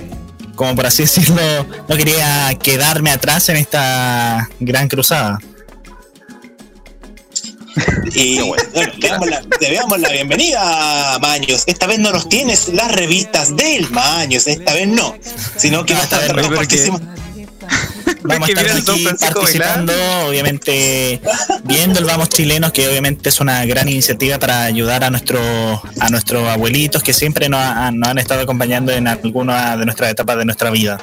como 0.55 0.77
por 0.77 0.87
así 0.87 1.03
decirlo, 1.05 1.43
no 1.89 1.97
quería 1.97 2.55
quedarme 2.63 3.11
atrás 3.11 3.49
en 3.49 3.57
esta 3.57 4.49
gran 4.61 4.89
cruzada. 4.89 5.39
Y 8.15 8.41
bueno, 8.41 8.63
le, 8.75 9.09
damos 9.09 9.29
la, 9.31 9.43
le 9.61 9.75
damos 9.75 9.99
la 10.01 10.09
bienvenida 10.11 11.15
a 11.15 11.19
Maños. 11.19 11.63
Esta 11.67 11.87
vez 11.87 11.99
no 11.99 12.11
nos 12.13 12.29
tienes 12.29 12.69
las 12.69 12.91
revistas 12.93 13.57
del 13.57 13.89
Maños, 13.91 14.47
esta 14.47 14.75
vez 14.75 14.89
no, 14.89 15.15
sino 15.57 15.85
que 15.87 15.95
va 15.95 16.01
a 16.01 16.03
estar 16.05 16.21
participando. 16.57 17.13
Vamos 18.25 18.49
a 18.49 18.53
estar 18.53 18.65
aquí 18.93 19.05
participando, 19.35 19.93
obviamente 20.29 21.21
viendo 21.65 21.99
el 21.99 22.05
Vamos 22.05 22.29
Chilenos, 22.29 22.73
que 22.73 22.87
obviamente 22.89 23.29
es 23.29 23.41
una 23.41 23.65
gran 23.65 23.89
iniciativa 23.89 24.39
para 24.39 24.65
ayudar 24.65 25.03
a 25.05 25.11
nuestros 25.11 25.81
a 25.99 26.09
nuestros 26.09 26.47
abuelitos 26.49 27.03
que 27.03 27.13
siempre 27.15 27.49
nos, 27.49 27.61
han- 27.61 27.99
nos 27.99 28.09
han 28.11 28.19
estado 28.19 28.43
acompañando 28.43 28.93
en 28.93 29.09
alguna 29.09 29.77
de 29.77 29.85
nuestras 29.87 30.11
etapas 30.11 30.37
de 30.39 30.45
nuestra 30.45 30.71
vida. 30.71 30.99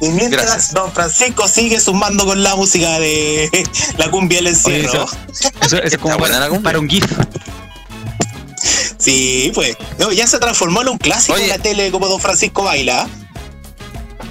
Y 0.00 0.08
mientras 0.10 0.72
Don 0.72 0.90
Francisco 0.92 1.46
sigue 1.46 1.78
sumando 1.80 2.24
con 2.24 2.42
la 2.42 2.56
música 2.56 2.98
de 2.98 3.50
la 3.98 4.10
cumbia 4.10 4.38
del 4.38 4.48
encierro. 4.48 5.06
Eso, 5.30 5.50
eso 5.62 5.76
es 5.82 5.98
como 5.98 6.16
para, 6.16 6.48
para 6.60 6.78
un 6.78 6.88
GIF. 6.88 7.04
Sí, 8.98 9.50
pues. 9.54 9.76
No, 9.98 10.12
ya 10.12 10.26
se 10.26 10.38
transformó 10.38 10.82
en 10.82 10.88
un 10.88 10.98
clásico 10.98 11.36
en 11.38 11.48
la 11.48 11.58
tele 11.58 11.90
como 11.90 12.06
Don 12.08 12.20
Francisco 12.20 12.62
baila. 12.64 13.08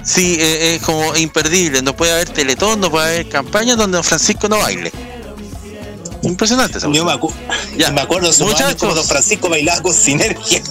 Sí, 0.04 0.36
eh, 0.40 0.76
es 0.76 0.82
como 0.82 1.14
imperdible. 1.16 1.82
No 1.82 1.94
puede 1.94 2.12
haber 2.12 2.28
teletón, 2.30 2.80
no 2.80 2.90
puede 2.90 3.06
haber 3.06 3.28
campaña 3.28 3.76
donde 3.76 3.96
Don 3.96 4.04
Francisco 4.04 4.48
no 4.48 4.58
baile. 4.58 4.92
Impresionante 6.22 6.78
esa 6.78 6.90
Yo 6.90 7.04
me, 7.04 7.12
acu- 7.12 7.32
me 7.92 8.00
acuerdo 8.00 8.32
su 8.32 8.44
Muchachos. 8.44 8.76
como 8.76 8.94
Don 8.94 9.04
Francisco 9.06 9.48
bailaba 9.48 9.82
con 9.82 9.94
sinergia. 9.94 10.62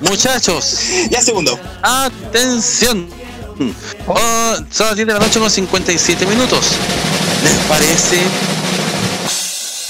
Muchachos. 0.00 0.78
Ya 1.10 1.22
segundo. 1.22 1.58
Atención. 1.82 3.08
Oh, 4.06 4.54
son 4.70 4.86
las 4.86 4.96
10 4.96 5.06
de 5.08 5.12
la 5.14 5.18
noche 5.18 5.40
con 5.40 5.50
57 5.50 6.26
minutos. 6.26 6.72
¿Les 7.42 7.54
parece 7.66 8.20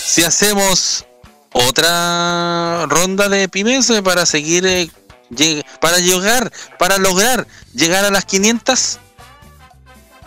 si 0.07 0.25
hacemos 0.25 1.05
otra 1.53 2.87
ronda 2.87 3.29
de 3.29 3.49
pymes 3.49 3.93
para 4.03 4.27
seguir, 4.27 4.67
eh, 4.67 4.91
para 5.81 5.99
llegar, 5.99 6.51
para 6.79 6.99
lograr 6.99 7.47
llegar 7.75 8.05
a 8.05 8.11
las 8.11 8.25
500? 8.25 8.99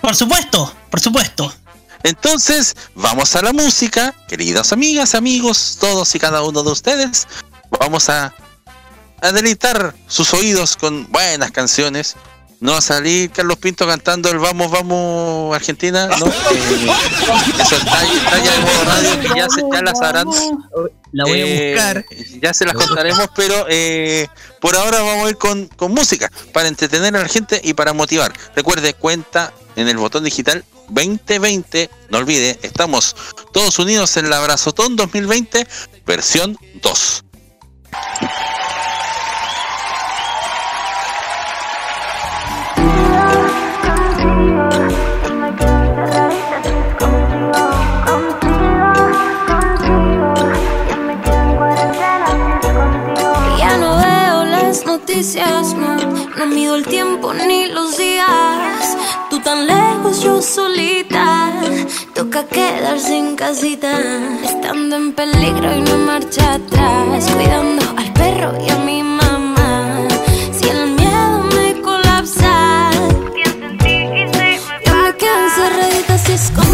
Por 0.01 0.15
supuesto, 0.15 0.73
por 0.89 0.99
supuesto. 0.99 1.53
Entonces, 2.03 2.75
vamos 2.95 3.35
a 3.35 3.41
la 3.41 3.53
música, 3.53 4.15
queridas 4.27 4.71
amigas, 4.71 5.13
amigos, 5.13 5.77
todos 5.79 6.13
y 6.15 6.19
cada 6.19 6.41
uno 6.41 6.63
de 6.63 6.71
ustedes. 6.71 7.27
Vamos 7.79 8.09
a, 8.09 8.33
a 9.21 9.31
deleitar 9.31 9.95
sus 10.07 10.33
oídos 10.33 10.75
con 10.75 11.11
buenas 11.11 11.51
canciones. 11.51 12.15
No 12.61 12.73
va 12.73 12.77
a 12.77 12.81
salir 12.81 13.31
Carlos 13.31 13.57
Pinto 13.57 13.87
cantando 13.87 14.29
el 14.29 14.37
Vamos, 14.37 14.69
vamos 14.69 15.53
Argentina, 15.55 16.07
¿no? 16.19 16.25
Eh, 16.51 17.61
eso 17.61 17.75
está 17.75 18.03
ya 18.43 18.55
en 18.55 18.61
modo 18.61 18.83
radio, 18.85 19.19
que 19.19 19.27
ya, 19.35 19.49
se, 19.49 19.61
ya 19.73 19.81
las 19.81 20.01
harán. 20.01 20.27
La 21.11 21.23
voy 21.25 21.41
a 21.41 21.45
Eh, 21.45 21.73
buscar. 21.73 22.05
Ya 22.39 22.53
se 22.53 22.65
las 22.65 22.75
contaremos, 22.75 23.27
pero 23.35 23.65
eh, 23.67 24.27
por 24.59 24.75
ahora 24.75 25.01
vamos 25.01 25.25
a 25.25 25.29
ir 25.31 25.37
con, 25.37 25.67
con 25.67 25.91
música 25.91 26.31
para 26.53 26.67
entretener 26.67 27.15
a 27.15 27.21
la 27.23 27.27
gente 27.27 27.59
y 27.63 27.73
para 27.73 27.93
motivar. 27.93 28.31
Recuerde, 28.55 28.93
cuenta 28.93 29.51
en 29.75 29.87
el 29.89 29.97
botón 29.97 30.23
digital 30.23 30.63
2020. 30.89 31.89
No 32.09 32.19
olvide, 32.19 32.59
estamos 32.61 33.15
todos 33.53 33.79
unidos 33.79 34.15
en 34.17 34.29
la 34.29 34.37
Abrazotón 34.37 34.95
2020, 34.95 35.65
versión 36.05 36.57
2. 36.81 37.23
Noticias, 55.21 55.75
no, 55.75 56.47
mido 56.47 56.73
el 56.75 56.83
tiempo 56.87 57.31
ni 57.31 57.67
los 57.67 57.95
días. 57.95 58.97
Tú 59.29 59.39
tan 59.39 59.67
lejos, 59.67 60.23
yo 60.23 60.41
solita. 60.41 61.61
Toca 62.15 62.43
quedarse 62.47 63.19
en 63.19 63.35
casita, 63.35 63.99
estando 64.43 64.95
en 64.95 65.13
peligro 65.13 65.75
y 65.77 65.81
no 65.81 65.97
marcha 65.97 66.53
atrás. 66.53 67.29
Cuidando 67.35 67.83
al 67.97 68.11
perro 68.13 68.53
y 68.65 68.71
a 68.71 68.77
mi 68.77 69.03
mamá. 69.03 70.07
Si 70.59 70.67
el 70.69 70.87
miedo 70.93 71.43
me 71.55 71.79
colapsa, 71.81 72.89
yo 74.85 74.95
me 75.03 75.15
quedo 75.17 75.39
encerradita 75.45 76.17
si 76.17 76.31
es 76.31 76.49
contigo, 76.49 76.70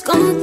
contigo, 0.00 0.37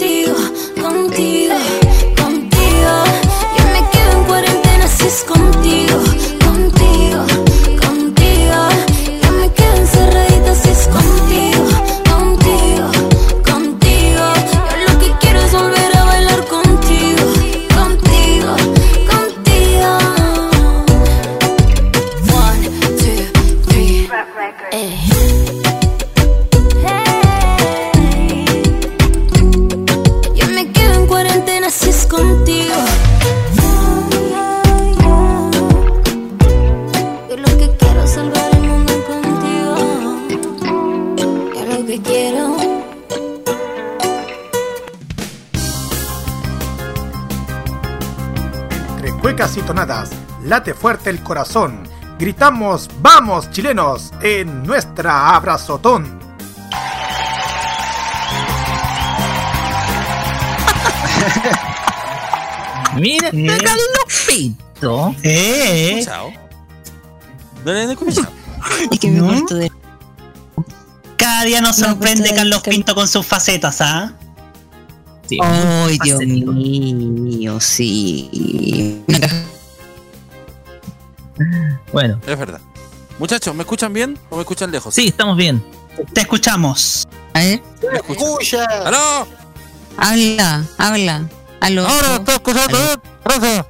late 50.55 50.73
fuerte 50.73 51.09
el 51.09 51.21
corazón. 51.21 51.83
Gritamos, 52.17 52.89
vamos 53.01 53.51
chilenos, 53.51 54.13
en 54.21 54.63
nuestra 54.63 55.35
abrazotón. 55.35 56.15
Mira, 62.95 63.27
está 63.29 63.57
Carlos 63.57 63.87
Pinto. 64.27 65.15
Eh. 65.23 66.01
Chao. 66.05 66.31
No 67.65 67.71
escuchado. 67.73 68.27
Es 68.91 68.99
que 68.99 69.07
me 69.09 69.19
¿No? 69.19 69.27
corto 69.39 69.55
de. 69.55 69.69
Cada 71.17 71.43
día 71.43 71.59
nos 71.59 71.77
No, 71.79 71.87
sorprende 71.87 72.33
Carlos 72.33 72.61
Pinto 72.61 72.95
con 72.95 73.07
sus 73.09 73.25
facetas, 73.25 73.81
¿ah? 73.81 74.13
Ay, 75.41 75.97
Dios 76.03 76.19
mío, 76.21 77.59
sí. 77.59 79.03
Una 79.07 79.19
caja- 79.19 79.43
Bueno. 81.95 82.19
Es 82.27 82.37
verdad. 82.37 82.59
Muchachos, 83.19 83.55
¿me 83.55 83.61
escuchan 83.61 83.93
bien 83.93 84.19
o 84.29 84.35
me 84.35 84.41
escuchan 84.41 84.69
lejos? 84.69 84.93
Sí, 84.93 85.07
estamos 85.07 85.37
bien. 85.37 85.63
Te 86.11 86.19
escuchamos. 86.19 87.07
A 87.33 87.39
ver, 87.39 87.61
¿Me 87.89 87.97
escuchan? 87.99 88.67
¡Aló! 88.85 89.25
habla, 89.95 90.65
habla. 90.77 91.23
Aló. 91.61 91.87
Ahora 91.87 92.15
estoy 92.17 92.35
escuchando 92.35 92.77
bien. 92.77 93.01
Gracias. 93.23 93.65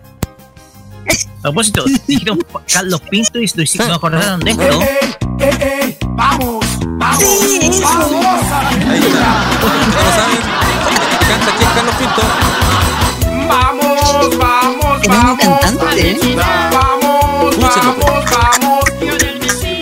A 1.37 1.41
propósito, 1.43 1.85
dijeron 2.07 2.39
Carlos 2.73 2.99
Pinto 3.01 3.39
y 3.39 3.45
nos 3.45 3.75
nos 3.75 3.89
acordaron 3.91 4.39
de 4.39 4.51
esto. 4.51 4.79
¡Vamos! 6.15 6.65
¡Vamos! 6.97 7.23
Sí, 7.23 7.59
eso. 7.61 7.87
Ahí 8.89 9.03
está. 9.05 9.45
¿Ya 9.93 10.01
lo 10.01 10.11
saben? 10.15 10.41
Canta 11.29 11.53
aquí 11.53 11.65
Carlos 11.75 11.95
Pinto. 11.99 12.21
¡Vamos! 13.47 14.37
¡Vamos! 14.39 15.03
El 15.03 15.09
mismo 15.11 15.37
cantante, 15.37 16.09
¿eh? 16.09 16.74
¡Vamos! 17.75 18.05
¡Vamos! 18.31 18.83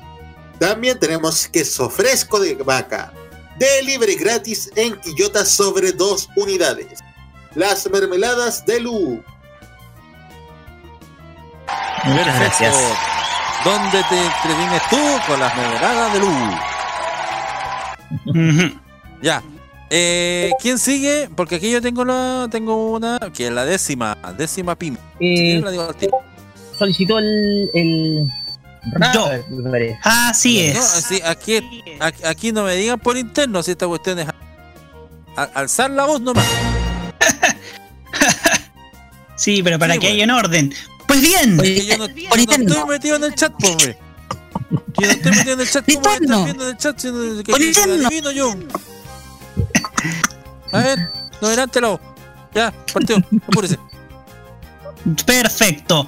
También 0.60 1.00
tenemos 1.00 1.48
queso 1.48 1.90
fresco 1.90 2.40
de 2.40 2.56
vaca. 2.56 3.14
Delivery 3.60 4.16
gratis 4.16 4.70
en 4.76 5.00
Quillota 5.02 5.46
sobre 5.46 5.92
dos 5.92 6.30
unidades. 6.36 7.00
Las 7.56 7.90
mermeladas 7.90 8.66
de 8.66 8.80
Lu. 8.80 9.24
Muchas 12.06 12.40
gracias. 12.40 12.76
¿Dónde 13.64 14.04
te 14.10 14.18
entretienes 14.26 14.82
tú 14.90 14.98
con 15.28 15.40
las 15.40 15.56
mermeladas 15.56 16.14
de 16.14 16.20
luz? 16.20 16.34
Ya. 19.22 19.42
Eh, 19.90 20.52
¿Quién 20.62 20.78
sigue? 20.80 21.30
Porque 21.34 21.56
aquí 21.56 21.72
yo 21.72 21.82
tengo 21.82 22.04
la, 22.04 22.48
tengo 22.52 22.92
una 22.92 23.20
que 23.34 23.48
es 23.48 23.54
la 23.54 23.64
décima, 23.64 24.18
décima 24.38 24.76
pim. 24.76 24.98
Si 25.20 25.52
Eh, 25.56 25.62
la 25.64 25.72
digo 25.72 25.84
al 25.84 25.96
tiro. 25.96 26.18
solicitó 26.78 27.20
el. 27.20 27.70
el... 27.74 28.28
Yo. 29.14 29.30
me 29.50 29.70
parece. 29.72 30.00
Así 30.04 30.72
No, 30.74 30.80
es. 30.80 30.86
sí, 31.08 31.22
aquí, 31.24 31.96
aquí, 32.00 32.24
aquí 32.26 32.52
no 32.52 32.64
me 32.64 32.76
digan 32.76 33.00
por 33.00 33.18
interno 33.18 33.64
si 33.64 33.72
esta 33.72 33.88
cuestión 33.88 34.20
es 34.20 34.28
a- 35.38 35.44
alzar 35.54 35.90
la 35.92 36.06
voz 36.06 36.22
nomás. 36.22 36.46
Sí, 39.36 39.62
pero 39.64 39.80
para 39.80 39.96
Sí, 39.96 40.00
que 40.00 40.08
bueno. 40.08 40.16
haya 40.16 40.24
en 40.24 40.32
orden. 40.46 40.74
Pues 41.08 41.22
bien. 41.22 41.58
Que 41.58 41.86
yo 41.86 41.98
no, 41.98 42.08
yo 42.08 42.30
no 42.30 42.36
estoy 42.36 42.86
metido 42.88 43.16
en 43.18 43.24
el 43.26 43.36
chat, 43.36 43.52
pobre. 43.60 43.98
Yo 45.00 45.08
no 45.08 45.12
estoy 45.12 45.32
metido 45.32 45.54
en 45.56 45.60
el 45.62 45.70
chat. 45.70 45.86
¿Cómo 45.86 46.00
voy 46.02 46.12
a 46.12 46.16
estar 46.18 46.44
viendo 46.46 46.64
en 46.64 46.70
el 46.70 46.78
chat 46.78 47.04
no- 47.04 47.44
que, 47.44 47.52
lo 47.52 48.08
adivino 48.08 48.32
yo? 48.32 48.54
A 50.72 50.78
ver, 50.80 51.00
no 51.42 51.48
adelántelo. 51.48 52.00
Ya, 52.54 52.72
partió, 52.94 53.18
apúrese. 53.48 53.78
Perfecto. 55.26 56.08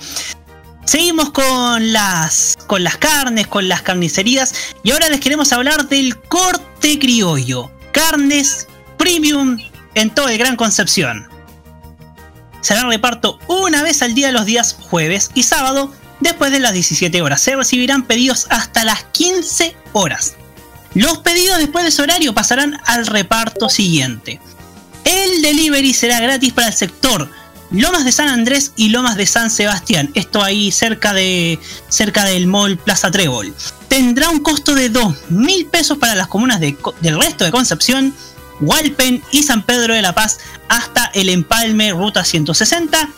Seguimos 0.86 1.32
con 1.32 1.92
las, 1.92 2.56
con 2.68 2.84
las 2.84 2.98
carnes, 2.98 3.48
con 3.48 3.68
las 3.68 3.82
carnicerías. 3.82 4.54
Y 4.84 4.92
ahora 4.92 5.10
les 5.10 5.20
queremos 5.20 5.52
hablar 5.52 5.90
del 5.90 6.18
corte 6.18 7.00
criollo. 7.00 7.72
Carnes 7.92 8.68
premium 8.98 9.58
en 9.96 10.10
todo 10.12 10.30
el 10.30 10.38
Gran 10.38 10.56
Concepción. 10.56 11.28
Será 12.62 12.84
reparto 12.88 13.40
una 13.48 13.84
vez 13.84 14.02
al 14.02 14.14
día 14.14 14.32
los 14.32 14.46
días 14.46 14.78
jueves 14.80 15.32
y 15.34 15.44
sábado 15.44 15.92
después 16.20 16.52
de 16.52 16.60
las 16.60 16.74
17 16.74 17.22
horas. 17.22 17.42
Se 17.42 17.56
recibirán 17.56 18.04
pedidos 18.04 18.48
hasta 18.50 18.84
las 18.84 19.04
15 19.06 19.76
horas. 19.94 20.36
Los 20.94 21.18
pedidos 21.20 21.58
después 21.58 21.84
de 21.84 21.90
ese 21.90 22.02
horario 22.04 22.34
pasarán 22.34 22.80
al 22.86 23.08
reparto 23.08 23.70
siguiente. 23.70 24.40
El 25.04 25.42
delivery 25.42 25.94
será 25.94 26.20
gratis 26.20 26.54
para 26.54 26.68
el 26.68 26.74
sector 26.74 27.30
Lomas 27.76 28.06
de 28.06 28.12
San 28.14 28.30
Andrés 28.30 28.72
y 28.78 28.90
Lomas 28.90 29.18
de 29.18 29.26
San 29.26 29.52
Sebastián. 29.52 30.10
Esto 30.14 30.42
ahí 30.42 30.72
cerca 30.72 31.14
de 31.14 31.60
cerca 31.90 32.24
del 32.24 32.48
mall 32.48 32.78
Plaza 32.78 33.12
Trébol. 33.12 33.54
Tendrá 33.90 34.30
un 34.30 34.40
costo 34.40 34.74
de 34.74 34.90
2 34.90 35.30
mil 35.30 35.66
pesos 35.66 35.98
para 35.98 36.16
las 36.16 36.28
comunas 36.28 36.62
de 36.62 36.78
del 37.02 37.20
resto 37.20 37.44
de 37.44 37.52
Concepción 37.52 38.14
Hualpen 38.62 39.22
y 39.32 39.44
San 39.44 39.64
Pedro 39.64 39.94
de 39.94 40.02
la 40.02 40.16
Paz 40.16 40.40
hasta 40.70 41.12
el 41.14 41.28
empalme 41.28 41.92
Ruta 41.92 42.24
160 42.24 43.10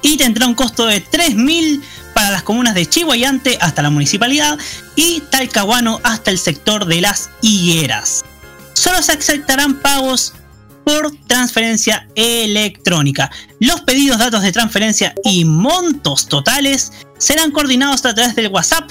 y 0.00 0.16
tendrá 0.16 0.46
un 0.46 0.54
costo 0.54 0.86
de 0.86 1.04
3.000 1.04 1.82
para 2.14 2.30
las 2.30 2.42
comunas 2.42 2.74
de 2.74 2.86
Chihuayante 2.86 3.58
hasta 3.60 3.82
la 3.82 3.90
municipalidad 3.90 4.58
y 4.96 5.20
Talcahuano 5.30 6.00
hasta 6.04 6.30
el 6.30 6.38
sector 6.38 6.86
de 6.86 7.00
las 7.00 7.30
higueras. 7.42 8.24
Solo 8.72 9.02
se 9.02 9.12
aceptarán 9.12 9.80
pagos 9.80 10.34
por 10.84 11.10
transferencia 11.26 12.08
electrónica. 12.14 13.30
Los 13.60 13.80
pedidos, 13.82 14.18
datos 14.18 14.42
de 14.42 14.52
transferencia 14.52 15.14
y 15.24 15.44
montos 15.44 16.28
totales 16.28 16.92
serán 17.18 17.50
coordinados 17.50 18.04
a 18.06 18.14
través 18.14 18.34
del 18.36 18.48
WhatsApp 18.48 18.90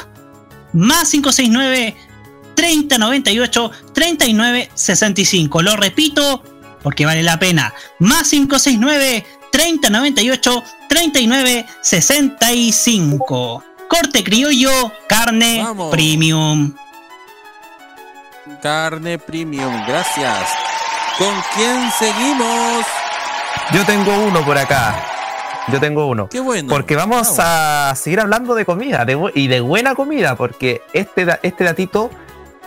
más 0.73 1.09
569 1.11 1.95
3098 2.55 3.71
3965. 3.93 5.61
Lo 5.61 5.75
repito 5.75 6.43
porque 6.83 7.05
vale 7.05 7.23
la 7.23 7.39
pena. 7.39 7.73
Más 7.99 8.29
569 8.29 9.25
3098 9.51 10.63
3965. 10.89 13.63
Corte 13.89 14.23
criollo, 14.23 14.91
carne 15.07 15.61
Vamos. 15.63 15.91
premium. 15.91 16.73
Carne 18.61 19.17
premium, 19.19 19.85
gracias. 19.87 20.49
¿Con 21.17 21.33
quién 21.55 21.89
seguimos? 21.97 22.85
Yo 23.73 23.83
tengo 23.85 24.11
uno 24.27 24.45
por 24.45 24.55
acá. 24.55 25.03
Yo 25.67 25.79
tengo 25.79 26.05
uno. 26.05 26.29
Qué 26.29 26.39
bueno. 26.39 26.69
Porque 26.69 26.95
vamos 26.95 27.39
a 27.39 27.91
seguir 27.95 28.19
hablando 28.19 28.53
de 28.53 28.65
comida 28.65 29.03
de 29.03 29.31
y 29.33 29.47
de 29.47 29.59
buena 29.59 29.95
comida, 29.95 30.35
porque 30.35 30.83
este, 30.93 31.25
este 31.41 31.63
datito 31.63 32.11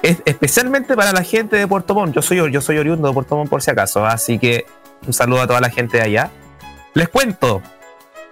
es 0.02 0.20
especialmente 0.24 0.96
para 0.96 1.12
la 1.12 1.22
gente 1.22 1.56
de 1.56 1.68
Puerto 1.68 1.94
Montt. 1.94 2.12
Yo 2.14 2.22
soy, 2.22 2.50
yo 2.50 2.60
soy 2.60 2.78
oriundo 2.78 3.06
de 3.06 3.14
Puerto 3.14 3.36
Montt 3.36 3.48
por 3.48 3.62
si 3.62 3.70
acaso, 3.70 4.04
así 4.04 4.40
que 4.40 4.66
un 5.06 5.12
saludo 5.12 5.42
a 5.42 5.46
toda 5.46 5.60
la 5.60 5.70
gente 5.70 5.98
de 5.98 6.02
allá. 6.02 6.30
Les 6.94 7.08
cuento, 7.08 7.62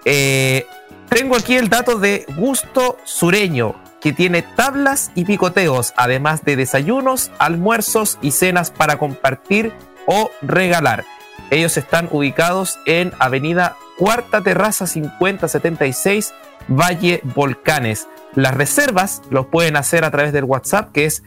eh, 0.05 0.66
tengo 1.09 1.36
aquí 1.36 1.55
el 1.55 1.69
dato 1.69 1.97
de 1.97 2.27
Gusto 2.36 2.99
Sureño, 3.05 3.77
que 4.01 4.12
tiene 4.12 4.43
tablas 4.43 5.12
y 5.15 5.24
picoteos, 5.24 5.95
además 5.97 6.45
de 6.45 6.57
desayunos, 6.57 7.31
almuerzos 7.39 8.19
y 8.20 8.32
cenas 8.32 8.73
para 8.73 8.99
compartir 8.99 9.73
o 10.09 10.30
regalar. 10.43 11.05
Ellos 11.51 11.76
están 11.76 12.09
ubicados 12.10 12.78
en 12.86 13.12
Avenida 13.18 13.76
Cuarta 13.98 14.40
Terraza 14.43 14.86
5076, 14.86 16.32
Valle 16.68 17.20
Volcanes. 17.35 18.09
Las 18.35 18.55
reservas 18.55 19.22
los 19.30 19.47
pueden 19.47 19.76
hacer 19.76 20.05
a 20.05 20.10
través 20.10 20.32
del 20.32 20.44
WhatsApp, 20.44 20.93
que 20.93 21.05
es 21.05 21.22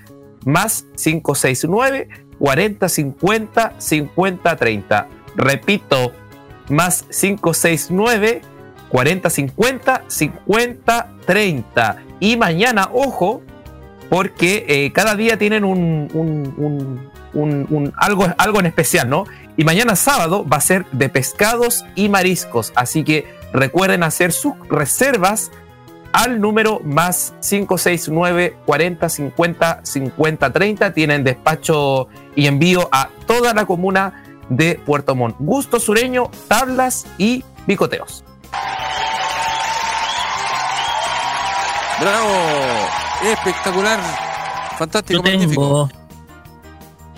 más 0.45 0.85
569 1.01 2.09
40 2.39 2.89
50 2.89 3.73
50 3.77 4.55
30. 4.55 5.07
Repito, 5.35 6.11
más 6.69 7.03
569 7.11 8.41
40 8.89 9.29
50 9.29 10.03
50 10.07 11.07
30. 11.25 11.97
Y 12.19 12.37
mañana, 12.37 12.89
ojo, 12.93 13.41
porque 14.09 14.65
eh, 14.67 14.91
cada 14.91 15.15
día 15.15 15.37
tienen 15.37 15.63
un- 15.65 17.09
un- 17.33 17.67
un- 17.69 17.93
algo, 17.97 18.27
algo 18.37 18.59
en 18.59 18.65
especial, 18.65 19.09
¿no? 19.09 19.25
Y 19.57 19.63
mañana 19.63 19.95
sábado 19.95 20.45
va 20.47 20.57
a 20.57 20.61
ser 20.61 20.85
de 20.91 21.09
pescados 21.09 21.83
y 21.95 22.09
mariscos. 22.09 22.71
Así 22.75 23.03
que 23.03 23.27
recuerden 23.53 24.03
hacer 24.03 24.31
sus 24.31 24.53
reservas 24.69 25.51
al 26.13 26.41
número 26.41 26.79
más 26.83 27.33
569 27.47 28.55
40 28.65 29.07
50 29.09 29.79
50 29.83 30.51
30. 30.51 30.93
Tienen 30.93 31.23
despacho 31.23 32.07
y 32.35 32.47
envío 32.47 32.89
a 32.91 33.09
toda 33.27 33.53
la 33.53 33.65
comuna 33.65 34.23
de 34.49 34.75
Puerto 34.85 35.15
Montt. 35.15 35.35
Gusto 35.39 35.79
sureño, 35.79 36.29
tablas 36.47 37.05
y 37.17 37.43
picoteos. 37.65 38.23
Bravo, 41.99 42.29
espectacular, 43.31 43.99
fantástico, 44.77 45.21
Yo 45.23 45.31
magnífico. 45.31 45.89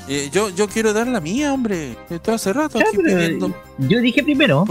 Eh, 0.07 0.29
yo, 0.31 0.49
yo 0.49 0.67
quiero 0.67 0.93
dar 0.93 1.07
la 1.07 1.19
mía, 1.21 1.53
hombre. 1.53 1.97
Esto 2.09 2.33
hace 2.33 2.51
rato 2.53 2.79
aquí 2.79 2.97
pidiendo. 2.97 3.53
Yo 3.77 3.99
dije 3.99 4.23
primero. 4.23 4.65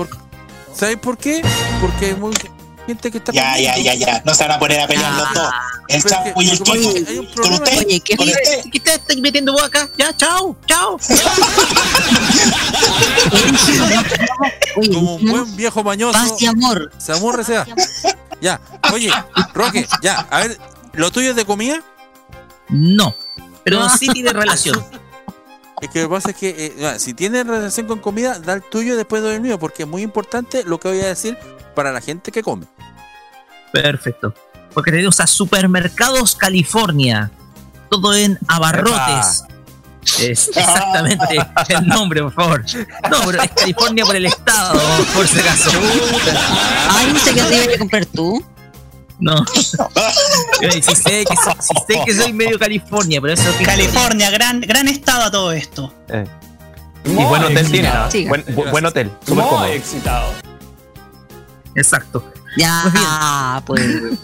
¿Sabes 0.75 0.97
por 0.97 1.17
qué? 1.19 1.43
Porque 1.81 2.07
hay 2.07 2.15
mucha 2.15 2.49
gente 2.87 3.11
que 3.11 3.19
está 3.19 3.33
Ya, 3.33 3.59
ya, 3.59 3.77
ya, 3.79 3.95
ya. 3.95 4.23
No 4.25 4.35
se 4.35 4.45
van 4.45 4.53
a 4.53 4.59
poner 4.59 4.81
a 4.81 4.87
pelear 4.87 5.13
los 5.13 5.35
dos. 5.35 5.51
El 5.89 6.03
chavo 6.05 6.41
y 6.43 6.51
el 6.51 6.61
un 6.61 7.27
Con 7.35 7.53
usted. 7.53 7.79
Oye, 7.79 8.01
¿qué, 8.01 8.17
con 8.17 8.27
qué, 8.27 8.33
usted. 8.33 8.71
qué 8.71 8.81
te 8.81 8.95
estás 8.95 9.17
metiendo 9.19 9.53
vos 9.53 9.63
acá? 9.63 9.89
Ya, 9.99 10.17
chao, 10.17 10.57
chao. 10.67 10.99
Como 14.75 15.17
un 15.17 15.27
buen 15.27 15.57
viejo 15.57 15.83
mañoso. 15.83 16.19
Paz 16.19 16.41
y 16.41 16.47
amor. 16.47 16.91
Se 16.99 17.13
amorre 17.13 17.45
sea. 17.45 17.67
Ya, 18.41 18.61
oye, 18.93 19.13
Roque, 19.55 19.87
ya, 20.03 20.27
a 20.31 20.41
ver, 20.41 20.59
¿lo 20.95 21.13
tuyo 21.13 21.31
es 21.31 21.37
de 21.37 21.45
comida? 21.45 21.81
No, 22.69 23.15
pero 23.63 23.89
sí 23.91 24.09
tiene 24.09 24.33
relación. 24.33 24.85
Es 25.83 25.91
que 25.91 26.01
lo 26.01 26.09
que 26.09 26.15
pasa 26.15 26.31
es 26.31 26.37
que 26.37 26.75
eh, 26.79 26.99
si 26.99 27.13
tiene 27.13 27.43
relación 27.43 27.89
con 27.89 27.99
comida, 27.99 28.39
da 28.39 28.53
el 28.55 28.63
tuyo 28.63 28.95
y 28.95 28.97
después 28.97 29.21
doy 29.21 29.35
el 29.35 29.41
mío, 29.41 29.59
porque 29.59 29.83
es 29.83 29.89
muy 29.89 30.03
importante 30.03 30.63
lo 30.63 30.79
que 30.79 30.89
voy 30.89 31.01
a 31.01 31.09
decir 31.09 31.37
para 31.75 31.91
la 31.91 32.01
gente 32.01 32.31
que 32.31 32.41
come. 32.41 32.67
Perfecto. 33.73 34.33
Porque 34.73 34.93
tenemos 34.93 35.19
a 35.19 35.27
Supermercados 35.27 36.37
California. 36.37 37.33
Todo 37.91 38.15
en 38.15 38.39
abarrotes. 38.47 39.43
Es 40.21 40.49
exactamente 40.49 41.37
el 41.69 41.87
nombre, 41.87 42.23
por 42.23 42.33
favor. 42.33 42.65
No, 43.11 43.19
pero 43.27 43.43
es 43.43 43.51
California 43.51 44.05
por 44.05 44.15
el 44.15 44.27
estado, 44.27 44.81
por 45.15 45.27
si 45.27 45.41
acaso. 45.41 45.71
Ay, 46.91 47.13
no 47.13 47.19
sé 47.19 47.35
qué 47.35 47.43
te 47.43 47.65
iba 47.65 47.75
a 47.75 47.79
comprar 47.79 48.07
tú. 48.07 48.45
No. 49.23 49.44
Si 49.47 50.94
sé, 50.97 51.24
que, 51.24 51.36
so- 51.36 51.57
si 51.61 51.74
sé 51.86 52.03
que 52.05 52.12
soy 52.15 52.32
medio 52.32 52.59
California, 52.59 53.20
pero 53.20 53.35
eso 53.35 53.49
es 53.51 53.66
California, 53.66 54.31
gran, 54.31 54.61
gran 54.61 54.89
estado 54.89 55.23
a 55.23 55.31
todo 55.31 55.53
esto. 55.53 55.94
Eh. 56.09 56.24
Y 57.05 57.11
buen 57.15 57.44
hotel 57.44 57.70
tiene. 57.70 57.89
Buen, 58.28 58.44
bu- 58.47 58.70
buen 58.70 58.85
hotel, 58.85 59.12
súper 59.27 59.44
cómodo. 59.44 59.66
Exacto. 61.77 62.32
Ya, 62.57 63.62
pues. 63.65 63.82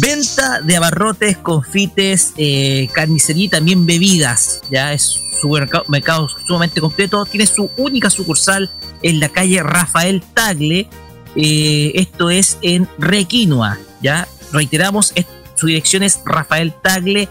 Venta 0.00 0.60
de 0.60 0.76
abarrotes, 0.76 1.38
confites, 1.38 2.32
eh, 2.36 2.88
carnicería 2.92 3.46
y 3.46 3.48
también 3.48 3.86
bebidas. 3.86 4.60
Ya 4.70 4.92
es 4.92 5.18
su 5.40 5.48
mercado, 5.48 5.84
mercado 5.88 6.28
sumamente 6.46 6.80
completo. 6.80 7.24
Tiene 7.24 7.46
su 7.46 7.70
única 7.76 8.10
sucursal 8.10 8.70
en 9.02 9.20
la 9.20 9.28
calle 9.28 9.62
Rafael 9.62 10.22
Tagle. 10.34 10.88
Eh, 11.36 11.92
esto 11.94 12.30
es 12.30 12.58
en 12.62 12.88
Requinoa. 12.98 13.78
Ya 14.00 14.26
reiteramos, 14.52 15.12
su 15.54 15.66
dirección 15.66 16.02
es 16.02 16.20
Rafael 16.24 16.72
Tagle. 16.82 17.28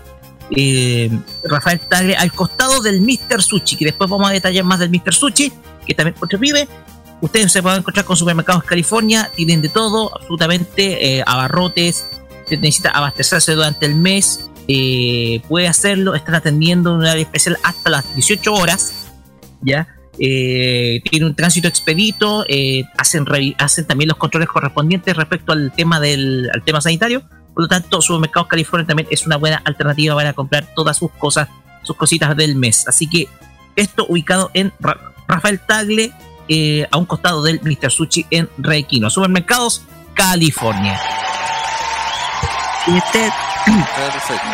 eh, 0.56 1.10
Rafael 1.44 1.80
Tagle 1.80 2.16
al 2.16 2.32
costado 2.32 2.82
del 2.82 3.02
Mr. 3.02 3.42
Sushi, 3.42 3.76
que 3.76 3.86
después 3.86 4.10
vamos 4.10 4.30
a 4.30 4.34
detallar 4.34 4.64
más 4.64 4.80
del 4.80 4.90
Mr. 4.92 5.14
Sushi, 5.14 5.52
que 5.86 5.94
también 5.94 6.16
otro 6.20 6.38
vive. 6.38 6.68
Ustedes 7.22 7.52
se 7.52 7.64
pueden 7.64 7.80
encontrar 7.80 8.06
con 8.06 8.16
supermercados 8.16 8.64
California, 8.64 9.32
tienen 9.36 9.62
de 9.62 9.70
todo, 9.70 10.16
absolutamente, 10.16 11.18
eh, 11.18 11.24
abarrotes, 11.26 12.06
si 12.48 12.58
necesita 12.58 12.92
abastecerse 12.92 13.54
durante 13.54 13.88
el 13.88 13.96
mes, 13.96 14.52
puede 15.48 15.68
hacerlo, 15.68 16.14
están 16.14 16.36
atendiendo 16.36 16.92
en 16.92 16.98
un 16.98 17.06
área 17.06 17.24
especial 17.24 17.58
hasta 17.64 17.90
las 17.90 18.16
18 18.16 18.54
horas, 18.54 18.94
¿ya? 19.62 19.95
Eh, 20.20 21.02
tiene 21.10 21.26
un 21.26 21.36
tránsito 21.36 21.68
expedito, 21.68 22.46
eh, 22.48 22.84
hacen, 22.98 23.26
hacen 23.58 23.86
también 23.86 24.08
los 24.08 24.18
controles 24.18 24.48
correspondientes 24.50 25.16
respecto 25.16 25.52
al 25.52 25.72
tema 25.76 26.00
del 26.00 26.50
al 26.54 26.64
tema 26.64 26.80
sanitario, 26.82 27.22
por 27.54 27.64
lo 27.64 27.68
tanto, 27.68 28.02
Supermercados 28.02 28.48
California 28.50 28.86
también 28.88 29.08
es 29.12 29.26
una 29.26 29.38
buena 29.38 29.62
alternativa 29.66 30.16
para 30.16 30.34
comprar 30.34 30.68
todas 30.76 30.98
sus 30.98 31.12
cosas, 31.12 31.48
sus 31.84 31.96
cositas 31.96 32.36
del 32.36 32.56
mes. 32.56 32.88
Así 32.88 33.10
que 33.10 33.28
esto 33.76 34.06
ubicado 34.10 34.52
en 34.54 34.72
Ra- 34.80 35.00
Rafael 35.28 35.60
Tagle, 35.60 36.12
eh, 36.48 36.86
a 36.92 36.98
un 36.98 37.06
costado 37.06 37.42
del 37.44 37.60
Mr. 37.64 37.90
Sushi 37.92 38.26
en 38.30 38.50
Requino. 38.58 39.10
Supermercados 39.10 39.84
California. 40.14 41.00
Y 42.88 42.98
este, 42.98 43.32
Perfecto. 43.66 44.48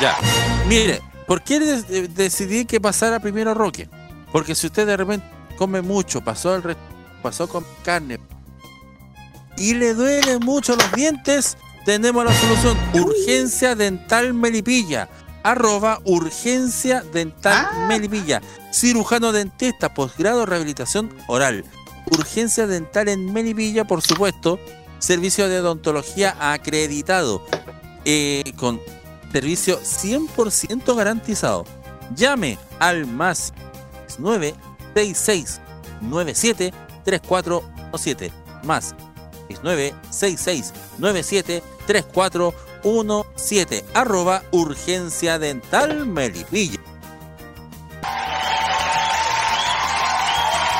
Ya. 0.00 0.16
Mire, 0.68 1.00
¿por 1.26 1.42
qué 1.42 1.58
decidí 1.58 2.64
que 2.64 2.80
pasara 2.80 3.18
primero 3.20 3.54
Roque? 3.54 3.88
Porque 4.32 4.54
si 4.54 4.66
usted 4.66 4.86
de 4.86 4.96
repente 4.96 5.26
come 5.56 5.82
mucho, 5.82 6.22
pasó 6.22 6.54
el 6.56 6.76
pasó 7.22 7.48
con 7.48 7.64
carne 7.84 8.18
y 9.56 9.74
le 9.74 9.94
duelen 9.94 10.40
mucho 10.40 10.74
los 10.76 10.92
dientes, 10.92 11.56
tenemos 11.84 12.24
la 12.24 12.32
solución. 12.34 12.76
Urgencia 12.94 13.74
Dental 13.74 14.34
Melipilla. 14.34 15.08
Arroba 15.44 16.00
Urgencia 16.04 17.02
Dental 17.12 17.86
Melipilla. 17.88 18.40
Cirujano 18.72 19.32
dentista, 19.32 19.92
posgrado 19.92 20.46
rehabilitación 20.46 21.14
oral. 21.26 21.64
Urgencia 22.10 22.66
Dental 22.66 23.08
en 23.08 23.32
Melipilla, 23.32 23.84
por 23.84 24.02
supuesto. 24.02 24.58
Servicio 24.98 25.48
de 25.48 25.60
odontología 25.60 26.36
acreditado. 26.40 27.44
eh, 28.04 28.42
con 28.56 28.80
servicio 29.32 29.80
100% 29.80 30.96
garantizado. 30.96 31.64
llame 32.16 32.58
al 32.80 33.06
más 33.06 33.52
966 34.18 35.60
97 36.00 36.72
3417 37.04 38.32
más 38.64 38.94
966 39.62 40.72
97 40.98 41.62
3417 41.86 43.84
arroba 43.94 44.42
urgencia 44.52 45.38
dental 45.38 46.06
Melipilla. 46.06 46.80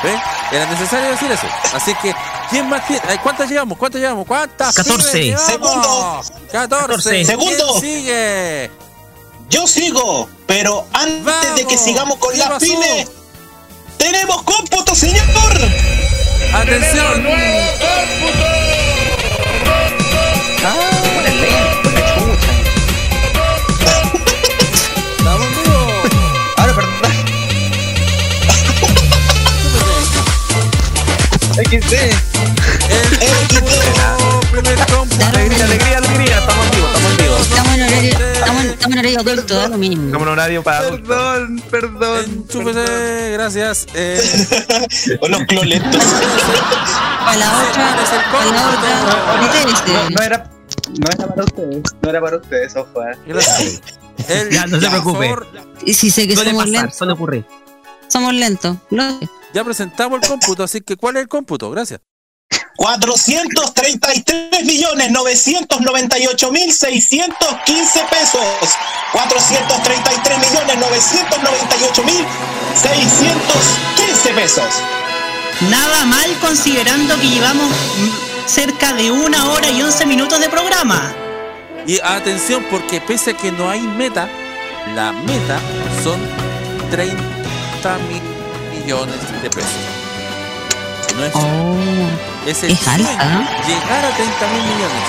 ¿Ve? 0.02 0.20
Era 0.52 0.66
necesario 0.66 1.10
decir 1.10 1.30
eso. 1.30 1.46
Así 1.74 1.94
que, 2.02 2.14
¿quién 2.50 2.68
más 2.68 2.86
tiene? 2.86 3.02
Ay, 3.08 3.18
¿Cuántas 3.22 3.48
llevamos? 3.48 3.78
¿Cuántas 3.78 4.00
llevamos? 4.00 4.26
¿Cuántas? 4.26 4.74
14. 4.74 5.12
pibes 5.12 5.46
llevamos? 5.48 6.32
14. 6.50 7.10
¿Quién 7.10 7.26
Segundo. 7.26 7.80
sigue? 7.80 8.70
Yo 9.48 9.66
sigo, 9.66 10.28
pero 10.46 10.86
antes 10.92 11.54
de 11.56 11.66
que 11.66 11.76
sigamos 11.76 12.16
con 12.18 12.32
¿Qué 12.32 12.38
las 12.38 12.48
pasó? 12.48 12.60
pymes, 12.60 13.08
tenemos 14.02 14.42
cómputo, 14.42 14.94
señor. 14.96 15.22
Atención. 16.52 17.24
Ahora, 26.56 26.74
perdón. 26.74 26.92
XD. 31.70 31.94
Alegría, 35.28 35.64
alegría, 35.64 35.98
alegría. 35.98 36.38
Estamos 36.38 36.70
vivos, 36.72 36.90
estamos 36.90 37.18
vivos. 37.18 37.40
Estamos 37.42 37.74
en 37.74 37.82
horario, 37.82 38.10
estamos, 38.10 38.20
estamos 38.20 38.26
en 38.26 38.31
horario 39.10 39.20
adulto, 39.20 39.54
da 39.56 39.68
lo 39.68 39.78
mismo. 39.78 40.06
Estamos 40.06 40.26
en 40.26 40.32
horario 40.32 40.62
para. 40.62 40.90
Perdón, 40.90 41.62
perdón. 41.70 42.24
Enchúfese, 42.24 43.30
gracias. 43.32 43.86
Eh, 43.94 44.20
O 45.20 45.28
los 45.28 45.42
cloletos. 45.44 45.96
A 47.24 47.36
la 47.36 47.62
otra, 47.62 47.92
a 47.92 47.96
la 48.46 48.68
otra. 48.68 49.82
No, 49.86 50.10
no 50.10 50.22
era, 50.22 50.50
no 50.88 51.06
era 51.08 51.26
para 51.28 51.44
ustedes. 51.44 51.82
No 52.02 52.10
era 52.10 52.20
para 52.20 52.36
ustedes, 52.38 52.76
ojo. 52.76 53.02
eh. 53.02 53.16
gracias. 53.26 53.80
El- 54.28 54.50
Ya, 54.50 54.66
no 54.66 54.80
se 54.80 54.88
preocupe. 54.90 55.32
Y 55.86 55.94
si 55.94 56.10
sé 56.10 56.26
que 56.26 56.34
Suele 56.34 56.50
somos 56.50 56.64
pasar, 56.64 56.80
lentos, 56.82 56.98
suele 56.98 57.12
ocurrir. 57.12 57.46
somos 58.08 58.34
lentos. 58.34 58.76
Sé. 58.90 59.28
Ya 59.54 59.64
presentamos 59.64 60.20
el 60.22 60.28
cómputo, 60.28 60.64
así 60.64 60.80
que 60.80 60.96
¿cuál 60.96 61.16
es 61.16 61.22
el 61.22 61.28
cómputo? 61.28 61.70
Gracias. 61.70 62.00
433 62.76 64.64
millones 64.64 65.10
998 65.10 66.50
mil 66.50 66.72
615 66.72 68.04
pesos. 68.10 68.40
433 69.12 70.38
millones 70.38 70.76
998 70.78 72.04
mil 72.04 72.26
615 72.74 74.32
pesos. 74.34 74.64
Nada 75.70 76.04
mal 76.06 76.38
considerando 76.40 77.14
que 77.20 77.28
llevamos 77.28 77.70
cerca 78.46 78.94
de 78.94 79.10
una 79.10 79.50
hora 79.50 79.70
y 79.70 79.82
once 79.82 80.06
minutos 80.06 80.40
de 80.40 80.48
programa. 80.48 81.14
Y 81.86 82.00
atención, 82.00 82.64
porque 82.70 83.00
pese 83.00 83.32
a 83.32 83.36
que 83.36 83.52
no 83.52 83.68
hay 83.68 83.80
meta, 83.80 84.28
la 84.94 85.12
meta 85.12 85.60
son 86.02 86.18
30 86.90 87.98
mil 88.08 88.22
millones 88.80 89.42
de 89.42 89.50
pesos. 89.50 90.01
No 91.16 91.24
es, 91.24 91.32
Oh, 91.34 92.48
es 92.48 92.62
el 92.64 92.70
es 92.72 92.78
sueño, 92.80 92.98
llegar 93.04 94.04
a 94.04 94.16
30 94.16 94.52
mil 94.52 94.62
millones. 94.62 95.02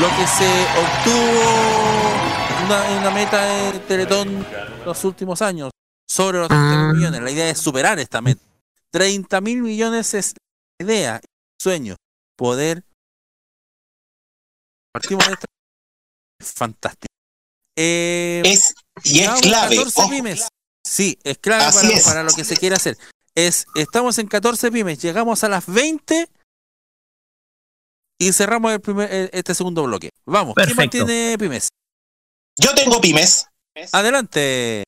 Lo 0.00 0.08
que 0.16 0.26
se 0.26 0.48
obtuvo 0.80 2.64
una, 2.66 2.90
en 2.90 2.98
una 2.98 3.10
meta 3.10 3.44
de 3.44 3.78
Teletón 3.80 4.46
los 4.84 5.04
últimos 5.04 5.40
años, 5.42 5.70
sobre 6.08 6.38
los 6.38 6.48
30 6.48 6.66
mil 6.66 6.78
Ah. 6.78 6.92
millones. 6.92 7.22
La 7.22 7.30
idea 7.30 7.48
es 7.50 7.58
superar 7.58 7.98
esta 7.98 8.20
meta. 8.20 8.42
30 8.90 9.40
mil 9.40 9.62
millones 9.62 10.14
es 10.14 10.34
la 10.78 10.84
idea, 10.86 11.16
el 11.16 11.28
sueño, 11.60 11.96
poder. 12.36 12.82
Partimos 14.92 15.26
de 15.26 15.32
esta. 15.34 15.46
Es 16.40 16.52
fantástico. 16.52 17.06
Eh, 17.76 18.42
Es, 18.44 18.74
y 19.04 19.20
es 19.20 19.40
clave. 19.40 19.76
14 19.76 20.00
ojo. 20.02 20.10
pymes. 20.10 20.48
Sí, 20.86 21.18
es 21.24 21.38
clave 21.38 21.64
Así 21.64 21.86
para, 21.86 21.98
es. 21.98 22.04
para 22.04 22.22
lo 22.22 22.32
que 22.32 22.44
se 22.44 22.56
quiere 22.56 22.76
hacer. 22.76 22.96
Es, 23.36 23.66
estamos 23.74 24.18
en 24.18 24.28
14 24.28 24.70
pymes, 24.70 25.00
llegamos 25.02 25.42
a 25.44 25.48
las 25.48 25.66
20 25.66 26.28
y 28.20 28.32
cerramos 28.32 28.72
el 28.72 28.80
primer, 28.80 29.12
el- 29.12 29.30
este 29.32 29.54
segundo 29.54 29.82
bloque. 29.82 30.10
Vamos, 30.24 30.54
¿quién 30.54 30.68
más 30.68 30.76
Perfecto. 30.76 31.04
tiene 31.06 31.36
pymes? 31.38 31.68
Yo 32.60 32.74
tengo 32.74 33.00
pymes. 33.00 33.46
Adelante. 33.92 34.84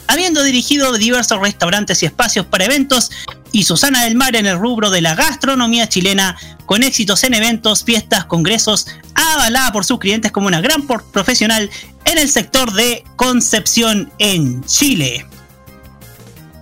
habiendo 0.07 0.43
dirigido 0.43 0.97
diversos 0.97 1.39
restaurantes 1.39 2.01
y 2.01 2.07
espacios 2.07 2.47
para 2.47 2.65
eventos, 2.65 3.11
y 3.51 3.63
Susana 3.63 4.03
del 4.03 4.15
Mar 4.15 4.35
en 4.35 4.47
el 4.47 4.57
rubro 4.57 4.89
de 4.89 5.01
la 5.01 5.15
gastronomía 5.15 5.87
chilena, 5.87 6.35
con 6.65 6.83
éxitos 6.83 7.23
en 7.23 7.35
eventos, 7.35 7.83
fiestas, 7.83 8.25
congresos, 8.25 8.87
avalada 9.13 9.71
por 9.71 9.85
sus 9.85 9.99
clientes 9.99 10.31
como 10.31 10.47
una 10.47 10.61
gran 10.61 10.85
profesional 10.85 11.69
en 12.05 12.17
el 12.17 12.29
sector 12.29 12.73
de 12.73 13.03
Concepción 13.15 14.11
en 14.17 14.63
Chile. 14.65 15.25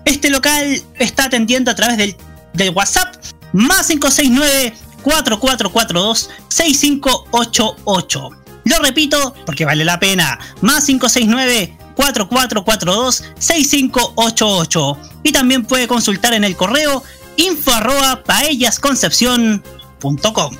Este 0.08 0.30
local 0.30 0.82
está 0.96 1.26
atendiendo 1.26 1.70
a 1.70 1.76
través 1.76 1.98
del, 1.98 2.16
del 2.54 2.70
WhatsApp 2.70 3.14
más 3.52 3.88
569 3.88 4.74
4442 5.02 6.30
6588. 6.48 8.30
Lo 8.64 8.80
repito 8.80 9.36
porque 9.46 9.66
vale 9.66 9.84
la 9.84 10.00
pena. 10.00 10.40
Más 10.62 10.86
569 10.86 11.78
4442 11.96 13.26
6588. 13.38 14.98
Y 15.24 15.34
también 15.34 15.66
puede 15.66 15.90
consultar 15.90 16.34
en 16.34 16.46
el 16.46 16.56
correo 16.56 17.04
info 17.36 17.74
arroba 17.74 18.24
paellasconcepción.com. 18.24 20.56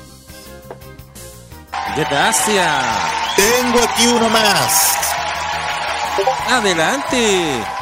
Gracias. 1.96 2.84
Tengo 3.34 3.82
aquí 3.82 4.08
uno 4.08 4.28
más. 4.28 4.92
Adelante. 6.50 7.77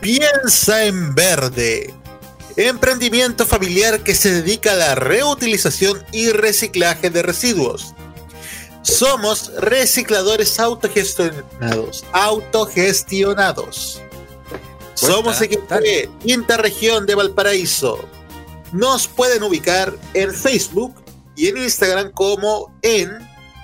Piensa 0.00 0.84
en 0.84 1.14
verde. 1.14 1.92
Emprendimiento 2.56 3.46
familiar 3.46 4.00
que 4.00 4.14
se 4.14 4.30
dedica 4.32 4.72
a 4.72 4.76
la 4.76 4.94
reutilización 4.94 6.04
y 6.12 6.30
reciclaje 6.30 7.10
de 7.10 7.22
residuos. 7.22 7.94
Somos 8.82 9.52
recicladores 9.56 10.58
autogestionados. 10.58 12.04
Autogestionados. 12.12 14.00
Somos 14.94 15.40
equipo 15.40 15.74
de 15.76 16.08
quinta 16.24 16.56
región 16.56 17.06
de 17.06 17.14
Valparaíso. 17.14 18.08
Nos 18.72 19.06
pueden 19.06 19.42
ubicar 19.42 19.94
en 20.14 20.32
Facebook 20.32 20.94
y 21.36 21.48
en 21.48 21.58
Instagram 21.58 22.10
como 22.12 22.72
en 22.82 23.10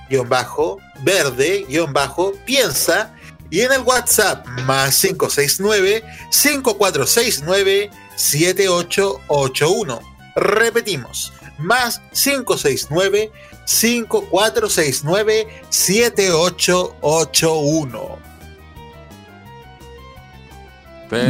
guion 0.08 0.28
bajo 0.28 0.78
verde 1.02 1.64
guion 1.68 1.92
bajo 1.92 2.32
piensa 2.44 3.13
y 3.54 3.60
en 3.60 3.70
el 3.70 3.82
WhatsApp 3.82 4.44
más 4.66 5.00
569 5.00 6.02
5469 6.28 7.88
7881. 8.16 10.00
Repetimos, 10.34 11.32
más 11.58 12.00
569 12.12 13.30
5469 13.64 15.46
7881. 15.68 18.18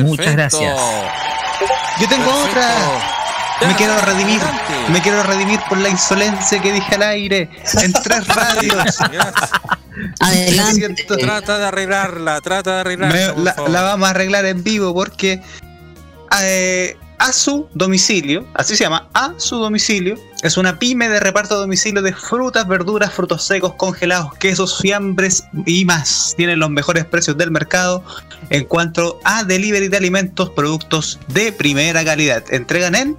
Muchas 0.04 0.32
gracias. 0.32 0.80
Yo 2.00 2.08
tengo 2.08 2.34
otra. 2.42 3.13
Me 3.66 3.74
quiero 3.76 3.98
redimir. 4.00 4.40
Me 4.90 5.00
quiero 5.00 5.22
redimir 5.22 5.60
por 5.68 5.78
la 5.78 5.88
insolencia 5.88 6.60
que 6.60 6.72
dije 6.72 6.94
al 6.96 7.02
aire 7.02 7.48
en 7.82 7.92
tres 7.92 8.26
radios. 8.28 8.98
Adelante. 10.20 11.04
Trata 11.20 11.58
de 11.58 11.64
arreglarla, 11.66 12.40
trata 12.40 12.74
de 12.74 12.80
arreglarla. 12.80 13.34
Me- 13.36 13.42
la, 13.44 13.68
la 13.68 13.82
vamos 13.82 14.08
a 14.08 14.10
arreglar 14.10 14.44
en 14.46 14.62
vivo 14.64 14.92
porque 14.92 15.40
eh, 16.42 16.96
a 17.18 17.32
su 17.32 17.68
domicilio, 17.74 18.46
así 18.54 18.76
se 18.76 18.84
llama, 18.84 19.08
a 19.14 19.34
su 19.36 19.56
domicilio, 19.56 20.16
es 20.42 20.56
una 20.56 20.78
pyme 20.78 21.08
de 21.08 21.20
reparto 21.20 21.54
a 21.54 21.58
domicilio 21.58 22.02
de 22.02 22.12
frutas, 22.12 22.66
verduras, 22.66 23.12
frutos 23.12 23.44
secos, 23.46 23.74
congelados, 23.74 24.34
quesos, 24.34 24.78
fiambres 24.80 25.44
y 25.64 25.84
más. 25.84 26.34
Tienen 26.36 26.58
los 26.58 26.70
mejores 26.70 27.04
precios 27.04 27.36
del 27.38 27.50
mercado 27.52 28.04
en 28.50 28.64
cuanto 28.64 29.20
a 29.24 29.44
delivery 29.44 29.88
de 29.88 29.96
alimentos, 29.96 30.50
productos 30.50 31.20
de 31.28 31.52
primera 31.52 32.04
calidad. 32.04 32.42
Entregan 32.50 32.94
en 32.96 33.16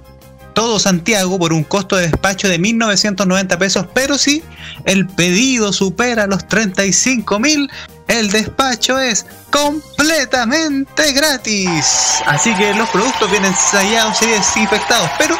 todo 0.56 0.78
Santiago 0.78 1.38
por 1.38 1.52
un 1.52 1.64
costo 1.64 1.96
de 1.96 2.08
despacho 2.08 2.48
de 2.48 2.58
1.990 2.58 3.58
pesos, 3.58 3.86
pero 3.92 4.16
si 4.16 4.42
el 4.86 5.06
pedido 5.06 5.70
supera 5.70 6.26
los 6.26 6.48
35 6.48 7.38
mil, 7.38 7.70
el 8.08 8.30
despacho 8.30 8.98
es 8.98 9.26
completamente 9.50 11.12
gratis. 11.12 11.84
Así 12.24 12.54
que 12.54 12.72
los 12.72 12.88
productos 12.88 13.30
vienen 13.30 13.54
sellados 13.70 14.20
y 14.22 14.26
desinfectados, 14.28 15.10
pero 15.18 15.36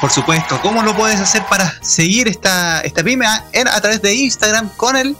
por 0.00 0.10
supuesto, 0.10 0.58
¿cómo 0.62 0.82
lo 0.82 0.96
puedes 0.96 1.20
hacer 1.20 1.44
para 1.46 1.72
seguir 1.80 2.26
esta, 2.26 2.80
esta 2.80 3.04
pyme? 3.04 3.26
A, 3.26 3.44
en- 3.52 3.68
a 3.68 3.80
través 3.80 4.02
de 4.02 4.14
Instagram 4.14 4.68
con 4.76 4.96
el 4.96 5.16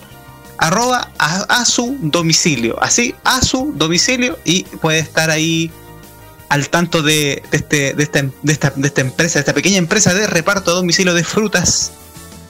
arroba 0.58 1.08
a, 1.20 1.36
a 1.60 1.64
su 1.64 1.96
domicilio. 2.00 2.82
Así, 2.82 3.14
a 3.22 3.40
su 3.42 3.72
domicilio 3.76 4.38
y 4.44 4.64
puede 4.64 4.98
estar 4.98 5.30
ahí 5.30 5.70
al 6.48 6.68
tanto 6.68 7.02
de, 7.02 7.42
de 7.50 7.56
este, 7.56 7.94
de, 7.94 8.02
este- 8.02 8.30
de 8.42 8.52
esta, 8.52 8.70
de 8.76 8.86
esta 8.88 9.00
empresa, 9.00 9.34
de 9.34 9.40
esta 9.40 9.52
pequeña 9.54 9.78
empresa 9.78 10.14
de 10.14 10.26
reparto 10.26 10.70
a 10.70 10.74
domicilio 10.74 11.14
de 11.14 11.24
frutas, 11.24 11.92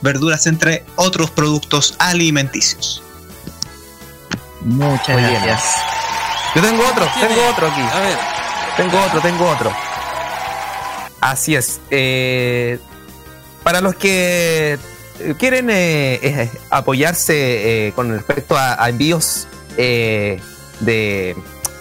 verduras, 0.02 0.46
entre 0.46 0.84
otros 0.96 1.30
productos 1.30 1.94
alimenticios. 1.98 3.02
Muchas 4.60 5.08
Muy 5.08 5.22
bien. 5.30 5.42
gracias. 5.42 5.74
Yo 6.54 6.62
tengo 6.62 6.82
otro, 6.86 7.06
¿Quién 7.14 7.28
tengo 7.28 7.46
otro 7.48 7.66
aquí. 7.68 7.80
A 7.80 8.00
ver. 8.00 8.18
Tengo 8.76 9.00
otro, 9.02 9.20
tengo 9.20 9.48
otro. 9.48 9.72
Así 11.20 11.54
es. 11.54 11.80
eh, 11.90 12.78
para 13.62 13.80
los 13.80 13.94
que 13.94 14.78
eh, 15.20 15.34
quieren 15.38 15.70
eh, 15.70 16.14
eh, 16.22 16.50
apoyarse 16.70 17.86
eh, 17.88 17.92
con 17.94 18.10
respecto 18.10 18.56
a, 18.58 18.82
a 18.82 18.88
envíos 18.90 19.46
eh, 19.78 20.38
de... 20.80 21.34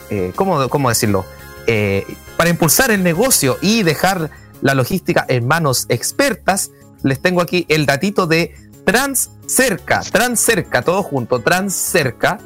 eh, 0.10 0.32
¿cómo, 0.36 0.70
cómo 0.70 0.88
decirlo? 0.90 1.26
Eh, 1.68 2.06
para 2.38 2.50
impulsar 2.50 2.92
el 2.92 3.04
negocio 3.04 3.58
y 3.62 3.84
dejar 3.84 4.30
la 4.62 4.74
logística 4.74 5.26
en 5.28 5.48
manos 5.48 5.86
expertas, 5.90 6.72
les 7.04 7.22
tengo 7.22 7.42
aquí 7.42 7.66
el 7.70 7.86
datito 7.86 8.28
de 8.28 8.56
Transcerca. 8.86 10.02
Transcerca, 10.02 10.82
todo 10.82 11.04
junto, 11.04 11.40
Transcerca. 11.40 12.40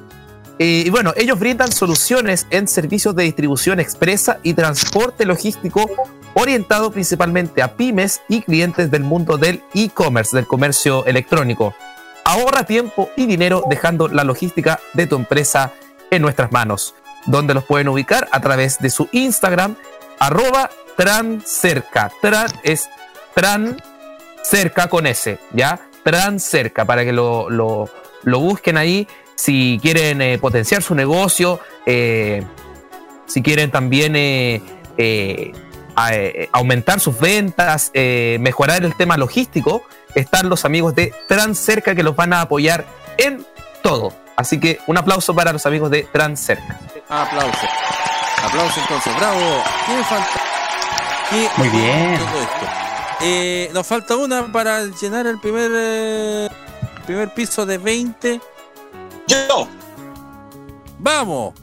Eh, 0.59 0.83
y 0.85 0.89
bueno, 0.89 1.13
ellos 1.15 1.39
brindan 1.39 1.71
soluciones 1.71 2.47
en 2.49 2.67
servicios 2.67 3.15
de 3.15 3.23
distribución 3.23 3.79
expresa 3.79 4.39
y 4.41 4.53
transporte 4.53 5.25
logístico 5.25 5.89
orientado 6.33 6.91
principalmente 6.91 7.61
a 7.61 7.75
pymes 7.75 8.21
y 8.27 8.41
clientes 8.41 8.91
del 8.91 9.03
mundo 9.03 9.37
del 9.37 9.63
e-commerce, 9.73 10.35
del 10.35 10.47
comercio 10.47 11.05
electrónico. 11.05 11.73
Ahorra 12.25 12.65
tiempo 12.65 13.09
y 13.15 13.25
dinero 13.25 13.63
dejando 13.69 14.07
la 14.07 14.23
logística 14.23 14.79
de 14.93 15.07
tu 15.07 15.15
empresa 15.15 15.73
en 16.11 16.21
nuestras 16.21 16.51
manos, 16.51 16.93
donde 17.27 17.53
los 17.53 17.63
pueden 17.63 17.89
ubicar 17.89 18.27
a 18.31 18.41
través 18.41 18.79
de 18.79 18.89
su 18.89 19.07
Instagram, 19.11 19.75
arroba 20.19 20.71
trancerca. 20.95 22.11
Tran 22.21 22.47
es 22.63 22.89
tran 23.35 23.77
cerca 24.41 24.87
con 24.87 25.05
S, 25.05 25.37
¿ya? 25.53 25.79
Trancerca, 26.03 26.85
para 26.85 27.03
que 27.05 27.13
lo, 27.13 27.49
lo, 27.49 28.39
busquen 28.39 28.77
ahí 28.77 29.07
si 29.35 29.77
quieren 29.81 30.21
eh, 30.21 30.39
potenciar 30.39 30.81
su 30.81 30.95
negocio, 30.95 31.59
eh, 31.85 32.43
si 33.27 33.43
quieren 33.43 33.69
también 33.69 34.13
eh, 34.15 35.51
aumentar 36.51 36.99
sus 36.99 37.19
ventas, 37.19 37.91
mejorar 37.93 38.83
el 38.85 38.95
tema 38.95 39.17
logístico, 39.17 39.83
están 40.15 40.49
los 40.49 40.65
amigos 40.65 40.95
de 40.95 41.13
Transcerca 41.27 41.93
que 41.93 42.03
los 42.03 42.15
van 42.15 42.33
a 42.33 42.41
apoyar 42.41 42.85
en 43.17 43.45
todo. 43.83 44.13
Así 44.37 44.59
que 44.59 44.79
un 44.87 44.97
aplauso 44.97 45.35
para 45.35 45.51
los 45.51 45.65
amigos 45.65 45.91
de 45.91 46.03
Transcerca. 46.03 46.79
Aplauso. 47.09 47.67
Aplauso 48.43 48.79
entonces. 48.79 49.15
Bravo. 49.17 49.39
¿Quién 49.85 50.03
falta? 50.05 50.29
¿Qué- 51.29 51.49
Muy 51.57 51.69
bien. 51.69 52.17
todo 52.19 52.41
esto? 52.41 52.65
Eh, 53.21 53.69
nos 53.73 53.85
falta 53.87 54.15
una 54.15 54.49
para 54.51 54.83
llenar 54.85 55.25
el 55.27 55.39
primer 55.39 55.71
eh, 55.73 56.49
primer 57.05 57.33
piso 57.33 57.65
de 57.65 57.77
20. 57.79 58.39
Yo. 59.27 59.67
Vamos. 60.99 61.53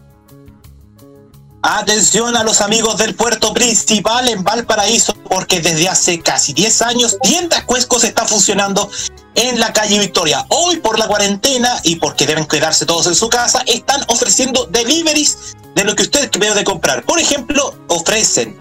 Atención 1.67 2.37
a 2.37 2.45
los 2.45 2.61
amigos 2.61 2.99
del 2.99 3.15
puerto 3.15 3.55
principal 3.55 4.29
en 4.29 4.45
Valparaíso, 4.45 5.15
porque 5.15 5.63
desde 5.63 5.89
hace 5.89 6.21
casi 6.21 6.53
10 6.53 6.83
años 6.83 7.17
Tiendas 7.23 7.65
Cuescos 7.65 8.05
está 8.05 8.27
funcionando 8.27 8.91
en 9.35 9.59
la 9.59 9.73
calle 9.73 9.99
Victoria. 9.99 10.45
Hoy 10.51 10.77
por 10.77 10.99
la 10.99 11.07
cuarentena 11.07 11.81
y 11.83 11.97
porque 11.97 12.27
deben 12.27 12.45
quedarse 12.45 12.85
todos 12.85 13.07
en 13.07 13.15
su 13.15 13.31
casa, 13.31 13.63
están 13.67 14.03
ofreciendo 14.09 14.67
deliveries 14.67 15.55
de 15.75 15.85
lo 15.85 15.97
que 15.97 16.03
usted 16.03 16.31
debe 16.33 16.55
de 16.55 16.65
comprar. 16.65 17.03
Por 17.05 17.19
ejemplo, 17.19 17.75
ofrecen 17.89 18.59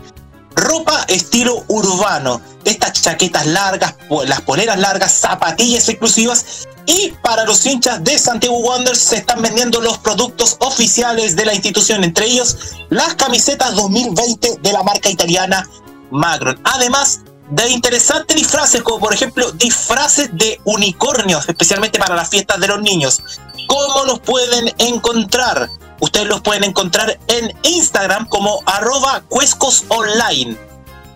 ropa 0.56 1.04
estilo 1.10 1.66
urbano, 1.68 2.40
estas 2.64 2.94
chaquetas 2.94 3.46
largas, 3.48 3.96
las 4.26 4.40
poleras 4.44 4.80
largas, 4.80 5.12
zapatillas 5.12 5.90
exclusivas. 5.90 6.70
Y 6.86 7.12
para 7.22 7.46
los 7.46 7.66
hinchas 7.66 8.04
de 8.04 8.18
Santiago 8.18 8.58
Wanderers 8.60 9.00
se 9.00 9.18
están 9.18 9.42
vendiendo 9.42 9.80
los 9.82 9.98
productos 10.00 10.58
oficiales 10.60 11.36
de 11.36 11.46
la 11.46 11.54
institución, 11.54 12.04
entre 12.04 12.26
ellos 12.26 12.58
las 12.90 13.16
camisetas 13.16 13.74
2020 13.76 14.58
de 14.62 14.74
la 14.74 14.84
marca 14.84 15.10
italiana 15.10 15.68
Macron. 16.12 16.60
Además 16.64 17.22
de 17.50 17.70
interesantes 17.70 18.36
disfraces, 18.36 18.82
como 18.82 19.00
por 19.00 19.14
ejemplo 19.14 19.52
disfraces 19.54 20.30
de 20.34 20.60
unicornios, 20.66 21.48
especialmente 21.48 22.00
para 22.00 22.16
las 22.16 22.30
fiestas 22.30 22.60
de 22.60 22.68
los 22.68 22.82
niños. 22.82 23.22
¿Cómo 23.68 24.06
los 24.06 24.20
pueden 24.20 24.74
encontrar? 24.78 25.70
Ustedes 26.00 26.28
los 26.28 26.42
pueden 26.42 26.66
encontrar 26.66 27.18
en 27.28 27.54
Instagram 27.64 28.28
como 28.28 28.62
arroba 28.66 29.22
cuescos 29.30 29.86
online. 29.88 30.58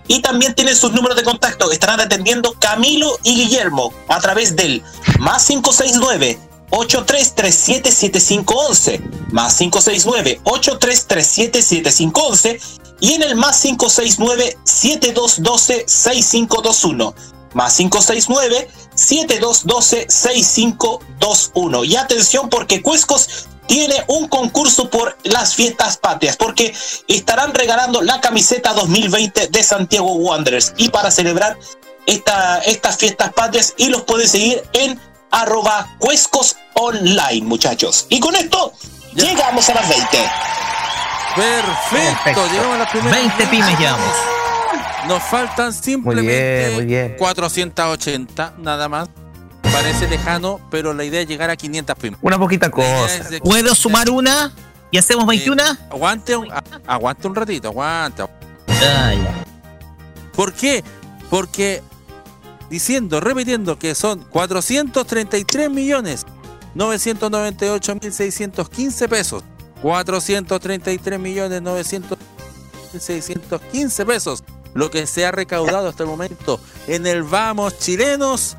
Y 0.08 0.22
también 0.22 0.56
tienen 0.56 0.76
sus 0.76 0.92
números 0.92 1.16
de 1.18 1.24
contacto. 1.24 1.72
Estarán 1.72 2.00
atendiendo 2.00 2.54
Camilo 2.60 3.20
y 3.24 3.36
Guillermo 3.36 3.94
a 4.08 4.20
través 4.20 4.56
del 4.56 4.84
más 5.20 5.46
569 5.46 6.40
83377511 6.70 9.32
más 9.32 9.56
569 9.56 10.42
83377511 10.44 12.60
y 13.00 13.14
en 13.14 13.24
el 13.24 13.36
más 13.36 13.62
569 13.62 14.58
7212 14.64 15.86
6521 15.88 17.16
más 17.54 17.78
569 17.78 18.70
7212 18.96 20.08
6521 20.10 21.84
y 21.86 21.96
atención 21.96 22.50
porque 22.50 22.82
Cuescos 22.82 23.48
tiene 23.68 24.04
un 24.08 24.28
concurso 24.28 24.90
por 24.90 25.18
las 25.24 25.56
fiestas 25.56 25.98
patrias 25.98 26.36
porque 26.38 26.74
estarán 27.08 27.54
regalando 27.54 28.02
la 28.02 28.20
camiseta 28.22 28.74
2020 28.74 29.48
de 29.48 29.64
Santiago 29.64 30.14
Wanderers 30.14 30.74
y 30.78 30.90
para 30.90 31.12
celebrar 31.12 31.58
esta, 32.06 32.60
estas 32.60 32.98
fiestas 32.98 33.34
patrias 33.34 33.74
y 33.78 33.90
los 33.90 34.04
pueden 34.04 34.28
seguir 34.28 34.64
en 34.74 35.00
arroba 35.32 35.96
Cuescos 36.00 36.56
Online, 36.74 37.46
muchachos. 37.46 38.08
Y 38.10 38.20
con 38.20 38.36
esto 38.36 38.74
llegamos 39.14 39.70
a 39.70 39.76
las 39.76 39.90
20. 39.90 40.08
Perfecto, 41.36 41.88
Perfecto. 41.92 42.48
llegamos 42.52 42.76
a 42.76 42.78
las 42.80 42.90
primeras 42.90 43.20
20 43.20 43.48
pymes 43.48 43.80
llevamos. 43.80 44.16
Nos 45.08 45.24
faltan 45.24 45.74
simplemente 45.74 46.66
bien, 46.68 46.74
muy 46.76 46.86
bien. 46.86 47.16
480, 47.18 48.56
nada 48.58 48.90
más. 48.90 49.10
Parece 49.72 50.08
lejano, 50.08 50.60
pero 50.72 50.94
la 50.94 51.04
idea 51.04 51.22
es 51.22 51.28
llegar 51.28 51.50
a 51.50 51.56
500 51.56 51.96
pymes. 51.98 52.20
Una 52.22 52.38
poquita 52.40 52.70
cosa. 52.72 53.08
¿Puedo 53.44 53.76
sumar 53.76 54.10
una? 54.10 54.52
¿Y 54.92 54.98
hacemos 54.98 55.26
21? 55.28 55.62
Aguante 55.92 56.36
un, 56.36 56.52
a- 56.52 56.64
aguante 56.88 57.28
un 57.28 57.36
ratito, 57.36 57.68
aguante. 57.68 58.24
Ya. 58.82 59.14
¿Por 60.36 60.54
qué? 60.54 60.84
Porque 61.30 61.82
diciendo, 62.70 63.20
repitiendo 63.20 63.78
que 63.78 63.94
son 63.96 64.20
433 64.30 65.70
millones 65.70 66.26
998 66.76 67.96
mil 68.02 68.14
615 68.14 69.08
pesos. 69.10 69.44
433 69.82 71.20
millones 71.20 71.62
900 71.62 72.18
mil 72.94 73.02
615 73.02 74.06
pesos. 74.06 74.44
Lo 74.74 74.90
que 74.92 75.08
se 75.08 75.26
ha 75.26 75.32
recaudado 75.32 75.90
hasta 75.90 76.04
el 76.04 76.10
momento 76.10 76.60
en 76.88 77.06
el 77.08 77.24
Vamos 77.24 77.78
Chilenos. 77.80 78.58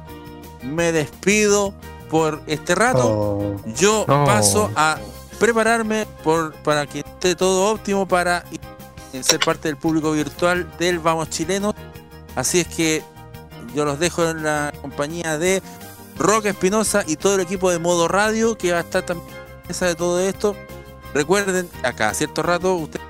Me 0.63 0.93
despido 0.93 1.75
por 2.11 2.43
este 2.47 2.75
rato. 2.75 3.07
Oh, 3.07 3.57
Yo 3.77 4.05
No. 4.09 4.25
paso 4.25 4.71
a 4.77 4.99
prepararme 5.39 6.07
por, 6.25 6.53
para 6.63 6.87
que 6.87 7.01
esté 7.01 7.35
todo 7.35 7.71
óptimo 7.73 8.07
para 8.09 8.45
ser 9.23 9.41
parte 9.41 9.69
del 9.69 9.77
público 9.77 10.13
virtual 10.13 10.69
del 10.79 10.99
Vamos 10.99 11.31
Chilenos. 11.31 11.75
Así 12.35 12.61
es 12.61 12.69
que 12.69 13.03
yo 13.75 13.85
los 13.85 13.99
dejo 13.99 14.29
en 14.29 14.43
la 14.43 14.73
compañía 14.81 15.39
de 15.39 15.63
Roque 16.17 16.51
Espinosa 16.51 17.05
y 17.07 17.17
todo 17.17 17.35
el 17.37 17.41
equipo 17.43 17.71
de 17.71 17.79
Modo 17.79 18.09
Radio 18.09 18.57
que 18.57 18.73
va 18.73 18.79
a 18.79 18.81
estar 18.83 19.05
también 19.05 19.29
en 19.29 19.35
la 19.63 19.69
mesa 19.69 19.87
de 19.87 19.95
todo 19.95 20.19
esto. 20.21 20.57
Recuerden, 21.15 21.69
acá 21.83 22.11
a 22.11 22.15
cierto 22.15 22.43
rato, 22.43 22.75
usted 22.75 23.01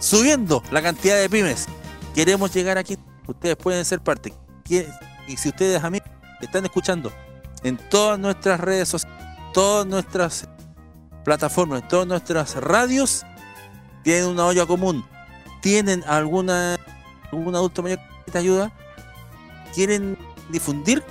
subiendo 0.00 0.62
la 0.70 0.82
cantidad 0.82 1.16
de 1.16 1.28
pymes. 1.30 1.66
Queremos 2.14 2.52
llegar 2.54 2.78
aquí. 2.78 2.98
Ustedes 3.26 3.56
pueden 3.56 3.84
ser 3.84 4.00
parte. 4.00 4.32
Y 5.26 5.36
si 5.36 5.50
ustedes, 5.50 5.82
amigos, 5.82 6.08
están 6.40 6.64
escuchando 6.64 7.12
en 7.62 7.76
todas 7.76 8.18
nuestras 8.18 8.60
redes 8.60 8.88
sociales, 8.88 9.18
todas 9.52 9.86
nuestras 9.86 10.48
plataformas, 11.24 11.82
en 11.82 11.88
todas 11.88 12.06
nuestras 12.06 12.56
radios, 12.56 13.24
tienen 14.02 14.26
una 14.26 14.46
olla 14.46 14.66
común. 14.66 15.04
¿Tienen 15.60 16.02
alguna 16.08 16.76
algún 17.30 17.54
adulto 17.54 17.82
mayor 17.82 17.98
que 17.98 18.08
necesite 18.08 18.38
ayuda? 18.38 18.72
¿Quieren 19.74 20.18
difundir? 20.50 21.02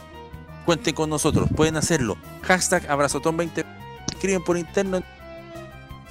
Cuenten 0.66 0.94
con 0.94 1.10
nosotros, 1.10 1.50
pueden 1.56 1.78
hacerlo. 1.78 2.18
Hashtag 2.44 2.88
abrazotón20. 2.88 3.66
Escriben 4.12 4.44
por 4.44 4.58
interno 4.58 5.02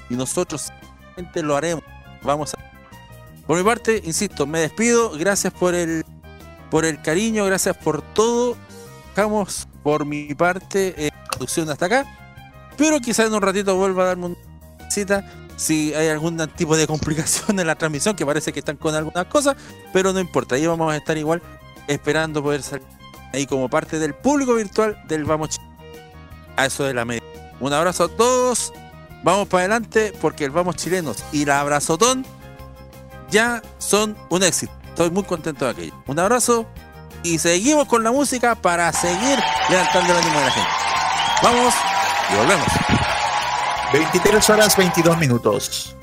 y 0.08 0.14
nosotros 0.14 0.72
lo 1.34 1.56
haremos. 1.56 1.84
Vamos 2.22 2.54
a. 2.54 2.58
Por 3.46 3.58
mi 3.58 3.64
parte, 3.64 4.00
insisto, 4.04 4.46
me 4.46 4.60
despido. 4.60 5.10
Gracias 5.16 5.52
por 5.52 5.74
el 5.74 6.04
por 6.70 6.84
el 6.84 7.00
cariño, 7.02 7.44
gracias 7.44 7.76
por 7.76 8.02
todo. 8.02 8.56
Dejamos 9.14 9.68
por 9.82 10.04
mi 10.04 10.34
parte 10.34 10.94
eh, 10.96 11.10
producción 11.30 11.68
hasta 11.70 11.86
acá. 11.86 12.06
Pero 12.76 13.00
quizás 13.00 13.26
en 13.26 13.34
un 13.34 13.42
ratito 13.42 13.76
vuelva 13.76 14.04
a 14.04 14.06
darme 14.06 14.26
una 14.26 14.90
cita 14.90 15.24
si 15.56 15.92
hay 15.94 16.08
algún 16.08 16.38
tipo 16.56 16.76
de 16.76 16.86
complicación 16.86 17.60
en 17.60 17.66
la 17.66 17.74
transmisión, 17.74 18.16
que 18.16 18.24
parece 18.24 18.52
que 18.52 18.60
están 18.60 18.76
con 18.76 18.94
algunas 18.94 19.26
cosas, 19.26 19.56
pero 19.92 20.12
no 20.12 20.20
importa, 20.20 20.54
ahí 20.54 20.66
vamos 20.66 20.90
a 20.92 20.96
estar 20.96 21.18
igual 21.18 21.42
esperando 21.86 22.42
poder 22.42 22.62
salir 22.62 22.86
ahí 23.32 23.46
como 23.46 23.68
parte 23.68 23.98
del 23.98 24.14
público 24.14 24.54
virtual 24.54 25.00
del 25.06 25.24
Vamos 25.24 25.50
Chile. 25.50 25.66
A 26.56 26.66
eso 26.66 26.84
de 26.84 26.94
la 26.94 27.04
media. 27.04 27.22
Un 27.60 27.72
abrazo 27.72 28.04
a 28.04 28.08
todos, 28.08 28.72
vamos 29.22 29.48
para 29.48 29.64
adelante 29.64 30.12
porque 30.20 30.44
el 30.44 30.50
Vamos 30.50 30.76
Chilenos 30.76 31.22
y 31.30 31.44
la 31.44 31.60
Abrazotón 31.60 32.24
ya 33.30 33.62
son 33.78 34.16
un 34.30 34.42
éxito. 34.42 34.79
Estoy 35.00 35.14
muy 35.14 35.24
contento 35.24 35.64
de 35.64 35.70
aquello. 35.70 35.94
Un 36.08 36.18
abrazo 36.18 36.66
y 37.22 37.38
seguimos 37.38 37.86
con 37.86 38.04
la 38.04 38.12
música 38.12 38.54
para 38.54 38.92
seguir 38.92 39.38
levantando 39.70 40.12
el 40.12 40.18
ánimo 40.18 40.38
de 40.40 40.44
la 40.44 40.50
gente. 40.50 40.70
Vamos 41.42 41.74
y 42.30 42.36
volvemos. 42.36 42.66
23 43.94 44.50
horas 44.50 44.76
22 44.76 45.16
minutos. 45.16 45.96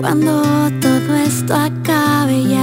Cuando 0.00 0.42
todo 0.80 1.16
esto 1.16 1.54
acabe 1.54 2.42
ya, 2.44 2.59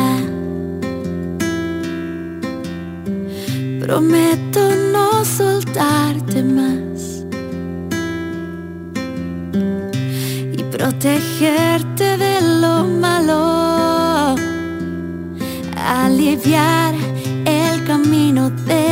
prometo 3.88 4.76
no 4.92 5.24
soltarte 5.24 6.44
más 6.44 7.24
y 10.58 10.62
protegerte 10.64 12.18
de 12.18 12.42
lo 12.60 12.84
malo, 12.84 14.36
aliviar 15.78 16.96
el 17.46 17.86
camino 17.86 18.50
de 18.50 18.87